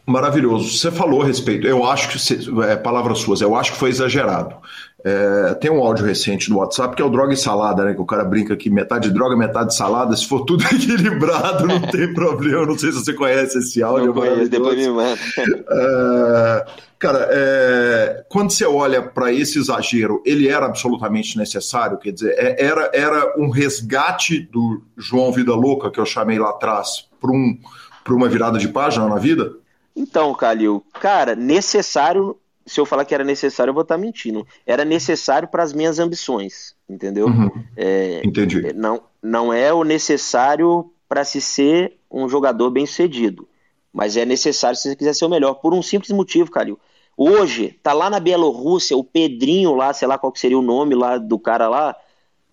Maravilhoso. 0.05 0.69
Você 0.69 0.89
falou 0.89 1.21
a 1.21 1.25
respeito, 1.25 1.67
eu 1.67 1.83
acho 1.83 2.07
que, 2.07 2.61
é, 2.63 2.77
palavras 2.77 3.19
suas, 3.19 3.41
eu 3.41 3.53
acho 3.53 3.73
que 3.73 3.77
foi 3.77 3.89
exagerado. 3.89 4.55
É, 5.09 5.53
tem 5.53 5.71
um 5.71 5.81
áudio 5.81 6.05
recente 6.05 6.49
no 6.49 6.57
WhatsApp 6.57 6.93
que 6.93 7.01
é 7.01 7.05
o 7.05 7.09
Droga 7.09 7.33
e 7.33 7.37
Salada, 7.37 7.85
né? 7.85 7.93
Que 7.93 8.01
o 8.01 8.05
cara 8.05 8.25
brinca 8.25 8.57
que 8.57 8.69
metade 8.69 9.09
droga, 9.09 9.37
metade 9.37 9.73
salada. 9.73 10.13
Se 10.17 10.27
for 10.27 10.43
tudo 10.43 10.65
equilibrado, 10.67 11.65
não 11.65 11.79
tem 11.79 12.13
problema. 12.13 12.65
Não 12.65 12.77
sei 12.77 12.91
se 12.91 13.05
você 13.05 13.13
conhece 13.13 13.57
esse 13.59 13.81
áudio. 13.81 14.07
Não 14.07 14.13
conheço, 14.13 14.49
depois 14.49 14.75
me 14.75 14.89
manda. 14.89 15.17
É, 15.69 16.65
cara, 16.99 17.27
é, 17.31 18.25
quando 18.27 18.51
você 18.51 18.65
olha 18.65 19.01
para 19.01 19.31
esse 19.31 19.57
exagero, 19.57 20.21
ele 20.25 20.49
era 20.49 20.65
absolutamente 20.65 21.37
necessário? 21.37 21.97
Quer 21.97 22.11
dizer, 22.11 22.35
é, 22.37 22.65
era, 22.65 22.91
era 22.93 23.33
um 23.37 23.49
resgate 23.49 24.41
do 24.51 24.81
João 24.97 25.31
Vida 25.31 25.55
Louca, 25.55 25.89
que 25.89 26.01
eu 26.01 26.05
chamei 26.05 26.37
lá 26.37 26.49
atrás, 26.49 27.07
para 27.21 27.31
um, 27.31 27.57
uma 28.09 28.27
virada 28.27 28.59
de 28.59 28.67
página 28.67 29.07
na 29.07 29.15
vida? 29.15 29.53
Então, 29.95 30.33
Calil, 30.33 30.83
cara, 30.99 31.33
necessário. 31.33 32.37
Se 32.67 32.79
eu 32.79 32.85
falar 32.85 33.05
que 33.05 33.15
era 33.15 33.23
necessário, 33.23 33.71
eu 33.71 33.73
vou 33.73 33.83
estar 33.83 33.97
mentindo. 33.97 34.45
Era 34.65 34.85
necessário 34.85 35.47
para 35.47 35.63
as 35.63 35.73
minhas 35.73 35.99
ambições, 35.99 36.75
entendeu? 36.87 37.27
Uhum. 37.27 37.49
É, 37.75 38.21
Entendi. 38.23 38.67
É, 38.67 38.73
não, 38.73 39.01
não 39.23 39.53
é 39.53 39.73
o 39.73 39.83
necessário 39.83 40.91
para 41.07 41.23
se 41.23 41.39
ser 41.41 41.97
um 42.11 42.27
jogador 42.27 42.69
bem 42.69 42.85
sucedido, 42.85 43.47
mas 43.91 44.17
é 44.17 44.25
necessário 44.25 44.77
se 44.77 44.89
você 44.89 44.95
quiser 44.95 45.13
ser 45.13 45.25
o 45.25 45.29
melhor, 45.29 45.55
por 45.55 45.73
um 45.73 45.81
simples 45.81 46.11
motivo, 46.11 46.51
Calil. 46.51 46.77
Hoje, 47.17 47.79
tá 47.81 47.93
lá 47.93 48.09
na 48.09 48.19
Bielorrússia, 48.19 48.95
o 48.95 49.03
Pedrinho 49.03 49.73
lá, 49.73 49.91
sei 49.93 50.07
lá 50.07 50.19
qual 50.19 50.31
que 50.31 50.39
seria 50.39 50.59
o 50.59 50.61
nome 50.61 50.93
lá 50.93 51.17
do 51.17 51.39
cara 51.39 51.67
lá, 51.67 51.95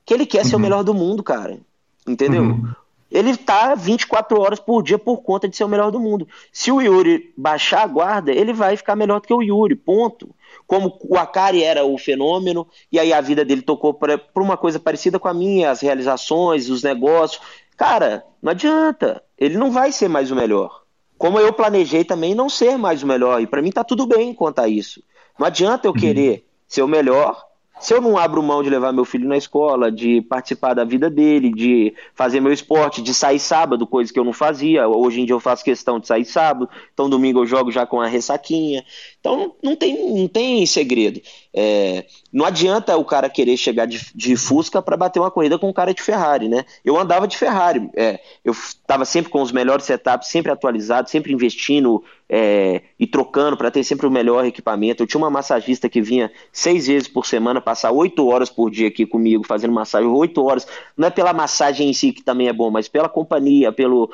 que 0.06 0.14
ele 0.14 0.24
quer 0.24 0.38
uhum. 0.38 0.44
ser 0.44 0.54
o 0.54 0.56
uhum. 0.56 0.62
melhor 0.62 0.84
do 0.84 0.94
mundo, 0.94 1.22
cara. 1.22 1.58
Entendeu? 2.06 2.42
Uhum. 2.42 2.72
Ele 3.14 3.36
tá 3.36 3.76
24 3.76 4.40
horas 4.40 4.58
por 4.58 4.82
dia 4.82 4.98
por 4.98 5.18
conta 5.18 5.48
de 5.48 5.56
ser 5.56 5.62
o 5.62 5.68
melhor 5.68 5.92
do 5.92 6.00
mundo. 6.00 6.26
Se 6.52 6.72
o 6.72 6.80
Yuri 6.80 7.32
baixar 7.36 7.84
a 7.84 7.86
guarda, 7.86 8.32
ele 8.32 8.52
vai 8.52 8.76
ficar 8.76 8.96
melhor 8.96 9.20
do 9.20 9.28
que 9.28 9.32
o 9.32 9.40
Yuri, 9.40 9.76
ponto. 9.76 10.34
Como 10.66 10.98
o 11.00 11.16
Akari 11.16 11.62
era 11.62 11.84
o 11.84 11.96
fenômeno, 11.96 12.66
e 12.90 12.98
aí 12.98 13.12
a 13.12 13.20
vida 13.20 13.44
dele 13.44 13.62
tocou 13.62 13.94
para 13.94 14.20
uma 14.34 14.56
coisa 14.56 14.80
parecida 14.80 15.16
com 15.16 15.28
a 15.28 15.34
minha, 15.34 15.70
as 15.70 15.80
realizações, 15.80 16.68
os 16.68 16.82
negócios. 16.82 17.40
Cara, 17.76 18.26
não 18.42 18.50
adianta. 18.50 19.22
Ele 19.38 19.56
não 19.56 19.70
vai 19.70 19.92
ser 19.92 20.08
mais 20.08 20.32
o 20.32 20.34
melhor. 20.34 20.82
Como 21.16 21.38
eu 21.38 21.52
planejei 21.52 22.02
também 22.02 22.34
não 22.34 22.48
ser 22.48 22.76
mais 22.76 23.04
o 23.04 23.06
melhor. 23.06 23.40
E 23.40 23.46
para 23.46 23.62
mim 23.62 23.70
tá 23.70 23.84
tudo 23.84 24.06
bem 24.06 24.34
quanto 24.34 24.58
a 24.58 24.68
isso. 24.68 25.00
Não 25.38 25.46
adianta 25.46 25.86
eu 25.86 25.92
uhum. 25.92 26.00
querer 26.00 26.48
ser 26.66 26.82
o 26.82 26.88
melhor 26.88 27.40
se 27.84 27.92
eu 27.92 28.00
não 28.00 28.16
abro 28.16 28.42
mão 28.42 28.62
de 28.62 28.70
levar 28.70 28.94
meu 28.94 29.04
filho 29.04 29.28
na 29.28 29.36
escola, 29.36 29.92
de 29.92 30.22
participar 30.22 30.72
da 30.72 30.84
vida 30.84 31.10
dele, 31.10 31.52
de 31.52 31.94
fazer 32.14 32.40
meu 32.40 32.50
esporte, 32.50 33.02
de 33.02 33.12
sair 33.12 33.38
sábado, 33.38 33.86
coisa 33.86 34.10
que 34.10 34.18
eu 34.18 34.24
não 34.24 34.32
fazia, 34.32 34.88
hoje 34.88 35.20
em 35.20 35.26
dia 35.26 35.34
eu 35.34 35.40
faço 35.40 35.62
questão 35.62 36.00
de 36.00 36.06
sair 36.06 36.24
sábado, 36.24 36.66
então 36.94 37.10
domingo 37.10 37.40
eu 37.40 37.46
jogo 37.46 37.70
já 37.70 37.84
com 37.84 38.00
a 38.00 38.06
ressaquinha. 38.06 38.82
Então 39.24 39.54
não 39.62 39.74
tem, 39.74 40.14
não 40.14 40.28
tem 40.28 40.66
segredo. 40.66 41.18
É, 41.54 42.04
não 42.30 42.44
adianta 42.44 42.94
o 42.98 43.04
cara 43.06 43.30
querer 43.30 43.56
chegar 43.56 43.86
de, 43.86 44.12
de 44.14 44.36
Fusca 44.36 44.82
para 44.82 44.98
bater 44.98 45.18
uma 45.18 45.30
corrida 45.30 45.58
com 45.58 45.70
um 45.70 45.72
cara 45.72 45.94
de 45.94 46.02
Ferrari, 46.02 46.46
né? 46.46 46.66
Eu 46.84 46.98
andava 46.98 47.26
de 47.26 47.38
Ferrari, 47.38 47.88
é, 47.96 48.20
eu 48.44 48.52
estava 48.52 49.06
sempre 49.06 49.30
com 49.30 49.40
os 49.40 49.50
melhores 49.50 49.86
setups, 49.86 50.28
sempre 50.28 50.52
atualizado, 50.52 51.08
sempre 51.08 51.32
investindo 51.32 52.04
é, 52.28 52.82
e 53.00 53.06
trocando 53.06 53.56
para 53.56 53.70
ter 53.70 53.82
sempre 53.82 54.06
o 54.06 54.10
melhor 54.10 54.44
equipamento. 54.44 55.02
Eu 55.02 55.06
tinha 55.06 55.22
uma 55.22 55.30
massagista 55.30 55.88
que 55.88 56.02
vinha 56.02 56.30
seis 56.52 56.86
vezes 56.86 57.08
por 57.08 57.24
semana, 57.24 57.62
passar 57.62 57.92
oito 57.92 58.26
horas 58.26 58.50
por 58.50 58.70
dia 58.70 58.88
aqui 58.88 59.06
comigo, 59.06 59.46
fazendo 59.46 59.72
massagem, 59.72 60.08
oito 60.08 60.44
horas. 60.44 60.66
Não 60.98 61.08
é 61.08 61.10
pela 61.10 61.32
massagem 61.32 61.88
em 61.88 61.94
si 61.94 62.12
que 62.12 62.22
também 62.22 62.48
é 62.48 62.52
bom, 62.52 62.70
mas 62.70 62.88
pela 62.88 63.08
companhia, 63.08 63.72
pelo, 63.72 64.10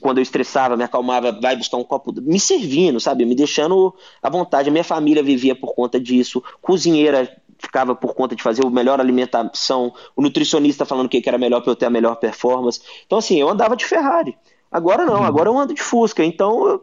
quando 0.00 0.18
eu 0.18 0.22
estressava, 0.22 0.76
me 0.76 0.84
acalmava, 0.84 1.32
vai 1.32 1.56
buscar 1.56 1.76
um 1.76 1.84
copo, 1.84 2.12
me 2.20 2.38
servindo, 2.38 3.00
sabe? 3.00 3.24
Me 3.24 3.34
deixando 3.34 3.94
à 4.22 4.30
vontade. 4.30 4.68
A 4.68 4.72
minha 4.72 4.84
família 4.84 5.22
vivia 5.22 5.54
por 5.54 5.74
conta 5.74 6.00
disso, 6.00 6.42
cozinheira 6.60 7.36
ficava 7.58 7.94
por 7.94 8.14
conta 8.14 8.34
de 8.34 8.42
fazer 8.42 8.66
a 8.66 8.70
melhor 8.70 9.00
alimentação, 9.00 9.94
o 10.16 10.22
nutricionista 10.22 10.84
falando 10.84 11.08
que 11.08 11.22
era 11.24 11.38
melhor 11.38 11.60
para 11.60 11.70
eu 11.70 11.76
ter 11.76 11.86
a 11.86 11.90
melhor 11.90 12.16
performance. 12.16 12.80
Então, 13.06 13.18
assim, 13.18 13.40
eu 13.40 13.48
andava 13.48 13.76
de 13.76 13.84
Ferrari. 13.84 14.36
Agora 14.70 15.04
não, 15.04 15.20
uhum. 15.20 15.24
agora 15.24 15.48
eu 15.48 15.58
ando 15.58 15.74
de 15.74 15.82
Fusca. 15.82 16.24
Então, 16.24 16.80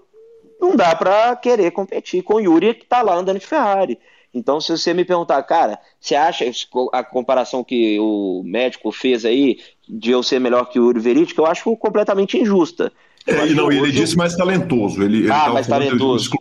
não 0.59 0.75
dá 0.75 0.95
para 0.95 1.35
querer 1.35 1.71
competir 1.71 2.23
com 2.23 2.35
o 2.35 2.39
Yuri 2.39 2.75
que 2.75 2.83
está 2.83 3.01
lá 3.01 3.15
andando 3.15 3.39
de 3.39 3.47
Ferrari. 3.47 3.99
Então, 4.33 4.61
se 4.61 4.71
você 4.71 4.93
me 4.93 5.03
perguntar, 5.03 5.41
cara, 5.43 5.79
você 5.99 6.15
acha 6.15 6.45
a 6.93 7.03
comparação 7.03 7.63
que 7.63 7.99
o 7.99 8.43
médico 8.45 8.91
fez 8.91 9.25
aí 9.25 9.59
de 9.89 10.11
eu 10.11 10.21
ser 10.21 10.39
melhor 10.39 10.65
que 10.65 10.79
o 10.79 10.85
Yuri 10.85 10.99
Veritic, 10.99 11.37
eu 11.37 11.45
acho 11.45 11.75
completamente 11.77 12.37
injusta. 12.37 12.91
É, 13.25 13.45
não, 13.47 13.71
ele 13.71 13.91
disse 13.91 14.15
mais 14.15 14.35
talentoso. 14.35 15.01
Ele, 15.03 15.19
ele 15.19 15.31
ah, 15.31 15.49
mais 15.49 15.67
talentoso. 15.67 16.31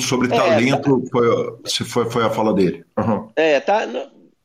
Sobre 0.00 0.28
é, 0.28 0.36
talento, 0.36 1.00
tá... 1.00 1.08
foi, 1.10 1.86
foi, 1.86 2.10
foi 2.10 2.24
a 2.24 2.30
fala 2.30 2.52
dele. 2.52 2.84
Uhum. 2.98 3.28
É, 3.34 3.58
tá, 3.60 3.88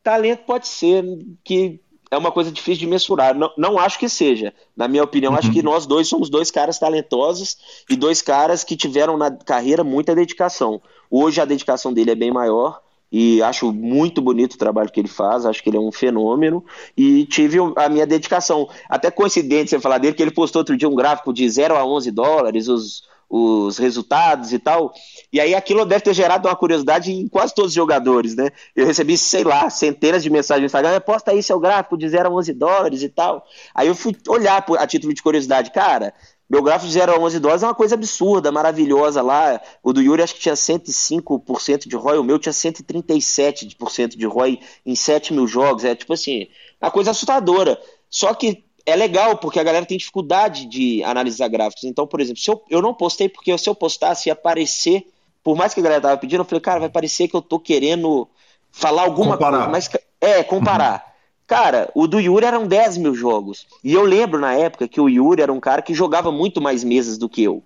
talento 0.02 0.44
pode 0.46 0.68
ser 0.68 1.04
que 1.44 1.80
é 2.10 2.18
uma 2.18 2.32
coisa 2.32 2.52
difícil 2.52 2.82
de 2.82 2.88
mensurar. 2.88 3.36
Não, 3.36 3.52
não 3.58 3.78
acho 3.78 4.00
que 4.00 4.08
seja. 4.08 4.54
Na 4.76 4.88
minha 4.88 5.04
opinião, 5.04 5.34
uhum. 5.34 5.38
acho 5.38 5.52
que 5.52 5.62
nós 5.62 5.86
dois 5.86 6.08
somos 6.08 6.30
dois 6.30 6.50
caras 6.50 6.80
talentosos 6.80 7.58
e 7.90 7.96
dois 7.98 8.22
caras 8.22 8.64
que 8.64 8.78
tiveram 8.78 9.18
na 9.18 9.30
carreira 9.32 9.84
muita 9.84 10.16
dedicação. 10.16 10.82
Hoje 11.12 11.42
a 11.42 11.46
dedicação 11.46 11.94
dele 11.94 12.12
é 12.12 12.16
bem 12.16 12.32
maior 12.32 12.82
e 13.12 13.42
acho 13.42 13.72
muito 13.72 14.22
bonito 14.22 14.54
o 14.54 14.58
trabalho 14.58 14.92
que 14.92 15.00
ele 15.00 15.08
faz, 15.08 15.46
acho 15.46 15.64
que 15.64 15.70
ele 15.70 15.78
é 15.78 15.80
um 15.80 15.92
fenômeno 15.92 16.64
e 16.98 17.26
tive 17.26 17.60
a 17.76 17.90
minha 17.90 18.06
dedicação. 18.06 18.68
Até 18.90 19.10
coincidente 19.12 19.70
você 19.70 19.80
falar 19.80 20.00
dele, 20.00 20.16
que 20.16 20.24
ele 20.24 20.32
postou 20.32 20.62
outro 20.62 20.76
dia 20.76 20.90
um 20.90 20.96
gráfico 20.96 21.32
de 21.32 21.48
0 21.48 21.76
a 21.76 21.86
11 21.86 22.12
dólares, 22.12 22.68
os, 22.68 23.04
os 23.30 23.78
resultados 23.78 24.54
e 24.54 24.60
tal. 24.60 24.94
E 25.32 25.40
aí 25.40 25.54
aquilo 25.54 25.86
deve 25.86 26.04
ter 26.04 26.14
gerado 26.14 26.48
uma 26.48 26.56
curiosidade 26.56 27.12
em 27.12 27.28
quase 27.28 27.54
todos 27.54 27.72
os 27.72 27.76
jogadores, 27.76 28.36
né? 28.36 28.50
Eu 28.76 28.86
recebi, 28.86 29.18
sei 29.18 29.44
lá, 29.44 29.70
centenas 29.70 30.24
de 30.24 30.30
mensagens 30.30 30.62
no 30.62 30.66
Instagram, 30.66 31.00
posta 31.02 31.32
aí 31.32 31.42
seu 31.42 31.60
gráfico 31.60 31.98
de 31.98 32.08
0 32.10 32.30
a 32.30 32.32
11 32.32 32.54
dólares 32.54 33.04
e 33.04 33.10
tal. 33.10 33.46
Aí 33.74 33.88
eu 33.88 33.96
fui 33.96 34.16
olhar 34.28 34.66
a 34.78 34.88
título 34.88 35.14
de 35.14 35.22
curiosidade, 35.22 35.72
cara, 35.72 36.14
meu 36.50 36.62
gráfico 36.62 36.88
de 36.88 36.94
0 36.94 37.14
a 37.14 37.20
11 37.20 37.40
dólares 37.40 37.64
é 37.64 37.68
uma 37.68 37.74
coisa 37.74 37.96
absurda, 37.96 38.52
maravilhosa 38.52 39.22
lá. 39.22 39.60
O 39.82 39.92
do 39.92 40.02
Yuri 40.02 40.22
acho 40.22 40.36
que 40.36 40.42
tinha 40.42 40.54
105% 40.54 41.88
de 41.88 41.96
ROI, 41.96 42.20
o 42.20 42.24
meu 42.24 42.38
tinha 42.38 42.54
137% 42.54 44.16
de 44.16 44.26
ROI 44.26 44.60
em 44.86 44.96
7 44.96 45.34
mil 45.34 45.48
jogos. 45.48 45.84
É 45.84 45.96
tipo 45.96 46.14
assim, 46.14 46.48
uma 46.80 46.92
coisa 46.92 47.12
assustadora. 47.12 47.82
Só 48.10 48.34
que 48.34 48.64
é 48.86 48.96
legal, 48.96 49.38
porque 49.38 49.60
a 49.60 49.64
galera 49.64 49.86
tem 49.86 49.98
dificuldade 49.98 50.68
de 50.68 51.04
analisar 51.04 51.48
gráficos. 51.48 51.84
Então, 51.86 52.06
por 52.06 52.22
exemplo, 52.22 52.40
se 52.42 52.52
eu, 52.52 52.62
eu 52.70 52.82
não 52.82 52.94
postei 52.94 53.28
porque 53.28 53.58
se 53.58 53.68
eu 53.68 53.74
postasse 53.74 54.30
ia 54.30 54.34
aparecer, 54.34 55.08
por 55.44 55.56
mais 55.56 55.74
que 55.74 55.80
a 55.80 55.84
galera 55.84 56.02
tava 56.02 56.18
pedindo, 56.18 56.42
eu 56.42 56.46
falei, 56.46 56.62
cara, 56.62 56.80
vai 56.82 56.90
parecer 56.90 57.28
que 57.28 57.36
eu 57.36 57.42
tô 57.42 57.60
querendo 57.60 58.28
falar 58.72 59.02
alguma 59.02 59.34
comparar. 59.34 59.58
coisa. 59.58 59.72
Mas, 59.72 59.90
é, 60.22 60.44
comparar. 60.44 60.94
Uhum. 60.94 61.15
Cara, 61.48 61.92
o 61.94 62.08
do 62.08 62.20
Yuri 62.20 62.46
eram 62.46 62.68
10 62.68 62.98
mil 62.98 63.14
jogos. 63.14 63.68
E 63.84 63.94
eu 63.94 64.04
lembro 64.04 64.40
na 64.40 64.54
época 64.54 64.88
que 64.88 65.00
o 65.00 65.08
Yuri 65.08 65.42
era 65.42 65.54
um 65.54 65.60
cara 65.60 65.82
que 65.82 65.94
jogava 65.94 66.32
muito 66.32 66.60
mais 66.60 66.84
mesas 66.84 67.18
do 67.18 67.30
que 67.30 67.44
eu. 67.44 67.64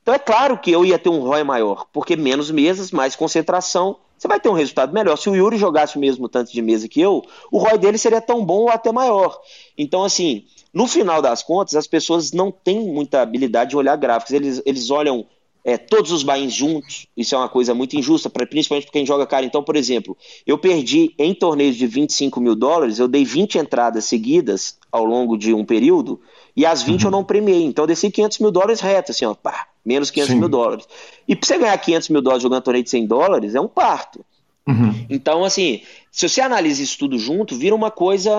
Então 0.00 0.14
é 0.14 0.18
claro 0.18 0.56
que 0.56 0.70
eu 0.70 0.84
ia 0.84 1.00
ter 1.00 1.08
um 1.08 1.18
ROI 1.18 1.42
maior, 1.42 1.86
porque 1.92 2.14
menos 2.14 2.48
mesas, 2.52 2.92
mais 2.92 3.16
concentração, 3.16 3.96
você 4.16 4.28
vai 4.28 4.38
ter 4.38 4.48
um 4.48 4.52
resultado 4.52 4.92
melhor. 4.92 5.16
Se 5.16 5.28
o 5.28 5.34
Yuri 5.34 5.58
jogasse 5.58 5.96
o 5.96 6.00
mesmo 6.00 6.28
tanto 6.28 6.52
de 6.52 6.62
mesa 6.62 6.88
que 6.88 7.00
eu, 7.00 7.22
o 7.50 7.58
ROI 7.58 7.76
dele 7.76 7.98
seria 7.98 8.20
tão 8.20 8.44
bom 8.44 8.62
ou 8.62 8.70
até 8.70 8.92
maior. 8.92 9.36
Então, 9.76 10.04
assim, 10.04 10.44
no 10.72 10.86
final 10.86 11.20
das 11.20 11.42
contas, 11.42 11.74
as 11.74 11.88
pessoas 11.88 12.30
não 12.30 12.52
têm 12.52 12.92
muita 12.92 13.20
habilidade 13.20 13.70
de 13.70 13.76
olhar 13.76 13.96
gráficos. 13.96 14.32
Eles, 14.32 14.62
eles 14.64 14.90
olham 14.90 15.26
é, 15.66 15.76
todos 15.76 16.12
os 16.12 16.22
bains 16.22 16.54
juntos, 16.54 17.08
isso 17.16 17.34
é 17.34 17.38
uma 17.38 17.48
coisa 17.48 17.74
muito 17.74 17.96
injusta, 17.96 18.30
pra, 18.30 18.46
principalmente 18.46 18.84
para 18.84 18.92
quem 18.92 19.04
joga 19.04 19.26
cara. 19.26 19.44
Então, 19.44 19.64
por 19.64 19.74
exemplo, 19.74 20.16
eu 20.46 20.56
perdi 20.56 21.12
em 21.18 21.34
torneios 21.34 21.74
de 21.74 21.88
25 21.88 22.40
mil 22.40 22.54
dólares, 22.54 23.00
eu 23.00 23.08
dei 23.08 23.24
20 23.24 23.58
entradas 23.58 24.04
seguidas 24.04 24.78
ao 24.92 25.04
longo 25.04 25.36
de 25.36 25.52
um 25.52 25.64
período, 25.64 26.20
e 26.56 26.64
as 26.64 26.84
20 26.84 27.00
uhum. 27.00 27.06
eu 27.08 27.10
não 27.10 27.24
premiei. 27.24 27.64
Então, 27.64 27.82
eu 27.82 27.88
desci 27.88 28.12
500 28.12 28.38
mil 28.38 28.52
dólares 28.52 28.80
reto, 28.80 29.10
assim, 29.10 29.24
ó, 29.24 29.34
pá, 29.34 29.66
menos 29.84 30.08
500 30.08 30.32
Sim. 30.32 30.38
mil 30.38 30.48
dólares. 30.48 30.86
E 31.26 31.34
para 31.34 31.48
você 31.48 31.58
ganhar 31.58 31.76
500 31.76 32.08
mil 32.10 32.22
dólares 32.22 32.44
jogando 32.44 32.62
torneio 32.62 32.84
de 32.84 32.90
100 32.90 33.06
dólares, 33.08 33.54
é 33.56 33.60
um 33.60 33.66
parto. 33.66 34.24
Uhum. 34.68 35.04
Então, 35.10 35.42
assim, 35.42 35.82
se 36.12 36.28
você 36.28 36.40
analisa 36.40 36.80
isso 36.80 36.96
tudo 36.96 37.18
junto, 37.18 37.56
vira 37.56 37.74
uma 37.74 37.90
coisa 37.90 38.30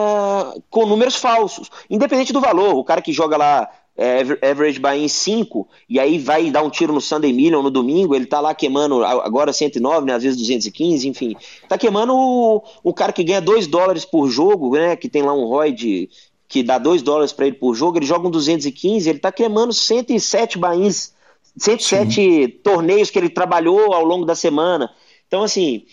com 0.69 0.85
números 0.85 1.17
falsos. 1.17 1.69
Independente 1.89 2.31
do 2.31 2.39
valor, 2.39 2.75
o 2.75 2.85
cara 2.85 3.01
que 3.01 3.11
joga 3.11 3.35
lá 3.35 3.69
é, 3.97 4.19
average 4.47 4.79
buy 4.79 4.95
em 4.95 5.07
5, 5.07 5.67
e 5.89 5.99
aí 5.99 6.19
vai 6.19 6.51
dar 6.51 6.61
um 6.61 6.69
tiro 6.69 6.93
no 6.93 7.01
Sunday 7.01 7.33
Million 7.33 7.63
no 7.63 7.71
domingo, 7.71 8.15
ele 8.15 8.27
tá 8.27 8.39
lá 8.39 8.53
queimando 8.53 9.03
agora 9.03 9.51
109, 9.51 10.05
né, 10.05 10.13
às 10.13 10.21
vezes 10.21 10.37
215, 10.37 11.07
enfim. 11.07 11.35
Tá 11.67 11.77
queimando 11.77 12.13
o, 12.15 12.63
o 12.83 12.93
cara 12.93 13.11
que 13.11 13.23
ganha 13.23 13.41
2 13.41 13.65
dólares 13.65 14.05
por 14.05 14.29
jogo, 14.29 14.75
né, 14.75 14.95
que 14.95 15.09
tem 15.09 15.23
lá 15.23 15.33
um 15.33 15.45
ROI 15.45 15.71
de, 15.71 16.09
que 16.47 16.61
dá 16.61 16.77
2 16.77 17.01
dólares 17.01 17.33
para 17.33 17.47
ele 17.47 17.55
por 17.55 17.73
jogo, 17.73 17.97
ele 17.97 18.05
joga 18.05 18.27
um 18.27 18.31
215, 18.31 19.09
ele 19.09 19.19
tá 19.19 19.31
queimando 19.31 19.73
107 19.73 20.59
bains, 20.59 21.13
107 21.57 22.13
Sim. 22.13 22.47
torneios 22.63 23.09
que 23.09 23.17
ele 23.17 23.29
trabalhou 23.29 23.93
ao 23.93 24.05
longo 24.05 24.25
da 24.25 24.35
semana. 24.35 24.91
Então, 25.27 25.41
assim, 25.41 25.85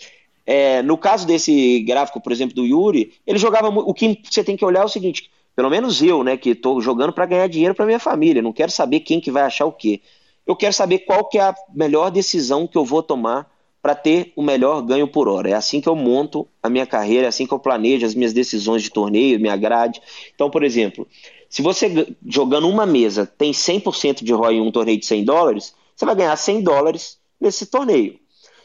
é, 0.47 0.83
no 0.83 0.99
caso 0.99 1.27
desse 1.27 1.81
gráfico, 1.81 2.21
por 2.21 2.31
exemplo, 2.31 2.55
do 2.55 2.67
Yuri, 2.67 3.15
ele 3.27 3.39
jogava. 3.39 3.69
O 3.69 3.95
que 3.95 4.21
você 4.23 4.45
tem 4.45 4.57
que 4.57 4.65
olhar 4.65 4.83
é 4.83 4.85
o 4.85 4.89
seguinte: 4.89 5.31
pelo 5.55 5.71
menos 5.71 6.03
eu, 6.03 6.25
né, 6.25 6.37
que 6.37 6.51
estou 6.51 6.81
jogando 6.81 7.13
para 7.13 7.27
ganhar 7.27 7.49
dinheiro 7.49 7.75
para 7.75 7.87
minha 7.87 7.99
família. 7.99 8.43
Não 8.43 8.53
quero 8.53 8.71
saber 8.71 9.01
quem 9.01 9.21
que 9.21 9.31
vai 9.31 9.43
achar 9.43 9.67
o 9.67 9.73
quê. 9.73 10.01
Eu 10.47 10.57
quero 10.57 10.73
saber 10.73 11.01
qual 11.01 11.29
que 11.29 11.39
é 11.39 11.43
a 11.43 11.55
melhor 11.75 12.11
decisão 12.11 12.67
que 12.67 12.77
eu 12.77 12.85
vou 12.85 13.03
tomar 13.03 13.51
para 13.81 13.95
ter 13.95 14.33
o 14.35 14.43
melhor 14.43 14.81
ganho 14.83 15.07
por 15.07 15.29
hora. 15.29 15.51
É 15.51 15.53
assim 15.53 15.81
que 15.81 15.89
eu 15.89 15.95
monto 15.95 16.49
a 16.63 16.69
minha 16.69 16.87
carreira, 16.87 17.27
é 17.27 17.29
assim 17.29 17.47
que 17.47 17.53
eu 17.53 17.59
planejo 17.59 18.05
as 18.07 18.15
minhas 18.15 18.33
decisões 18.33 18.83
de 18.83 18.91
torneio, 18.91 19.39
minha 19.39 19.57
grade. 19.57 20.01
Então, 20.35 20.51
por 20.51 20.65
exemplo, 20.65 21.07
se 21.49 21.63
você 21.63 22.17
jogando 22.27 22.69
uma 22.69 22.85
mesa 22.85 23.27
tem 23.27 23.53
100% 23.53 24.25
de 24.25 24.33
ROI 24.33 24.57
em 24.57 24.61
um 24.61 24.73
torneio 24.73 24.99
de 24.99 25.07
100 25.07 25.25
dólares, 25.25 25.75
você 25.95 26.05
vai 26.05 26.17
ganhar 26.17 26.35
100 26.35 26.63
dólares 26.63 27.19
nesse 27.41 27.67
torneio. 27.67 28.19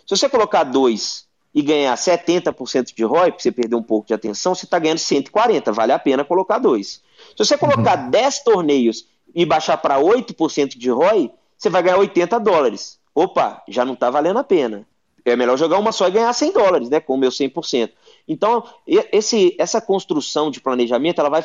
Se 0.07 0.17
você 0.17 0.27
colocar 0.27 0.63
dois 0.63 1.27
e 1.59 1.61
ganhar 1.61 1.93
70% 1.93 2.95
de 2.95 3.03
ROI, 3.03 3.31
porque 3.31 3.43
você 3.43 3.51
perdeu 3.51 3.77
um 3.77 3.83
pouco 3.83 4.07
de 4.07 4.13
atenção, 4.13 4.55
você 4.55 4.65
está 4.65 4.79
ganhando 4.79 4.99
140, 4.99 5.73
vale 5.73 5.91
a 5.91 5.99
pena 5.99 6.23
colocar 6.23 6.57
dois. 6.57 7.01
Se 7.35 7.45
você 7.45 7.57
colocar 7.57 8.05
uhum. 8.05 8.09
10 8.09 8.43
torneios 8.45 9.05
e 9.35 9.45
baixar 9.45 9.75
para 9.75 9.99
8% 9.99 10.77
de 10.77 10.89
ROI, 10.89 11.29
você 11.57 11.69
vai 11.69 11.83
ganhar 11.83 11.97
80 11.97 12.39
dólares. 12.39 12.97
Opa, 13.13 13.61
já 13.67 13.83
não 13.83 13.93
está 13.93 14.09
valendo 14.09 14.39
a 14.39 14.43
pena. 14.43 14.87
É 15.25 15.35
melhor 15.35 15.57
jogar 15.57 15.77
uma 15.79 15.91
só 15.91 16.07
e 16.07 16.11
ganhar 16.11 16.31
100 16.31 16.53
dólares, 16.53 16.89
né, 16.89 17.01
com 17.01 17.15
o 17.15 17.17
meu 17.17 17.29
100%. 17.29 17.91
Então, 18.25 18.63
esse, 18.87 19.53
essa 19.59 19.81
construção 19.81 20.49
de 20.49 20.61
planejamento, 20.61 21.19
ela 21.19 21.29
vai 21.29 21.43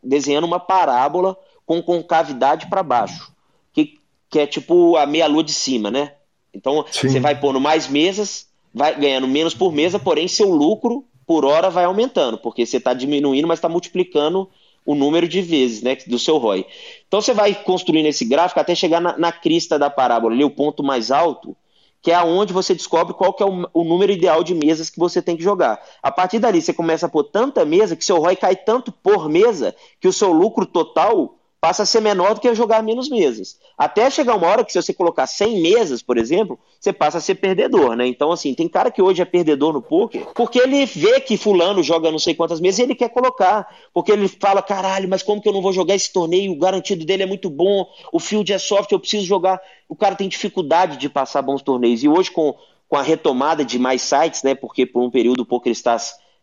desenhando 0.00 0.44
uma 0.44 0.60
parábola 0.60 1.36
com 1.66 1.82
concavidade 1.82 2.70
para 2.70 2.84
baixo, 2.84 3.32
que, 3.72 3.98
que 4.30 4.38
é 4.38 4.46
tipo 4.46 4.96
a 4.96 5.06
meia-lua 5.06 5.42
de 5.42 5.52
cima, 5.52 5.90
né? 5.90 6.12
Então, 6.54 6.84
Sim. 6.92 7.08
você 7.08 7.18
vai 7.18 7.38
pondo 7.38 7.60
mais 7.60 7.88
mesas, 7.88 8.45
vai 8.76 8.94
ganhando 8.94 9.26
menos 9.26 9.54
por 9.54 9.72
mesa, 9.72 9.98
porém 9.98 10.28
seu 10.28 10.50
lucro 10.50 11.06
por 11.26 11.46
hora 11.46 11.70
vai 11.70 11.86
aumentando, 11.86 12.36
porque 12.36 12.66
você 12.66 12.76
está 12.76 12.92
diminuindo, 12.92 13.48
mas 13.48 13.56
está 13.56 13.70
multiplicando 13.70 14.50
o 14.84 14.94
número 14.94 15.26
de 15.26 15.40
vezes 15.40 15.80
né, 15.80 15.96
do 16.06 16.18
seu 16.18 16.36
ROI. 16.36 16.66
Então 17.08 17.22
você 17.22 17.32
vai 17.32 17.54
construindo 17.54 18.04
esse 18.04 18.26
gráfico 18.26 18.60
até 18.60 18.74
chegar 18.74 19.00
na, 19.00 19.16
na 19.16 19.32
crista 19.32 19.78
da 19.78 19.88
parábola, 19.88 20.34
ali, 20.34 20.44
o 20.44 20.50
ponto 20.50 20.82
mais 20.82 21.10
alto, 21.10 21.56
que 22.02 22.10
é 22.10 22.14
aonde 22.14 22.52
você 22.52 22.74
descobre 22.74 23.14
qual 23.14 23.32
que 23.32 23.42
é 23.42 23.46
o, 23.46 23.66
o, 23.72 23.82
número 23.82 24.12
ideal 24.12 24.44
de 24.44 24.54
mesas 24.54 24.90
que 24.90 24.98
você 24.98 25.22
tem 25.22 25.38
que 25.38 25.42
jogar. 25.42 25.82
A 26.02 26.12
partir 26.12 26.38
dali, 26.38 26.60
você 26.60 26.74
começa 26.74 27.06
a 27.06 27.08
pôr 27.08 27.24
tanta 27.24 27.64
mesa 27.64 27.96
que 27.96 28.04
seu 28.04 28.18
ROI 28.18 28.36
cai 28.36 28.54
tanto 28.54 28.92
por 28.92 29.26
mesa 29.26 29.74
que 29.98 30.06
o 30.06 30.12
seu 30.12 30.32
lucro 30.32 30.66
total 30.66 31.34
passa 31.66 31.82
a 31.82 31.86
ser 31.86 32.00
menor 32.00 32.32
do 32.32 32.40
que 32.40 32.54
jogar 32.54 32.80
menos 32.80 33.08
mesas. 33.08 33.58
Até 33.76 34.08
chegar 34.08 34.36
uma 34.36 34.46
hora 34.46 34.64
que 34.64 34.70
se 34.70 34.80
você 34.80 34.94
colocar 34.94 35.26
100 35.26 35.62
mesas, 35.62 36.00
por 36.00 36.16
exemplo, 36.16 36.60
você 36.78 36.92
passa 36.92 37.18
a 37.18 37.20
ser 37.20 37.34
perdedor, 37.34 37.96
né? 37.96 38.06
Então, 38.06 38.30
assim, 38.30 38.54
tem 38.54 38.68
cara 38.68 38.88
que 38.88 39.02
hoje 39.02 39.20
é 39.20 39.24
perdedor 39.24 39.72
no 39.72 39.82
poker 39.82 40.26
porque 40.32 40.60
ele 40.60 40.86
vê 40.86 41.18
que 41.18 41.36
fulano 41.36 41.82
joga 41.82 42.08
não 42.12 42.20
sei 42.20 42.36
quantas 42.36 42.60
mesas 42.60 42.78
e 42.78 42.82
ele 42.82 42.94
quer 42.94 43.08
colocar. 43.08 43.66
Porque 43.92 44.12
ele 44.12 44.28
fala, 44.28 44.62
caralho, 44.62 45.08
mas 45.08 45.24
como 45.24 45.42
que 45.42 45.48
eu 45.48 45.52
não 45.52 45.60
vou 45.60 45.72
jogar 45.72 45.96
esse 45.96 46.12
torneio? 46.12 46.52
O 46.52 46.56
garantido 46.56 47.04
dele 47.04 47.24
é 47.24 47.26
muito 47.26 47.50
bom, 47.50 47.84
o 48.12 48.20
field 48.20 48.52
é 48.52 48.58
soft, 48.58 48.92
eu 48.92 49.00
preciso 49.00 49.26
jogar. 49.26 49.60
O 49.88 49.96
cara 49.96 50.14
tem 50.14 50.28
dificuldade 50.28 50.96
de 50.96 51.08
passar 51.08 51.42
bons 51.42 51.62
torneios. 51.62 52.00
E 52.04 52.08
hoje, 52.08 52.30
com, 52.30 52.54
com 52.88 52.96
a 52.96 53.02
retomada 53.02 53.64
de 53.64 53.76
mais 53.76 54.02
sites, 54.02 54.44
né? 54.44 54.54
Porque 54.54 54.86
por 54.86 55.02
um 55.02 55.10
período 55.10 55.40
o 55.40 55.46
poker 55.46 55.72
está 55.72 55.96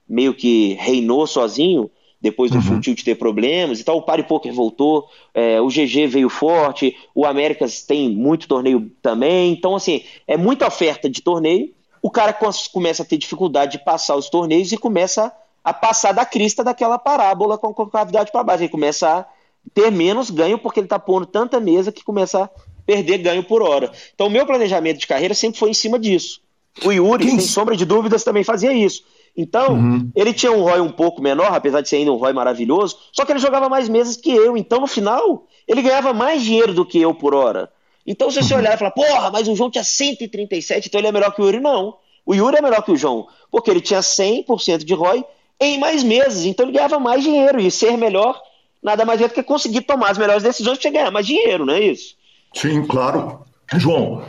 meio 0.06 0.34
que 0.34 0.74
reinou 0.74 1.26
sozinho, 1.26 1.90
depois 2.24 2.50
do 2.50 2.56
uhum. 2.58 2.64
Full 2.64 2.80
Tilt 2.80 3.04
ter 3.04 3.16
problemas 3.16 3.82
e 3.82 3.84
tal. 3.84 3.98
O 3.98 4.02
Party 4.02 4.24
Poker 4.24 4.54
voltou, 4.54 5.10
é, 5.34 5.60
o 5.60 5.68
GG 5.68 6.08
veio 6.08 6.30
forte, 6.30 6.96
o 7.14 7.26
Américas 7.26 7.82
tem 7.82 8.10
muito 8.10 8.48
torneio 8.48 8.90
também. 9.02 9.52
Então, 9.52 9.76
assim, 9.76 10.04
é 10.26 10.38
muita 10.38 10.66
oferta 10.66 11.10
de 11.10 11.22
torneio. 11.22 11.70
O 12.02 12.10
cara 12.10 12.34
começa 12.72 13.04
a 13.04 13.06
ter 13.06 13.18
dificuldade 13.18 13.74
de 13.74 13.84
passar 13.84 14.16
os 14.16 14.30
torneios 14.30 14.72
e 14.72 14.78
começa 14.78 15.34
a 15.62 15.74
passar 15.74 16.14
da 16.14 16.26
crista 16.26 16.64
daquela 16.64 16.98
parábola 16.98 17.58
com 17.58 17.70
a 17.84 17.90
cavidade 17.90 18.32
para 18.32 18.44
baixo. 18.44 18.64
Ele 18.64 18.70
começa 18.70 19.20
a 19.20 19.26
ter 19.74 19.92
menos 19.92 20.30
ganho 20.30 20.58
porque 20.58 20.80
ele 20.80 20.86
está 20.86 20.98
pondo 20.98 21.26
tanta 21.26 21.60
mesa 21.60 21.92
que 21.92 22.04
começa 22.04 22.46
a 22.46 22.50
perder 22.86 23.18
ganho 23.18 23.44
por 23.44 23.62
hora. 23.62 23.92
Então, 24.16 24.28
o 24.28 24.32
meu 24.32 24.46
planejamento 24.46 25.00
de 25.00 25.08
carreira 25.08 25.34
sempre 25.34 25.60
foi 25.60 25.70
em 25.70 25.74
cima 25.74 26.00
disso. 26.00 26.42
O 26.86 26.92
Yuri, 26.92 27.30
sem 27.30 27.40
sombra 27.42 27.76
de 27.76 27.86
dúvidas, 27.86 28.24
também 28.24 28.44
fazia 28.44 28.74
isso. 28.74 29.04
Então, 29.36 29.74
uhum. 29.74 30.12
ele 30.16 30.32
tinha 30.32 30.52
um 30.52 30.62
ROI 30.62 30.80
um 30.80 30.92
pouco 30.92 31.22
menor, 31.22 31.54
apesar 31.54 31.82
de 31.82 31.90
ser 31.90 31.98
ainda 31.98 32.12
um 32.12 32.18
ROI 32.18 32.34
maravilhoso, 32.34 32.98
só 33.12 33.26
que 33.26 33.32
ele 33.32 33.40
jogava 33.40 33.68
mais 33.68 33.90
mesas 33.90 34.16
que 34.16 34.32
eu. 34.32 34.56
Então, 34.56 34.82
no 34.82 34.88
final, 34.88 35.48
ele 35.68 35.82
ganhava 35.82 36.14
mais 36.14 36.44
dinheiro 36.44 36.74
do 36.74 36.86
que 36.86 37.00
eu 37.02 37.14
por 37.16 37.34
hora. 37.34 37.72
Então, 38.06 38.30
se 38.30 38.42
você 38.42 38.54
uhum. 38.54 38.60
olhar 38.60 38.76
e 38.76 38.78
falar, 38.78 38.92
porra, 38.92 39.32
mas 39.32 39.48
o 39.48 39.56
João 39.56 39.72
tinha 39.72 39.84
137, 39.84 40.88
então 40.88 41.00
ele 41.00 41.08
é 41.08 41.12
melhor 41.12 41.34
que 41.34 41.42
o 41.42 41.46
Yuri, 41.46 41.60
não. 41.60 41.96
O 42.26 42.34
Yuri 42.34 42.58
é 42.58 42.62
melhor 42.62 42.84
que 42.84 42.92
o 42.92 42.98
João, 42.98 43.28
porque 43.52 43.72
ele 43.72 43.82
tinha 43.82 44.02
100% 44.02 44.84
de 44.84 44.94
ROI 44.94 45.26
em 45.60 45.80
mais 45.80 46.04
meses, 46.04 46.46
então 46.46 46.66
ele 46.66 46.74
ganhava 46.74 47.00
mais 47.00 47.24
dinheiro. 47.24 47.60
E 47.60 47.72
ser 47.72 47.98
melhor 47.98 48.40
nada 48.82 49.06
mais 49.06 49.22
é 49.22 49.28
do 49.28 49.34
que 49.34 49.42
conseguir 49.42 49.82
tomar 49.82 50.12
as 50.12 50.18
melhores 50.18 50.44
decisões 50.44 50.78
para 50.78 50.92
ganhar 50.92 51.12
mais 51.12 51.26
dinheiro, 51.26 51.66
não 51.66 51.74
é 51.74 51.82
isso? 51.82 52.16
Sim, 52.54 52.86
claro. 52.86 53.46
João, 53.76 54.24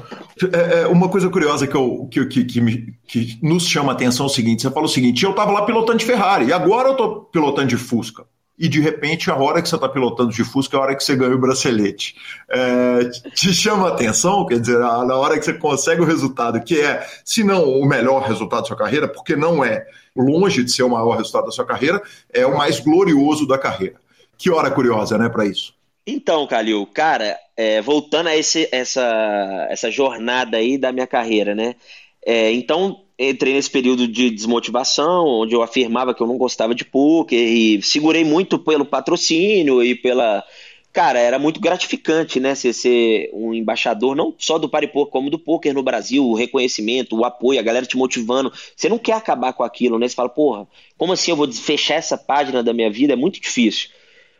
é, 0.52 0.80
é, 0.80 0.86
uma 0.86 1.08
coisa 1.08 1.28
curiosa 1.28 1.66
que, 1.66 1.76
eu, 1.76 2.08
que, 2.10 2.24
que, 2.26 2.44
que, 2.44 2.60
me, 2.60 2.94
que 3.06 3.38
nos 3.42 3.66
chama 3.66 3.92
a 3.92 3.94
atenção 3.94 4.26
é 4.26 4.28
o 4.28 4.32
seguinte: 4.32 4.62
você 4.62 4.70
fala 4.70 4.86
o 4.86 4.88
seguinte, 4.88 5.24
eu 5.24 5.30
estava 5.30 5.52
lá 5.52 5.62
pilotando 5.62 5.98
de 5.98 6.04
Ferrari, 6.04 6.46
e 6.46 6.52
agora 6.52 6.88
eu 6.88 6.92
estou 6.92 7.24
pilotando 7.24 7.68
de 7.68 7.76
Fusca. 7.76 8.24
E 8.56 8.68
de 8.68 8.80
repente, 8.80 9.30
a 9.30 9.36
hora 9.36 9.60
que 9.60 9.68
você 9.68 9.74
está 9.74 9.88
pilotando 9.88 10.30
de 10.30 10.44
Fusca 10.44 10.76
é 10.76 10.78
a 10.78 10.82
hora 10.82 10.94
que 10.94 11.02
você 11.02 11.16
ganha 11.16 11.34
o 11.34 11.40
bracelete. 11.40 12.14
É, 12.48 13.04
te 13.34 13.52
chama 13.52 13.88
a 13.88 13.90
atenção, 13.90 14.46
quer 14.46 14.60
dizer, 14.60 14.78
na 14.78 15.16
hora 15.16 15.36
que 15.36 15.44
você 15.44 15.54
consegue 15.54 16.02
o 16.02 16.04
resultado, 16.04 16.60
que 16.62 16.80
é, 16.80 17.04
se 17.24 17.42
não 17.42 17.64
o 17.64 17.84
melhor 17.84 18.22
resultado 18.22 18.60
da 18.60 18.66
sua 18.68 18.76
carreira, 18.76 19.08
porque 19.08 19.34
não 19.34 19.64
é 19.64 19.84
longe 20.16 20.62
de 20.62 20.70
ser 20.70 20.84
o 20.84 20.88
maior 20.88 21.16
resultado 21.16 21.46
da 21.46 21.50
sua 21.50 21.64
carreira, 21.64 22.00
é 22.32 22.46
o 22.46 22.56
mais 22.56 22.78
glorioso 22.78 23.44
da 23.44 23.58
carreira. 23.58 23.96
Que 24.38 24.50
hora 24.50 24.70
curiosa, 24.70 25.18
né, 25.18 25.28
para 25.28 25.46
isso? 25.46 25.74
Então, 26.06 26.46
Calil, 26.46 26.86
cara, 26.86 27.38
é, 27.56 27.80
voltando 27.80 28.28
a 28.28 28.36
esse, 28.36 28.68
essa, 28.70 29.66
essa 29.70 29.90
jornada 29.90 30.58
aí 30.58 30.76
da 30.76 30.92
minha 30.92 31.06
carreira, 31.06 31.54
né? 31.54 31.76
É, 32.24 32.52
então, 32.52 33.04
entrei 33.18 33.54
nesse 33.54 33.70
período 33.70 34.06
de 34.06 34.30
desmotivação, 34.30 35.26
onde 35.26 35.54
eu 35.54 35.62
afirmava 35.62 36.14
que 36.14 36.22
eu 36.22 36.26
não 36.26 36.36
gostava 36.36 36.74
de 36.74 36.84
poker 36.84 37.38
e 37.38 37.80
segurei 37.82 38.22
muito 38.24 38.58
pelo 38.58 38.84
patrocínio 38.84 39.82
e 39.82 39.94
pela. 39.94 40.44
Cara, 40.92 41.18
era 41.18 41.38
muito 41.38 41.58
gratificante, 41.58 42.38
né? 42.38 42.54
Você 42.54 42.72
ser 42.72 43.30
um 43.32 43.52
embaixador, 43.54 44.14
não 44.14 44.32
só 44.38 44.58
do 44.58 44.68
Paripô, 44.68 45.06
como 45.06 45.30
do 45.30 45.38
poker 45.38 45.74
no 45.74 45.82
Brasil, 45.82 46.24
o 46.24 46.34
reconhecimento, 46.34 47.16
o 47.16 47.24
apoio, 47.24 47.58
a 47.58 47.62
galera 47.62 47.86
te 47.86 47.96
motivando. 47.96 48.52
Você 48.76 48.88
não 48.88 48.98
quer 48.98 49.14
acabar 49.14 49.52
com 49.54 49.64
aquilo, 49.64 49.98
né? 49.98 50.06
Você 50.06 50.14
fala, 50.14 50.28
porra, 50.28 50.68
como 50.96 51.12
assim 51.12 51.30
eu 51.32 51.36
vou 51.36 51.50
fechar 51.50 51.94
essa 51.96 52.16
página 52.16 52.62
da 52.62 52.72
minha 52.74 52.90
vida? 52.90 53.14
É 53.14 53.16
muito 53.16 53.40
difícil. 53.40 53.88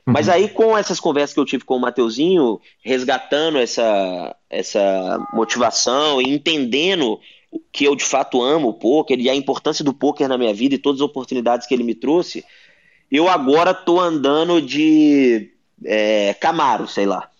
Mas 0.06 0.28
uhum. 0.28 0.34
aí, 0.34 0.48
com 0.48 0.76
essas 0.76 1.00
conversas 1.00 1.32
que 1.32 1.40
eu 1.40 1.46
tive 1.46 1.64
com 1.64 1.76
o 1.76 1.80
Mateuzinho, 1.80 2.60
resgatando 2.82 3.58
essa, 3.58 4.36
essa 4.50 5.18
motivação 5.32 6.20
e 6.20 6.28
entendendo 6.28 7.18
que 7.72 7.84
eu 7.84 7.94
de 7.96 8.04
fato 8.04 8.42
amo 8.42 8.68
o 8.68 8.74
poker 8.74 9.18
e 9.18 9.30
a 9.30 9.34
importância 9.34 9.84
do 9.84 9.94
poker 9.94 10.28
na 10.28 10.36
minha 10.36 10.52
vida 10.52 10.74
e 10.74 10.78
todas 10.78 11.00
as 11.00 11.06
oportunidades 11.06 11.66
que 11.66 11.72
ele 11.72 11.84
me 11.84 11.94
trouxe, 11.94 12.44
eu 13.10 13.28
agora 13.28 13.72
tô 13.72 13.98
andando 13.98 14.60
de 14.60 15.50
é, 15.84 16.34
Camaro, 16.34 16.86
sei 16.86 17.06
lá. 17.06 17.30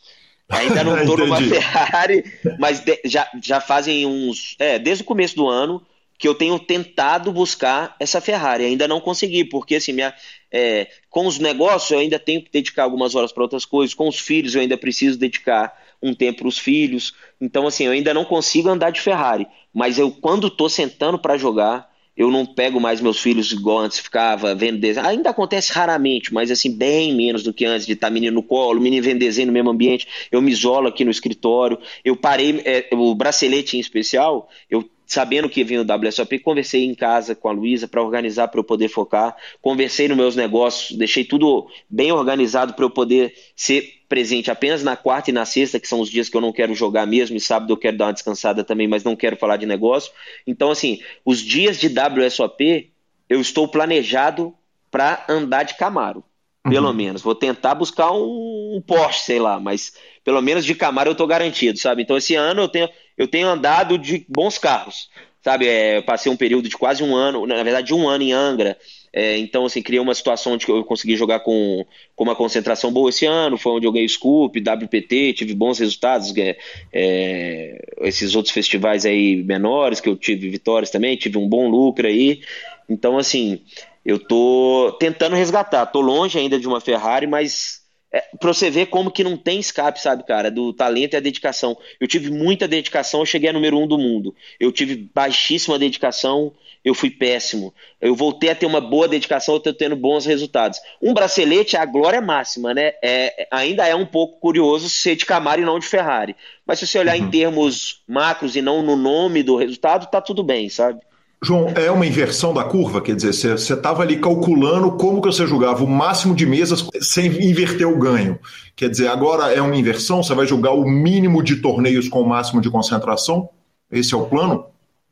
Ainda 0.49 0.85
não 0.85 1.05
tô 1.05 1.17
numa 1.17 1.41
Ferrari, 1.41 2.25
mas 2.59 2.81
de, 2.81 3.01
já, 3.05 3.29
já 3.43 3.61
fazem 3.61 4.07
uns. 4.07 4.57
É, 4.59 4.79
desde 4.79 5.03
o 5.03 5.07
começo 5.07 5.37
do 5.37 5.49
ano 5.49 5.85
que 6.19 6.29
eu 6.29 6.35
tenho 6.35 6.59
tentado 6.59 7.33
buscar 7.33 7.97
essa 7.99 8.21
Ferrari. 8.21 8.65
Ainda 8.65 8.87
não 8.87 9.01
consegui, 9.01 9.45
porque 9.45 9.77
assim, 9.77 9.93
minha, 9.93 10.15
é, 10.51 10.89
com 11.11 11.27
os 11.27 11.39
negócios 11.39 11.91
eu 11.91 11.99
ainda 11.99 12.19
tenho 12.19 12.43
que 12.43 12.51
dedicar 12.51 12.85
algumas 12.85 13.15
horas 13.15 13.33
para 13.33 13.43
outras 13.43 13.65
coisas, 13.65 13.95
com 13.95 14.09
os 14.09 14.19
filhos 14.19 14.55
eu 14.55 14.61
ainda 14.61 14.77
preciso 14.77 15.19
dedicar 15.19 15.77
um 16.03 16.15
tempo 16.15 16.41
para 16.41 16.49
os 16.49 16.59
filhos. 16.59 17.15
Então, 17.41 17.67
assim, 17.67 17.85
eu 17.85 17.93
ainda 17.93 18.13
não 18.13 18.25
consigo 18.25 18.69
andar 18.69 18.91
de 18.91 19.01
Ferrari, 19.01 19.47
mas 19.73 19.99
eu, 19.99 20.11
quando 20.11 20.49
estou 20.49 20.69
sentando 20.69 21.19
para 21.19 21.37
jogar, 21.39 21.93
eu 22.17 22.31
não 22.31 22.47
pego 22.47 22.81
mais 22.81 23.01
meus 23.01 23.19
filhos 23.19 23.51
igual 23.51 23.79
antes 23.79 23.99
ficava 23.99 24.55
vendo 24.55 24.79
desenho. 24.79 25.07
Ainda 25.07 25.31
acontece 25.31 25.73
raramente, 25.73 26.33
mas 26.33 26.51
assim, 26.51 26.71
bem 26.71 27.13
menos 27.15 27.43
do 27.43 27.53
que 27.53 27.65
antes 27.65 27.87
de 27.87 27.95
estar 27.95 28.07
tá 28.07 28.13
menino 28.13 28.35
no 28.35 28.43
colo, 28.43 28.81
menino 28.81 29.03
vendo 29.03 29.19
desenho 29.19 29.49
no 29.49 29.53
mesmo 29.53 29.71
ambiente. 29.71 30.07
Eu 30.31 30.41
me 30.41 30.53
isolo 30.53 30.87
aqui 30.87 31.05
no 31.05 31.11
escritório. 31.11 31.79
Eu 32.05 32.17
parei, 32.17 32.63
é, 32.65 32.89
o 32.93 33.15
bracelete 33.15 33.77
em 33.77 33.81
especial, 33.81 34.49
eu 34.71 34.89
sabendo 35.07 35.49
que 35.49 35.65
vinha 35.65 35.83
o 35.83 35.85
WSOP, 35.85 36.39
conversei 36.39 36.85
em 36.85 36.95
casa 36.95 37.35
com 37.35 37.49
a 37.49 37.53
Luísa 37.53 37.87
para 37.87 38.03
organizar 38.03 38.49
para 38.49 38.61
eu 38.61 38.65
poder 38.65 38.89
focar, 38.89 39.37
conversei 39.61 40.09
nos 40.09 40.17
meus 40.17 40.37
negócios, 40.37 40.97
deixei 40.97 41.25
tudo 41.25 41.69
bem 41.89 42.13
organizado 42.13 42.75
para 42.75 42.85
eu 42.85 42.91
poder 42.91 43.35
ser 43.55 44.03
presente 44.09 44.51
apenas 44.51 44.83
na 44.83 44.97
quarta 44.97 45.31
e 45.31 45.33
na 45.33 45.45
sexta, 45.45 45.81
que 45.81 45.89
são 45.89 46.01
os 46.01 46.09
dias 46.09 46.29
que 46.29 46.37
eu 46.37 46.41
não 46.41 46.53
quero 46.53 46.75
jogar 46.75 47.07
mesmo, 47.07 47.37
e 47.37 47.41
sábado 47.41 47.73
eu 47.73 47.77
quero 47.77 47.97
dar 47.97 48.07
uma 48.07 48.13
descansada 48.13 48.63
também, 48.63 48.87
mas 48.87 49.05
não 49.05 49.17
quero 49.17 49.37
falar 49.37 49.57
de 49.57 49.67
negócio. 49.67 50.13
Então, 50.47 50.71
assim, 50.71 51.01
os 51.25 51.41
dias 51.41 51.79
de 51.79 51.89
WSOP, 51.89 52.91
eu 53.29 53.41
estou 53.41 53.67
planejado 53.67 54.55
para 54.91 55.25
andar 55.29 55.65
de 55.65 55.77
Camaro. 55.77 56.23
Pelo 56.63 56.89
uhum. 56.89 56.95
menos. 56.95 57.21
Vou 57.21 57.35
tentar 57.35 57.75
buscar 57.75 58.11
um, 58.13 58.77
um 58.77 58.83
Porsche, 58.87 59.25
sei 59.25 59.39
lá, 59.39 59.61
mas 59.61 59.93
pelo 60.25 60.41
menos 60.41 60.65
de 60.65 60.75
Camaro 60.75 61.11
eu 61.11 61.13
estou 61.13 61.27
garantido, 61.27 61.79
sabe? 61.79 62.03
Então 62.03 62.17
esse 62.17 62.35
ano 62.35 62.63
eu 62.63 62.69
tenho, 62.69 62.89
eu 63.17 63.29
tenho 63.29 63.49
andado 63.49 63.97
de 63.97 64.25
bons 64.29 64.59
carros, 64.59 65.09
sabe? 65.43 65.67
É, 65.69 66.01
passei 66.03 66.31
um 66.31 66.37
período 66.37 66.69
de 66.69 66.77
quase 66.77 67.03
um 67.03 67.15
ano, 67.15 67.47
na 67.47 67.63
verdade 67.63 67.89
de 67.89 67.95
um 67.95 68.09
ano 68.09 68.25
em 68.25 68.33
Angra. 68.33 68.77
É, 69.17 69.39
então, 69.39 69.65
assim, 69.65 69.81
criei 69.81 70.01
uma 70.01 70.13
situação 70.13 70.55
onde 70.55 70.69
eu 70.69 70.83
consegui 70.83 71.15
jogar 71.15 71.39
com, 71.39 71.87
com 72.17 72.25
uma 72.25 72.35
concentração 72.35 72.93
boa 72.93 73.11
esse 73.11 73.25
ano. 73.25 73.57
Foi 73.57 73.71
onde 73.71 73.87
eu 73.87 73.93
ganhei 73.93 74.09
Scoop, 74.09 74.59
WPT, 74.59 75.35
tive 75.35 75.55
bons 75.55 75.79
resultados. 75.79 76.37
É, 76.37 76.57
é, 76.93 77.85
esses 78.01 78.35
outros 78.35 78.53
festivais 78.53 79.07
aí 79.07 79.37
menores, 79.45 80.01
que 80.01 80.09
eu 80.09 80.17
tive 80.17 80.49
vitórias 80.49 80.91
também, 80.91 81.17
tive 81.17 81.39
um 81.39 81.49
bom 81.49 81.69
lucro 81.69 82.09
aí. 82.09 82.41
Então, 82.89 83.17
assim, 83.17 83.61
eu 84.05 84.19
tô 84.19 84.97
tentando 84.99 85.37
resgatar. 85.37 85.87
Tô 85.87 86.01
longe 86.01 86.37
ainda 86.37 86.59
de 86.59 86.67
uma 86.67 86.81
Ferrari, 86.81 87.29
mas 87.29 87.84
é, 88.15 88.23
pra 88.39 88.55
você 88.55 88.71
ver 88.71 88.87
como 88.87 89.11
que 89.11 89.25
não 89.25 89.37
tem 89.37 89.59
escape, 89.59 90.01
sabe, 90.01 90.23
cara, 90.23 90.49
do 90.49 90.73
talento 90.73 91.15
e 91.15 91.17
a 91.17 91.21
dedicação. 91.21 91.77
Eu 91.99 92.07
tive 92.07 92.31
muita 92.31 92.69
dedicação, 92.69 93.19
eu 93.19 93.27
cheguei 93.27 93.51
a 93.51 93.53
número 93.53 93.77
um 93.77 93.89
do 93.89 93.99
mundo. 93.99 94.33
Eu 94.61 94.71
tive 94.71 95.11
baixíssima 95.13 95.81
dedicação, 95.81 96.53
eu 96.85 96.95
fui 96.95 97.11
péssimo. 97.11 97.75
Eu 98.01 98.15
voltei 98.15 98.51
a 98.51 98.55
ter 98.55 98.67
uma 98.67 98.81
boa 98.81 99.09
dedicação, 99.09 99.57
eu 99.57 99.61
tô 99.61 99.73
tendo 99.73 99.97
bons 99.97 100.27
resultados. 100.27 100.79
Um 101.03 101.13
bracelete 101.13 101.75
é 101.75 101.81
a 101.81 101.85
glória 101.85 102.21
máxima, 102.21 102.73
né? 102.73 102.93
É, 103.03 103.49
ainda 103.51 103.85
é 103.85 103.97
um 103.97 104.07
pouco 104.07 104.39
curioso 104.39 104.89
ser 104.89 105.17
de 105.17 105.27
Camaro 105.27 105.61
e 105.61 105.65
não 105.65 105.81
de 105.81 105.87
Ferrari. 105.87 106.37
Mas 106.65 106.79
se 106.79 106.87
você 106.87 107.01
olhar 107.01 107.19
uhum. 107.19 107.25
em 107.25 107.31
termos 107.31 108.01
macros 108.07 108.55
e 108.55 108.63
não 108.63 108.81
no 108.81 108.95
nome 108.95 109.43
do 109.43 109.57
resultado, 109.57 110.09
tá 110.09 110.21
tudo 110.21 110.45
bem, 110.45 110.69
sabe? 110.69 111.01
João, 111.45 111.69
é 111.77 111.91
uma 111.91 112.07
inversão 112.07 112.55
da 112.55 112.65
curva, 112.65 113.03
quer 113.03 113.15
dizer, 113.15 113.33
você 113.33 113.75
estava 113.75 114.03
ali 114.03 114.19
calculando 114.19 114.93
como 114.93 115.21
que 115.21 115.27
você 115.27 115.47
jogava 115.47 115.85
o 115.85 115.87
máximo 115.87 116.35
de 116.35 116.47
mesas 116.47 116.89
sem 117.01 117.27
inverter 117.27 117.87
o 117.87 117.99
ganho. 117.99 118.39
Quer 118.75 118.89
dizer, 118.89 119.09
agora 119.09 119.53
é 119.53 119.61
uma 119.61 119.77
inversão, 119.77 120.23
você 120.23 120.35
vai 120.35 120.47
jogar 120.47 120.73
o 120.73 120.85
mínimo 120.85 121.43
de 121.43 121.57
torneios 121.57 122.09
com 122.09 122.23
o 122.23 122.27
máximo 122.27 122.63
de 122.63 122.71
concentração? 122.71 123.51
Esse 123.93 124.15
é 124.15 124.17
o 124.17 124.25
plano? 124.25 124.67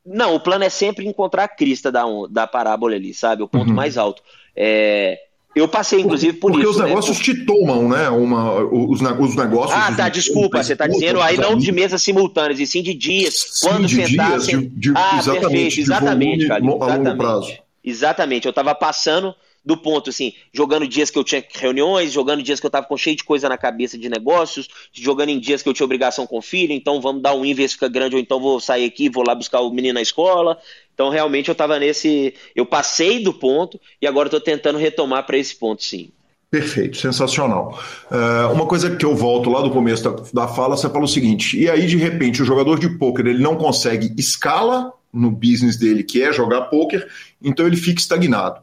Não, 0.04 0.34
o 0.34 0.40
plano 0.40 0.64
é 0.64 0.70
sempre 0.70 1.06
encontrar 1.06 1.44
a 1.44 1.48
crista 1.48 1.92
da, 1.92 2.04
da 2.30 2.46
parábola 2.46 2.94
ali, 2.94 3.12
sabe? 3.12 3.42
O 3.42 3.48
ponto 3.48 3.68
uhum. 3.68 3.74
mais 3.74 3.98
alto. 3.98 4.22
É, 4.56 5.18
eu 5.54 5.68
passei, 5.68 6.00
inclusive, 6.00 6.38
por 6.38 6.50
Porque 6.50 6.66
isso. 6.66 6.72
Porque 6.72 6.84
os 6.84 6.88
negócios 6.88 7.18
né? 7.18 7.24
te 7.24 7.44
tomam, 7.44 7.88
né? 7.88 8.08
Uma, 8.08 8.62
os, 8.64 9.00
os 9.00 9.36
negócios. 9.36 9.78
Ah, 9.78 9.92
tá, 9.94 10.08
desculpa. 10.08 10.62
Você 10.62 10.72
está 10.72 10.86
dizendo 10.86 11.20
aí 11.20 11.36
não 11.36 11.56
de 11.56 11.70
mesas 11.70 12.02
simultâneas, 12.02 12.58
e 12.58 12.66
sim 12.66 12.82
de 12.82 12.94
dias. 12.94 13.34
Sim, 13.34 13.68
quando 13.68 13.86
de 13.86 14.06
sentar. 14.06 14.30
Dias, 14.30 14.46
de, 14.46 14.66
de, 14.66 14.92
ah, 14.96 15.18
exatamente, 15.18 15.50
perfeito, 15.50 15.80
exatamente, 15.80 16.48
cara. 16.48 16.64
A 16.64 16.66
longo 16.66 17.16
prazo. 17.16 17.52
Exatamente. 17.84 18.46
Eu 18.46 18.50
estava 18.50 18.74
passando 18.74 19.34
do 19.64 19.76
ponto, 19.76 20.10
assim, 20.10 20.32
jogando 20.52 20.88
dias 20.88 21.10
que 21.10 21.18
eu 21.18 21.22
tinha 21.22 21.44
reuniões, 21.54 22.12
jogando 22.12 22.42
dias 22.42 22.58
que 22.58 22.66
eu 22.66 22.70
tava 22.70 22.86
com 22.86 22.96
cheio 22.96 23.16
de 23.16 23.22
coisa 23.22 23.48
na 23.48 23.56
cabeça 23.56 23.96
de 23.96 24.08
negócios, 24.08 24.68
jogando 24.92 25.28
em 25.28 25.38
dias 25.38 25.62
que 25.62 25.68
eu 25.68 25.72
tinha 25.72 25.84
obrigação 25.84 26.26
com 26.26 26.38
o 26.38 26.42
filho, 26.42 26.72
então 26.72 27.00
vamos 27.00 27.22
dar 27.22 27.34
um 27.34 27.44
invés 27.44 27.72
fica 27.72 27.88
grande, 27.88 28.16
ou 28.16 28.20
então 28.20 28.40
vou 28.40 28.58
sair 28.58 28.84
aqui, 28.84 29.08
vou 29.08 29.24
lá 29.24 29.34
buscar 29.34 29.60
o 29.60 29.70
menino 29.70 29.94
na 29.94 30.02
escola. 30.02 30.58
Então, 30.94 31.08
realmente, 31.08 31.48
eu 31.48 31.54
tava 31.54 31.78
nesse. 31.78 32.34
Eu 32.54 32.66
passei 32.66 33.22
do 33.22 33.32
ponto 33.32 33.80
e 34.00 34.06
agora 34.06 34.28
estou 34.28 34.40
tentando 34.40 34.78
retomar 34.78 35.24
para 35.26 35.38
esse 35.38 35.54
ponto, 35.54 35.82
sim. 35.82 36.10
Perfeito, 36.50 36.98
sensacional. 36.98 37.80
Uh, 38.10 38.52
uma 38.52 38.66
coisa 38.66 38.94
que 38.94 39.04
eu 39.04 39.16
volto 39.16 39.48
lá 39.48 39.62
do 39.62 39.70
começo 39.70 40.04
da, 40.04 40.22
da 40.32 40.48
fala, 40.48 40.76
você 40.76 40.88
fala 40.88 41.04
o 41.04 41.08
seguinte: 41.08 41.58
e 41.58 41.68
aí, 41.68 41.86
de 41.86 41.96
repente, 41.96 42.42
o 42.42 42.44
jogador 42.44 42.78
de 42.78 42.90
pôquer 42.98 43.26
ele 43.26 43.42
não 43.42 43.56
consegue 43.56 44.12
escala 44.18 44.92
no 45.12 45.30
business 45.30 45.78
dele, 45.78 46.02
que 46.02 46.22
é 46.22 46.32
jogar 46.32 46.62
pôquer, 46.62 47.06
então 47.42 47.66
ele 47.66 47.76
fica 47.76 48.00
estagnado 48.00 48.60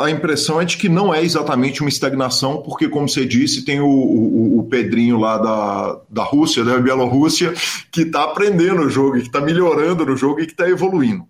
a 0.00 0.10
impressão 0.10 0.60
é 0.60 0.64
de 0.64 0.78
que 0.78 0.88
não 0.88 1.12
é 1.12 1.22
exatamente 1.22 1.82
uma 1.82 1.90
estagnação, 1.90 2.62
porque, 2.62 2.88
como 2.88 3.08
você 3.08 3.26
disse, 3.26 3.64
tem 3.64 3.80
o, 3.80 3.86
o, 3.86 4.58
o 4.60 4.64
Pedrinho 4.64 5.18
lá 5.18 5.36
da, 5.36 6.00
da 6.08 6.24
Rússia, 6.24 6.64
da 6.64 6.78
Bielorrússia, 6.78 7.52
que 7.90 8.02
está 8.02 8.24
aprendendo 8.24 8.82
o 8.82 8.88
jogo, 8.88 9.18
que 9.18 9.26
está 9.26 9.40
melhorando 9.40 10.06
no 10.06 10.16
jogo 10.16 10.40
e 10.40 10.46
que 10.46 10.52
está 10.52 10.68
evoluindo. 10.68 11.26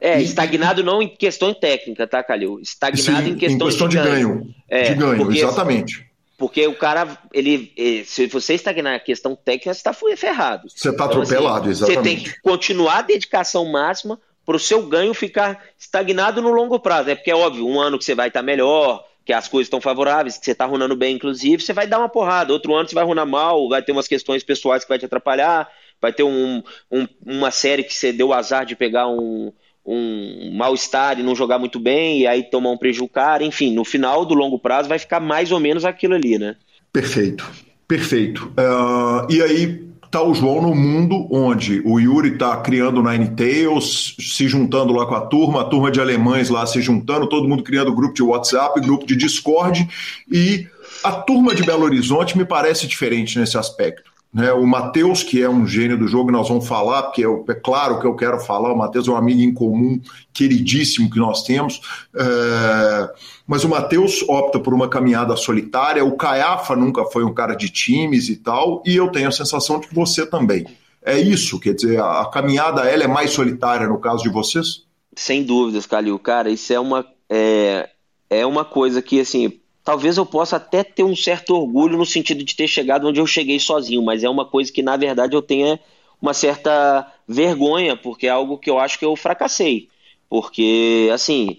É, 0.00 0.12
é 0.12 0.20
e... 0.20 0.24
estagnado 0.24 0.84
não 0.84 1.02
em 1.02 1.08
questão 1.08 1.52
técnica, 1.52 2.06
tá, 2.06 2.22
Calil? 2.22 2.60
Estagnado 2.60 3.24
Sim, 3.24 3.30
em 3.30 3.36
questão, 3.36 3.66
em 3.66 3.70
questão 3.70 3.88
de, 3.88 3.96
de 3.96 4.02
ganho. 4.02 4.28
ganho. 4.28 4.54
É, 4.68 4.82
de 4.84 4.94
ganho, 4.94 5.16
porque, 5.16 5.38
exatamente. 5.38 6.06
Porque 6.38 6.66
o 6.66 6.74
cara, 6.74 7.18
ele, 7.32 7.72
se 8.04 8.26
você 8.26 8.54
estagnar 8.54 8.96
a 8.96 9.00
questão 9.00 9.36
técnica, 9.36 9.72
você 9.72 9.78
está 9.78 9.92
ferrado. 10.16 10.68
Você 10.68 10.88
está 10.88 11.04
então, 11.04 11.22
assim, 11.22 11.34
atropelado, 11.34 11.70
assim, 11.70 11.84
exatamente. 11.84 11.96
Você 11.96 12.02
tem 12.02 12.16
que 12.18 12.40
continuar 12.42 12.98
a 12.98 13.02
dedicação 13.02 13.64
máxima 13.64 14.18
para 14.44 14.56
o 14.56 14.60
seu 14.60 14.82
ganho 14.86 15.14
ficar 15.14 15.62
estagnado 15.78 16.42
no 16.42 16.50
longo 16.50 16.78
prazo. 16.80 17.10
É 17.10 17.14
porque 17.14 17.30
é 17.30 17.36
óbvio, 17.36 17.66
um 17.66 17.80
ano 17.80 17.98
que 17.98 18.04
você 18.04 18.14
vai 18.14 18.28
estar 18.28 18.40
tá 18.40 18.44
melhor, 18.44 19.04
que 19.24 19.32
as 19.32 19.46
coisas 19.46 19.66
estão 19.66 19.80
favoráveis, 19.80 20.36
que 20.36 20.44
você 20.44 20.52
está 20.52 20.64
runando 20.64 20.96
bem, 20.96 21.14
inclusive, 21.14 21.62
você 21.62 21.72
vai 21.72 21.86
dar 21.86 21.98
uma 21.98 22.08
porrada. 22.08 22.52
Outro 22.52 22.74
ano 22.74 22.88
você 22.88 22.94
vai 22.94 23.04
runar 23.04 23.26
mal, 23.26 23.68
vai 23.68 23.82
ter 23.82 23.92
umas 23.92 24.08
questões 24.08 24.42
pessoais 24.42 24.82
que 24.82 24.88
vai 24.88 24.98
te 24.98 25.06
atrapalhar, 25.06 25.70
vai 26.02 26.12
ter 26.12 26.24
um, 26.24 26.62
um, 26.90 27.06
uma 27.24 27.52
série 27.52 27.84
que 27.84 27.94
você 27.94 28.12
deu 28.12 28.28
o 28.28 28.34
azar 28.34 28.66
de 28.66 28.74
pegar 28.74 29.06
um, 29.08 29.52
um 29.86 30.52
mal-estar 30.56 31.18
e 31.18 31.22
não 31.22 31.36
jogar 31.36 31.60
muito 31.60 31.78
bem, 31.78 32.20
e 32.20 32.26
aí 32.26 32.42
tomar 32.42 32.70
um 32.70 32.76
prejuízo 32.76 33.08
caro. 33.08 33.44
Enfim, 33.44 33.72
no 33.72 33.84
final 33.84 34.26
do 34.26 34.34
longo 34.34 34.58
prazo 34.58 34.88
vai 34.88 34.98
ficar 34.98 35.20
mais 35.20 35.52
ou 35.52 35.60
menos 35.60 35.84
aquilo 35.84 36.14
ali, 36.14 36.38
né? 36.38 36.56
Perfeito, 36.92 37.48
perfeito. 37.86 38.52
Uh, 38.58 39.32
e 39.32 39.40
aí, 39.40 39.92
está 40.12 40.22
o 40.22 40.34
João 40.34 40.60
no 40.60 40.74
mundo 40.74 41.26
onde 41.30 41.80
o 41.86 41.98
Yuri 41.98 42.34
está 42.34 42.54
criando 42.58 43.02
Nine 43.02 43.30
Tails, 43.30 44.14
se 44.18 44.46
juntando 44.46 44.92
lá 44.92 45.06
com 45.06 45.14
a 45.14 45.22
turma, 45.22 45.62
a 45.62 45.64
turma 45.64 45.90
de 45.90 46.02
alemães 46.02 46.50
lá 46.50 46.66
se 46.66 46.82
juntando, 46.82 47.26
todo 47.26 47.48
mundo 47.48 47.62
criando 47.62 47.94
grupo 47.94 48.12
de 48.12 48.22
WhatsApp, 48.22 48.78
grupo 48.82 49.06
de 49.06 49.16
Discord, 49.16 49.88
e 50.30 50.66
a 51.02 51.12
turma 51.12 51.54
de 51.54 51.62
Belo 51.62 51.84
Horizonte 51.84 52.36
me 52.36 52.44
parece 52.44 52.86
diferente 52.86 53.38
nesse 53.38 53.56
aspecto. 53.56 54.11
Né, 54.32 54.50
o 54.50 54.66
Matheus, 54.66 55.22
que 55.22 55.42
é 55.42 55.48
um 55.48 55.66
gênio 55.66 55.98
do 55.98 56.08
jogo, 56.08 56.30
nós 56.30 56.48
vamos 56.48 56.66
falar, 56.66 57.02
porque 57.02 57.20
eu, 57.20 57.44
é 57.46 57.54
claro 57.54 58.00
que 58.00 58.06
eu 58.06 58.16
quero 58.16 58.40
falar. 58.40 58.72
O 58.72 58.78
Matheus 58.78 59.06
é 59.06 59.10
um 59.10 59.16
amigo 59.16 59.42
em 59.42 59.52
comum, 59.52 60.00
queridíssimo 60.32 61.10
que 61.10 61.18
nós 61.18 61.42
temos. 61.42 61.82
É, 62.16 63.10
mas 63.46 63.62
o 63.62 63.68
Matheus 63.68 64.22
opta 64.26 64.58
por 64.58 64.72
uma 64.72 64.88
caminhada 64.88 65.36
solitária. 65.36 66.02
O 66.02 66.16
Caiafa 66.16 66.74
nunca 66.74 67.04
foi 67.04 67.24
um 67.24 67.34
cara 67.34 67.54
de 67.54 67.68
times 67.68 68.30
e 68.30 68.36
tal. 68.36 68.82
E 68.86 68.96
eu 68.96 69.10
tenho 69.10 69.28
a 69.28 69.32
sensação 69.32 69.78
de 69.78 69.88
que 69.88 69.94
você 69.94 70.24
também. 70.24 70.66
É 71.04 71.18
isso? 71.18 71.60
Quer 71.60 71.74
dizer, 71.74 72.00
a, 72.00 72.22
a 72.22 72.30
caminhada 72.30 72.82
ela 72.88 73.04
é 73.04 73.08
mais 73.08 73.32
solitária 73.32 73.86
no 73.86 74.00
caso 74.00 74.22
de 74.22 74.30
vocês? 74.30 74.84
Sem 75.14 75.44
dúvidas, 75.44 75.84
Calil. 75.84 76.18
Cara, 76.18 76.48
isso 76.48 76.72
é 76.72 76.80
uma, 76.80 77.04
é, 77.28 77.90
é 78.30 78.46
uma 78.46 78.64
coisa 78.64 79.02
que, 79.02 79.20
assim, 79.20 79.60
talvez 79.84 80.16
eu 80.16 80.26
possa 80.26 80.56
até 80.56 80.82
ter 80.84 81.02
um 81.02 81.16
certo 81.16 81.54
orgulho 81.54 81.98
no 81.98 82.06
sentido 82.06 82.44
de 82.44 82.54
ter 82.54 82.68
chegado 82.68 83.08
onde 83.08 83.20
eu 83.20 83.26
cheguei 83.26 83.58
sozinho, 83.58 84.02
mas 84.02 84.24
é 84.24 84.28
uma 84.28 84.44
coisa 84.44 84.72
que 84.72 84.82
na 84.82 84.96
verdade 84.96 85.34
eu 85.34 85.42
tenho 85.42 85.78
uma 86.20 86.32
certa 86.32 87.12
vergonha, 87.26 87.96
porque 87.96 88.28
é 88.28 88.30
algo 88.30 88.56
que 88.56 88.70
eu 88.70 88.78
acho 88.78 88.96
que 88.98 89.04
eu 89.04 89.16
fracassei. 89.16 89.88
Porque, 90.28 91.10
assim, 91.12 91.58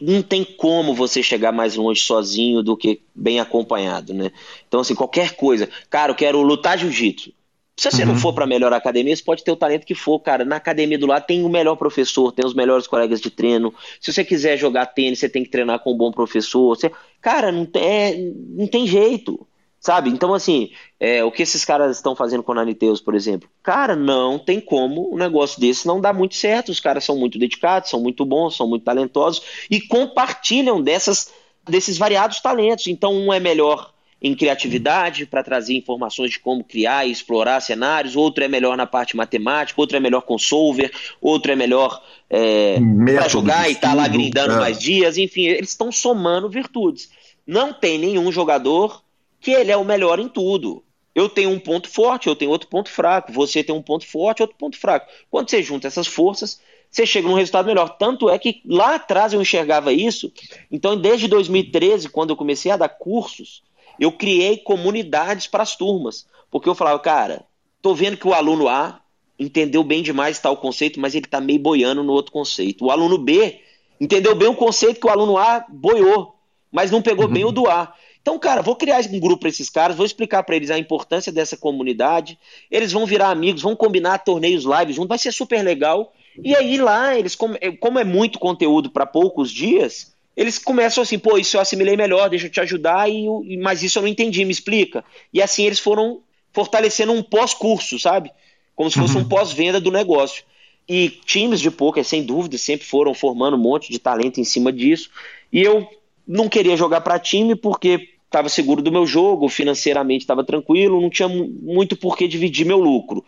não 0.00 0.22
tem 0.22 0.44
como 0.44 0.94
você 0.94 1.22
chegar 1.22 1.52
mais 1.52 1.74
longe 1.74 2.00
sozinho 2.00 2.62
do 2.62 2.76
que 2.76 3.00
bem 3.14 3.40
acompanhado, 3.40 4.12
né? 4.12 4.30
Então, 4.68 4.80
assim, 4.80 4.94
qualquer 4.94 5.34
coisa. 5.36 5.68
Cara, 5.88 6.12
eu 6.12 6.16
quero 6.16 6.42
lutar 6.42 6.78
jiu-jitsu. 6.78 7.32
Se 7.78 7.92
você 7.92 8.02
uhum. 8.02 8.08
não 8.08 8.16
for 8.16 8.32
para 8.32 8.42
a 8.42 8.46
melhor 8.46 8.72
academia, 8.72 9.14
você 9.14 9.22
pode 9.22 9.44
ter 9.44 9.52
o 9.52 9.56
talento 9.56 9.86
que 9.86 9.94
for, 9.94 10.18
cara. 10.18 10.44
Na 10.44 10.56
academia 10.56 10.98
do 10.98 11.06
lado 11.06 11.24
tem 11.24 11.44
o 11.44 11.48
melhor 11.48 11.76
professor, 11.76 12.32
tem 12.32 12.44
os 12.44 12.52
melhores 12.52 12.88
colegas 12.88 13.20
de 13.20 13.30
treino. 13.30 13.72
Se 14.00 14.12
você 14.12 14.24
quiser 14.24 14.56
jogar 14.56 14.86
tênis, 14.86 15.20
você 15.20 15.28
tem 15.28 15.44
que 15.44 15.48
treinar 15.48 15.78
com 15.78 15.92
um 15.92 15.96
bom 15.96 16.10
professor. 16.10 16.76
Você... 16.76 16.90
Cara, 17.20 17.52
não 17.52 17.64
tem, 17.64 17.82
é, 17.84 18.32
não 18.48 18.66
tem 18.66 18.84
jeito, 18.84 19.46
sabe? 19.78 20.10
Então, 20.10 20.34
assim, 20.34 20.72
é, 20.98 21.22
o 21.22 21.30
que 21.30 21.40
esses 21.40 21.64
caras 21.64 21.96
estão 21.96 22.16
fazendo 22.16 22.42
com 22.42 22.50
o 22.50 22.54
Naniteus, 22.56 23.00
por 23.00 23.14
exemplo? 23.14 23.48
Cara, 23.62 23.94
não 23.94 24.40
tem 24.40 24.60
como 24.60 25.14
um 25.14 25.16
negócio 25.16 25.60
desse 25.60 25.86
não 25.86 26.00
dar 26.00 26.12
muito 26.12 26.34
certo. 26.34 26.70
Os 26.72 26.80
caras 26.80 27.04
são 27.04 27.16
muito 27.16 27.38
dedicados, 27.38 27.90
são 27.90 28.00
muito 28.00 28.26
bons, 28.26 28.56
são 28.56 28.66
muito 28.66 28.82
talentosos 28.82 29.40
e 29.70 29.80
compartilham 29.80 30.82
dessas, 30.82 31.32
desses 31.64 31.96
variados 31.96 32.40
talentos. 32.40 32.88
Então, 32.88 33.14
um 33.14 33.32
é 33.32 33.38
melhor 33.38 33.92
em 34.20 34.34
criatividade 34.34 35.26
para 35.26 35.44
trazer 35.44 35.74
informações 35.76 36.32
de 36.32 36.40
como 36.40 36.64
criar 36.64 37.06
e 37.06 37.12
explorar 37.12 37.60
cenários, 37.60 38.16
outro 38.16 38.42
é 38.42 38.48
melhor 38.48 38.76
na 38.76 38.86
parte 38.86 39.16
matemática, 39.16 39.80
outro 39.80 39.96
é 39.96 40.00
melhor 40.00 40.22
com 40.22 40.36
solver, 40.36 40.92
outro 41.20 41.52
é 41.52 41.56
melhor 41.56 42.02
é, 42.28 42.78
para 43.14 43.28
jogar 43.28 43.68
e 43.68 43.72
estar 43.72 43.90
tá 43.90 43.94
lá 43.94 44.08
grindando 44.08 44.54
é. 44.54 44.58
mais 44.58 44.78
dias, 44.78 45.16
enfim, 45.16 45.46
eles 45.46 45.70
estão 45.70 45.92
somando 45.92 46.48
virtudes. 46.48 47.10
Não 47.46 47.72
tem 47.72 47.98
nenhum 47.98 48.30
jogador 48.32 49.02
que 49.40 49.52
ele 49.52 49.70
é 49.70 49.76
o 49.76 49.84
melhor 49.84 50.18
em 50.18 50.28
tudo. 50.28 50.82
Eu 51.14 51.28
tenho 51.28 51.50
um 51.50 51.58
ponto 51.58 51.88
forte, 51.88 52.28
eu 52.28 52.36
tenho 52.36 52.50
outro 52.50 52.68
ponto 52.68 52.90
fraco, 52.90 53.32
você 53.32 53.64
tem 53.64 53.74
um 53.74 53.82
ponto 53.82 54.06
forte, 54.06 54.42
outro 54.42 54.56
ponto 54.56 54.76
fraco. 54.76 55.10
Quando 55.30 55.48
você 55.48 55.62
junta 55.62 55.86
essas 55.86 56.06
forças, 56.06 56.60
você 56.90 57.04
chega 57.06 57.28
num 57.28 57.34
resultado 57.34 57.66
melhor. 57.66 57.96
Tanto 57.98 58.28
é 58.30 58.38
que 58.38 58.62
lá 58.64 58.94
atrás 58.94 59.32
eu 59.32 59.40
enxergava 59.40 59.92
isso. 59.92 60.32
Então, 60.70 60.96
desde 60.96 61.26
2013, 61.28 62.08
quando 62.08 62.30
eu 62.30 62.36
comecei 62.36 62.70
a 62.70 62.76
dar 62.76 62.88
cursos, 62.88 63.62
eu 63.98 64.12
criei 64.12 64.58
comunidades 64.58 65.46
para 65.46 65.62
as 65.62 65.76
turmas. 65.76 66.26
Porque 66.50 66.68
eu 66.68 66.74
falava, 66.74 66.98
cara, 66.98 67.44
tô 67.82 67.94
vendo 67.94 68.16
que 68.16 68.26
o 68.26 68.34
aluno 68.34 68.68
A 68.68 69.00
entendeu 69.38 69.84
bem 69.84 70.02
demais 70.02 70.38
tal 70.38 70.56
conceito, 70.56 70.98
mas 70.98 71.14
ele 71.14 71.26
está 71.26 71.40
meio 71.40 71.60
boiando 71.60 72.02
no 72.02 72.12
outro 72.12 72.32
conceito. 72.32 72.86
O 72.86 72.90
aluno 72.90 73.18
B 73.18 73.60
entendeu 74.00 74.34
bem 74.34 74.48
o 74.48 74.54
conceito 74.54 75.00
que 75.00 75.06
o 75.06 75.10
aluno 75.10 75.36
A 75.36 75.64
boiou, 75.68 76.34
mas 76.70 76.90
não 76.90 77.02
pegou 77.02 77.26
uhum. 77.26 77.32
bem 77.32 77.44
o 77.44 77.52
do 77.52 77.68
A. 77.68 77.94
Então, 78.20 78.38
cara, 78.38 78.60
vou 78.60 78.76
criar 78.76 79.00
um 79.10 79.20
grupo 79.20 79.40
para 79.40 79.48
esses 79.48 79.70
caras, 79.70 79.96
vou 79.96 80.04
explicar 80.04 80.42
para 80.42 80.56
eles 80.56 80.70
a 80.70 80.78
importância 80.78 81.32
dessa 81.32 81.56
comunidade. 81.56 82.38
Eles 82.70 82.92
vão 82.92 83.06
virar 83.06 83.30
amigos, 83.30 83.62
vão 83.62 83.76
combinar 83.76 84.18
torneios 84.18 84.64
live 84.64 84.92
junto, 84.92 85.08
vai 85.08 85.18
ser 85.18 85.32
super 85.32 85.62
legal. 85.62 86.12
E 86.42 86.54
aí 86.54 86.76
lá, 86.76 87.16
eles 87.18 87.34
como 87.34 87.98
é 87.98 88.04
muito 88.04 88.38
conteúdo 88.38 88.90
para 88.90 89.06
poucos 89.06 89.50
dias, 89.50 90.14
eles 90.38 90.56
começam 90.56 91.02
assim, 91.02 91.18
pô, 91.18 91.36
isso 91.36 91.56
eu 91.56 91.60
assimilei 91.60 91.96
melhor, 91.96 92.30
deixa 92.30 92.46
eu 92.46 92.50
te 92.50 92.60
ajudar, 92.60 93.10
e, 93.10 93.56
mas 93.60 93.82
isso 93.82 93.98
eu 93.98 94.02
não 94.02 94.08
entendi, 94.08 94.44
me 94.44 94.52
explica. 94.52 95.04
E 95.34 95.42
assim 95.42 95.64
eles 95.64 95.80
foram 95.80 96.20
fortalecendo 96.52 97.10
um 97.10 97.24
pós-curso, 97.24 97.98
sabe? 97.98 98.30
Como 98.76 98.88
se 98.88 98.96
fosse 98.96 99.16
uhum. 99.16 99.22
um 99.22 99.28
pós-venda 99.28 99.80
do 99.80 99.90
negócio. 99.90 100.44
E 100.88 101.08
times 101.08 101.58
de 101.58 101.72
poker, 101.72 102.04
sem 102.04 102.22
dúvida, 102.22 102.56
sempre 102.56 102.86
foram 102.86 103.12
formando 103.14 103.56
um 103.56 103.60
monte 103.60 103.90
de 103.90 103.98
talento 103.98 104.40
em 104.40 104.44
cima 104.44 104.72
disso. 104.72 105.10
E 105.52 105.60
eu 105.60 105.88
não 106.24 106.48
queria 106.48 106.76
jogar 106.76 107.00
para 107.00 107.18
time 107.18 107.56
porque 107.56 108.10
estava 108.24 108.48
seguro 108.48 108.80
do 108.80 108.92
meu 108.92 109.04
jogo, 109.04 109.48
financeiramente 109.48 110.22
estava 110.22 110.44
tranquilo, 110.44 111.00
não 111.00 111.10
tinha 111.10 111.28
muito 111.28 111.96
por 111.96 112.16
que 112.16 112.28
dividir 112.28 112.64
meu 112.64 112.78
lucro. 112.78 113.24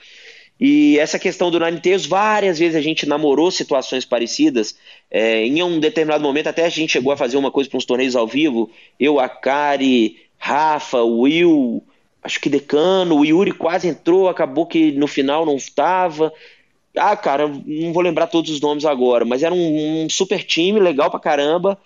E 0.61 0.99
essa 0.99 1.19
questão 1.19 1.51
do 1.51 1.59
Nine 1.59 1.81
várias 2.07 2.59
vezes 2.59 2.77
a 2.77 2.83
gente 2.83 3.07
namorou 3.07 3.51
situações 3.51 4.05
parecidas. 4.05 4.77
É, 5.11 5.47
em 5.47 5.63
um 5.63 5.81
determinado 5.81 6.23
momento, 6.23 6.49
até 6.49 6.67
a 6.67 6.69
gente 6.69 6.93
chegou 6.93 7.13
a 7.13 7.17
fazer 7.17 7.39
uma 7.39 7.51
coisa 7.51 7.71
para 7.71 7.79
uns 7.79 7.87
torneios 7.87 8.15
ao 8.15 8.27
vivo. 8.27 8.71
Eu, 8.99 9.19
a 9.19 9.27
Kari, 9.27 10.19
Rafa, 10.37 11.03
Will, 11.03 11.83
acho 12.23 12.39
que 12.39 12.51
Decano, 12.51 13.17
o 13.17 13.25
Yuri 13.25 13.53
quase 13.53 13.89
entrou, 13.89 14.29
acabou 14.29 14.67
que 14.67 14.93
no 14.93 15.07
final 15.07 15.47
não 15.47 15.57
estava. 15.57 16.31
Ah, 16.95 17.17
cara, 17.17 17.49
não 17.49 17.93
vou 17.95 18.03
lembrar 18.03 18.27
todos 18.27 18.51
os 18.51 18.61
nomes 18.61 18.85
agora, 18.85 19.25
mas 19.25 19.43
era 19.43 19.55
um, 19.55 20.05
um 20.05 20.11
super 20.11 20.45
time, 20.45 20.79
legal 20.79 21.11
pra 21.11 21.21
caramba, 21.21 21.79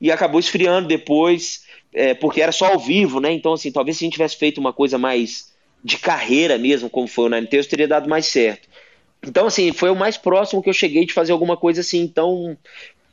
e 0.00 0.10
acabou 0.10 0.40
esfriando 0.40 0.88
depois, 0.88 1.64
é, 1.92 2.14
porque 2.14 2.40
era 2.40 2.50
só 2.50 2.72
ao 2.72 2.78
vivo, 2.78 3.20
né? 3.20 3.30
Então, 3.32 3.52
assim, 3.52 3.70
talvez 3.70 3.96
se 3.96 4.04
a 4.04 4.06
gente 4.06 4.14
tivesse 4.14 4.36
feito 4.36 4.58
uma 4.58 4.72
coisa 4.72 4.98
mais 4.98 5.54
de 5.86 5.98
carreira 5.98 6.58
mesmo, 6.58 6.90
como 6.90 7.06
foi 7.06 7.26
o 7.26 7.28
Ninetales, 7.28 7.68
teria 7.68 7.86
dado 7.86 8.08
mais 8.08 8.26
certo. 8.26 8.68
Então, 9.22 9.46
assim, 9.46 9.72
foi 9.72 9.88
o 9.88 9.94
mais 9.94 10.16
próximo 10.16 10.60
que 10.60 10.68
eu 10.68 10.74
cheguei 10.74 11.06
de 11.06 11.12
fazer 11.12 11.30
alguma 11.30 11.56
coisa 11.56 11.80
assim. 11.80 12.00
Então, 12.00 12.58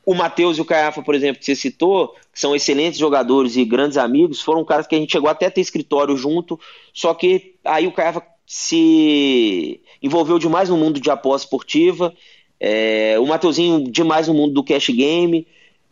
o 0.04 0.12
Matheus 0.12 0.58
e 0.58 0.60
o 0.60 0.64
Caiafa, 0.64 1.00
por 1.00 1.14
exemplo, 1.14 1.38
que 1.38 1.44
você 1.44 1.54
citou, 1.54 2.08
que 2.32 2.40
são 2.40 2.54
excelentes 2.54 2.98
jogadores 2.98 3.54
e 3.56 3.64
grandes 3.64 3.96
amigos, 3.96 4.40
foram 4.40 4.64
caras 4.64 4.88
que 4.88 4.94
a 4.96 4.98
gente 4.98 5.12
chegou 5.12 5.30
até 5.30 5.46
a 5.46 5.50
ter 5.52 5.60
escritório 5.60 6.16
junto, 6.16 6.58
só 6.92 7.14
que 7.14 7.54
aí 7.64 7.86
o 7.86 7.92
Caiafa 7.92 8.20
se 8.44 9.80
envolveu 10.02 10.40
demais 10.40 10.68
no 10.68 10.76
mundo 10.76 10.98
de 10.98 11.10
aposta 11.10 11.46
esportiva, 11.46 12.12
é, 12.58 13.16
o 13.20 13.26
Mateuzinho 13.26 13.88
demais 13.88 14.26
no 14.26 14.34
mundo 14.34 14.52
do 14.52 14.64
cash 14.64 14.88
game. 14.90 15.46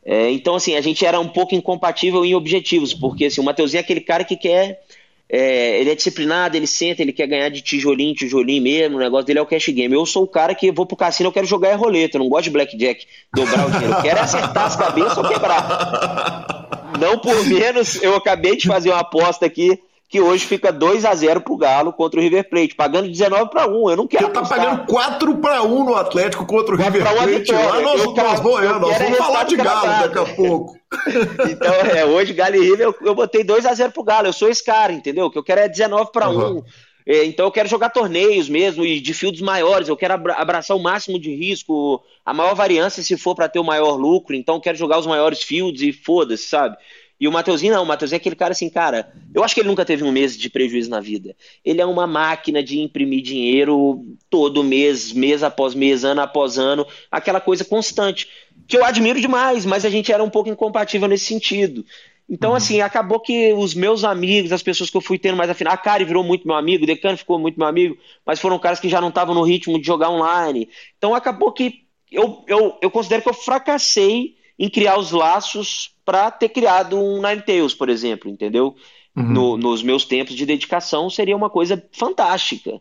É, 0.04 0.32
então, 0.32 0.56
assim, 0.56 0.74
a 0.74 0.80
gente 0.80 1.06
era 1.06 1.20
um 1.20 1.28
pouco 1.28 1.54
incompatível 1.54 2.24
em 2.24 2.34
objetivos, 2.34 2.92
porque 2.92 3.26
assim, 3.26 3.40
o 3.40 3.44
Mateuzinho 3.44 3.78
é 3.78 3.82
aquele 3.82 4.00
cara 4.00 4.24
que 4.24 4.36
quer 4.36 4.82
é, 5.34 5.80
ele 5.80 5.90
é 5.90 5.94
disciplinado, 5.94 6.58
ele 6.58 6.66
senta, 6.66 7.00
ele 7.00 7.10
quer 7.10 7.26
ganhar 7.26 7.48
de 7.48 7.62
tijolinho, 7.62 8.14
tijolinho 8.14 8.62
mesmo, 8.62 8.98
o 8.98 9.00
negócio 9.00 9.24
dele 9.24 9.38
é 9.38 9.42
o 9.42 9.46
cash 9.46 9.68
game. 9.68 9.94
Eu 9.94 10.04
sou 10.04 10.24
o 10.24 10.28
cara 10.28 10.54
que 10.54 10.70
vou 10.70 10.84
pro 10.84 10.94
cassino, 10.94 11.28
eu 11.28 11.32
quero 11.32 11.46
jogar 11.46 11.70
é 11.70 11.74
roleta, 11.74 12.18
eu 12.18 12.20
não 12.20 12.28
gosto 12.28 12.44
de 12.44 12.50
blackjack, 12.50 13.06
dobrar 13.34 13.66
o 13.66 13.70
dinheiro, 13.70 13.94
eu 13.94 14.02
quero 14.02 14.18
é 14.18 14.22
acertar 14.22 14.66
as 14.66 14.76
cabeças 14.76 15.16
ou 15.16 15.26
quebrar. 15.26 16.92
Não 17.00 17.18
por 17.18 17.46
menos, 17.46 18.02
eu 18.02 18.14
acabei 18.14 18.56
de 18.58 18.66
fazer 18.66 18.90
uma 18.90 19.00
aposta 19.00 19.46
aqui 19.46 19.80
que 20.06 20.20
hoje 20.20 20.44
fica 20.44 20.70
2 20.70 21.06
a 21.06 21.14
0 21.14 21.40
pro 21.40 21.56
Galo 21.56 21.94
contra 21.94 22.20
o 22.20 22.22
River 22.22 22.46
Plate, 22.50 22.74
pagando 22.74 23.08
19 23.08 23.48
para 23.48 23.66
1. 23.66 23.90
Eu 23.90 23.96
não 23.96 24.06
quero. 24.06 24.26
Você 24.26 24.32
tá 24.32 24.42
pagando 24.42 24.84
4 24.84 25.36
para 25.38 25.62
1 25.62 25.84
no 25.84 25.94
Atlético 25.94 26.44
contra 26.44 26.74
o 26.74 26.76
River 26.76 27.02
Plate. 27.02 27.52
Lá 27.52 27.80
nós, 27.80 28.04
eu, 28.04 28.12
nós, 28.12 28.40
vamos, 28.40 28.80
nós 28.80 28.98
vamos 28.98 29.16
falar 29.16 29.44
de 29.44 29.56
Galo 29.56 30.02
daqui 30.02 30.18
a 30.18 30.34
pouco. 30.34 30.81
então, 31.50 31.74
é, 31.74 32.04
hoje 32.04 32.32
Galo 32.32 32.56
e 32.56 32.60
River 32.60 32.86
eu, 32.86 32.96
eu 33.02 33.14
botei 33.14 33.42
2 33.42 33.66
a 33.66 33.74
0 33.74 33.92
pro 33.92 34.04
Galo. 34.04 34.28
Eu 34.28 34.32
sou 34.32 34.48
esse 34.48 34.64
cara, 34.64 34.92
entendeu? 34.92 35.26
O 35.26 35.30
que 35.30 35.38
eu 35.38 35.44
quero 35.44 35.60
é 35.60 35.68
19 35.68 36.12
para 36.12 36.28
uhum. 36.28 36.58
1. 36.58 36.64
É, 37.04 37.24
então 37.24 37.46
eu 37.46 37.50
quero 37.50 37.68
jogar 37.68 37.90
torneios 37.90 38.48
mesmo 38.48 38.84
e 38.84 39.00
de 39.00 39.12
fields 39.12 39.40
maiores, 39.40 39.88
eu 39.88 39.96
quero 39.96 40.14
abraçar 40.14 40.76
o 40.76 40.82
máximo 40.82 41.18
de 41.18 41.34
risco, 41.34 42.00
a 42.24 42.32
maior 42.32 42.54
variância 42.54 43.02
se 43.02 43.16
for 43.16 43.34
para 43.34 43.48
ter 43.48 43.58
o 43.58 43.64
maior 43.64 43.96
lucro, 43.96 44.36
então 44.36 44.54
eu 44.54 44.60
quero 44.60 44.78
jogar 44.78 44.98
os 44.98 45.06
maiores 45.06 45.42
fields 45.42 45.82
e 45.82 45.92
foda-se, 45.92 46.46
sabe? 46.46 46.76
E 47.20 47.28
o 47.28 47.32
Mateuzinho 47.32 47.72
não, 47.72 47.84
o 47.84 47.86
Mateuzinho 47.86 48.16
é 48.16 48.20
aquele 48.20 48.34
cara 48.34 48.52
assim, 48.52 48.68
cara, 48.68 49.12
eu 49.32 49.44
acho 49.44 49.54
que 49.54 49.60
ele 49.60 49.68
nunca 49.68 49.84
teve 49.84 50.02
um 50.02 50.10
mês 50.10 50.36
de 50.36 50.50
prejuízo 50.50 50.90
na 50.90 51.00
vida. 51.00 51.36
Ele 51.64 51.80
é 51.80 51.86
uma 51.86 52.06
máquina 52.06 52.62
de 52.62 52.80
imprimir 52.80 53.22
dinheiro 53.22 54.04
todo 54.28 54.64
mês, 54.64 55.12
mês 55.12 55.42
após 55.42 55.74
mês, 55.74 56.04
ano 56.04 56.20
após 56.20 56.58
ano, 56.58 56.86
aquela 57.10 57.40
coisa 57.40 57.64
constante, 57.64 58.28
que 58.66 58.76
eu 58.76 58.84
admiro 58.84 59.20
demais, 59.20 59.64
mas 59.64 59.84
a 59.84 59.90
gente 59.90 60.12
era 60.12 60.22
um 60.22 60.30
pouco 60.30 60.48
incompatível 60.48 61.06
nesse 61.06 61.26
sentido. 61.26 61.84
Então, 62.28 62.50
uhum. 62.50 62.56
assim, 62.56 62.80
acabou 62.80 63.20
que 63.20 63.52
os 63.52 63.74
meus 63.74 64.04
amigos, 64.04 64.52
as 64.52 64.62
pessoas 64.62 64.90
que 64.90 64.96
eu 64.96 65.00
fui 65.00 65.18
tendo 65.18 65.36
mais 65.36 65.50
afinal, 65.50 65.74
a 65.74 65.76
Kari 65.76 66.04
virou 66.04 66.24
muito 66.24 66.46
meu 66.46 66.56
amigo, 66.56 66.84
o 66.84 66.86
Decano 66.86 67.16
ficou 67.16 67.38
muito 67.38 67.58
meu 67.58 67.68
amigo, 67.68 67.96
mas 68.24 68.40
foram 68.40 68.58
caras 68.58 68.80
que 68.80 68.88
já 68.88 69.00
não 69.00 69.10
estavam 69.10 69.34
no 69.34 69.42
ritmo 69.42 69.78
de 69.78 69.86
jogar 69.86 70.10
online. 70.10 70.68
Então, 70.96 71.14
acabou 71.14 71.52
que 71.52 71.84
eu, 72.10 72.44
eu, 72.46 72.78
eu 72.80 72.90
considero 72.90 73.22
que 73.22 73.28
eu 73.28 73.34
fracassei 73.34 74.36
em 74.58 74.68
criar 74.68 74.98
os 74.98 75.10
laços 75.12 75.91
para 76.04 76.30
ter 76.30 76.48
criado 76.48 76.98
um 76.98 77.16
Ninetales, 77.16 77.74
por 77.74 77.88
exemplo, 77.88 78.30
entendeu? 78.30 78.74
Uhum. 79.16 79.24
No, 79.24 79.56
nos 79.56 79.82
meus 79.82 80.04
tempos 80.04 80.34
de 80.34 80.46
dedicação 80.46 81.10
seria 81.10 81.36
uma 81.36 81.50
coisa 81.50 81.82
fantástica. 81.92 82.80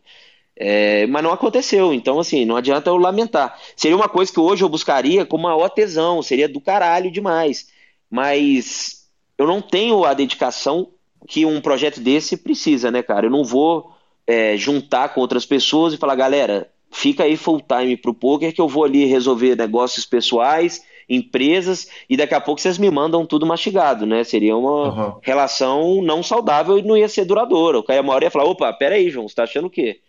É, 0.56 1.08
mas 1.08 1.24
não 1.24 1.32
aconteceu, 1.32 1.94
então 1.94 2.20
assim, 2.20 2.46
não 2.46 2.56
adianta 2.56 2.90
eu 2.90 2.98
lamentar. 2.98 3.58
Seria 3.76 3.96
uma 3.96 4.10
coisa 4.10 4.32
que 4.32 4.40
hoje 4.40 4.64
eu 4.64 4.70
buscaria 4.70 5.26
com 5.26 5.38
maior 5.38 5.70
tesão, 5.70 6.22
seria 6.22 6.48
do 6.48 6.62
caralho 6.62 7.12
demais. 7.12 7.68
Mas 8.10 9.08
eu 9.38 9.48
não 9.48 9.62
tenho 9.62 10.04
a 10.04 10.14
dedicação 10.14 10.90
que 11.28 11.46
um 11.46 11.62
projeto 11.62 12.00
desse 12.00 12.38
precisa, 12.38 12.92
né, 12.92 13.02
cara? 13.02 13.28
Eu 13.28 13.32
não 13.32 13.44
vou 13.44 13.92
é, 14.28 14.56
juntar 14.58 15.10
com 15.10 15.22
outras 15.22 15.46
pessoas 15.46 15.94
e 15.94 15.98
falar, 15.98 16.16
galera, 16.16 16.70
fica 16.92 17.24
aí 17.24 17.38
full 17.38 17.62
time 17.62 17.96
pro 17.98 18.14
poker 18.14 18.54
que 18.54 18.62
eu 18.62 18.68
vou 18.68 18.84
ali 18.84 19.06
resolver 19.06 19.56
negócios 19.56 20.06
pessoais 20.06 20.84
empresas 21.12 21.89
e 22.09 22.16
daqui 22.16 22.34
a 22.34 22.39
pouco 22.39 22.62
vocês 22.62 22.78
me 22.78 22.89
mandam 22.89 23.26
tudo 23.26 23.45
mastigado, 23.45 24.05
né? 24.05 24.24
Seria 24.24 24.55
uma 24.55 24.72
uhum. 24.89 25.20
relação 25.22 26.01
não 26.01 26.24
saudável 26.24 26.78
e 26.78 26.82
não 26.82 26.95
ia 26.95 27.09
ser 27.09 27.26
duradoura. 27.26 27.80
O 27.80 27.84
cara 27.84 28.01
uma 28.01 28.14
hora 28.14 28.26
ia 28.26 28.32
falar, 28.32 28.45
opa, 28.45 28.72
peraí, 28.72 29.09
João, 29.09 29.28
você 29.28 29.36
tá 29.36 29.43
achando 29.43 29.68
o 29.68 29.70
quê? 29.70 29.99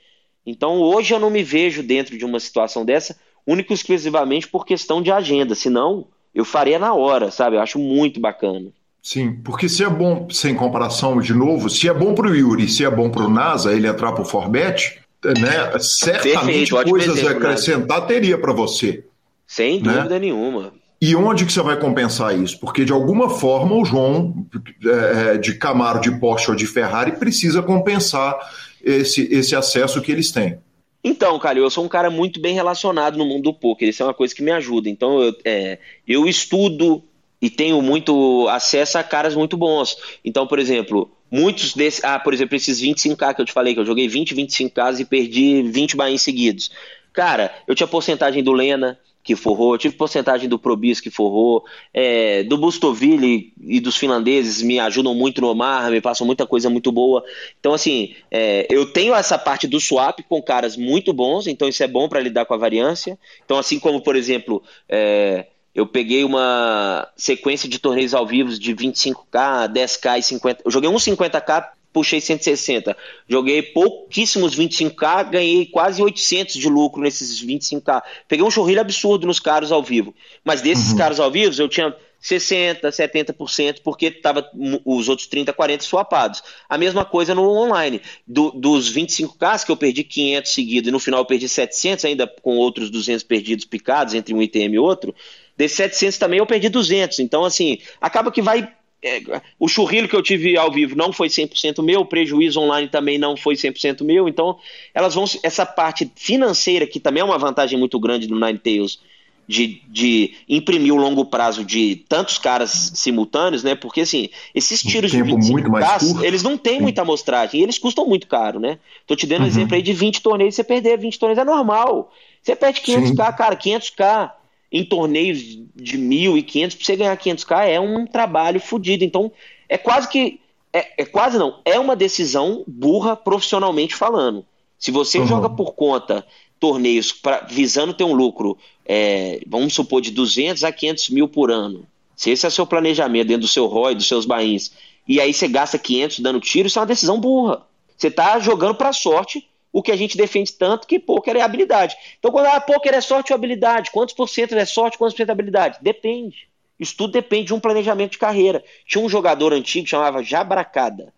Então 0.46 0.80
hoje 0.80 1.12
eu 1.12 1.18
não 1.18 1.30
me 1.30 1.42
vejo 1.42 1.82
dentro 1.82 2.16
de 2.16 2.24
uma 2.24 2.38
situação 2.38 2.84
dessa, 2.84 3.18
único 3.44 3.72
e 3.72 3.74
exclusivamente 3.74 4.46
por 4.46 4.64
questão 4.64 5.02
de 5.02 5.10
agenda, 5.10 5.54
senão 5.54 6.06
eu 6.32 6.44
faria 6.44 6.78
na 6.78 6.94
hora, 6.94 7.30
sabe? 7.30 7.56
Eu 7.56 7.60
acho 7.60 7.78
muito 7.78 8.20
bacana. 8.20 8.70
Sim, 9.02 9.32
porque 9.42 9.68
se 9.68 9.82
é 9.82 9.90
bom, 9.90 10.28
sem 10.30 10.54
comparação 10.54 11.20
de 11.20 11.34
novo, 11.34 11.68
se 11.68 11.88
é 11.88 11.92
bom 11.92 12.14
para 12.14 12.28
o 12.28 12.34
Yuri, 12.34 12.68
se 12.68 12.84
é 12.84 12.90
bom 12.90 13.10
para 13.10 13.24
o 13.24 13.28
NASA 13.28 13.74
ele 13.74 13.88
entrar 13.88 14.12
para 14.12 14.22
o 14.22 14.24
Forbet, 14.24 15.00
né, 15.24 15.78
certamente 15.80 16.72
Perfeito, 16.72 16.90
coisas 16.90 17.26
a 17.26 17.32
acrescentar 17.32 18.06
teria 18.06 18.38
para 18.38 18.52
você. 18.52 19.04
Sem 19.46 19.82
né? 19.82 19.92
dúvida 19.92 20.18
nenhuma. 20.18 20.72
E 21.02 21.16
onde 21.16 21.44
que 21.44 21.52
você 21.52 21.60
vai 21.60 21.76
compensar 21.76 22.38
isso? 22.38 22.60
Porque 22.60 22.84
de 22.84 22.92
alguma 22.92 23.28
forma 23.28 23.74
o 23.74 23.84
João 23.84 24.46
é, 24.84 25.34
é, 25.34 25.36
de 25.36 25.54
Camaro, 25.54 26.00
de 26.00 26.12
Porsche 26.20 26.52
ou 26.52 26.56
de 26.56 26.64
Ferrari 26.64 27.18
precisa 27.18 27.60
compensar 27.60 28.38
esse, 28.80 29.22
esse 29.34 29.56
acesso 29.56 30.00
que 30.00 30.12
eles 30.12 30.30
têm. 30.30 30.60
Então, 31.02 31.36
cara, 31.40 31.58
eu 31.58 31.68
sou 31.68 31.84
um 31.84 31.88
cara 31.88 32.08
muito 32.08 32.40
bem 32.40 32.54
relacionado 32.54 33.18
no 33.18 33.26
mundo 33.26 33.42
do 33.42 33.52
poker. 33.52 33.88
Isso 33.88 34.00
é 34.00 34.06
uma 34.06 34.14
coisa 34.14 34.32
que 34.32 34.44
me 34.44 34.52
ajuda. 34.52 34.88
Então, 34.88 35.20
eu, 35.20 35.36
é, 35.44 35.80
eu 36.06 36.28
estudo 36.28 37.02
e 37.40 37.50
tenho 37.50 37.82
muito 37.82 38.46
acesso 38.48 38.96
a 38.96 39.02
caras 39.02 39.34
muito 39.34 39.56
bons. 39.56 39.96
Então, 40.24 40.46
por 40.46 40.60
exemplo, 40.60 41.10
muitos 41.28 41.74
desses. 41.74 42.04
Ah, 42.04 42.20
por 42.20 42.32
exemplo, 42.32 42.54
esses 42.54 42.80
25k 42.80 43.34
que 43.34 43.40
eu 43.40 43.46
te 43.46 43.52
falei, 43.52 43.74
que 43.74 43.80
eu 43.80 43.84
joguei 43.84 44.06
20, 44.06 44.36
25k 44.36 45.00
e 45.00 45.04
perdi 45.04 45.62
20 45.62 45.96
bains 45.96 46.22
seguidos. 46.22 46.70
Cara, 47.12 47.52
eu 47.66 47.74
tinha 47.74 47.88
porcentagem 47.88 48.40
do 48.40 48.52
Lena, 48.52 48.96
que 49.22 49.36
forrou, 49.36 49.78
tive 49.78 49.94
porcentagem 49.94 50.48
do 50.48 50.58
Probis 50.58 51.00
que 51.00 51.10
forrou, 51.10 51.64
é, 51.94 52.42
do 52.42 52.58
Bustoville 52.58 53.52
e 53.60 53.78
dos 53.78 53.96
finlandeses 53.96 54.60
me 54.62 54.80
ajudam 54.80 55.14
muito 55.14 55.40
no 55.40 55.48
Omar, 55.48 55.90
me 55.90 56.00
passam 56.00 56.26
muita 56.26 56.46
coisa 56.46 56.68
muito 56.68 56.90
boa. 56.90 57.24
Então, 57.60 57.72
assim, 57.72 58.14
é, 58.30 58.66
eu 58.68 58.86
tenho 58.92 59.14
essa 59.14 59.38
parte 59.38 59.66
do 59.68 59.78
swap 59.78 60.20
com 60.28 60.42
caras 60.42 60.76
muito 60.76 61.12
bons, 61.12 61.46
então 61.46 61.68
isso 61.68 61.82
é 61.82 61.88
bom 61.88 62.08
para 62.08 62.20
lidar 62.20 62.44
com 62.44 62.54
a 62.54 62.58
variância. 62.58 63.18
Então, 63.44 63.58
assim 63.58 63.78
como, 63.78 64.00
por 64.00 64.16
exemplo, 64.16 64.62
é, 64.88 65.46
eu 65.74 65.86
peguei 65.86 66.24
uma 66.24 67.08
sequência 67.16 67.68
de 67.68 67.78
torneios 67.78 68.14
ao 68.14 68.26
vivo 68.26 68.50
de 68.50 68.74
25k, 68.74 69.72
10k 69.72 70.18
e 70.18 70.22
50. 70.22 70.62
Eu 70.64 70.70
joguei 70.70 70.90
uns 70.90 71.04
50k 71.04 71.68
puxei 71.92 72.20
160. 72.20 72.96
Joguei 73.28 73.62
pouquíssimos 73.62 74.56
25k, 74.56 75.30
ganhei 75.30 75.66
quase 75.66 76.02
800 76.02 76.54
de 76.54 76.68
lucro 76.68 77.02
nesses 77.02 77.44
25k. 77.44 78.02
Peguei 78.26 78.44
um 78.44 78.50
chorrilho 78.50 78.80
absurdo 78.80 79.26
nos 79.26 79.38
caras 79.38 79.70
ao 79.70 79.82
vivo. 79.82 80.14
Mas 80.44 80.62
desses 80.62 80.92
uhum. 80.92 80.98
caras 80.98 81.20
ao 81.20 81.30
vivo, 81.30 81.60
eu 81.60 81.68
tinha 81.68 81.94
60, 82.22 82.88
70%, 82.88 83.80
porque 83.82 84.08
tava 84.08 84.48
os 84.84 85.08
outros 85.08 85.26
30, 85.26 85.52
40 85.52 85.82
swapados. 85.82 86.42
A 86.68 86.78
mesma 86.78 87.04
coisa 87.04 87.34
no 87.34 87.42
online. 87.48 88.00
Do, 88.26 88.52
dos 88.52 88.94
25k 88.94 89.66
que 89.66 89.72
eu 89.72 89.76
perdi 89.76 90.04
500 90.04 90.54
seguidos 90.54 90.88
e 90.88 90.92
no 90.92 91.00
final 91.00 91.20
eu 91.20 91.26
perdi 91.26 91.48
700, 91.48 92.04
ainda 92.04 92.26
com 92.40 92.56
outros 92.56 92.90
200 92.90 93.24
perdidos 93.24 93.64
picados 93.64 94.14
entre 94.14 94.32
um 94.32 94.40
ITM 94.40 94.74
e 94.74 94.78
outro, 94.78 95.12
desses 95.56 95.76
700 95.76 96.18
também 96.18 96.38
eu 96.38 96.46
perdi 96.46 96.68
200. 96.68 97.18
Então, 97.18 97.44
assim, 97.44 97.78
acaba 98.00 98.30
que 98.30 98.40
vai 98.40 98.72
é, 99.02 99.20
o 99.58 99.68
churrilho 99.68 100.08
que 100.08 100.14
eu 100.14 100.22
tive 100.22 100.56
ao 100.56 100.70
vivo 100.70 100.94
não 100.94 101.12
foi 101.12 101.28
100% 101.28 101.82
meu, 101.82 102.00
o 102.00 102.06
prejuízo 102.06 102.60
online 102.60 102.88
também 102.88 103.18
não 103.18 103.36
foi 103.36 103.54
100% 103.54 104.04
meu, 104.04 104.28
então 104.28 104.58
elas 104.94 105.14
vão 105.14 105.24
essa 105.42 105.66
parte 105.66 106.10
financeira 106.14 106.86
que 106.86 107.00
também 107.00 107.20
é 107.20 107.24
uma 107.24 107.38
vantagem 107.38 107.78
muito 107.78 107.98
grande 107.98 108.28
do 108.28 108.38
Ninetales 108.38 109.00
de, 109.46 109.82
de 109.88 110.34
imprimir 110.48 110.94
o 110.94 110.96
longo 110.96 111.24
prazo 111.24 111.64
de 111.64 111.96
tantos 112.08 112.38
caras 112.38 112.92
simultâneos, 112.94 113.64
né? 113.64 113.74
Porque 113.74 114.02
assim, 114.02 114.28
esses 114.54 114.80
tiros 114.80 115.10
de 115.10 115.20
25 115.20 115.72
caras, 115.72 116.22
eles 116.22 116.42
não 116.42 116.56
têm 116.56 116.80
muita 116.80 117.02
amostragem 117.02 117.60
e 117.60 117.62
eles 117.64 117.78
custam 117.78 118.06
muito 118.06 118.26
caro, 118.28 118.60
né? 118.60 118.78
Tô 119.06 119.16
te 119.16 119.26
dando 119.26 119.40
uhum. 119.40 119.46
um 119.46 119.48
exemplo 119.48 119.74
aí 119.74 119.82
de 119.82 119.92
20 119.92 120.22
torneios, 120.22 120.54
você 120.54 120.62
perder 120.62 120.96
20 120.96 121.18
torneios 121.18 121.38
é 121.38 121.44
normal. 121.44 122.12
Você 122.40 122.54
perde 122.54 122.80
500k, 122.80 123.06
Sim. 123.06 123.14
cara, 123.16 123.56
500k 123.56 124.30
em 124.72 124.84
torneios 124.84 125.38
de 125.74 125.98
1.500, 125.98 126.76
para 126.76 126.84
você 126.84 126.96
ganhar 126.96 127.16
500k 127.16 127.68
é 127.68 127.78
um 127.78 128.06
trabalho 128.06 128.58
fodido. 128.58 129.04
Então, 129.04 129.30
é 129.68 129.76
quase 129.76 130.08
que. 130.08 130.40
É, 130.72 131.02
é, 131.02 131.04
quase 131.04 131.36
não, 131.38 131.60
é 131.66 131.78
uma 131.78 131.94
decisão 131.94 132.64
burra 132.66 133.14
profissionalmente 133.14 133.94
falando. 133.94 134.44
Se 134.78 134.90
você 134.90 135.18
uhum. 135.18 135.26
joga 135.26 135.50
por 135.50 135.74
conta 135.74 136.26
torneios 136.58 137.12
pra, 137.12 137.40
visando 137.40 137.92
ter 137.92 138.04
um 138.04 138.14
lucro, 138.14 138.56
é, 138.86 139.40
vamos 139.46 139.74
supor, 139.74 140.00
de 140.00 140.10
200 140.10 140.64
a 140.64 140.72
500 140.72 141.10
mil 141.10 141.28
por 141.28 141.50
ano, 141.50 141.86
se 142.16 142.30
esse 142.30 142.46
é 142.46 142.50
seu 142.50 142.66
planejamento 142.66 143.28
dentro 143.28 143.42
do 143.42 143.48
seu 143.48 143.66
ROI, 143.66 143.94
dos 143.94 144.08
seus 144.08 144.24
bains, 144.24 144.72
e 145.06 145.20
aí 145.20 145.34
você 145.34 145.46
gasta 145.46 145.78
500 145.78 146.20
dando 146.20 146.40
tiro, 146.40 146.68
isso 146.68 146.78
é 146.78 146.80
uma 146.82 146.86
decisão 146.86 147.20
burra. 147.20 147.66
Você 147.96 148.08
está 148.08 148.38
jogando 148.38 148.74
para 148.74 148.92
sorte 148.92 149.46
o 149.72 149.82
que 149.82 149.90
a 149.90 149.96
gente 149.96 150.16
defende 150.16 150.52
tanto, 150.52 150.86
que 150.86 150.98
poker 150.98 151.36
é 151.36 151.40
habilidade. 151.40 151.96
Então, 152.18 152.30
quando 152.30 152.46
ah, 152.46 152.60
poker 152.60 152.94
é 152.94 153.00
sorte 153.00 153.32
ou 153.32 153.36
habilidade, 153.36 153.90
quantos 153.90 154.14
por 154.14 154.28
cento 154.28 154.54
é 154.54 154.64
sorte, 154.64 154.98
quantos 154.98 155.14
por 155.14 155.18
cento 155.18 155.30
é 155.30 155.32
habilidade? 155.32 155.78
Depende. 155.80 156.48
Isso 156.78 156.96
tudo 156.96 157.12
depende 157.12 157.46
de 157.46 157.54
um 157.54 157.60
planejamento 157.60 158.12
de 158.12 158.18
carreira. 158.18 158.62
Tinha 158.86 159.04
um 159.04 159.08
jogador 159.08 159.52
antigo 159.52 159.84
que 159.84 159.90
chamava 159.90 160.22
Jabracada. 160.22 161.12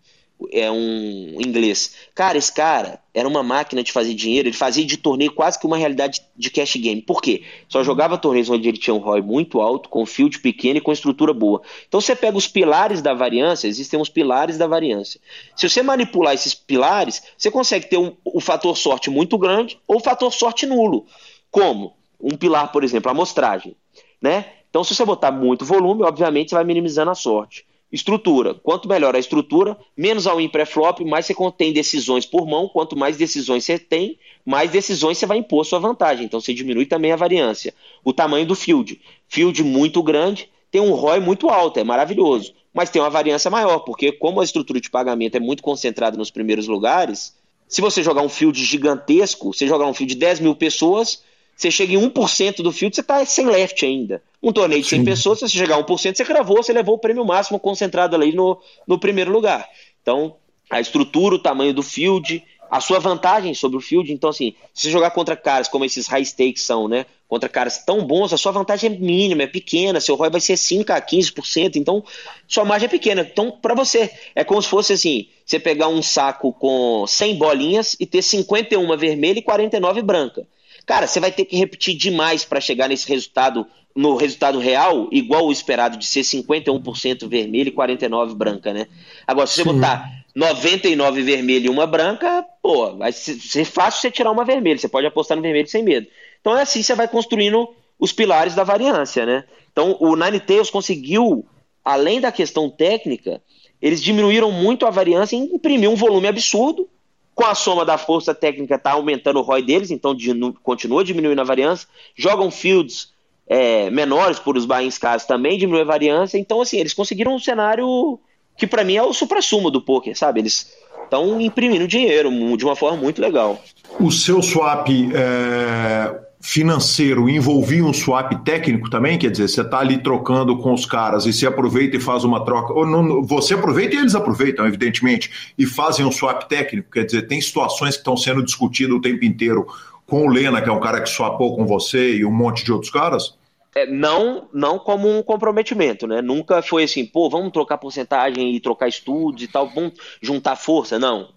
É 0.51 0.69
um 0.69 1.37
inglês. 1.39 1.95
Cara, 2.13 2.37
esse 2.37 2.53
cara 2.53 2.99
era 3.13 3.27
uma 3.27 3.41
máquina 3.41 3.81
de 3.81 3.91
fazer 3.91 4.13
dinheiro, 4.13 4.47
ele 4.47 4.55
fazia 4.55 4.85
de 4.85 4.97
torneio 4.97 5.31
quase 5.31 5.59
que 5.59 5.65
uma 5.65 5.77
realidade 5.77 6.21
de 6.35 6.49
cash 6.49 6.75
game. 6.75 7.01
Por 7.01 7.21
quê? 7.21 7.43
Só 7.69 7.83
jogava 7.83 8.17
torneios 8.17 8.49
onde 8.49 8.67
ele 8.67 8.77
tinha 8.77 8.93
um 8.93 8.99
ROI 8.99 9.21
muito 9.21 9.61
alto, 9.61 9.89
com 9.89 10.05
field 10.05 10.39
pequeno 10.39 10.77
e 10.77 10.81
com 10.81 10.91
estrutura 10.91 11.33
boa. 11.33 11.61
Então 11.87 12.01
você 12.01 12.15
pega 12.15 12.37
os 12.37 12.47
pilares 12.47 13.01
da 13.01 13.13
variância, 13.13 13.67
existem 13.67 13.99
os 13.99 14.09
pilares 14.09 14.57
da 14.57 14.67
variância. 14.67 15.19
Se 15.55 15.69
você 15.69 15.81
manipular 15.81 16.33
esses 16.33 16.53
pilares, 16.53 17.23
você 17.37 17.49
consegue 17.49 17.87
ter 17.87 17.97
um, 17.97 18.13
um 18.25 18.39
fator 18.39 18.75
sorte 18.77 19.09
muito 19.09 19.37
grande 19.37 19.79
ou 19.87 19.97
um 19.97 20.01
fator 20.01 20.31
sorte 20.33 20.65
nulo. 20.65 21.05
Como? 21.49 21.95
Um 22.19 22.35
pilar, 22.35 22.71
por 22.71 22.83
exemplo, 22.83 23.09
a 23.09 23.11
amostragem. 23.11 23.75
Né? 24.21 24.45
Então, 24.69 24.83
se 24.83 24.93
você 24.93 25.05
botar 25.05 25.31
muito 25.31 25.63
volume, 25.63 26.03
obviamente 26.03 26.49
você 26.49 26.55
vai 26.55 26.65
minimizando 26.65 27.11
a 27.11 27.15
sorte. 27.15 27.65
Estrutura. 27.95 28.53
Quanto 28.53 28.89
melhor 28.89 29.15
a 29.15 29.19
estrutura, 29.19 29.77
menos 29.95 30.27
ao 30.27 30.41
in 30.41 30.49
pré-flop, 30.49 30.99
mais 31.05 31.25
você 31.25 31.33
contém 31.33 31.71
decisões 31.71 32.25
por 32.25 32.45
mão. 32.45 32.67
Quanto 32.67 32.93
mais 32.93 33.15
decisões 33.15 33.63
você 33.63 33.79
tem, 33.79 34.19
mais 34.45 34.69
decisões 34.69 35.17
você 35.17 35.25
vai 35.25 35.37
impor 35.37 35.65
sua 35.65 35.79
vantagem. 35.79 36.25
Então 36.25 36.41
você 36.41 36.53
diminui 36.53 36.85
também 36.85 37.13
a 37.13 37.15
variância. 37.15 37.73
O 38.03 38.11
tamanho 38.11 38.45
do 38.45 38.53
field. 38.53 38.99
Field 39.29 39.63
muito 39.63 40.03
grande, 40.03 40.49
tem 40.69 40.81
um 40.81 40.91
ROI 40.91 41.21
muito 41.21 41.47
alto, 41.47 41.79
é 41.79 41.85
maravilhoso. 41.85 42.53
Mas 42.73 42.89
tem 42.89 43.01
uma 43.01 43.09
variância 43.09 43.49
maior, 43.49 43.79
porque 43.79 44.11
como 44.11 44.41
a 44.41 44.43
estrutura 44.43 44.81
de 44.81 44.89
pagamento 44.89 45.37
é 45.37 45.39
muito 45.39 45.63
concentrada 45.63 46.17
nos 46.17 46.29
primeiros 46.29 46.67
lugares, 46.67 47.33
se 47.65 47.79
você 47.79 48.03
jogar 48.03 48.23
um 48.23 48.29
field 48.29 48.61
gigantesco, 48.61 49.53
você 49.53 49.65
jogar 49.65 49.87
um 49.87 49.93
field 49.93 50.13
de 50.13 50.19
10 50.19 50.41
mil 50.41 50.53
pessoas, 50.53 51.23
você 51.55 51.71
chega 51.71 51.93
em 51.93 52.09
1% 52.09 52.57
do 52.57 52.71
field, 52.71 52.95
você 52.95 53.01
está 53.01 53.25
sem 53.25 53.45
left 53.45 53.85
ainda. 53.85 54.21
Um 54.43 54.51
torneio 54.51 54.81
de 54.81 54.87
100 54.87 54.99
Sim. 54.99 55.05
pessoas, 55.05 55.39
se 55.39 55.49
você 55.49 55.57
chegar 55.57 55.77
a 55.77 55.83
1%, 55.83 56.15
você 56.15 56.25
cravou, 56.25 56.57
você 56.57 56.73
levou 56.73 56.95
o 56.95 56.99
prêmio 56.99 57.25
máximo 57.25 57.59
concentrado 57.59 58.15
ali 58.15 58.33
no, 58.33 58.59
no 58.85 58.99
primeiro 58.99 59.31
lugar. 59.31 59.67
Então, 60.01 60.35
a 60.69 60.81
estrutura, 60.81 61.35
o 61.35 61.39
tamanho 61.39 61.73
do 61.73 61.81
field, 61.81 62.43
a 62.69 62.81
sua 62.81 62.99
vantagem 62.99 63.53
sobre 63.53 63.77
o 63.77 63.81
field. 63.81 64.11
Então, 64.11 64.29
assim, 64.29 64.53
se 64.73 64.83
você 64.83 64.91
jogar 64.91 65.11
contra 65.11 65.35
caras 65.35 65.67
como 65.67 65.85
esses 65.85 66.07
high 66.07 66.25
stakes 66.25 66.63
são, 66.63 66.87
né? 66.87 67.05
Contra 67.27 67.49
caras 67.49 67.83
tão 67.83 68.05
bons, 68.05 68.33
a 68.33 68.37
sua 68.37 68.51
vantagem 68.51 68.93
é 68.93 68.97
mínima, 68.97 69.43
é 69.43 69.47
pequena, 69.47 69.99
seu 69.99 70.15
ROI 70.15 70.29
vai 70.29 70.41
ser 70.41 70.57
5 70.57 70.91
a 70.91 71.01
15%, 71.01 71.75
então 71.75 72.03
sua 72.47 72.63
margem 72.63 72.87
é 72.87 72.89
pequena. 72.89 73.21
Então, 73.21 73.49
para 73.49 73.73
você, 73.73 74.11
é 74.35 74.43
como 74.43 74.61
se 74.61 74.67
fosse 74.67 74.93
assim: 74.93 75.27
você 75.45 75.59
pegar 75.59 75.87
um 75.87 76.03
saco 76.03 76.53
com 76.53 77.05
100 77.07 77.35
bolinhas 77.35 77.95
e 77.99 78.05
ter 78.05 78.21
51 78.21 78.97
vermelha 78.97 79.39
e 79.39 79.41
49 79.41 80.01
branca. 80.01 80.45
Cara, 80.85 81.07
você 81.07 81.19
vai 81.19 81.31
ter 81.31 81.45
que 81.45 81.57
repetir 81.57 81.95
demais 81.95 82.45
para 82.45 82.61
chegar 82.61 82.87
nesse 82.87 83.07
resultado, 83.09 83.65
no 83.95 84.15
resultado 84.15 84.59
real, 84.59 85.09
igual 85.11 85.47
o 85.47 85.51
esperado 85.51 85.97
de 85.97 86.05
ser 86.05 86.21
51% 86.21 87.27
vermelho 87.27 87.69
e 87.69 87.71
49% 87.71 88.35
branca, 88.35 88.71
né? 88.73 88.87
Agora, 89.25 89.47
se 89.47 89.55
você 89.55 89.63
Sim. 89.63 89.73
botar 89.73 90.25
99 90.35 91.23
vermelho 91.23 91.65
e 91.65 91.69
uma 91.69 91.87
branca, 91.87 92.45
pô, 92.61 92.95
vai 92.97 93.11
ser 93.11 93.65
fácil 93.65 94.01
você 94.01 94.11
tirar 94.11 94.31
uma 94.31 94.45
vermelha. 94.45 94.77
Você 94.77 94.87
pode 94.87 95.07
apostar 95.07 95.35
no 95.37 95.41
vermelho 95.41 95.67
sem 95.67 95.81
medo. 95.81 96.07
Então 96.41 96.55
é 96.55 96.61
assim 96.61 96.83
você 96.83 96.93
vai 96.93 97.07
construindo 97.07 97.67
os 97.97 98.11
pilares 98.11 98.53
da 98.53 98.63
variância, 98.63 99.25
né? 99.25 99.45
Então 99.71 99.97
o 99.99 100.15
Ninetales 100.15 100.69
conseguiu, 100.69 101.45
além 101.83 102.21
da 102.21 102.31
questão 102.31 102.69
técnica, 102.69 103.41
eles 103.81 104.03
diminuíram 104.03 104.51
muito 104.51 104.85
a 104.85 104.91
variância 104.91 105.35
e 105.35 105.39
imprimiu 105.39 105.91
um 105.91 105.95
volume 105.95 106.27
absurdo 106.27 106.89
com 107.35 107.45
a 107.45 107.53
soma 107.53 107.83
da 107.83 107.97
força 107.97 108.33
técnica 108.33 108.75
está 108.75 108.93
aumentando 108.93 109.39
o 109.39 109.41
ROI 109.41 109.61
deles, 109.61 109.91
então 109.91 110.15
continua 110.63 111.03
diminuindo 111.03 111.41
a 111.41 111.43
variância. 111.43 111.87
Jogam 112.15 112.49
fields 112.49 113.13
é, 113.45 113.89
menores 113.89 114.39
por 114.39 114.55
os 114.55 114.65
buy 114.65 114.89
caros 114.99 115.25
também 115.25 115.57
diminui 115.57 115.81
a 115.81 115.85
variância. 115.85 116.37
Então, 116.37 116.61
assim, 116.61 116.77
eles 116.77 116.93
conseguiram 116.93 117.35
um 117.35 117.39
cenário 117.39 118.17
que 118.57 118.65
para 118.65 118.85
mim 118.85 118.95
é 118.95 119.03
o 119.03 119.13
supra-sumo 119.13 119.69
do 119.69 119.81
poker, 119.81 120.17
sabe? 120.17 120.39
Eles 120.39 120.73
estão 121.03 121.39
imprimindo 121.41 121.87
dinheiro 121.87 122.31
de 122.55 122.63
uma 122.63 122.75
forma 122.75 122.97
muito 122.97 123.21
legal. 123.21 123.61
O 123.99 124.09
seu 124.11 124.41
swap 124.41 124.87
é, 124.89 126.24
financeiro 126.45 127.27
envolvia 127.27 127.83
um 127.83 127.91
swap 127.91 128.31
técnico 128.43 128.87
também? 128.87 129.17
Quer 129.17 129.31
dizer, 129.31 129.49
você 129.49 129.61
está 129.61 129.79
ali 129.79 129.97
trocando 129.97 130.55
com 130.59 130.73
os 130.73 130.85
caras 130.85 131.25
e 131.25 131.33
se 131.33 131.47
aproveita 131.47 131.97
e 131.97 131.99
faz 131.99 132.23
uma 132.23 132.45
troca. 132.45 132.71
Ou 132.71 132.85
não, 132.85 133.23
você 133.23 133.55
aproveita 133.55 133.95
e 133.95 133.97
eles 133.97 134.13
aproveitam, 134.13 134.65
evidentemente, 134.67 135.53
e 135.57 135.65
fazem 135.65 136.05
um 136.05 136.11
swap 136.11 136.43
técnico. 136.43 136.91
Quer 136.91 137.05
dizer, 137.05 137.23
tem 137.23 137.41
situações 137.41 137.95
que 137.95 138.01
estão 138.01 138.15
sendo 138.15 138.43
discutidas 138.43 138.95
o 138.95 139.01
tempo 139.01 139.25
inteiro 139.25 139.65
com 140.05 140.27
o 140.27 140.29
Lena, 140.29 140.61
que 140.61 140.69
é 140.69 140.71
um 140.71 140.79
cara 140.79 141.01
que 141.01 141.09
swapou 141.09 141.55
com 141.55 141.65
você, 141.65 142.17
e 142.17 142.23
um 142.23 142.31
monte 142.31 142.63
de 142.63 142.71
outros 142.71 142.91
caras? 142.91 143.35
É, 143.73 143.87
não, 143.87 144.47
não 144.53 144.77
como 144.77 145.09
um 145.09 145.23
comprometimento, 145.23 146.05
né? 146.05 146.21
Nunca 146.21 146.61
foi 146.61 146.83
assim, 146.83 147.05
pô, 147.05 147.27
vamos 147.27 147.51
trocar 147.51 147.79
porcentagem 147.79 148.55
e 148.55 148.59
trocar 148.59 148.87
estudos 148.87 149.41
e 149.41 149.47
tal, 149.47 149.67
vamos 149.67 149.93
juntar 150.21 150.55
força. 150.55 150.99
Não, 150.99 151.29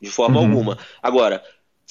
de 0.00 0.10
forma 0.10 0.40
uhum. 0.40 0.46
alguma. 0.46 0.78
Agora, 1.02 1.42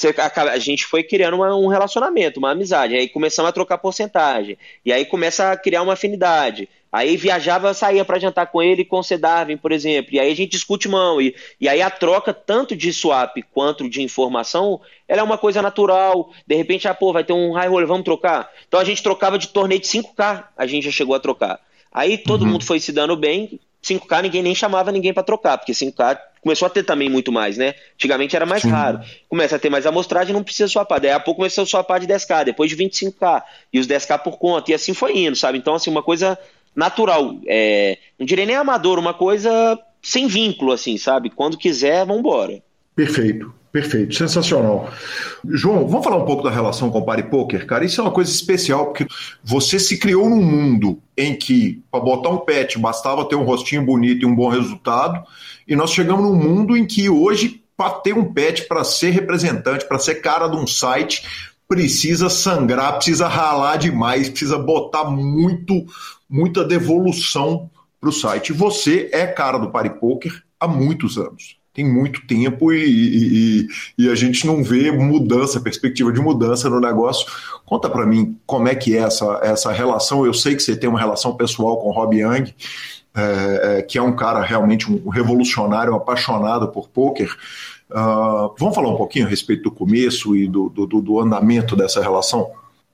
a 0.10 0.58
gente 0.58 0.86
foi 0.86 1.04
criando 1.04 1.36
uma, 1.36 1.56
um 1.56 1.68
relacionamento, 1.68 2.40
uma 2.40 2.52
amizade. 2.52 2.96
Aí 2.96 3.08
começamos 3.08 3.50
a 3.50 3.54
trocar 3.54 3.78
porcentagem. 3.78 4.58
E 4.86 4.92
aí 4.92 5.06
começa 5.06 5.52
a 5.52 5.58
criar 5.58 5.82
uma 5.82 5.94
afinidade. 5.94 6.68
Aí 6.92 7.18
viajava, 7.18 7.74
saía 7.74 8.06
para 8.06 8.20
jantar 8.20 8.46
com 8.48 8.62
ele 8.62 8.86
com 8.86 9.00
o 9.00 9.04
Cedarvin, 9.04 9.58
por 9.58 9.72
exemplo. 9.72 10.14
E 10.14 10.20
aí 10.20 10.32
a 10.32 10.36
gente 10.36 10.52
discute 10.52 10.88
mão. 10.88 11.20
E, 11.20 11.36
e 11.60 11.68
aí 11.68 11.82
a 11.82 11.90
troca, 11.90 12.32
tanto 12.32 12.76
de 12.76 12.94
swap 12.94 13.36
quanto 13.52 13.90
de 13.90 14.04
informação, 14.04 14.80
ela 15.08 15.22
é 15.22 15.24
uma 15.24 15.38
coisa 15.38 15.60
natural. 15.60 16.32
De 16.46 16.56
repente, 16.56 16.88
ah, 16.88 16.94
pô, 16.94 17.12
vai 17.12 17.24
ter 17.24 17.34
um 17.34 17.52
high 17.54 17.68
roller, 17.68 17.88
vamos 17.88 18.04
trocar. 18.04 18.48
Então 18.68 18.80
a 18.80 18.84
gente 18.84 19.02
trocava 19.02 19.40
de 19.40 19.48
torneio 19.48 19.82
de 19.82 19.88
5K, 19.88 20.44
a 20.56 20.68
gente 20.68 20.86
já 20.86 20.92
chegou 20.92 21.16
a 21.16 21.20
trocar. 21.20 21.60
Aí 21.92 22.18
todo 22.18 22.44
uhum. 22.44 22.52
mundo 22.52 22.66
foi 22.66 22.80
se 22.80 22.92
dando 22.92 23.18
bem. 23.18 23.60
5K 23.84 24.22
ninguém 24.24 24.42
nem 24.42 24.56
chamava 24.56 24.92
ninguém 24.92 25.14
para 25.14 25.24
trocar, 25.24 25.58
porque 25.58 25.74
5K 25.74 26.18
começou 26.42 26.66
a 26.66 26.70
ter 26.70 26.84
também 26.84 27.10
muito 27.10 27.32
mais, 27.32 27.58
né? 27.58 27.74
Antigamente 27.96 28.36
era 28.36 28.46
mais 28.46 28.62
Sim. 28.62 28.70
raro. 28.70 29.00
Começa 29.30 29.56
a 29.56 29.60
ter 29.60 29.70
mais 29.70 29.86
amostragem, 29.86 30.34
não 30.34 30.44
precisa 30.44 30.68
swapar. 30.68 31.00
Daí 31.00 31.12
a 31.12 31.20
pouco 31.20 31.40
começou 31.40 31.64
a 31.64 31.68
swapar 31.68 32.00
de 32.00 32.08
10K, 32.08 32.46
depois 32.46 32.70
de 32.70 32.78
25K, 32.78 33.44
e 33.72 33.80
os 33.80 33.88
10K 33.88 34.20
por 34.20 34.38
conta, 34.38 34.72
e 34.72 34.74
assim 34.74 34.94
foi 34.94 35.18
indo, 35.18 35.36
sabe? 35.36 35.58
Então, 35.58 35.76
assim, 35.76 35.90
uma 35.90 36.04
coisa 36.04 36.38
natural. 36.76 37.38
É, 37.48 37.98
não 38.20 38.26
direi 38.26 38.46
nem 38.46 38.56
amador, 38.56 39.00
uma 39.00 39.14
coisa 39.14 39.80
sem 40.02 40.28
vínculo, 40.28 40.72
assim, 40.72 40.98
sabe? 40.98 41.30
Quando 41.30 41.58
quiser, 41.58 42.06
vambora. 42.06 42.62
Perfeito. 42.96 43.54
Perfeito, 43.74 44.14
sensacional. 44.14 44.88
João, 45.44 45.88
vamos 45.88 46.04
falar 46.04 46.18
um 46.18 46.26
pouco 46.26 46.44
da 46.44 46.52
relação 46.52 46.92
com 46.92 47.00
o 47.00 47.06
Party 47.06 47.24
Poker, 47.24 47.66
cara. 47.66 47.84
Isso 47.84 48.00
é 48.00 48.04
uma 48.04 48.14
coisa 48.14 48.30
especial, 48.30 48.86
porque 48.86 49.08
você 49.44 49.80
se 49.80 49.98
criou 49.98 50.30
num 50.30 50.44
mundo 50.44 51.02
em 51.18 51.36
que, 51.36 51.82
para 51.90 52.00
botar 52.00 52.30
um 52.30 52.38
pet, 52.38 52.78
bastava 52.78 53.28
ter 53.28 53.36
um 53.36 53.44
rostinho 53.44 53.84
bonito 53.84 54.22
e 54.22 54.26
um 54.28 54.36
bom 54.36 54.48
resultado, 54.48 55.26
e 55.68 55.76
nós 55.76 55.90
chegamos 55.90 56.24
num 56.24 56.36
mundo 56.36 56.78
em 56.78 56.86
que 56.86 57.10
hoje, 57.10 57.64
para 57.76 57.90
ter 57.90 58.14
um 58.14 58.32
pet, 58.32 58.68
para 58.68 58.84
ser 58.84 59.10
representante, 59.10 59.88
para 59.88 59.98
ser 59.98 60.22
cara 60.22 60.48
de 60.48 60.56
um 60.56 60.68
site, 60.68 61.26
precisa 61.68 62.30
sangrar, 62.30 62.98
precisa 62.98 63.28
ralar 63.28 63.78
demais, 63.78 64.30
precisa 64.30 64.60
botar 64.60 65.06
muito, 65.06 65.84
muita 66.30 66.64
devolução 66.64 67.72
para 68.00 68.10
o 68.10 68.14
site. 68.14 68.54
Você 68.54 69.10
é 69.12 69.26
cara 69.26 69.58
do 69.58 69.72
Party 69.72 70.00
Poker 70.00 70.44
há 70.60 70.68
muitos 70.68 71.18
anos 71.18 71.63
tem 71.74 71.84
muito 71.84 72.26
tempo 72.28 72.72
e, 72.72 72.86
e, 72.86 73.68
e, 73.98 74.10
a 74.10 74.14
gente 74.14 74.46
não 74.46 74.64
vê 74.64 74.92
mudança, 74.92 75.60
perspectiva 75.60 76.14
de 76.14 76.22
mudança 76.22 76.70
no 76.70 76.80
negócio. 76.80 77.26
Conta 77.66 77.90
para 77.90 78.06
mim 78.06 78.38
como 78.46 78.68
é 78.68 78.76
que 78.76 78.96
é 78.96 79.00
essa, 79.00 79.40
essa 79.42 79.72
relação. 79.72 80.24
Eu 80.24 80.36
sei 80.36 80.56
que 80.56 80.62
você 80.62 80.76
tem 80.76 80.88
uma 80.88 81.00
relação 81.00 81.36
pessoal 81.36 81.78
com 81.78 81.90
o 81.90 81.92
Rob 81.92 82.16
Young, 82.16 82.54
é, 83.16 83.80
é, 83.80 83.82
que 83.82 83.98
é 83.98 84.02
um 84.02 84.16
cara 84.16 84.42
realmente 84.42 84.92
um 84.92 85.10
revolucionário, 85.10 85.96
apaixonado 85.96 86.68
por 86.68 86.90
poker. 86.90 87.36
Uh, 87.90 88.54
vamos 88.58 88.76
falar 88.76 88.90
um 88.90 88.98
pouquinho 88.98 89.26
a 89.26 89.30
respeito 89.30 89.64
do 89.64 89.72
começo 89.72 90.36
e 90.36 90.48
do, 90.48 90.70
do, 90.70 90.86
do 90.86 91.20
andamento 91.20 91.76
dessa 91.76 92.02
relação? 92.02 92.52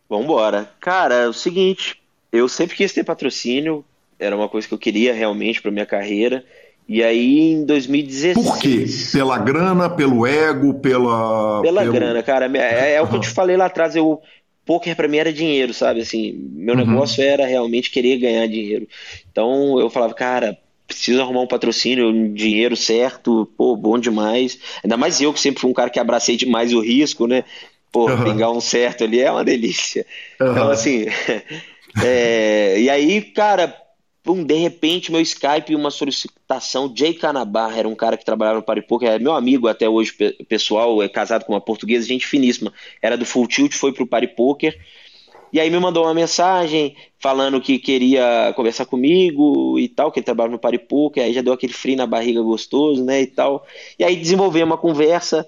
Vamos 0.10 0.26
embora. 0.26 0.72
Cara, 0.80 1.16
é 1.16 1.28
o 1.28 1.34
seguinte, 1.34 2.02
eu 2.32 2.48
sempre 2.48 2.78
quis 2.78 2.94
ter 2.94 3.04
patrocínio, 3.04 3.84
era 4.18 4.36
uma 4.36 4.50
coisa 4.50 4.68
que 4.68 4.74
eu 4.74 4.78
queria 4.78 5.14
realmente 5.14 5.62
para 5.62 5.72
minha 5.72 5.86
carreira. 5.86 6.46
E 6.90 7.04
aí 7.04 7.52
em 7.52 7.66
2016. 7.66 8.34
Por 8.34 8.58
quê? 8.58 8.86
Pela 9.14 9.38
grana, 9.38 9.88
pelo 9.88 10.26
ego, 10.26 10.74
pela. 10.74 11.62
Pela 11.62 11.82
pelo... 11.82 11.94
grana, 11.94 12.24
cara. 12.24 12.50
É, 12.58 12.96
é 12.96 13.00
uhum. 13.00 13.06
o 13.06 13.10
que 13.12 13.16
eu 13.18 13.20
te 13.20 13.30
falei 13.30 13.56
lá 13.56 13.68
atrás. 13.68 13.96
Eu, 13.96 14.20
poker 14.66 14.96
para 14.96 15.08
mim 15.08 15.18
era 15.18 15.32
dinheiro, 15.32 15.72
sabe? 15.72 16.02
Assim, 16.02 16.34
meu 16.52 16.76
uhum. 16.76 16.86
negócio 16.86 17.24
era 17.24 17.46
realmente 17.46 17.92
querer 17.92 18.18
ganhar 18.18 18.48
dinheiro. 18.48 18.88
Então 19.32 19.80
eu 19.80 19.88
falava, 19.90 20.16
cara, 20.16 20.58
preciso 20.88 21.22
arrumar 21.22 21.42
um 21.42 21.48
patrocínio, 21.48 22.10
um 22.10 22.34
dinheiro 22.34 22.76
certo, 22.76 23.48
pô, 23.56 23.76
bom 23.76 24.00
demais. 24.00 24.58
Ainda 24.84 24.98
mais 24.98 25.22
eu 25.22 25.32
que 25.32 25.40
sempre 25.40 25.62
fui 25.62 25.70
um 25.70 25.74
cara 25.74 25.92
que 25.92 26.00
abracei 26.00 26.36
demais 26.36 26.74
o 26.74 26.82
risco, 26.82 27.28
né? 27.28 27.44
Pô, 27.92 28.10
uhum. 28.10 28.24
pegar 28.24 28.50
um 28.50 28.62
certo 28.62 29.04
ali 29.04 29.20
é 29.20 29.32
uma 29.32 29.44
delícia. 29.44 30.06
Uhum. 30.42 30.52
Então, 30.52 30.70
assim. 30.72 31.06
é, 32.04 32.80
e 32.80 32.90
aí, 32.90 33.22
cara, 33.22 33.76
Pum, 34.30 34.44
de 34.44 34.54
repente, 34.54 35.12
meu 35.12 35.22
Skype, 35.22 35.74
uma 35.74 35.90
solicitação. 35.90 36.94
Jay 36.96 37.16
Canabar 37.16 37.76
era 37.76 37.88
um 37.88 37.96
cara 37.96 38.16
que 38.16 38.24
trabalhava 38.24 38.60
no 38.60 38.64
Paripoca, 38.64 39.08
é 39.08 39.18
meu 39.18 39.34
amigo 39.34 39.68
até 39.68 39.90
hoje, 39.90 40.14
pessoal, 40.48 41.02
é 41.02 41.10
casado 41.10 41.46
com 41.46 41.54
uma 41.54 41.60
portuguesa, 41.60 42.06
gente 42.06 42.28
finíssima. 42.28 42.72
Era 43.02 43.18
do 43.18 43.26
Full 43.26 43.48
Tilt, 43.48 43.74
foi 43.74 43.92
pro 43.92 44.06
Paripoker. 44.06 44.80
E 45.52 45.60
aí 45.60 45.68
me 45.72 45.80
mandou 45.80 46.04
uma 46.04 46.14
mensagem 46.14 46.96
falando 47.18 47.60
que 47.60 47.80
queria 47.80 48.54
conversar 48.56 48.86
comigo 48.86 49.80
e 49.80 49.90
tal, 49.90 50.12
que 50.12 50.20
ele 50.20 50.26
trabalhava 50.26 50.52
no 50.52 50.60
Paripuca, 50.60 51.24
aí 51.24 51.34
já 51.34 51.42
deu 51.42 51.54
aquele 51.54 51.74
frio 51.74 51.98
na 51.98 52.06
barriga 52.06 52.40
gostoso, 52.44 53.04
né, 53.04 53.22
e 53.22 53.26
tal. 53.26 53.66
E 53.98 54.04
aí 54.04 54.16
desenvolveu 54.16 54.64
uma 54.64 54.78
conversa, 54.78 55.44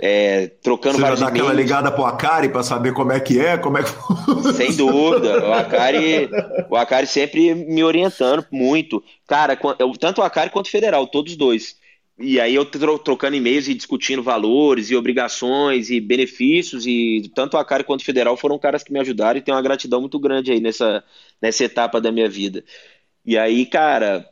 é, 0.00 0.46
trocando 0.62 0.96
Você 0.96 1.02
vários 1.02 1.20
já 1.20 1.26
dá 1.26 1.32
aquela 1.32 1.52
ligada 1.52 1.92
pro 1.92 2.04
Akari 2.04 2.48
para 2.48 2.62
saber 2.62 2.92
como 2.92 3.12
é 3.12 3.20
que 3.20 3.38
é, 3.38 3.58
como 3.58 3.78
é 3.78 3.82
que... 3.82 3.90
Sem 4.54 4.74
dúvida. 4.74 5.46
O 5.46 5.52
Akari, 5.52 6.30
o 6.70 6.76
Akari 6.76 7.06
sempre 7.06 7.54
me 7.54 7.84
orientando 7.84 8.46
muito. 8.50 9.02
Cara, 9.26 9.58
tanto 9.98 10.20
o 10.20 10.24
Akari 10.24 10.50
quanto 10.50 10.66
o 10.66 10.70
Federal, 10.70 11.06
todos 11.06 11.36
dois. 11.36 11.76
E 12.18 12.38
aí 12.40 12.54
eu 12.54 12.64
tro- 12.64 12.98
trocando 12.98 13.36
e-mails 13.36 13.68
e 13.68 13.74
discutindo 13.74 14.22
valores 14.22 14.90
e 14.90 14.96
obrigações 14.96 15.90
e 15.90 15.98
benefícios 16.00 16.86
e 16.86 17.30
tanto 17.34 17.54
o 17.54 17.58
Akari 17.60 17.84
quanto 17.84 18.00
o 18.00 18.04
Federal 18.04 18.36
foram 18.36 18.58
caras 18.58 18.82
que 18.82 18.92
me 18.92 19.00
ajudaram 19.00 19.38
e 19.38 19.42
tenho 19.42 19.56
uma 19.56 19.62
gratidão 19.62 20.00
muito 20.00 20.18
grande 20.18 20.52
aí 20.52 20.60
nessa, 20.60 21.02
nessa 21.40 21.64
etapa 21.64 22.00
da 22.00 22.12
minha 22.12 22.28
vida. 22.28 22.62
E 23.26 23.36
aí, 23.36 23.66
cara, 23.66 24.26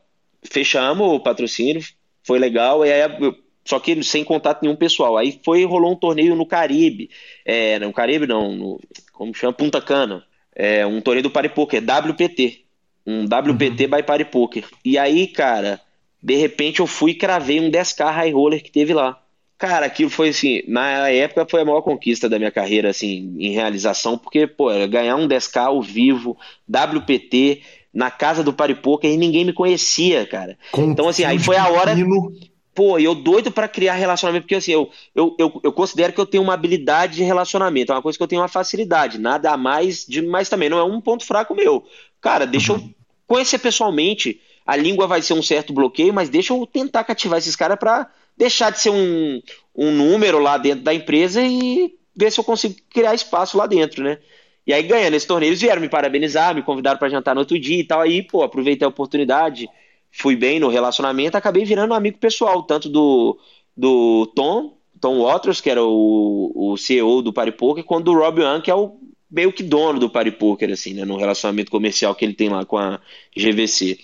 fechamos 0.45 1.07
o 1.07 1.21
patrocínio, 1.21 1.83
foi 2.23 2.39
legal, 2.39 2.85
e 2.85 2.93
aí 2.93 3.01
eu- 3.21 3.35
só 3.71 3.79
que 3.79 4.03
sem 4.03 4.25
contato 4.25 4.63
nenhum 4.63 4.75
pessoal. 4.75 5.17
Aí 5.17 5.39
foi 5.45 5.65
rolou 5.65 5.93
um 5.93 5.97
torneio 5.97 6.35
no 6.35 6.45
Caribe, 6.45 7.09
é, 7.45 7.79
no 7.79 7.93
Caribe 7.93 8.27
não, 8.27 8.53
no, 8.53 8.81
como 9.13 9.33
chama? 9.33 9.53
Punta 9.53 9.81
Cana, 9.81 10.25
é, 10.55 10.85
um 10.85 11.01
torneio 11.01 11.23
do 11.23 11.31
Paripoker, 11.31 11.81
WPT, 11.81 12.65
um 13.07 13.25
WPT 13.25 13.87
by 13.87 14.03
Paripoker. 14.03 14.65
E 14.85 14.99
aí, 14.99 15.29
cara, 15.29 15.81
de 16.21 16.35
repente 16.35 16.81
eu 16.81 16.87
fui 16.87 17.13
e 17.13 17.15
cravei 17.15 17.61
um 17.61 17.71
10k 17.71 18.11
high 18.11 18.33
roller 18.33 18.61
que 18.61 18.73
teve 18.73 18.93
lá. 18.93 19.23
Cara, 19.57 19.87
aquilo 19.87 20.11
foi 20.11 20.31
assim, 20.31 20.63
na 20.67 21.09
época 21.11 21.47
foi 21.49 21.61
a 21.61 21.65
maior 21.65 21.83
conquista 21.83 22.29
da 22.29 22.39
minha 22.39 22.51
carreira, 22.51 22.89
assim, 22.89 23.37
em 23.39 23.53
realização, 23.53 24.19
porque, 24.19 24.47
pô, 24.47 24.67
ganhar 24.89 25.17
um 25.17 25.29
10k 25.29 25.67
ao 25.67 25.83
vivo, 25.83 26.37
WPT, 26.67 27.61
na 27.93 28.11
casa 28.11 28.43
do 28.43 28.53
Paripoker 28.53 29.11
e 29.11 29.17
ninguém 29.17 29.45
me 29.45 29.53
conhecia, 29.53 30.27
cara. 30.27 30.57
Então, 30.91 31.09
assim, 31.09 31.25
aí 31.25 31.39
foi 31.39 31.57
a 31.57 31.69
hora-. 31.69 31.95
Pô, 32.75 32.99
eu 32.99 33.15
doido 33.15 33.51
pra 33.51 33.67
criar 33.67 33.95
relacionamento, 33.95 34.45
porque 34.45 34.55
assim, 34.55 34.73
eu, 34.73 34.91
eu, 35.15 35.35
eu, 35.39 35.61
eu 35.65 35.73
considero 35.73 36.13
que 36.13 36.21
eu 36.21 36.27
tenho 36.27 36.43
uma 36.43 36.55
habilidade 36.55 37.17
de 37.17 37.23
relacionamento, 37.23 37.91
é 37.91 37.95
uma 37.95 38.03
coisa 38.03 38.17
que 38.17 38.23
eu 38.23 38.29
tenho 38.29 38.41
uma 38.41 38.49
facilidade, 38.49 39.19
nada 39.19 39.51
a 39.51 39.57
mais, 39.57 40.07
de, 40.07 40.23
mas 40.23 40.49
também 40.49 40.69
não 40.69 40.79
é 40.79 40.85
um 40.85 41.01
ponto 41.01 41.25
fraco 41.25 41.55
meu. 41.55 41.85
Cara, 42.21 42.47
deixa 42.47 42.73
eu 42.73 42.91
conhecer 43.27 43.59
pessoalmente, 43.59 44.41
a 44.65 44.77
língua 44.77 45.07
vai 45.07 45.21
ser 45.21 45.35
um 45.35 45.43
certo 45.43 45.73
bloqueio, 45.73 46.15
mas 46.15 46.29
deixa 46.29 46.53
eu 46.53 46.65
tentar 46.67 47.03
cativar 47.03 47.39
esses 47.39 47.57
caras 47.57 47.79
pra 47.79 48.09
deixar 48.37 48.71
de 48.71 48.81
ser 48.81 48.91
um, 48.91 49.43
um 49.75 49.91
número 49.91 50.39
lá 50.39 50.57
dentro 50.57 50.85
da 50.85 50.95
empresa 50.95 51.43
e 51.43 51.93
ver 52.15 52.31
se 52.31 52.39
eu 52.39 52.45
consigo 52.45 52.77
criar 52.89 53.15
espaço 53.15 53.59
lá 53.59 53.67
dentro, 53.67 54.03
né? 54.03 54.19
E 54.67 54.73
aí, 54.73 54.83
ganhando 54.83 55.15
esse 55.15 55.27
torneio, 55.27 55.51
eles 55.51 55.61
vieram 55.61 55.81
me 55.81 55.89
parabenizar, 55.89 56.55
me 56.55 56.63
convidaram 56.63 56.99
pra 56.99 57.09
jantar 57.09 57.35
no 57.35 57.41
outro 57.41 57.59
dia 57.59 57.81
e 57.81 57.85
tal. 57.85 58.03
Aí, 58.03 58.23
pô, 58.23 58.43
aproveitei 58.43 58.85
a 58.85 58.89
oportunidade, 58.89 59.69
fui 60.11 60.37
bem 60.37 60.59
no 60.59 60.69
relacionamento, 60.69 61.37
acabei 61.37 61.65
virando 61.65 61.95
amigo 61.95 62.19
pessoal, 62.19 62.63
tanto 62.63 62.89
do, 62.89 63.39
do 63.77 64.27
Tom, 64.35 64.77
Tom 65.01 65.23
Waters, 65.23 65.61
que 65.61 65.71
era 65.71 65.83
o, 65.83 66.53
o 66.55 66.77
CEO 66.77 67.23
do 67.23 67.33
Paripoker, 67.33 67.85
quanto 67.85 68.05
do 68.07 68.15
Rob 68.15 68.41
Young, 68.41 68.61
que 68.61 68.71
é 68.71 68.75
o 68.75 68.99
meio 69.31 69.53
que 69.53 69.63
dono 69.63 69.99
do 69.99 70.11
Paripoker, 70.11 70.71
assim, 70.71 70.93
né, 70.93 71.05
no 71.05 71.17
relacionamento 71.17 71.71
comercial 71.71 72.15
que 72.15 72.25
ele 72.25 72.35
tem 72.35 72.49
lá 72.49 72.65
com 72.65 72.77
a 72.77 73.01
GVC. 73.37 73.99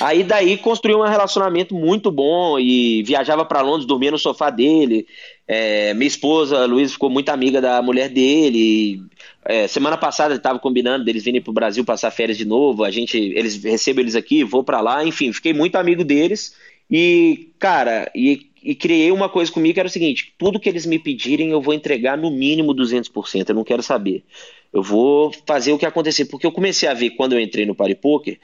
Aí 0.00 0.22
daí 0.22 0.56
construiu 0.56 1.00
um 1.00 1.08
relacionamento 1.08 1.74
muito 1.74 2.10
bom 2.10 2.58
e 2.58 3.02
viajava 3.02 3.44
para 3.44 3.60
Londres, 3.60 3.86
dormia 3.86 4.10
no 4.10 4.18
sofá 4.18 4.50
dele. 4.50 5.06
É, 5.46 5.92
minha 5.94 6.08
esposa, 6.08 6.64
Luísa, 6.64 6.92
ficou 6.92 7.10
muito 7.10 7.28
amiga 7.28 7.60
da 7.60 7.82
mulher 7.82 8.08
dele. 8.08 9.02
É, 9.44 9.66
semana 9.66 9.96
passada 9.96 10.34
estava 10.34 10.58
combinando 10.58 11.04
deles 11.04 11.24
virem 11.24 11.40
para 11.40 11.50
o 11.50 11.54
Brasil 11.54 11.84
passar 11.84 12.10
férias 12.10 12.38
de 12.38 12.44
novo. 12.44 12.84
A 12.84 12.90
gente, 12.90 13.16
eles 13.16 13.62
recebem 13.62 14.02
eles 14.02 14.14
aqui, 14.14 14.44
vou 14.44 14.64
para 14.64 14.80
lá. 14.80 15.04
Enfim, 15.04 15.32
fiquei 15.32 15.52
muito 15.52 15.76
amigo 15.76 16.04
deles 16.04 16.54
e, 16.90 17.50
cara, 17.58 18.10
e, 18.14 18.50
e 18.62 18.74
criei 18.74 19.10
uma 19.10 19.28
coisa 19.28 19.50
comigo 19.50 19.74
que 19.74 19.80
era 19.80 19.88
o 19.88 19.92
seguinte: 19.92 20.34
tudo 20.38 20.60
que 20.60 20.68
eles 20.68 20.86
me 20.86 20.98
pedirem 20.98 21.50
eu 21.50 21.60
vou 21.60 21.74
entregar 21.74 22.16
no 22.16 22.30
mínimo 22.30 22.74
200%. 22.74 23.48
Eu 23.48 23.54
não 23.54 23.64
quero 23.64 23.82
saber. 23.82 24.24
Eu 24.72 24.82
vou 24.82 25.32
fazer 25.46 25.72
o 25.72 25.78
que 25.78 25.86
acontecer, 25.86 26.26
porque 26.26 26.46
eu 26.46 26.52
comecei 26.52 26.88
a 26.88 26.94
ver 26.94 27.10
quando 27.10 27.32
eu 27.34 27.40
entrei 27.40 27.66
no 27.66 27.74
Paripoker 27.74 28.38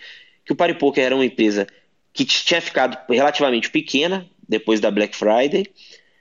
que 0.48 0.52
o 0.54 0.56
Paripoker 0.56 1.04
era 1.04 1.14
uma 1.14 1.26
empresa 1.26 1.66
que 2.10 2.24
tinha 2.24 2.60
ficado 2.60 2.96
relativamente 3.06 3.70
pequena 3.70 4.26
depois 4.48 4.80
da 4.80 4.90
Black 4.90 5.14
Friday 5.14 5.66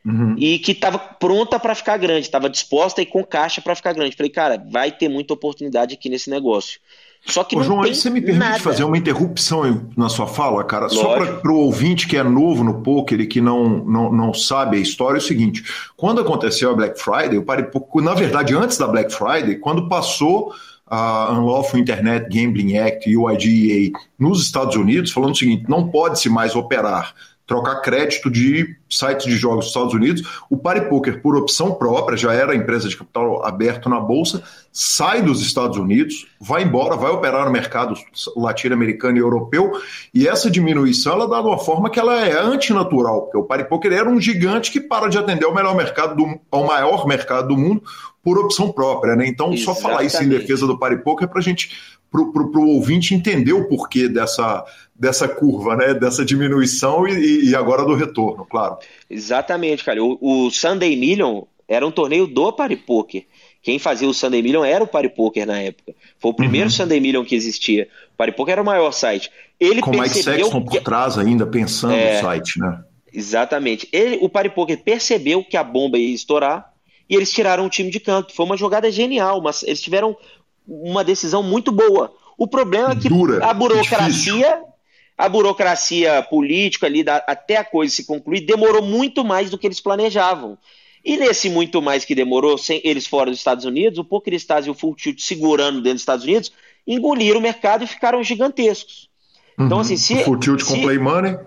Uhum. 0.05 0.35
e 0.37 0.57
que 0.59 0.71
estava 0.71 0.97
pronta 0.97 1.59
para 1.59 1.75
ficar 1.75 1.97
grande, 1.97 2.21
estava 2.21 2.49
disposta 2.49 3.01
e 3.01 3.05
com 3.05 3.25
caixa 3.25 3.59
para 3.59 3.75
ficar 3.75 3.91
grande. 3.91 4.15
Falei, 4.15 4.29
cara, 4.31 4.63
vai 4.71 4.89
ter 4.89 5.09
muita 5.09 5.33
oportunidade 5.33 5.93
aqui 5.95 6.07
nesse 6.07 6.29
negócio. 6.29 6.79
Só 7.25 7.43
que 7.43 7.57
Ô, 7.57 7.59
não 7.59 7.65
João, 7.65 7.81
aí 7.83 7.93
você 7.93 8.09
me 8.09 8.21
permite 8.21 8.39
nada. 8.39 8.59
fazer 8.59 8.85
uma 8.85 8.97
interrupção 8.97 9.85
na 9.97 10.07
sua 10.07 10.25
fala, 10.25 10.63
cara? 10.63 10.87
Só 10.87 11.17
Lógico. 11.17 11.41
para 11.41 11.51
o 11.51 11.57
ouvinte 11.57 12.07
que 12.07 12.15
é 12.15 12.23
novo 12.23 12.63
no 12.63 12.81
poker 12.83 13.19
e 13.19 13.27
que 13.27 13.41
não, 13.41 13.83
não, 13.83 14.09
não 14.13 14.33
sabe 14.33 14.77
a 14.77 14.79
história, 14.79 15.17
é 15.17 15.19
o 15.19 15.21
seguinte: 15.21 15.61
quando 15.97 16.21
aconteceu 16.21 16.71
a 16.71 16.73
Black 16.73 16.97
Friday, 17.01 17.37
o 17.37 17.43
Paripoker, 17.43 18.01
na 18.01 18.13
verdade, 18.13 18.55
antes 18.55 18.77
da 18.77 18.87
Black 18.87 19.11
Friday, 19.11 19.57
quando 19.57 19.89
passou 19.89 20.53
a 20.89 21.31
Unlawful 21.33 21.79
Internet 21.79 22.27
Gambling 22.29 22.77
Act 22.77 23.09
e 23.09 23.17
o 23.17 23.29
IDEA 23.29 23.91
nos 24.17 24.43
Estados 24.43 24.75
Unidos, 24.75 25.11
falando 25.11 25.33
o 25.33 25.37
seguinte: 25.37 25.65
não 25.67 25.87
pode-se 25.89 26.29
mais 26.29 26.55
operar 26.55 27.13
trocar 27.47 27.81
crédito 27.81 28.29
de 28.29 28.75
sites 28.89 29.25
de 29.25 29.37
jogos 29.37 29.59
dos 29.59 29.67
Estados 29.67 29.93
Unidos. 29.93 30.43
O 30.49 30.57
Paripoker, 30.57 31.21
por 31.21 31.35
opção 31.37 31.73
própria, 31.73 32.17
já 32.17 32.33
era 32.33 32.53
empresa 32.53 32.89
de 32.89 32.97
capital 32.97 33.43
aberto 33.45 33.89
na 33.89 33.99
bolsa, 34.01 34.43
sai 34.71 35.21
dos 35.21 35.41
Estados 35.41 35.77
Unidos, 35.77 36.27
vai 36.41 36.63
embora, 36.63 36.97
vai 36.97 37.09
operar 37.09 37.45
no 37.45 37.51
mercado 37.51 37.95
latino-americano 38.35 39.17
e 39.17 39.21
europeu, 39.21 39.71
e 40.13 40.27
essa 40.27 40.51
diminuição 40.51 41.13
ela 41.13 41.27
dá 41.27 41.41
de 41.41 41.47
uma 41.47 41.57
forma 41.57 41.89
que 41.89 41.99
ela 41.99 42.19
é 42.25 42.37
antinatural, 42.37 43.21
porque 43.23 43.37
o 43.37 43.43
Paripoker 43.43 43.93
era 43.93 44.09
um 44.09 44.19
gigante 44.19 44.69
que 44.69 44.81
para 44.81 45.07
de 45.07 45.17
atender 45.17 45.45
ao 45.45 45.55
melhor 45.55 45.75
mercado 45.75 46.15
do, 46.15 46.39
ao 46.51 46.65
maior 46.65 47.07
mercado 47.07 47.47
do 47.47 47.57
mundo 47.57 47.81
por 48.27 48.37
opção 48.39 48.73
própria, 48.73 49.15
né? 49.15 49.25
Então, 49.25 49.55
só 49.55 49.73
falar 49.73 50.03
isso 50.03 50.17
em 50.17 50.25
Exatamente. 50.25 50.41
defesa 50.41 50.67
do 50.67 50.77
Paripoker 50.77 51.29
para 51.29 51.39
a 51.39 51.41
gente 51.41 51.71
para 52.11 52.19
o 52.21 52.67
ouvinte 52.67 53.15
entender 53.15 53.53
o 53.53 53.69
porquê 53.69 54.09
dessa, 54.09 54.65
dessa 54.93 55.29
curva, 55.29 55.77
né? 55.77 55.93
dessa 55.93 56.25
diminuição 56.25 57.07
e, 57.07 57.45
e 57.51 57.55
agora 57.55 57.85
do 57.85 57.95
retorno, 57.95 58.45
claro. 58.45 58.79
Exatamente, 59.09 59.81
cara. 59.81 60.03
O, 60.03 60.17
o 60.19 60.51
Sunday 60.51 60.97
Million 60.97 61.43
era 61.69 61.87
um 61.87 61.91
torneio 61.91 62.27
do 62.27 62.51
Paripoker. 62.51 63.23
Quem 63.63 63.79
fazia 63.79 64.09
o 64.09 64.13
Sunday 64.13 64.41
Million 64.41 64.65
era 64.65 64.83
o 64.83 64.87
Paripoker 64.87 65.47
na 65.47 65.61
época. 65.61 65.95
Foi 66.19 66.31
o 66.31 66.33
primeiro 66.33 66.67
Uhum. 66.67 66.71
Sunday 66.71 66.99
Million 66.99 67.23
que 67.23 67.33
existia. 67.33 67.87
O 68.13 68.17
Paripoker 68.17 68.51
era 68.51 68.61
o 68.61 68.65
maior 68.65 68.91
site. 68.91 69.31
Ele 69.57 69.79
Com 69.79 69.91
Mike 69.91 70.03
percebeu 70.15 70.39
Sexton 70.47 70.65
que... 70.65 70.69
por 70.79 70.83
trás 70.83 71.17
ainda, 71.17 71.47
pensando 71.47 71.93
É. 71.93 72.15
no 72.15 72.21
site, 72.27 72.59
né? 72.59 72.83
Exatamente. 73.13 73.87
Ele, 73.93 74.17
o 74.21 74.27
Paripoker 74.27 74.83
percebeu 74.83 75.45
que 75.45 75.55
a 75.55 75.63
bomba 75.63 75.97
ia 75.97 76.13
estourar 76.13 76.75
e 77.09 77.15
eles 77.15 77.31
tiraram 77.31 77.65
o 77.65 77.69
time 77.69 77.89
de 77.89 77.99
canto. 77.99 78.33
Foi 78.33 78.45
uma 78.45 78.57
jogada 78.57 78.91
genial, 78.91 79.41
mas 79.41 79.63
eles 79.63 79.81
tiveram 79.81 80.15
uma 80.67 81.03
decisão 81.03 81.41
muito 81.41 81.71
boa. 81.71 82.13
O 82.37 82.47
problema 82.47 82.91
é 82.91 82.95
que 82.95 83.09
Dura, 83.09 83.35
a 83.45 83.53
difícil. 83.53 83.59
burocracia, 83.59 84.61
a 85.17 85.29
burocracia 85.29 86.21
política 86.23 86.85
ali, 86.85 87.03
da- 87.03 87.23
até 87.27 87.57
a 87.57 87.63
coisa 87.63 87.93
se 87.95 88.05
concluir, 88.05 88.41
demorou 88.41 88.81
muito 88.83 89.23
mais 89.23 89.49
do 89.49 89.57
que 89.57 89.65
eles 89.65 89.79
planejavam. 89.79 90.57
E 91.03 91.15
nesse 91.17 91.49
muito 91.49 91.81
mais 91.81 92.03
que 92.03 92.13
demorou, 92.13 92.57
sem 92.57 92.81
eles 92.83 93.07
fora 93.07 93.29
dos 93.31 93.39
Estados 93.39 93.63
Unidos, 93.65 93.97
o 93.97 94.03
PokerStars 94.03 94.67
e 94.67 94.69
o 94.69 94.73
Full 94.73 94.95
Tilt 94.95 95.19
segurando 95.21 95.77
dentro 95.77 95.93
dos 95.93 96.01
Estados 96.01 96.25
Unidos, 96.25 96.51
engoliram 96.85 97.39
o 97.39 97.41
mercado 97.43 97.83
e 97.83 97.87
ficaram 97.87 98.21
gigantescos. 98.23 99.09
Então, 99.57 99.77
Uhum. 99.77 99.81
assim, 99.81 99.95
se- 99.97 100.13
o 100.15 100.17
Full 100.23 100.39
Tilt 100.39 100.63
com 100.63 100.81
Play 100.81 100.99
Money, 100.99 101.37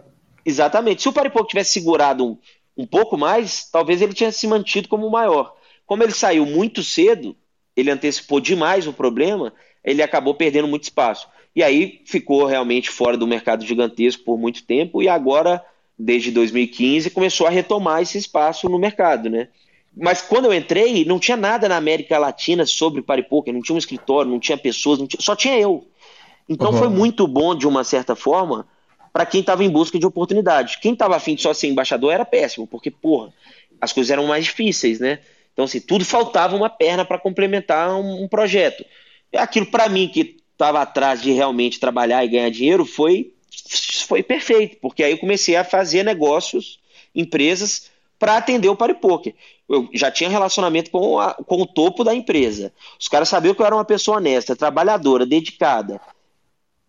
Exatamente. 0.44 1.02
Se 1.02 1.08
o 1.08 1.12
Paripoco 1.12 1.46
tivesse 1.48 1.72
segurado 1.72 2.38
um, 2.82 2.86
pouco 2.86 3.16
mais, 3.16 3.68
talvez 3.70 4.00
ele 4.02 4.14
tinha 4.14 4.32
se 4.32 4.46
mantido 4.46 4.88
como 4.88 5.06
o 5.06 5.10
maior. 5.10 5.54
Como 5.86 6.02
ele 6.02 6.12
saiu 6.12 6.46
muito 6.46 6.82
cedo, 6.82 7.36
ele 7.76 7.90
antecipou 7.90 8.40
demais 8.40 8.86
o 8.86 8.92
problema, 8.92 9.52
ele 9.84 10.02
acabou 10.02 10.34
perdendo 10.34 10.68
muito 10.68 10.84
espaço. 10.84 11.28
E 11.54 11.62
aí 11.62 12.00
ficou 12.04 12.44
realmente 12.44 12.90
fora 12.90 13.16
do 13.16 13.26
mercado 13.26 13.64
gigantesco 13.64 14.22
por 14.24 14.38
muito 14.38 14.62
tempo 14.64 15.02
e 15.02 15.08
agora, 15.08 15.64
desde 15.98 16.30
2015, 16.30 17.10
começou 17.10 17.46
a 17.46 17.50
retomar 17.50 18.02
esse 18.02 18.18
espaço 18.18 18.68
no 18.68 18.78
mercado, 18.78 19.28
né? 19.28 19.48
Mas 19.96 20.22
quando 20.22 20.44
eu 20.44 20.54
entrei, 20.54 21.04
não 21.04 21.18
tinha 21.18 21.36
nada 21.36 21.68
na 21.68 21.76
América 21.76 22.16
Latina 22.18 22.64
sobre 22.64 23.02
Paripoker, 23.02 23.52
não 23.52 23.60
tinha 23.60 23.74
um 23.74 23.78
escritório, 23.78 24.30
não 24.30 24.38
tinha 24.38 24.56
pessoas, 24.56 25.00
não 25.00 25.06
tinha- 25.06 25.20
só 25.20 25.34
tinha 25.34 25.58
eu. 25.58 25.88
Então 26.48 26.70
Uhum. 26.70 26.78
foi 26.78 26.88
muito 26.88 27.26
bom, 27.26 27.54
de 27.54 27.66
uma 27.66 27.82
certa 27.82 28.14
forma, 28.14 28.66
para 29.12 29.26
quem 29.26 29.40
estava 29.40 29.64
em 29.64 29.70
busca 29.70 29.98
de 29.98 30.06
oportunidade. 30.06 30.78
Quem 30.80 30.92
estava 30.92 31.16
afim 31.16 31.34
de 31.34 31.42
só 31.42 31.52
ser 31.52 31.68
embaixador 31.68 32.12
era 32.12 32.24
péssimo, 32.24 32.66
porque, 32.66 32.90
porra, 32.90 33.32
as 33.80 33.92
coisas 33.92 34.10
eram 34.10 34.26
mais 34.26 34.44
difíceis, 34.44 35.00
né? 35.00 35.20
Então, 35.52 35.64
assim, 35.64 35.80
tudo 35.80 36.04
faltava 36.04 36.56
uma 36.56 36.70
perna 36.70 37.04
para 37.04 37.18
complementar 37.18 37.94
um, 37.94 38.24
um 38.24 38.28
projeto. 38.28 38.84
Aquilo, 39.34 39.66
para 39.66 39.88
mim, 39.88 40.08
que 40.08 40.36
estava 40.52 40.82
atrás 40.82 41.22
de 41.22 41.32
realmente 41.32 41.80
trabalhar 41.80 42.24
e 42.24 42.28
ganhar 42.28 42.50
dinheiro, 42.50 42.84
foi, 42.84 43.32
foi 44.06 44.22
perfeito, 44.22 44.76
porque 44.80 45.02
aí 45.02 45.12
eu 45.12 45.18
comecei 45.18 45.56
a 45.56 45.64
fazer 45.64 46.04
negócios, 46.04 46.78
empresas, 47.14 47.90
para 48.18 48.36
atender 48.36 48.68
o 48.68 48.76
Paripoker. 48.76 49.34
eu 49.68 49.88
já 49.94 50.10
tinha 50.10 50.28
relacionamento 50.28 50.90
com, 50.90 51.18
a, 51.18 51.32
com 51.34 51.62
o 51.62 51.66
topo 51.66 52.04
da 52.04 52.14
empresa. 52.14 52.72
Os 52.98 53.08
caras 53.08 53.28
sabiam 53.28 53.54
que 53.54 53.62
eu 53.62 53.66
era 53.66 53.74
uma 53.74 53.84
pessoa 53.84 54.18
honesta, 54.18 54.54
trabalhadora, 54.54 55.24
dedicada. 55.24 55.94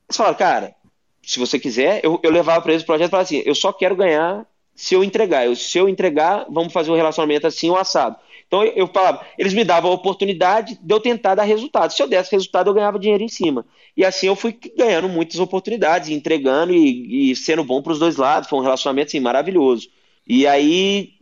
Eles 0.09 0.17
falaram, 0.17 0.37
cara, 0.37 0.75
se 1.23 1.39
você 1.39 1.59
quiser, 1.59 2.01
eu, 2.03 2.19
eu 2.23 2.31
levava 2.31 2.61
para 2.61 2.71
eles 2.71 2.83
o 2.83 2.85
projeto 2.85 3.07
e 3.07 3.11
falava 3.11 3.27
assim: 3.27 3.43
eu 3.45 3.55
só 3.55 3.71
quero 3.71 3.95
ganhar 3.95 4.45
se 4.75 4.95
eu 4.95 5.03
entregar. 5.03 5.45
Eu, 5.45 5.55
se 5.55 5.77
eu 5.77 5.87
entregar, 5.87 6.45
vamos 6.49 6.73
fazer 6.73 6.91
um 6.91 6.95
relacionamento 6.95 7.45
assim 7.47 7.69
ou 7.69 7.77
assado. 7.77 8.15
Então 8.47 8.63
eu, 8.63 8.73
eu 8.73 8.87
falava, 8.87 9.25
eles 9.37 9.53
me 9.53 9.63
davam 9.63 9.91
a 9.91 9.93
oportunidade 9.93 10.77
de 10.81 10.93
eu 10.93 10.99
tentar 10.99 11.35
dar 11.35 11.43
resultado. 11.43 11.93
Se 11.93 12.01
eu 12.01 12.07
desse 12.07 12.31
resultado, 12.31 12.69
eu 12.69 12.73
ganhava 12.73 12.99
dinheiro 12.99 13.23
em 13.23 13.29
cima. 13.29 13.65
E 13.95 14.03
assim 14.03 14.27
eu 14.27 14.35
fui 14.35 14.57
ganhando 14.77 15.07
muitas 15.07 15.39
oportunidades, 15.39 16.09
entregando 16.09 16.73
e, 16.73 17.31
e 17.31 17.35
sendo 17.35 17.63
bom 17.63 17.81
para 17.81 17.93
os 17.93 17.99
dois 17.99 18.17
lados. 18.17 18.49
Foi 18.49 18.59
um 18.59 18.63
relacionamento 18.63 19.07
assim, 19.07 19.19
maravilhoso. 19.19 19.89
E 20.27 20.47
aí 20.47 21.13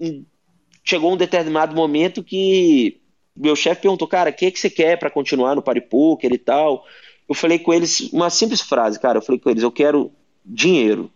chegou 0.83 1.13
um 1.13 1.17
determinado 1.17 1.75
momento 1.75 2.23
que 2.23 2.99
meu 3.35 3.55
chefe 3.55 3.81
perguntou, 3.81 4.07
cara, 4.07 4.31
o 4.31 4.33
que, 4.33 4.51
que 4.51 4.59
você 4.59 4.69
quer 4.69 4.97
para 4.97 5.09
continuar 5.09 5.55
no 5.55 5.61
Paripoker 5.61 6.31
e 6.33 6.37
tal? 6.37 6.83
Eu 7.29 7.35
falei 7.35 7.59
com 7.59 7.71
eles 7.71 8.11
uma 8.11 8.29
simples 8.29 8.59
frase, 8.59 8.99
cara. 8.99 9.19
Eu 9.19 9.21
falei 9.21 9.39
com 9.39 9.49
eles, 9.49 9.63
eu 9.63 9.71
quero 9.71 10.11
dinheiro. 10.43 11.11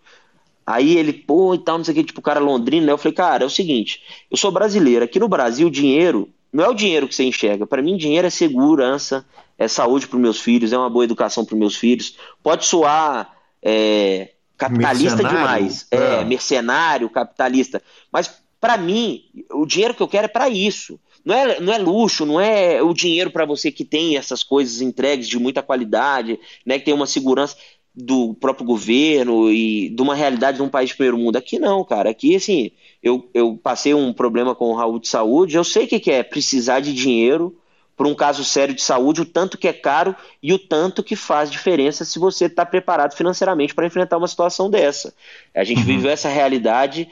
Aí 0.65 0.95
ele, 0.95 1.11
pô, 1.11 1.55
e 1.55 1.57
tal, 1.57 1.77
não 1.77 1.83
sei 1.83 1.91
o 1.91 1.95
que, 1.95 2.03
tipo, 2.03 2.19
o 2.19 2.23
cara 2.23 2.39
londrino, 2.39 2.85
né? 2.85 2.91
Eu 2.93 2.97
falei, 2.97 3.13
cara, 3.13 3.43
é 3.43 3.47
o 3.47 3.49
seguinte, 3.49 4.01
eu 4.31 4.37
sou 4.37 4.49
brasileiro, 4.49 5.03
aqui 5.03 5.19
no 5.19 5.27
Brasil, 5.27 5.69
dinheiro 5.69 6.29
não 6.53 6.63
é 6.63 6.69
o 6.69 6.73
dinheiro 6.75 7.07
que 7.07 7.15
você 7.15 7.23
enxerga. 7.23 7.65
Para 7.65 7.81
mim, 7.81 7.97
dinheiro 7.97 8.27
é 8.27 8.29
segurança, 8.29 9.25
é 9.57 9.67
saúde 9.67 10.07
para 10.07 10.19
meus 10.19 10.39
filhos, 10.39 10.71
é 10.71 10.77
uma 10.77 10.89
boa 10.89 11.03
educação 11.03 11.43
para 11.43 11.57
meus 11.57 11.75
filhos. 11.75 12.15
Pode 12.43 12.65
soar 12.65 13.33
é, 13.59 14.33
capitalista 14.55 15.23
mercenário, 15.23 15.37
demais, 15.37 15.87
é. 15.89 15.97
é 15.97 16.23
mercenário, 16.23 17.09
capitalista. 17.09 17.81
Mas 18.11 18.31
para 18.61 18.77
mim, 18.77 19.23
o 19.51 19.65
dinheiro 19.65 19.95
que 19.95 20.03
eu 20.03 20.07
quero 20.07 20.25
é 20.25 20.29
para 20.29 20.47
isso. 20.47 20.99
Não 21.23 21.35
é, 21.35 21.59
não 21.59 21.73
é 21.73 21.77
luxo, 21.77 22.25
não 22.25 22.39
é 22.39 22.81
o 22.81 22.93
dinheiro 22.93 23.31
para 23.31 23.45
você 23.45 23.71
que 23.71 23.85
tem 23.85 24.17
essas 24.17 24.43
coisas 24.43 24.81
entregues 24.81 25.27
de 25.27 25.39
muita 25.39 25.61
qualidade, 25.63 26.39
né, 26.65 26.77
que 26.77 26.85
tem 26.85 26.93
uma 26.93 27.07
segurança 27.07 27.55
do 27.95 28.33
próprio 28.33 28.65
governo 28.65 29.51
e 29.51 29.89
de 29.89 30.01
uma 30.01 30.15
realidade 30.15 30.57
de 30.57 30.63
um 30.63 30.69
país 30.69 30.89
de 30.89 30.95
primeiro 30.95 31.17
mundo. 31.17 31.37
Aqui 31.37 31.59
não, 31.59 31.83
cara. 31.83 32.09
Aqui, 32.09 32.35
assim, 32.35 32.71
eu, 33.01 33.29
eu 33.33 33.59
passei 33.61 33.93
um 33.93 34.11
problema 34.11 34.55
com 34.55 34.65
o 34.71 34.75
Raul 34.75 34.99
de 34.99 35.07
saúde, 35.07 35.55
eu 35.55 35.63
sei 35.63 35.85
o 35.85 35.87
que, 35.87 35.99
que 35.99 36.11
é 36.11 36.23
precisar 36.23 36.79
de 36.79 36.93
dinheiro 36.93 37.55
para 37.95 38.07
um 38.07 38.15
caso 38.15 38.43
sério 38.43 38.73
de 38.73 38.81
saúde, 38.81 39.21
o 39.21 39.25
tanto 39.25 39.57
que 39.57 39.67
é 39.67 39.73
caro 39.73 40.15
e 40.41 40.51
o 40.51 40.57
tanto 40.57 41.03
que 41.03 41.15
faz 41.15 41.51
diferença 41.51 42.03
se 42.03 42.17
você 42.17 42.45
está 42.45 42.65
preparado 42.65 43.15
financeiramente 43.15 43.75
para 43.75 43.85
enfrentar 43.85 44.17
uma 44.17 44.27
situação 44.27 44.69
dessa. 44.69 45.13
A 45.53 45.63
gente 45.63 45.81
uhum. 45.81 45.85
viveu 45.85 46.09
essa 46.09 46.27
realidade 46.27 47.07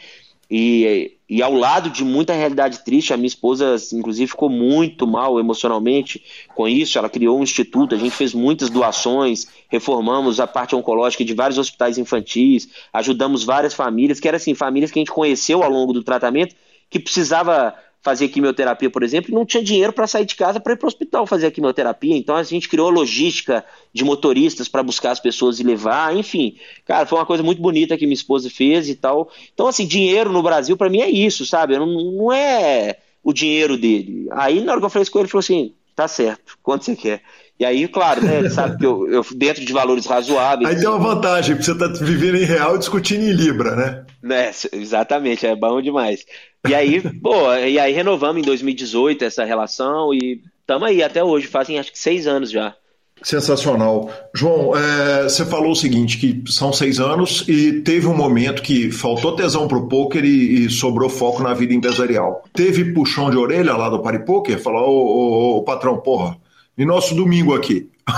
e, 0.50 1.18
e 1.32 1.42
ao 1.42 1.54
lado 1.54 1.90
de 1.90 2.04
muita 2.04 2.34
realidade 2.34 2.84
triste, 2.84 3.14
a 3.14 3.16
minha 3.16 3.26
esposa, 3.26 3.78
inclusive, 3.94 4.30
ficou 4.30 4.50
muito 4.50 5.08
mal 5.08 5.40
emocionalmente 5.40 6.22
com 6.54 6.68
isso. 6.68 6.98
Ela 6.98 7.10
criou 7.10 7.40
um 7.40 7.44
instituto, 7.44 7.96
a 7.96 7.98
gente 7.98 8.12
fez 8.12 8.34
muitas 8.34 8.70
doações, 8.70 9.48
reformamos 9.70 10.42
a 10.42 10.46
parte 10.46 10.76
oncológica 10.76 11.24
de 11.24 11.34
vários 11.34 11.58
hospitais 11.58 11.98
infantis, 11.98 12.68
ajudamos 12.92 13.46
várias 13.46 13.74
famílias, 13.74 14.20
que 14.20 14.28
eram 14.28 14.36
assim, 14.36 14.54
famílias 14.54 14.92
que 14.92 15.00
a 15.00 15.02
gente 15.02 15.12
conheceu 15.14 15.64
ao 15.64 15.70
longo 15.70 15.94
do 15.94 16.04
tratamento, 16.04 16.54
que 16.90 17.00
precisava 17.00 17.74
fazer 18.02 18.30
quimioterapia, 18.30 18.90
por 18.90 19.04
exemplo, 19.04 19.32
e 19.32 19.34
não 19.34 19.46
tinha 19.46 19.64
dinheiro 19.64 19.94
para 19.94 20.08
sair 20.08 20.26
de 20.26 20.36
casa 20.36 20.60
para 20.60 20.74
ir 20.74 20.78
para 20.78 20.86
o 20.86 20.88
hospital 20.88 21.28
fazer 21.28 21.48
a 21.48 21.52
quimioterapia. 21.52 22.18
Então 22.18 22.36
a 22.36 22.44
gente 22.44 22.68
criou 22.68 22.90
logística 22.90 23.64
de 23.94 24.04
motoristas 24.04 24.68
para 24.68 24.82
buscar 24.82 25.12
as 25.12 25.20
pessoas 25.20 25.60
e 25.60 25.64
levar, 25.64 26.16
enfim. 26.16 26.56
Cara, 26.86 27.06
foi 27.06 27.20
uma 27.20 27.26
coisa 27.26 27.44
muito 27.44 27.62
bonita 27.62 27.98
que 27.98 28.06
minha 28.06 28.16
esposa 28.16 28.50
fez 28.50 28.90
e 28.90 28.96
tal. 28.96 29.30
Então, 29.54 29.68
assim, 29.68 29.86
dinheiro 29.86 30.32
no 30.32 30.42
Brasil 30.42 30.76
para 30.76 30.90
mim 30.90 31.02
é 31.02 31.10
isso, 31.10 31.46
sabe? 31.46 31.78
Não, 31.78 31.86
não 31.86 32.34
é 32.34 32.98
o 33.24 33.32
dinheiro 33.32 33.78
dele. 33.78 34.28
Aí, 34.32 34.62
na 34.62 34.72
hora 34.72 34.82
que 34.82 34.86
eu 34.86 34.90
falei 34.90 35.04
isso 35.04 35.12
com 35.12 35.20
ele, 35.20 35.26
ele 35.26 35.32
falou 35.32 35.42
assim: 35.42 35.74
tá 35.96 36.08
certo, 36.08 36.58
quanto 36.64 36.86
você 36.86 36.96
quer? 36.96 37.22
E 37.60 37.66
aí, 37.66 37.88
claro, 37.88 38.24
né, 38.24 38.40
ele 38.40 38.50
sabe 38.50 38.76
que 38.80 38.86
eu, 38.86 39.08
eu, 39.08 39.24
dentro 39.36 39.64
de 39.64 39.72
valores 39.72 40.08
razoáveis. 40.08 40.68
Aí 40.68 40.80
tem 40.80 40.90
uma 40.90 40.98
vantagem, 40.98 41.56
porque 41.56 41.72
você 41.72 41.74
está 41.74 42.04
vivendo 42.04 42.38
em 42.38 42.44
real 42.44 42.76
e 42.76 42.80
discutindo 42.80 43.24
em 43.24 43.32
Libra, 43.34 43.76
né? 43.76 44.04
né? 44.24 44.52
Exatamente, 44.74 45.46
é 45.46 45.56
bom 45.56 45.80
demais. 45.80 46.26
E 46.68 46.76
aí, 46.76 47.02
pô, 47.20 47.54
e 47.54 47.80
aí 47.80 47.92
renovamos 47.92 48.42
em 48.42 48.46
2018 48.46 49.24
essa 49.24 49.44
relação 49.44 50.14
e 50.14 50.42
estamos 50.60 50.88
aí 50.88 51.02
até 51.02 51.24
hoje, 51.24 51.48
fazem 51.48 51.80
acho 51.80 51.92
que 51.92 51.98
seis 51.98 52.28
anos 52.28 52.52
já. 52.52 52.76
Sensacional. 53.24 54.12
João, 54.34 54.76
é, 54.76 55.24
você 55.24 55.46
falou 55.46 55.72
o 55.72 55.76
seguinte, 55.76 56.18
que 56.18 56.44
são 56.52 56.74
seis 56.74 57.00
anos 57.00 57.46
e 57.48 57.82
teve 57.82 58.08
um 58.08 58.16
momento 58.16 58.64
que 58.64 58.92
faltou 58.92 59.36
tesão 59.36 59.68
pro 59.68 59.88
poker 59.88 60.26
e, 60.26 60.66
e 60.66 60.70
sobrou 60.70 61.10
foco 61.10 61.44
na 61.44 61.54
vida 61.54 61.74
empresarial. 61.74 62.44
Teve 62.54 62.94
puxão 62.94 63.30
de 63.30 63.38
orelha 63.38 63.76
lá 63.76 63.90
do 63.90 64.02
Paripoker? 64.02 64.60
Falou, 64.60 64.90
ô, 64.90 65.56
ô, 65.56 65.58
ô, 65.58 65.64
patrão, 65.64 65.98
porra, 65.98 66.36
e 66.78 66.84
nosso 66.84 67.14
domingo 67.14 67.54
aqui? 67.54 67.90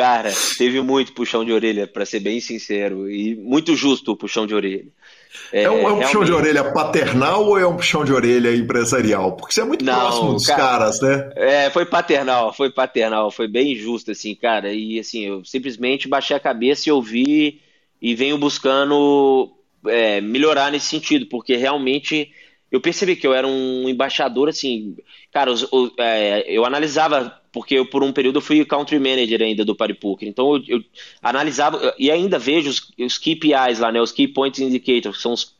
Cara, 0.00 0.32
teve 0.56 0.80
muito 0.80 1.12
puxão 1.12 1.44
de 1.44 1.52
orelha, 1.52 1.86
para 1.86 2.06
ser 2.06 2.20
bem 2.20 2.40
sincero, 2.40 3.10
e 3.10 3.36
muito 3.36 3.76
justo 3.76 4.12
o 4.12 4.16
puxão 4.16 4.46
de 4.46 4.54
orelha. 4.54 4.86
É, 5.52 5.64
é, 5.64 5.70
um, 5.70 5.86
é 5.86 5.92
um 5.92 6.00
puxão 6.00 6.24
de 6.24 6.32
orelha 6.32 6.72
paternal 6.72 7.44
ou 7.44 7.58
é 7.58 7.66
um 7.66 7.76
puxão 7.76 8.02
de 8.02 8.10
orelha 8.10 8.56
empresarial? 8.56 9.36
Porque 9.36 9.52
você 9.52 9.60
é 9.60 9.64
muito 9.64 9.84
Não, 9.84 10.00
próximo 10.00 10.32
dos 10.32 10.46
cara, 10.46 10.58
caras, 10.58 11.02
né? 11.02 11.30
É, 11.36 11.68
foi 11.68 11.84
paternal, 11.84 12.50
foi 12.50 12.70
paternal, 12.70 13.30
foi 13.30 13.46
bem 13.46 13.76
justo, 13.76 14.12
assim, 14.12 14.34
cara. 14.34 14.72
E 14.72 14.98
assim, 14.98 15.26
eu 15.26 15.44
simplesmente 15.44 16.08
baixei 16.08 16.34
a 16.34 16.40
cabeça 16.40 16.88
e 16.88 16.92
ouvi 16.92 17.60
e 18.00 18.14
venho 18.14 18.38
buscando 18.38 19.52
é, 19.86 20.22
melhorar 20.22 20.72
nesse 20.72 20.86
sentido, 20.86 21.26
porque 21.26 21.56
realmente 21.56 22.32
eu 22.70 22.80
percebi 22.80 23.16
que 23.16 23.26
eu 23.26 23.34
era 23.34 23.46
um 23.46 23.88
embaixador, 23.88 24.48
assim, 24.48 24.96
cara, 25.32 25.50
os, 25.50 25.66
os, 25.72 25.90
é, 25.98 26.44
eu 26.46 26.64
analisava, 26.64 27.40
porque 27.52 27.74
eu 27.74 27.84
por 27.84 28.02
um 28.04 28.12
período 28.12 28.36
eu 28.36 28.42
fui 28.42 28.64
country 28.64 28.98
manager 28.98 29.42
ainda 29.42 29.64
do 29.64 29.74
Paripoker, 29.74 30.28
então 30.28 30.54
eu, 30.54 30.62
eu, 30.68 30.84
analisava 31.20 31.94
e 31.98 32.10
ainda 32.10 32.38
vejo 32.38 32.70
os, 32.70 32.92
os 32.98 33.18
KPIs 33.18 33.80
lá, 33.80 33.90
né, 33.90 34.00
os 34.00 34.12
Key 34.12 34.28
Points 34.28 34.60
Indicators, 34.60 35.16
que 35.16 35.22
são 35.22 35.32
os, 35.32 35.56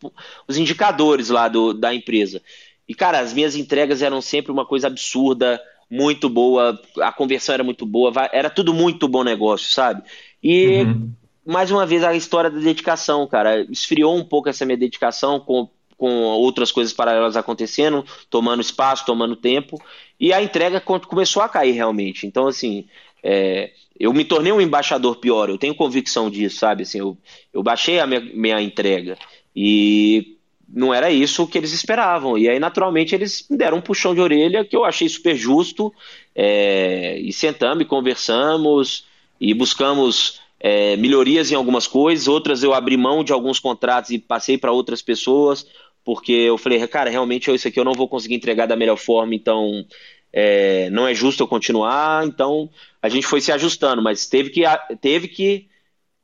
os 0.47 0.57
indicadores 0.57 1.31
lá 1.31 1.49
do, 1.49 1.73
da 1.73 1.93
empresa. 1.93 2.41
E, 2.89 2.95
cara, 2.95 3.21
as 3.21 3.33
minhas 3.33 3.55
entregas 3.55 4.03
eram 4.03 4.21
sempre 4.21 4.51
uma 4.51 4.67
coisa 4.67 4.87
absurda, 4.87 5.61
muito 5.91 6.29
boa, 6.29 6.81
a 7.01 7.13
conversão 7.13 7.53
era 7.53 7.65
muito 7.65 7.85
boa, 7.85 8.13
era 8.33 8.49
tudo 8.49 8.73
muito 8.73 9.09
bom 9.09 9.25
negócio, 9.25 9.73
sabe? 9.73 10.03
E, 10.43 10.83
uhum. 10.83 11.11
mais 11.45 11.71
uma 11.71 11.85
vez, 11.85 12.05
a 12.05 12.15
história 12.15 12.51
da 12.51 12.61
dedicação, 12.61 13.27
cara, 13.27 13.67
esfriou 13.71 14.17
um 14.17 14.25
pouco 14.25 14.49
essa 14.49 14.65
minha 14.65 14.77
dedicação 14.77 15.41
com 15.41 15.69
com 16.01 16.23
outras 16.23 16.73
coisas 16.73 16.95
paralelas 16.95 17.37
acontecendo, 17.37 18.03
tomando 18.31 18.63
espaço, 18.63 19.05
tomando 19.05 19.37
tempo, 19.37 19.79
e 20.19 20.33
a 20.33 20.43
entrega 20.43 20.81
começou 20.81 21.43
a 21.43 21.49
cair 21.49 21.73
realmente. 21.73 22.27
Então, 22.27 22.47
assim, 22.47 22.87
é, 23.23 23.71
eu 23.99 24.11
me 24.15 24.25
tornei 24.25 24.51
um 24.51 24.63
embaixador 24.63 25.17
pior, 25.17 25.51
eu 25.51 25.59
tenho 25.59 25.75
convicção 25.75 26.31
disso, 26.31 26.57
sabe? 26.57 26.85
Assim, 26.85 27.01
eu, 27.01 27.19
eu 27.53 27.63
baixei 27.63 28.01
a 28.01 28.07
minha, 28.07 28.21
minha 28.21 28.63
entrega 28.63 29.19
e 29.55 30.39
não 30.67 30.95
era 30.95 31.11
isso 31.11 31.47
que 31.47 31.59
eles 31.59 31.75
esperavam. 31.75 32.39
E 32.39 32.49
aí, 32.49 32.59
naturalmente, 32.59 33.15
eles 33.15 33.45
me 33.51 33.59
deram 33.59 33.77
um 33.77 33.83
puxão 33.83 34.15
de 34.15 34.23
orelha 34.23 34.65
que 34.65 34.75
eu 34.75 34.87
achei 34.87 35.07
super 35.07 35.37
justo. 35.37 35.93
É, 36.35 37.19
e 37.21 37.31
sentamos 37.31 37.83
e 37.83 37.87
conversamos 37.87 39.05
e 39.39 39.53
buscamos 39.53 40.41
é, 40.59 40.97
melhorias 40.97 41.51
em 41.51 41.55
algumas 41.55 41.87
coisas, 41.87 42.29
outras 42.29 42.63
eu 42.63 42.75
abri 42.75 42.97
mão 42.97 43.25
de 43.25 43.33
alguns 43.33 43.59
contratos 43.59 44.11
e 44.11 44.19
passei 44.19 44.59
para 44.59 44.71
outras 44.71 45.01
pessoas 45.01 45.67
porque 46.11 46.33
eu 46.33 46.59
falei, 46.59 46.85
cara, 46.89 47.09
realmente 47.09 47.55
isso 47.55 47.69
aqui 47.69 47.79
eu 47.79 47.85
não 47.85 47.95
vou 47.95 48.09
conseguir 48.09 48.35
entregar 48.35 48.67
da 48.67 48.75
melhor 48.75 48.97
forma, 48.97 49.33
então 49.33 49.87
é, 50.33 50.91
não 50.91 51.07
é 51.07 51.15
justo 51.15 51.41
eu 51.41 51.47
continuar. 51.47 52.27
Então 52.27 52.69
a 53.01 53.09
gente 53.09 53.29
foi 53.29 53.41
se 53.41 53.53
ajustando, 53.53 54.03
mas 54.03 54.27
teve 54.27 54.51
que, 54.51 54.63
teve 55.01 55.29
que 55.29 55.69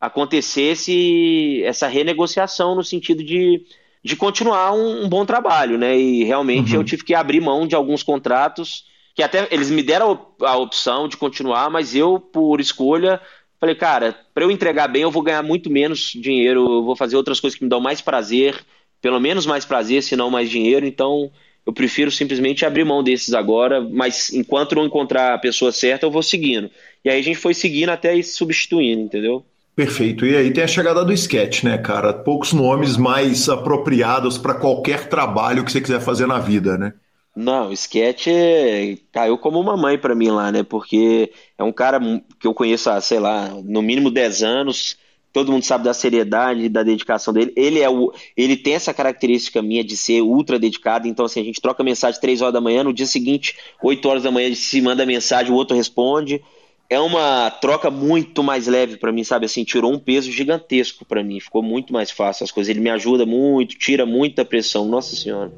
acontecer 0.01 0.73
esse, 0.73 1.63
essa 1.63 1.87
renegociação 1.87 2.75
no 2.75 2.83
sentido 2.83 3.23
de, 3.23 3.65
de 4.03 4.17
continuar 4.17 4.73
um, 4.73 5.05
um 5.05 5.09
bom 5.09 5.25
trabalho, 5.25 5.79
né? 5.79 5.97
E 5.97 6.25
realmente 6.25 6.75
uhum. 6.75 6.81
eu 6.81 6.85
tive 6.85 7.05
que 7.05 7.15
abrir 7.15 7.41
mão 7.41 7.65
de 7.65 7.77
alguns 7.77 8.03
contratos 8.03 8.87
que 9.15 9.23
até 9.23 9.47
eles 9.53 9.71
me 9.71 9.85
deram 9.85 10.33
a 10.41 10.57
opção 10.57 11.07
de 11.07 11.17
continuar, 11.17 11.71
mas 11.71 11.95
eu, 11.95 12.19
por 12.19 12.61
escolha, 12.61 13.21
falei, 13.61 13.77
cara, 13.77 14.19
para 14.35 14.43
eu 14.43 14.51
entregar 14.51 14.89
bem, 14.89 15.03
eu 15.03 15.13
vou 15.13 15.23
ganhar 15.23 15.45
muito 15.45 15.71
menos 15.71 16.11
dinheiro, 16.13 16.79
eu 16.79 16.83
vou 16.83 16.97
fazer 16.97 17.15
outras 17.15 17.39
coisas 17.39 17.57
que 17.57 17.63
me 17.63 17.71
dão 17.71 17.81
mais 17.81 18.01
prazer 18.01 18.67
pelo 19.01 19.21
menos 19.21 19.47
mais 19.47 19.65
prazer, 19.65 20.03
se 20.03 20.17
não 20.17 20.31
mais 20.31 20.51
dinheiro. 20.51 20.87
Então, 20.87 21.31
eu 21.65 21.73
prefiro 21.73 22.11
simplesmente 22.11 22.65
abrir 22.65 22.85
mão 22.85 23.03
desses 23.03 23.35
agora, 23.35 23.81
mas 23.81 24.33
enquanto 24.33 24.75
não 24.75 24.87
encontrar 24.87 25.35
a 25.35 25.39
pessoa 25.39 25.73
certa, 25.73 26.07
eu 26.07 26.11
vou 26.11 26.23
seguindo. 26.23 26.71
E 27.05 27.11
aí 27.11 27.19
a 27.19 27.23
gente 27.23 27.39
foi 27.39 27.55
seguindo 27.55 27.91
até 27.91 28.17
ir 28.17 28.23
substituindo, 28.23 29.03
entendeu? 29.03 29.45
Perfeito. 29.75 30.25
E 30.25 30.35
aí 30.35 30.51
tem 30.53 30.65
a 30.65 30.69
chegada 30.69 31.05
do 31.05 31.13
sketch, 31.13 31.65
né, 31.65 31.77
cara? 31.77 32.13
Poucos 32.13 32.53
nomes 32.53 32.97
mais 32.97 33.49
apropriados 33.49 34.39
para 34.39 34.55
qualquer 34.55 35.09
trabalho 35.09 35.65
que 35.65 35.71
você 35.71 35.81
quiser 35.81 36.01
fazer 36.01 36.27
na 36.27 36.39
vida, 36.39 36.79
né? 36.79 36.95
Não, 37.37 37.69
o 37.69 37.73
Sketch 37.75 38.29
é... 38.29 38.97
caiu 39.13 39.37
como 39.37 39.61
uma 39.61 39.77
mãe 39.77 39.99
para 39.99 40.15
mim 40.15 40.31
lá, 40.31 40.51
né? 40.51 40.63
Porque 40.63 41.31
é 41.59 41.63
um 41.63 41.71
cara 41.71 42.01
que 42.41 42.47
eu 42.47 42.55
conheço 42.55 42.89
há, 42.89 42.99
sei 43.03 43.21
lá, 43.21 43.51
no 43.63 43.83
mínimo 43.83 44.11
10 44.11 44.43
anos, 44.43 44.97
todo 45.37 45.53
mundo 45.53 45.65
sabe 45.65 45.85
da 45.85 45.93
seriedade, 45.93 46.67
da 46.67 46.83
dedicação 46.83 47.35
dele. 47.35 47.53
Ele 47.55 47.81
é 47.81 47.91
o, 47.91 48.11
ele 48.35 48.57
tem 48.57 48.73
essa 48.73 48.95
característica 48.95 49.61
minha 49.61 49.85
de 49.85 49.95
ser 49.95 50.23
ultra 50.23 50.59
dedicado. 50.59 51.07
Então, 51.07 51.27
assim, 51.27 51.43
a 51.43 51.45
gente 51.45 51.61
troca 51.61 51.85
mensagem 51.85 52.19
três 52.19 52.41
horas 52.41 52.55
da 52.55 52.61
manhã, 52.61 52.83
no 52.83 52.91
dia 52.91 53.05
seguinte, 53.05 53.55
8 53.83 54.09
horas 54.09 54.23
da 54.23 54.31
manhã, 54.31 54.55
se 54.55 54.81
manda 54.81 55.05
mensagem, 55.05 55.53
o 55.53 55.55
outro 55.55 55.77
responde. 55.77 56.43
É 56.89 56.99
uma 56.99 57.51
troca 57.51 57.91
muito 57.91 58.43
mais 58.43 58.67
leve 58.67 58.97
para 58.97 59.13
mim, 59.13 59.25
sabe? 59.25 59.45
Assim, 59.45 59.63
tirou 59.63 59.93
um 59.93 59.99
peso 59.99 60.33
gigantesco 60.33 61.05
para 61.05 61.23
mim. 61.23 61.39
Ficou 61.39 61.63
muito 61.63 61.93
mais 61.93 62.11
fácil 62.11 62.45
as 62.45 62.51
coisas. 62.51 62.71
Ele 62.71 62.81
me 62.81 62.89
ajuda 62.89 63.27
muito, 63.27 63.77
tira 63.77 64.07
muita 64.07 64.43
pressão. 64.43 64.87
Nossa 64.89 65.15
Senhora. 65.15 65.53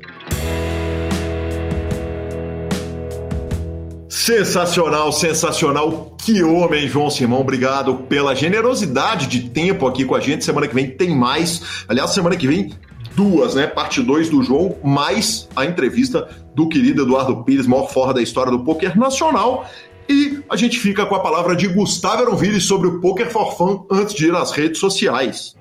Sensacional, 4.28 5.10
sensacional. 5.10 6.14
Que 6.18 6.42
homem, 6.42 6.86
João 6.86 7.08
Simão. 7.08 7.40
Obrigado 7.40 7.94
pela 8.10 8.34
generosidade 8.34 9.26
de 9.26 9.48
tempo 9.48 9.86
aqui 9.86 10.04
com 10.04 10.14
a 10.14 10.20
gente. 10.20 10.44
Semana 10.44 10.68
que 10.68 10.74
vem 10.74 10.90
tem 10.90 11.16
mais. 11.16 11.82
Aliás, 11.88 12.10
semana 12.10 12.36
que 12.36 12.46
vem 12.46 12.74
duas, 13.16 13.54
né? 13.54 13.66
Parte 13.66 14.02
2 14.02 14.28
do 14.28 14.42
João, 14.42 14.76
mais 14.84 15.48
a 15.56 15.64
entrevista 15.64 16.28
do 16.54 16.68
querido 16.68 17.04
Eduardo 17.04 17.42
Pires, 17.42 17.66
maior 17.66 17.88
forra 17.88 18.12
da 18.12 18.20
história 18.20 18.52
do 18.52 18.62
poker 18.62 18.98
nacional. 18.98 19.66
E 20.06 20.40
a 20.50 20.56
gente 20.56 20.78
fica 20.78 21.06
com 21.06 21.14
a 21.14 21.20
palavra 21.20 21.56
de 21.56 21.66
Gustavo 21.66 22.24
Aronville 22.24 22.60
sobre 22.60 22.86
o 22.86 23.00
Poker 23.00 23.30
for 23.30 23.56
Fun 23.56 23.86
antes 23.90 24.14
de 24.14 24.26
ir 24.26 24.34
às 24.34 24.52
redes 24.52 24.78
sociais. 24.78 25.56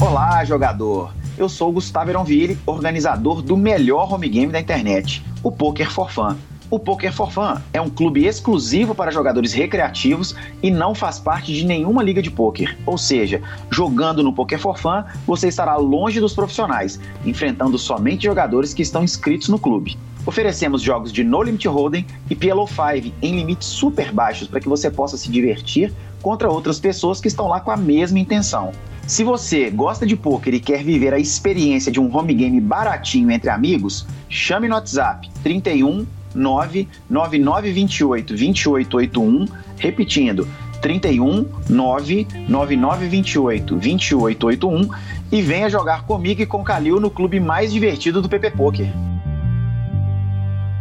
Olá, 0.00 0.42
jogador. 0.42 1.12
Eu 1.38 1.50
sou 1.50 1.70
Gustavo 1.70 2.08
Eronville, 2.08 2.58
organizador 2.64 3.42
do 3.42 3.58
melhor 3.58 4.10
home 4.10 4.26
game 4.26 4.50
da 4.50 4.58
internet, 4.58 5.22
o 5.42 5.52
Poker 5.52 5.90
for 5.90 6.10
Fun. 6.10 6.34
O 6.70 6.78
Poker 6.78 7.12
for 7.12 7.30
Fun 7.30 7.60
é 7.74 7.80
um 7.80 7.90
clube 7.90 8.24
exclusivo 8.24 8.94
para 8.94 9.10
jogadores 9.10 9.52
recreativos 9.52 10.34
e 10.62 10.70
não 10.70 10.94
faz 10.94 11.18
parte 11.18 11.52
de 11.52 11.66
nenhuma 11.66 12.02
liga 12.02 12.22
de 12.22 12.30
poker. 12.30 12.76
Ou 12.86 12.96
seja, 12.96 13.42
jogando 13.70 14.22
no 14.22 14.32
Poker 14.32 14.58
for 14.58 14.78
Fun, 14.78 15.04
você 15.26 15.48
estará 15.48 15.76
longe 15.76 16.20
dos 16.20 16.32
profissionais, 16.32 16.98
enfrentando 17.24 17.78
somente 17.78 18.24
jogadores 18.24 18.72
que 18.72 18.82
estão 18.82 19.04
inscritos 19.04 19.50
no 19.50 19.58
clube. 19.58 19.98
Oferecemos 20.24 20.80
jogos 20.80 21.12
de 21.12 21.22
No 21.22 21.42
Limit 21.42 21.68
Hold'em 21.68 22.06
e 22.30 22.34
PLO 22.34 22.66
5 22.66 23.14
em 23.20 23.36
limites 23.36 23.68
super 23.68 24.10
baixos 24.10 24.48
para 24.48 24.58
que 24.58 24.68
você 24.68 24.90
possa 24.90 25.18
se 25.18 25.30
divertir 25.30 25.92
contra 26.22 26.50
outras 26.50 26.80
pessoas 26.80 27.20
que 27.20 27.28
estão 27.28 27.46
lá 27.46 27.60
com 27.60 27.70
a 27.70 27.76
mesma 27.76 28.18
intenção. 28.18 28.72
Se 29.06 29.22
você 29.22 29.70
gosta 29.70 30.04
de 30.04 30.16
poker 30.16 30.52
e 30.52 30.58
quer 30.58 30.82
viver 30.82 31.14
a 31.14 31.18
experiência 31.18 31.92
de 31.92 32.00
um 32.00 32.12
home 32.14 32.34
game 32.34 32.60
baratinho 32.60 33.30
entre 33.30 33.48
amigos, 33.48 34.04
chame 34.28 34.66
no 34.66 34.74
WhatsApp 34.74 35.30
31 35.44 36.04
99928 36.34 38.34
2881, 38.34 39.44
repetindo 39.78 40.48
31 40.82 41.46
99928 41.70 43.76
2881 43.76 44.90
e 45.30 45.40
venha 45.40 45.70
jogar 45.70 46.04
comigo 46.04 46.42
e 46.42 46.46
com 46.46 46.64
Calil 46.64 46.98
no 46.98 47.08
clube 47.08 47.38
mais 47.38 47.72
divertido 47.72 48.20
do 48.20 48.28
PP 48.28 48.50
Poker. 48.50 48.92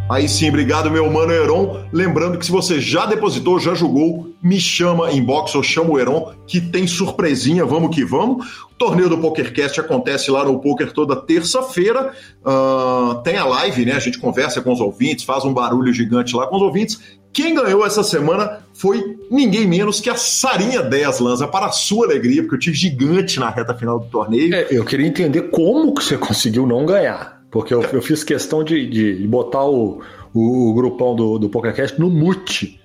Aí 0.08 0.30
sim, 0.30 0.50
obrigado, 0.50 0.92
meu 0.92 1.10
mano 1.12 1.32
Heron. 1.32 1.84
Lembrando 1.92 2.38
que 2.38 2.46
se 2.46 2.52
você 2.52 2.80
já 2.80 3.08
depositou, 3.08 3.60
já 3.60 3.74
jogou, 3.74 4.36
me 4.42 4.62
chama 4.62 5.12
inbox 5.12 5.56
ou 5.56 5.64
chama 5.64 5.90
o 5.90 6.00
Heron, 6.00 6.32
que 6.46 6.62
tem 6.62 6.86
surpresinha, 6.86 7.66
vamos 7.66 7.94
que 7.96 8.06
vamos. 8.06 8.64
O 8.72 8.76
torneio 8.78 9.10
do 9.10 9.18
PokerCast 9.18 9.80
acontece 9.80 10.30
lá 10.30 10.46
no 10.46 10.60
Poker 10.60 10.92
toda 10.94 11.16
terça-feira. 11.16 12.14
Uh, 12.46 13.16
tem 13.24 13.38
a 13.38 13.46
live, 13.46 13.84
né? 13.84 13.94
A 13.94 14.00
gente 14.00 14.20
conversa 14.20 14.62
com 14.62 14.72
os 14.72 14.80
ouvintes, 14.80 15.26
faz 15.26 15.44
um 15.44 15.54
barulho 15.54 15.92
gigante 15.92 16.36
lá 16.36 16.46
com 16.46 16.58
os 16.58 16.62
ouvintes. 16.62 17.00
Quem 17.34 17.56
ganhou 17.56 17.84
essa 17.86 18.04
semana 18.04 18.60
foi 18.74 19.18
ninguém 19.32 19.68
menos 19.68 20.00
que 20.00 20.10
a 20.10 20.16
Sarinha 20.16 20.84
10 20.84 21.20
Lanza, 21.20 21.48
para 21.48 21.66
a 21.66 21.72
sua 21.72 22.06
alegria, 22.06 22.44
porque 22.44 22.56
eu 22.56 22.60
tive 22.60 22.78
gigante 22.78 23.40
na 23.40 23.50
reta 23.50 23.74
final 23.74 24.00
do 24.00 24.06
torneio. 24.06 24.54
É, 24.54 24.68
eu 24.70 24.86
queria 24.86 25.08
entender 25.08 25.50
como 25.50 25.94
que 25.96 26.04
você 26.04 26.18
conseguiu 26.18 26.68
não 26.68 26.86
ganhar. 26.86 27.35
Porque 27.52 27.74
eu, 27.74 27.82
eu 27.82 28.02
fiz 28.02 28.24
questão 28.24 28.64
de, 28.64 28.88
de 28.88 29.28
botar 29.28 29.66
o, 29.66 30.02
o, 30.34 30.70
o, 30.70 30.74
grupão 30.74 31.16
do, 31.16 31.40
do 31.40 31.50
PokerCast 31.50 32.00
no 32.00 32.10
mute 32.10 32.82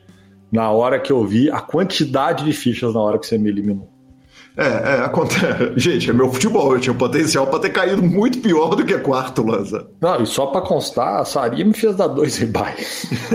na 0.53 0.71
hora 0.71 0.99
que 0.99 1.13
eu 1.13 1.25
vi 1.25 1.51
a 1.51 1.61
quantidade 1.61 2.45
de 2.45 2.53
fichas 2.53 2.95
na 2.95 3.01
hora 3.01 3.19
que 3.19 3.27
você 3.27 3.39
me 3.39 3.49
eliminou. 3.49 3.89
É, 4.57 4.65
é, 4.65 5.05
acontece. 5.05 5.73
Gente, 5.77 6.11
é 6.11 6.13
meu 6.13 6.31
futebol. 6.31 6.75
Eu 6.75 6.81
tinha 6.81 6.95
potencial 6.95 7.47
para 7.47 7.61
ter 7.61 7.71
caído 7.71 8.03
muito 8.03 8.41
pior 8.41 8.75
do 8.75 8.85
que 8.85 8.99
quarto, 8.99 9.43
Lanza. 9.43 9.89
Não, 10.01 10.23
e 10.23 10.27
só 10.27 10.47
para 10.47 10.61
constar, 10.61 11.21
a 11.21 11.25
Saria 11.25 11.65
me 11.65 11.73
fez 11.73 11.97
dar 11.97 12.09
dois 12.09 12.37
rebuy. 12.37 12.75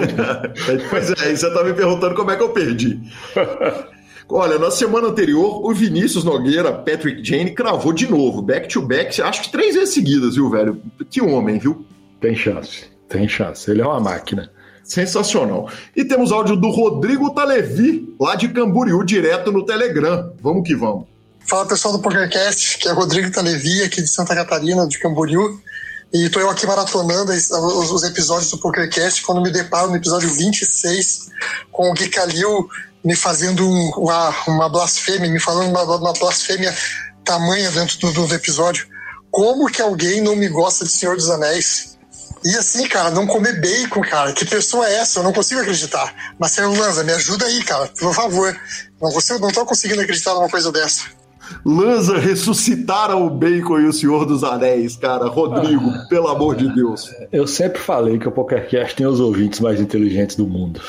pois 0.89 1.11
é, 1.11 1.35
você 1.35 1.53
tá 1.53 1.63
me 1.63 1.73
perguntando 1.73 2.15
como 2.15 2.31
é 2.31 2.35
que 2.35 2.43
eu 2.43 2.49
perdi. 2.49 2.99
Olha, 4.27 4.57
na 4.57 4.71
semana 4.71 5.07
anterior, 5.07 5.63
o 5.63 5.73
Vinícius 5.73 6.23
Nogueira, 6.23 6.71
Patrick 6.71 7.23
Jane, 7.23 7.53
cravou 7.53 7.93
de 7.93 8.09
novo, 8.09 8.41
back-to-back, 8.41 9.21
acho 9.21 9.43
que 9.43 9.51
três 9.51 9.75
vezes 9.75 9.93
seguidas, 9.93 10.35
viu, 10.35 10.49
velho? 10.49 10.81
Que 11.09 11.21
homem, 11.21 11.59
viu? 11.59 11.85
Tem 12.19 12.35
chance, 12.35 12.85
tem 13.07 13.27
chance. 13.27 13.69
Ele 13.69 13.81
é 13.81 13.85
uma 13.85 13.99
máquina. 13.99 14.49
Sensacional. 14.83 15.69
E 15.95 16.05
temos 16.05 16.31
áudio 16.31 16.55
do 16.55 16.69
Rodrigo 16.69 17.33
Talevi, 17.33 18.15
lá 18.19 18.35
de 18.35 18.47
Camboriú, 18.49 19.03
direto 19.03 19.51
no 19.51 19.65
Telegram. 19.65 20.31
Vamos 20.41 20.67
que 20.67 20.75
vamos. 20.75 21.05
Fala 21.39 21.67
pessoal 21.67 21.95
do 21.95 22.01
PokerCast, 22.01 22.79
que 22.79 22.87
é 22.87 22.91
Rodrigo 22.91 23.31
Talevi, 23.31 23.83
aqui 23.83 24.01
de 24.01 24.07
Santa 24.07 24.33
Catarina, 24.35 24.87
de 24.87 24.99
Camboriú. 24.99 25.59
E 26.13 26.29
tô 26.29 26.39
eu 26.39 26.49
aqui 26.49 26.65
maratonando 26.65 27.31
os, 27.31 28.03
episódios 28.03 28.49
do 28.51 28.57
PokerCast 28.57 29.23
quando 29.23 29.41
me 29.41 29.51
deparo 29.51 29.89
no 29.89 29.97
episódio 29.97 30.29
26 30.29 31.31
com 31.71 31.89
o 31.89 31.93
Gui 31.93 32.09
Calil 32.09 32.69
me 33.05 33.15
fazendo 33.15 33.69
uma, 33.69 34.35
uma 34.47 34.67
blasfêmia, 34.67 35.29
me 35.29 35.39
falando 35.39 35.69
uma, 35.69 35.83
uma 35.83 36.13
blasfêmia 36.13 36.75
tamanha 37.23 37.69
dentro 37.69 37.99
do, 37.99 38.27
do 38.27 38.33
episódio. 38.33 38.87
Como 39.29 39.67
que 39.67 39.81
alguém 39.81 40.21
não 40.21 40.35
me 40.35 40.49
gosta 40.49 40.83
de 40.83 40.91
Senhor 40.91 41.15
dos 41.15 41.29
Anéis? 41.29 41.95
E 42.43 42.55
assim, 42.55 42.87
cara, 42.87 43.11
não 43.11 43.27
comer 43.27 43.59
bacon, 43.59 44.01
cara. 44.01 44.33
Que 44.33 44.45
pessoa 44.45 44.87
é 44.87 44.95
essa? 44.95 45.19
Eu 45.19 45.23
não 45.23 45.33
consigo 45.33 45.61
acreditar. 45.61 46.33
Marcelo 46.39 46.75
Lanza, 46.75 47.03
me 47.03 47.11
ajuda 47.11 47.45
aí, 47.45 47.63
cara, 47.63 47.87
por 47.87 48.13
favor. 48.13 48.55
Não, 49.01 49.11
consigo, 49.11 49.39
não 49.39 49.51
tô 49.51 49.65
conseguindo 49.65 50.01
acreditar 50.01 50.33
numa 50.33 50.49
coisa 50.49 50.71
dessa. 50.71 51.03
Lanza 51.63 52.17
ressuscitaram 52.17 53.25
o 53.25 53.29
Bacon 53.29 53.79
e 53.79 53.87
o 53.87 53.93
Senhor 53.93 54.25
dos 54.25 54.43
Anéis, 54.43 54.95
cara. 54.95 55.27
Rodrigo, 55.27 55.89
ah, 55.89 56.05
pelo 56.09 56.27
amor 56.27 56.55
de 56.55 56.73
Deus. 56.73 57.11
Eu 57.31 57.45
sempre 57.45 57.79
falei 57.79 58.17
que 58.17 58.27
o 58.27 58.31
PokerCast 58.31 58.95
tem 58.95 59.05
os 59.05 59.19
ouvintes 59.19 59.59
mais 59.59 59.79
inteligentes 59.79 60.35
do 60.35 60.47
mundo. 60.47 60.81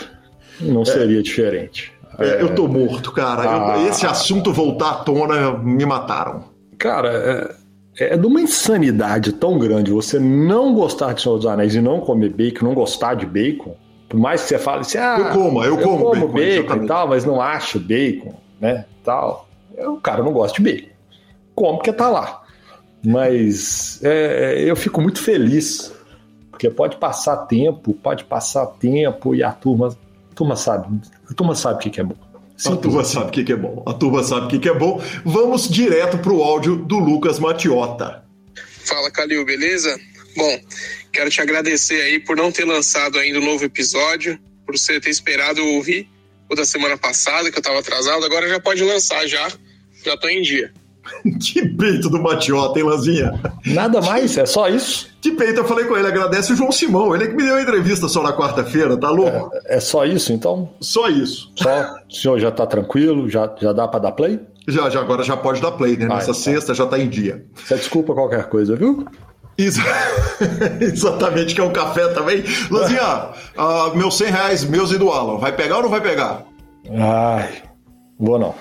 Não 0.60 0.82
é. 0.82 0.84
seria 0.84 1.22
diferente. 1.22 1.92
É, 2.18 2.42
eu 2.42 2.54
tô 2.54 2.66
morto, 2.66 3.12
cara. 3.12 3.42
Ah, 3.42 3.78
eu, 3.78 3.88
esse 3.88 4.06
assunto 4.06 4.52
voltar 4.52 4.90
à 4.90 4.94
tona 4.96 5.52
me 5.58 5.84
mataram. 5.84 6.44
Cara, 6.78 7.56
é, 7.98 8.12
é 8.12 8.16
de 8.16 8.26
uma 8.26 8.40
insanidade 8.40 9.32
tão 9.32 9.58
grande 9.58 9.90
você 9.90 10.18
não 10.18 10.74
gostar 10.74 11.12
de 11.12 11.22
Senhor 11.22 11.36
dos 11.36 11.46
Anéis 11.46 11.74
e 11.74 11.80
não 11.80 12.00
comer 12.00 12.30
bacon, 12.30 12.66
não 12.66 12.74
gostar 12.74 13.14
de 13.14 13.26
bacon. 13.26 13.74
Por 14.08 14.18
mais 14.18 14.42
que 14.42 14.48
você 14.48 14.58
fale 14.58 14.80
assim, 14.80 14.98
ah, 14.98 15.16
eu 15.18 15.30
como, 15.30 15.64
eu, 15.64 15.78
eu 15.78 15.82
como, 15.82 16.04
como 16.04 16.28
bacon, 16.28 16.68
bacon 16.68 16.84
e 16.84 16.86
tal, 16.86 17.08
mas 17.08 17.24
não 17.24 17.40
acho 17.40 17.80
bacon, 17.80 18.34
né? 18.60 18.86
Tal. 19.02 19.48
O 19.76 19.96
cara 19.96 20.22
não 20.22 20.32
gosta 20.32 20.56
de 20.56 20.62
bacon. 20.62 20.90
Como 21.54 21.76
porque 21.76 21.92
tá 21.92 22.08
lá. 22.08 22.42
Mas 23.04 24.00
é, 24.02 24.62
eu 24.64 24.76
fico 24.76 25.00
muito 25.00 25.20
feliz. 25.20 25.92
Porque 26.50 26.70
pode 26.70 26.96
passar 26.96 27.36
tempo, 27.46 27.92
pode 27.92 28.24
passar 28.24 28.64
tempo 28.66 29.34
e 29.34 29.42
a 29.42 29.52
turma 29.52 29.94
turma 30.36 30.54
sabe. 30.54 31.00
A 31.28 31.34
turma 31.34 31.54
sabe 31.54 31.76
o 31.76 31.90
que, 31.90 32.00
é 32.00 32.04
bom. 32.04 32.16
Simples. 32.56 32.66
A 32.66 32.76
turma 32.76 33.04
sabe 33.04 33.28
o 33.28 33.44
que, 33.44 33.52
é 33.52 33.56
bom. 33.56 33.82
A 33.86 33.92
turma 33.92 34.22
sabe 34.22 34.56
o 34.56 34.60
que, 34.60 34.68
é 34.68 34.74
bom. 34.74 35.02
Vamos 35.24 35.68
direto 35.68 36.18
para 36.18 36.32
o 36.32 36.42
áudio 36.42 36.76
do 36.76 36.98
Lucas 36.98 37.38
Matiota. 37.38 38.24
Fala, 38.84 39.10
Calil, 39.10 39.44
beleza? 39.44 39.98
Bom, 40.36 40.60
quero 41.12 41.30
te 41.30 41.40
agradecer 41.40 42.00
aí 42.02 42.20
por 42.20 42.36
não 42.36 42.52
ter 42.52 42.64
lançado 42.64 43.18
ainda 43.18 43.38
um 43.38 43.44
novo 43.44 43.64
episódio, 43.64 44.38
por 44.64 44.76
você 44.76 45.00
ter 45.00 45.10
esperado 45.10 45.60
eu 45.60 45.74
ouvir 45.74 46.08
o 46.48 46.54
da 46.54 46.64
semana 46.64 46.96
passada, 46.96 47.50
que 47.50 47.56
eu 47.56 47.60
estava 47.60 47.80
atrasado. 47.80 48.24
Agora 48.24 48.48
já 48.48 48.60
pode 48.60 48.82
lançar 48.82 49.26
já. 49.26 49.48
Já 50.04 50.14
estou 50.14 50.30
em 50.30 50.42
dia. 50.42 50.72
que 51.40 51.66
peito 51.68 52.08
do 52.08 52.22
Matiota, 52.22 52.78
hein, 52.78 52.84
Lanzinha? 52.84 53.40
Nada 53.66 54.00
mais, 54.00 54.36
é 54.36 54.46
só 54.46 54.68
isso. 54.68 55.08
Que 55.20 55.32
peito, 55.32 55.60
eu 55.60 55.64
falei 55.64 55.84
com 55.86 55.96
ele, 55.96 56.06
agradece 56.06 56.52
o 56.52 56.56
João 56.56 56.70
Simão, 56.70 57.14
ele 57.14 57.24
é 57.24 57.26
que 57.26 57.34
me 57.34 57.42
deu 57.42 57.56
a 57.56 57.62
entrevista 57.62 58.08
só 58.08 58.22
na 58.22 58.32
quarta-feira, 58.32 58.96
tá 58.96 59.10
louco? 59.10 59.50
É, 59.66 59.76
é, 59.76 59.80
só 59.80 60.04
isso, 60.04 60.32
então? 60.32 60.70
Só 60.80 61.08
isso. 61.08 61.50
Só, 61.56 61.96
o 62.08 62.14
senhor 62.14 62.38
já 62.38 62.50
tá 62.50 62.66
tranquilo, 62.66 63.28
já, 63.28 63.52
já 63.60 63.72
dá 63.72 63.88
para 63.88 64.00
dar 64.00 64.12
play? 64.12 64.40
Já, 64.68 64.90
já, 64.90 65.00
agora 65.00 65.22
já 65.22 65.36
pode 65.36 65.60
dar 65.60 65.72
play, 65.72 65.96
né? 65.96 66.06
Nessa 66.06 66.30
então. 66.30 66.34
sexta 66.34 66.74
já 66.74 66.86
tá 66.86 66.98
em 66.98 67.08
dia. 67.08 67.44
Você 67.54 67.76
desculpa 67.76 68.14
qualquer 68.14 68.48
coisa, 68.48 68.74
viu? 68.76 69.04
Isso. 69.56 69.80
Exatamente, 70.80 71.54
que 71.54 71.60
é 71.60 71.64
um 71.64 71.72
café 71.72 72.08
também. 72.08 72.44
Lanzinha, 72.70 73.30
uh, 73.56 73.96
meus 73.96 74.16
100 74.18 74.30
reais, 74.30 74.64
meus 74.64 74.92
e 74.92 74.98
do 74.98 75.10
Alan, 75.10 75.38
vai 75.38 75.52
pegar 75.52 75.76
ou 75.76 75.82
não 75.84 75.88
vai 75.88 76.00
pegar? 76.00 76.44
Ai, 76.90 77.48
vou 78.18 78.38
não. 78.38 78.54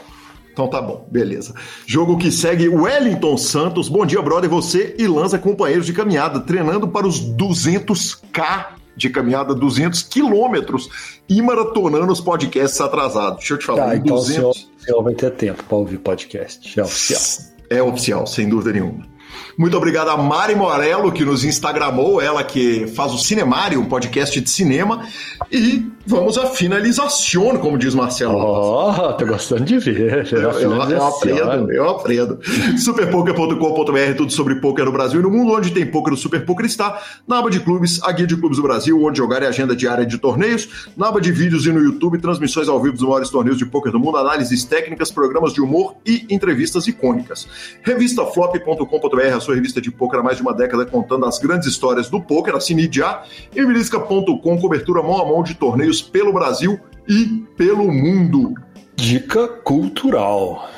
Então 0.55 0.69
tá 0.69 0.81
bom, 0.81 1.05
beleza. 1.11 1.53
Jogo 1.85 2.17
que 2.17 2.31
segue 2.31 2.69
Wellington 2.69 3.35
Santos. 3.37 3.89
Bom 3.89 4.05
dia, 4.05 4.21
brother. 4.21 4.49
Você 4.49 4.95
e 4.97 5.05
Lanza, 5.05 5.37
companheiros 5.37 5.85
de 5.85 5.91
caminhada, 5.91 6.39
treinando 6.39 6.87
para 6.87 7.05
os 7.05 7.19
200k 7.19 8.67
de 8.95 9.09
caminhada, 9.09 9.53
200 9.53 10.03
quilômetros 10.03 11.19
e 11.27 11.41
maratonando 11.41 12.09
os 12.09 12.21
podcasts 12.21 12.79
atrasados. 12.79 13.39
Deixa 13.39 13.55
eu 13.55 13.57
te 13.57 13.65
falar. 13.65 13.87
Tá, 13.87 13.95
então 13.97 14.15
200... 14.15 14.23
o 14.23 14.33
senhor, 14.33 14.51
o 14.51 14.81
senhor 14.81 15.03
vai 15.03 15.13
ter 15.13 15.31
tempo 15.31 15.61
para 15.61 15.77
ouvir 15.77 15.97
podcast. 15.97 16.79
É 16.79 16.83
oficial. 16.83 17.21
É 17.69 17.83
oficial, 17.83 18.25
sem 18.25 18.47
dúvida 18.47 18.71
nenhuma. 18.71 19.14
Muito 19.57 19.77
obrigado 19.77 20.09
a 20.09 20.17
Mari 20.17 20.55
Morello, 20.55 21.11
que 21.11 21.23
nos 21.23 21.43
instagramou, 21.43 22.21
ela 22.21 22.43
que 22.43 22.87
faz 22.87 23.13
o 23.13 23.17
Cinemário, 23.17 23.79
um 23.79 23.85
podcast 23.85 24.39
de 24.39 24.49
cinema. 24.49 25.05
E 25.51 25.85
vamos 26.05 26.37
à 26.37 26.47
finalização, 26.47 27.57
como 27.57 27.77
diz 27.77 27.95
Marcelo. 27.95 28.35
Oh, 28.37 29.13
tô 29.13 29.25
gostando 29.25 29.63
de 29.63 29.79
ver. 29.79 30.27
Eu, 30.31 30.51
eu, 30.51 30.71
eu 30.73 31.05
aprendo, 31.05 31.71
eu 31.71 31.89
aprendo. 31.89 32.39
Superpoker.com.br, 32.77 34.17
tudo 34.17 34.31
sobre 34.31 34.55
poker 34.55 34.85
no 34.85 34.91
Brasil 34.91 35.19
e 35.19 35.23
no 35.23 35.31
mundo, 35.31 35.53
onde 35.53 35.71
tem 35.71 35.85
poker, 35.85 36.13
o 36.13 36.17
Super 36.17 36.45
Poker 36.45 36.65
está. 36.65 37.01
Na 37.27 37.39
aba 37.39 37.49
de 37.49 37.59
clubes, 37.59 38.01
a 38.03 38.11
guia 38.11 38.27
de 38.27 38.35
clubes 38.35 38.57
do 38.57 38.63
Brasil, 38.63 39.01
onde 39.03 39.17
jogar 39.17 39.41
e 39.41 39.47
agenda 39.47 39.75
diária 39.75 40.05
de 40.05 40.17
torneios. 40.17 40.89
Na 40.95 41.07
aba 41.07 41.19
de 41.21 41.31
vídeos 41.31 41.65
e 41.65 41.71
no 41.71 41.79
YouTube, 41.79 42.17
transmissões 42.19 42.67
ao 42.67 42.81
vivo 42.81 42.95
dos 42.95 43.03
maiores 43.03 43.29
torneios 43.29 43.57
de 43.57 43.65
poker 43.65 43.91
do 43.91 43.99
mundo, 43.99 44.17
análises 44.17 44.63
técnicas, 44.63 45.11
programas 45.11 45.53
de 45.53 45.61
humor 45.61 45.95
e 46.05 46.25
entrevistas 46.29 46.87
icônicas. 46.87 47.47
Revistaflop.com.br, 47.81 49.24
a 49.33 49.39
sua 49.39 49.55
revista 49.55 49.81
de 49.81 49.91
poker 49.91 50.19
há 50.19 50.23
mais 50.23 50.37
de 50.37 50.43
uma 50.43 50.53
década, 50.53 50.85
contando 50.85 51.25
as 51.25 51.39
grandes 51.39 51.67
histórias 51.67 52.09
do 52.09 52.21
poker. 52.21 52.55
Assine 52.55 52.89
já. 52.91 53.23
E 53.55 53.61
Milisca.com, 53.61 54.57
cobertura 54.59 55.01
mão 55.01 55.21
a 55.21 55.25
mão 55.25 55.43
de 55.43 55.55
torneios 55.55 56.01
pelo 56.01 56.33
Brasil 56.33 56.79
e 57.07 57.43
pelo 57.57 57.91
mundo. 57.91 58.53
Dica 58.95 59.47
cultural. 59.47 60.69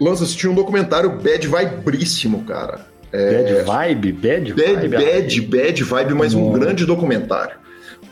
Lança 0.00 0.24
assistiu 0.24 0.52
um 0.52 0.54
documentário 0.54 1.18
bad 1.18 1.46
vibríssimo, 1.46 2.44
cara. 2.44 2.86
É... 3.12 3.42
Bad 3.42 3.64
vibe? 3.64 4.12
Bad, 4.12 4.54
bad 4.54 4.88
vibe? 4.88 4.88
Bad, 4.88 5.40
bad 5.42 5.84
vibe, 5.84 6.14
mas 6.14 6.34
um 6.34 6.52
grande 6.52 6.84
documentário. 6.86 7.56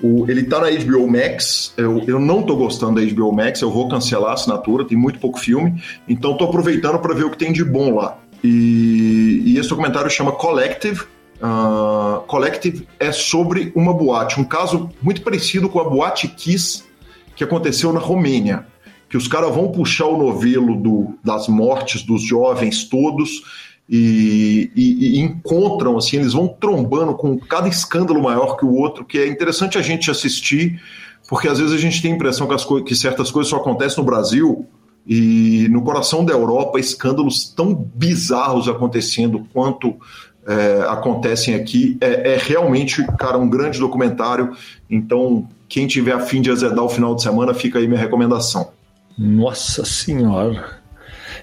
O, 0.02 0.26
ele 0.28 0.42
tá 0.42 0.60
na 0.60 0.70
HBO 0.70 1.06
Max. 1.08 1.72
Eu, 1.76 2.02
eu 2.06 2.20
não 2.20 2.42
tô 2.42 2.56
gostando 2.56 3.00
da 3.00 3.12
HBO 3.12 3.32
Max, 3.32 3.62
eu 3.62 3.70
vou 3.70 3.88
cancelar 3.88 4.32
a 4.32 4.34
assinatura, 4.34 4.84
tem 4.84 4.96
muito 4.96 5.18
pouco 5.18 5.38
filme. 5.38 5.82
Então 6.08 6.36
tô 6.36 6.44
aproveitando 6.44 6.98
para 6.98 7.14
ver 7.14 7.24
o 7.24 7.30
que 7.30 7.38
tem 7.38 7.52
de 7.52 7.64
bom 7.64 7.94
lá. 7.94 8.18
E, 8.44 8.95
esse 9.58 9.68
documentário 9.68 10.10
chama 10.10 10.32
Collective. 10.32 11.02
Uh, 11.36 12.20
Collective 12.26 12.88
é 12.98 13.12
sobre 13.12 13.72
uma 13.74 13.92
boate, 13.92 14.40
um 14.40 14.44
caso 14.44 14.88
muito 15.02 15.20
parecido 15.22 15.68
com 15.68 15.78
a 15.78 15.84
boate 15.84 16.28
Kiss 16.28 16.84
que 17.34 17.44
aconteceu 17.44 17.92
na 17.92 18.00
Romênia. 18.00 18.66
Que 19.08 19.16
os 19.16 19.28
caras 19.28 19.54
vão 19.54 19.70
puxar 19.70 20.06
o 20.06 20.16
novelo 20.16 20.76
do, 20.76 21.14
das 21.22 21.46
mortes 21.46 22.02
dos 22.02 22.22
jovens 22.22 22.84
todos 22.84 23.42
e, 23.88 24.70
e, 24.74 25.18
e, 25.18 25.20
encontram, 25.20 25.96
assim, 25.96 26.16
eles 26.16 26.32
vão 26.32 26.48
trombando 26.48 27.14
com 27.14 27.38
cada 27.38 27.68
escândalo 27.68 28.20
maior 28.20 28.56
que 28.56 28.64
o 28.64 28.74
outro, 28.74 29.04
que 29.04 29.18
é 29.18 29.28
interessante 29.28 29.78
a 29.78 29.82
gente 29.82 30.10
assistir, 30.10 30.82
porque 31.28 31.46
às 31.46 31.58
vezes 31.58 31.72
a 31.72 31.78
gente 31.78 32.02
tem 32.02 32.12
a 32.12 32.14
impressão 32.16 32.48
que, 32.48 32.82
que 32.82 32.96
certas 32.96 33.30
coisas 33.30 33.48
só 33.48 33.58
acontecem 33.58 33.98
no 33.98 34.04
Brasil 34.04 34.66
e 35.06 35.68
no 35.70 35.82
coração 35.82 36.24
da 36.24 36.32
Europa, 36.32 36.80
escândalos 36.80 37.48
tão 37.48 37.74
bizarros 37.74 38.68
acontecendo 38.68 39.46
quanto 39.52 39.94
é, 40.46 40.84
acontecem 40.88 41.54
aqui. 41.54 41.96
É, 42.00 42.34
é, 42.34 42.36
realmente, 42.36 43.04
cara, 43.18 43.38
um 43.38 43.48
grande 43.48 43.78
documentário. 43.78 44.56
Então, 44.90 45.48
quem 45.68 45.86
tiver 45.86 46.12
a 46.12 46.20
fim 46.20 46.40
de 46.40 46.50
azedar 46.50 46.84
o 46.84 46.88
final 46.88 47.14
de 47.14 47.22
semana, 47.22 47.54
fica 47.54 47.78
aí 47.78 47.86
minha 47.86 48.00
recomendação. 48.00 48.70
Nossa 49.16 49.84
Senhora! 49.84 50.84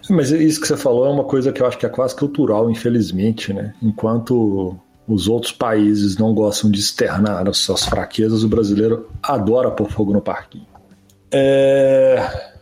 Mas 0.10 0.32
isso 0.32 0.60
que 0.60 0.68
você 0.68 0.76
falou 0.76 1.06
é 1.06 1.10
uma 1.10 1.24
coisa 1.24 1.52
que 1.52 1.62
eu 1.62 1.66
acho 1.66 1.78
que 1.78 1.86
é 1.86 1.90
quase 1.90 2.16
cultural, 2.16 2.70
infelizmente, 2.70 3.54
né? 3.54 3.74
Enquanto 3.82 4.78
os 5.08 5.28
outros 5.28 5.52
países 5.52 6.18
não 6.18 6.34
gostam 6.34 6.70
de 6.70 6.80
externar 6.80 7.48
as 7.48 7.58
suas 7.58 7.86
fraquezas, 7.86 8.44
o 8.44 8.50
brasileiro 8.50 9.10
adora 9.22 9.72
pôr 9.72 9.90
fogo 9.90 10.12
no 10.12 10.22
parquinho. 10.22 10.68
É... 11.32 12.53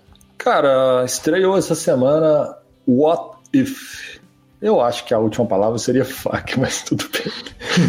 Cara, 0.43 1.03
estreou 1.05 1.55
essa 1.55 1.75
semana 1.75 2.57
What 2.87 3.37
If? 3.53 4.19
Eu 4.59 4.81
acho 4.81 5.05
que 5.05 5.13
a 5.13 5.19
última 5.19 5.45
palavra 5.45 5.77
seria 5.77 6.03
fuck, 6.03 6.57
mas 6.59 6.81
tudo 6.81 7.07
bem. 7.13 7.31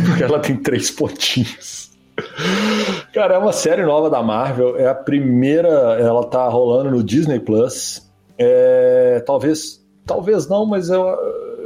Porque 0.05 0.23
ela 0.23 0.39
tem 0.39 0.57
três 0.57 0.91
pontinhos. 0.91 1.91
Cara, 3.15 3.37
é 3.37 3.39
uma 3.39 3.55
série 3.55 3.83
nova 3.83 4.11
da 4.11 4.23
Marvel. 4.23 4.77
É 4.77 4.87
a 4.87 4.95
primeira. 4.95 5.71
Ela 5.99 6.27
tá 6.27 6.47
rolando 6.47 6.91
no 6.91 7.03
Disney 7.03 7.41
Plus. 7.41 8.07
É, 8.37 9.23
talvez. 9.25 9.83
Talvez 10.05 10.47
não, 10.47 10.67
mas 10.67 10.91
eu, 10.91 11.07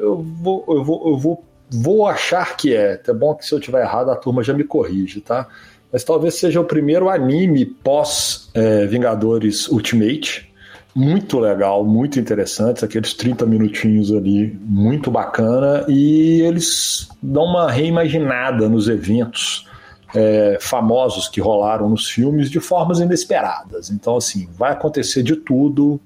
eu, 0.01 0.25
vou, 0.41 0.65
eu, 0.69 0.85
vou, 0.85 1.09
eu 1.09 1.19
vou, 1.19 1.45
vou 1.69 2.07
achar 2.07 2.57
que 2.57 2.77
é. 2.77 3.01
É 3.05 3.13
bom 3.13 3.35
que 3.35 3.45
se 3.45 3.53
eu 3.53 3.59
tiver 3.59 3.83
errado, 3.83 4.13
a 4.13 4.17
turma 4.17 4.45
já 4.45 4.55
me 4.55 4.63
corrige, 4.63 5.21
tá? 5.21 5.49
Mas 5.93 6.05
talvez 6.05 6.37
seja 6.37 6.61
o 6.61 6.65
primeiro 6.65 7.09
anime 7.09 7.67
pós 7.67 8.51
é, 8.55 8.87
Vingadores 8.87 9.67
Ultimate 9.67 10.55
muito 10.97 11.39
legal, 11.39 11.85
muito 11.85 12.19
interessante, 12.19 12.83
aqueles 12.83 13.13
30 13.13 13.45
minutinhos 13.45 14.11
ali, 14.11 14.59
muito 14.63 15.11
bacana, 15.11 15.85
e 15.87 16.41
eles 16.41 17.07
dão 17.23 17.45
uma 17.45 17.71
reimaginada 17.71 18.67
nos 18.67 18.89
eventos 18.89 19.69
é, 20.15 20.57
famosos 20.59 21.29
que 21.29 21.39
rolaram 21.39 21.91
nos 21.91 22.09
filmes 22.09 22.51
de 22.51 22.61
formas 22.61 22.99
inesperadas. 22.99 23.91
Então, 23.91 24.17
assim, 24.17 24.49
vai 24.57 24.73
acontecer 24.73 25.23
de 25.23 25.37
tudo, 25.37 26.01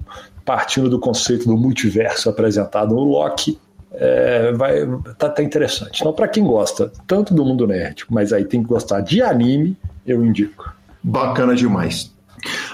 partindo 0.45 0.91
do 0.91 0.99
conceito 0.99 1.47
do 1.47 1.57
multiverso 1.57 2.29
apresentado 2.29 2.93
no 2.93 3.05
Loki. 3.05 3.61
É, 3.93 4.53
vai, 4.55 4.85
tá, 5.17 5.29
tá 5.29 5.41
interessante. 5.41 6.01
Então, 6.01 6.13
para 6.13 6.27
quem 6.27 6.43
gosta 6.43 6.91
tanto 7.07 7.33
do 7.33 7.45
mundo 7.45 7.65
nerd, 7.65 8.07
mas 8.11 8.33
aí 8.33 8.45
tem 8.45 8.61
que 8.61 8.69
gostar 8.69 9.03
de 9.03 9.23
anime, 9.23 9.77
eu 10.05 10.25
indico. 10.25 10.75
Bacana 11.01 11.55
demais. 11.55 12.13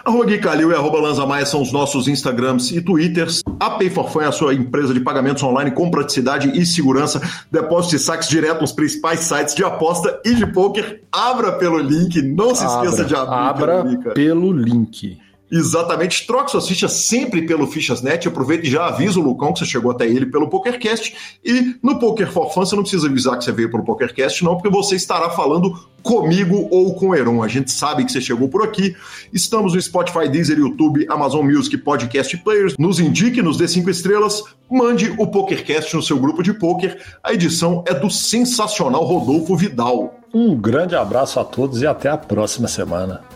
Arroba 0.05 0.25
Gui 0.25 0.39
Calil 0.39 0.71
e 0.71 0.75
arroba 0.75 1.01
Lanza 1.01 1.27
são 1.47 1.61
os 1.61 1.73
nossos 1.73 2.09
Instagrams 2.09 2.71
e 2.73 2.81
Twitters. 2.81 3.43
A 3.59 3.79
Pay4Fun 3.79 4.23
é 4.23 4.27
a 4.27 4.33
sua 4.33 4.55
empresa 4.55 4.95
de 4.95 5.01
pagamentos 5.01 5.43
online 5.43 5.71
com 5.71 5.91
praticidade 5.91 6.51
e 6.59 6.65
segurança. 6.65 7.21
Depósito 7.51 7.97
de 7.97 8.03
saques 8.03 8.29
direto 8.29 8.61
nos 8.61 8.73
principais 8.73 9.21
sites 9.21 9.55
de 9.55 9.65
aposta 9.65 10.21
e 10.25 10.35
de 10.35 10.47
poker. 10.47 11.03
Abra 11.11 11.53
pelo 11.53 11.79
link, 11.79 12.21
não 12.23 12.55
se 12.55 12.65
abra, 12.65 12.85
esqueça 12.85 13.05
de 13.05 13.15
abrir. 13.15 13.35
Abra 13.35 13.85
pelo 14.15 14.53
link. 14.53 15.19
Exatamente. 15.51 16.27
Troque 16.27 16.51
suas 16.51 16.67
fichas 16.67 16.93
sempre 16.93 17.47
pelo 17.47 17.67
Fichas.net. 17.67 18.27
Aproveite 18.27 18.67
e 18.67 18.71
já 18.71 18.87
avisa 18.87 19.19
o 19.21 19.23
Lucão 19.23 19.53
que 19.53 19.61
você 19.61 19.65
chegou 19.65 19.91
até 19.91 20.07
ele 20.07 20.27
pelo 20.27 20.49
PokerCast. 20.49 21.39
E 21.45 21.77
no 21.83 21.99
Poker 21.99 22.31
for 22.31 22.53
Fun, 22.53 22.65
você 22.65 22.75
não 22.75 22.83
precisa 22.83 23.07
avisar 23.07 23.39
que 23.39 23.45
você 23.45 23.53
veio 23.53 23.71
pelo 23.71 23.85
PokerCast, 23.85 24.45
não, 24.45 24.57
porque 24.57 24.69
você 24.69 24.97
estará 24.97 25.31
falando 25.31 25.79
comigo 26.03 26.69
ou 26.71 26.95
com 26.95 27.09
o 27.09 27.15
Heron. 27.15 27.43
A 27.43 27.49
gente 27.49 27.71
sabe 27.71 28.05
que 28.05 28.13
você 28.13 28.21
chegou 28.21 28.49
por 28.49 28.63
aqui. 28.63 28.95
Estamos 29.33 29.75
no 29.75 29.81
Spotify, 29.81 30.29
Deezer, 30.29 30.59
YouTube, 30.59 31.07
Amazon 31.09 31.45
Music, 31.45 31.77
Podcast 31.79 32.37
Players. 32.39 32.77
Nos 32.79 32.99
indique, 32.99 33.43
nos 33.43 33.57
dê 33.57 33.69
cinco 33.69 33.91
estrelas. 33.91 34.43
Mande 34.71 35.15
o 35.19 35.27
PokerCast 35.27 35.95
no 35.95 36.03
seu 36.03 36.19
grupo 36.19 36.43
de 36.43 36.53
poker. 36.53 37.01
A 37.23 37.33
edição 37.33 37.85
é 37.87 37.95
do 37.95 38.11
sensacional 38.11 39.05
Rodolfo 39.05 39.57
Vidal. 39.57 40.15
Um 40.35 40.57
grande 40.57 40.97
abraço 40.97 41.39
a 41.39 41.45
todos 41.45 41.83
e 41.83 41.87
até 41.87 42.09
a 42.09 42.17
próxima 42.19 42.69
semana. 42.69 43.36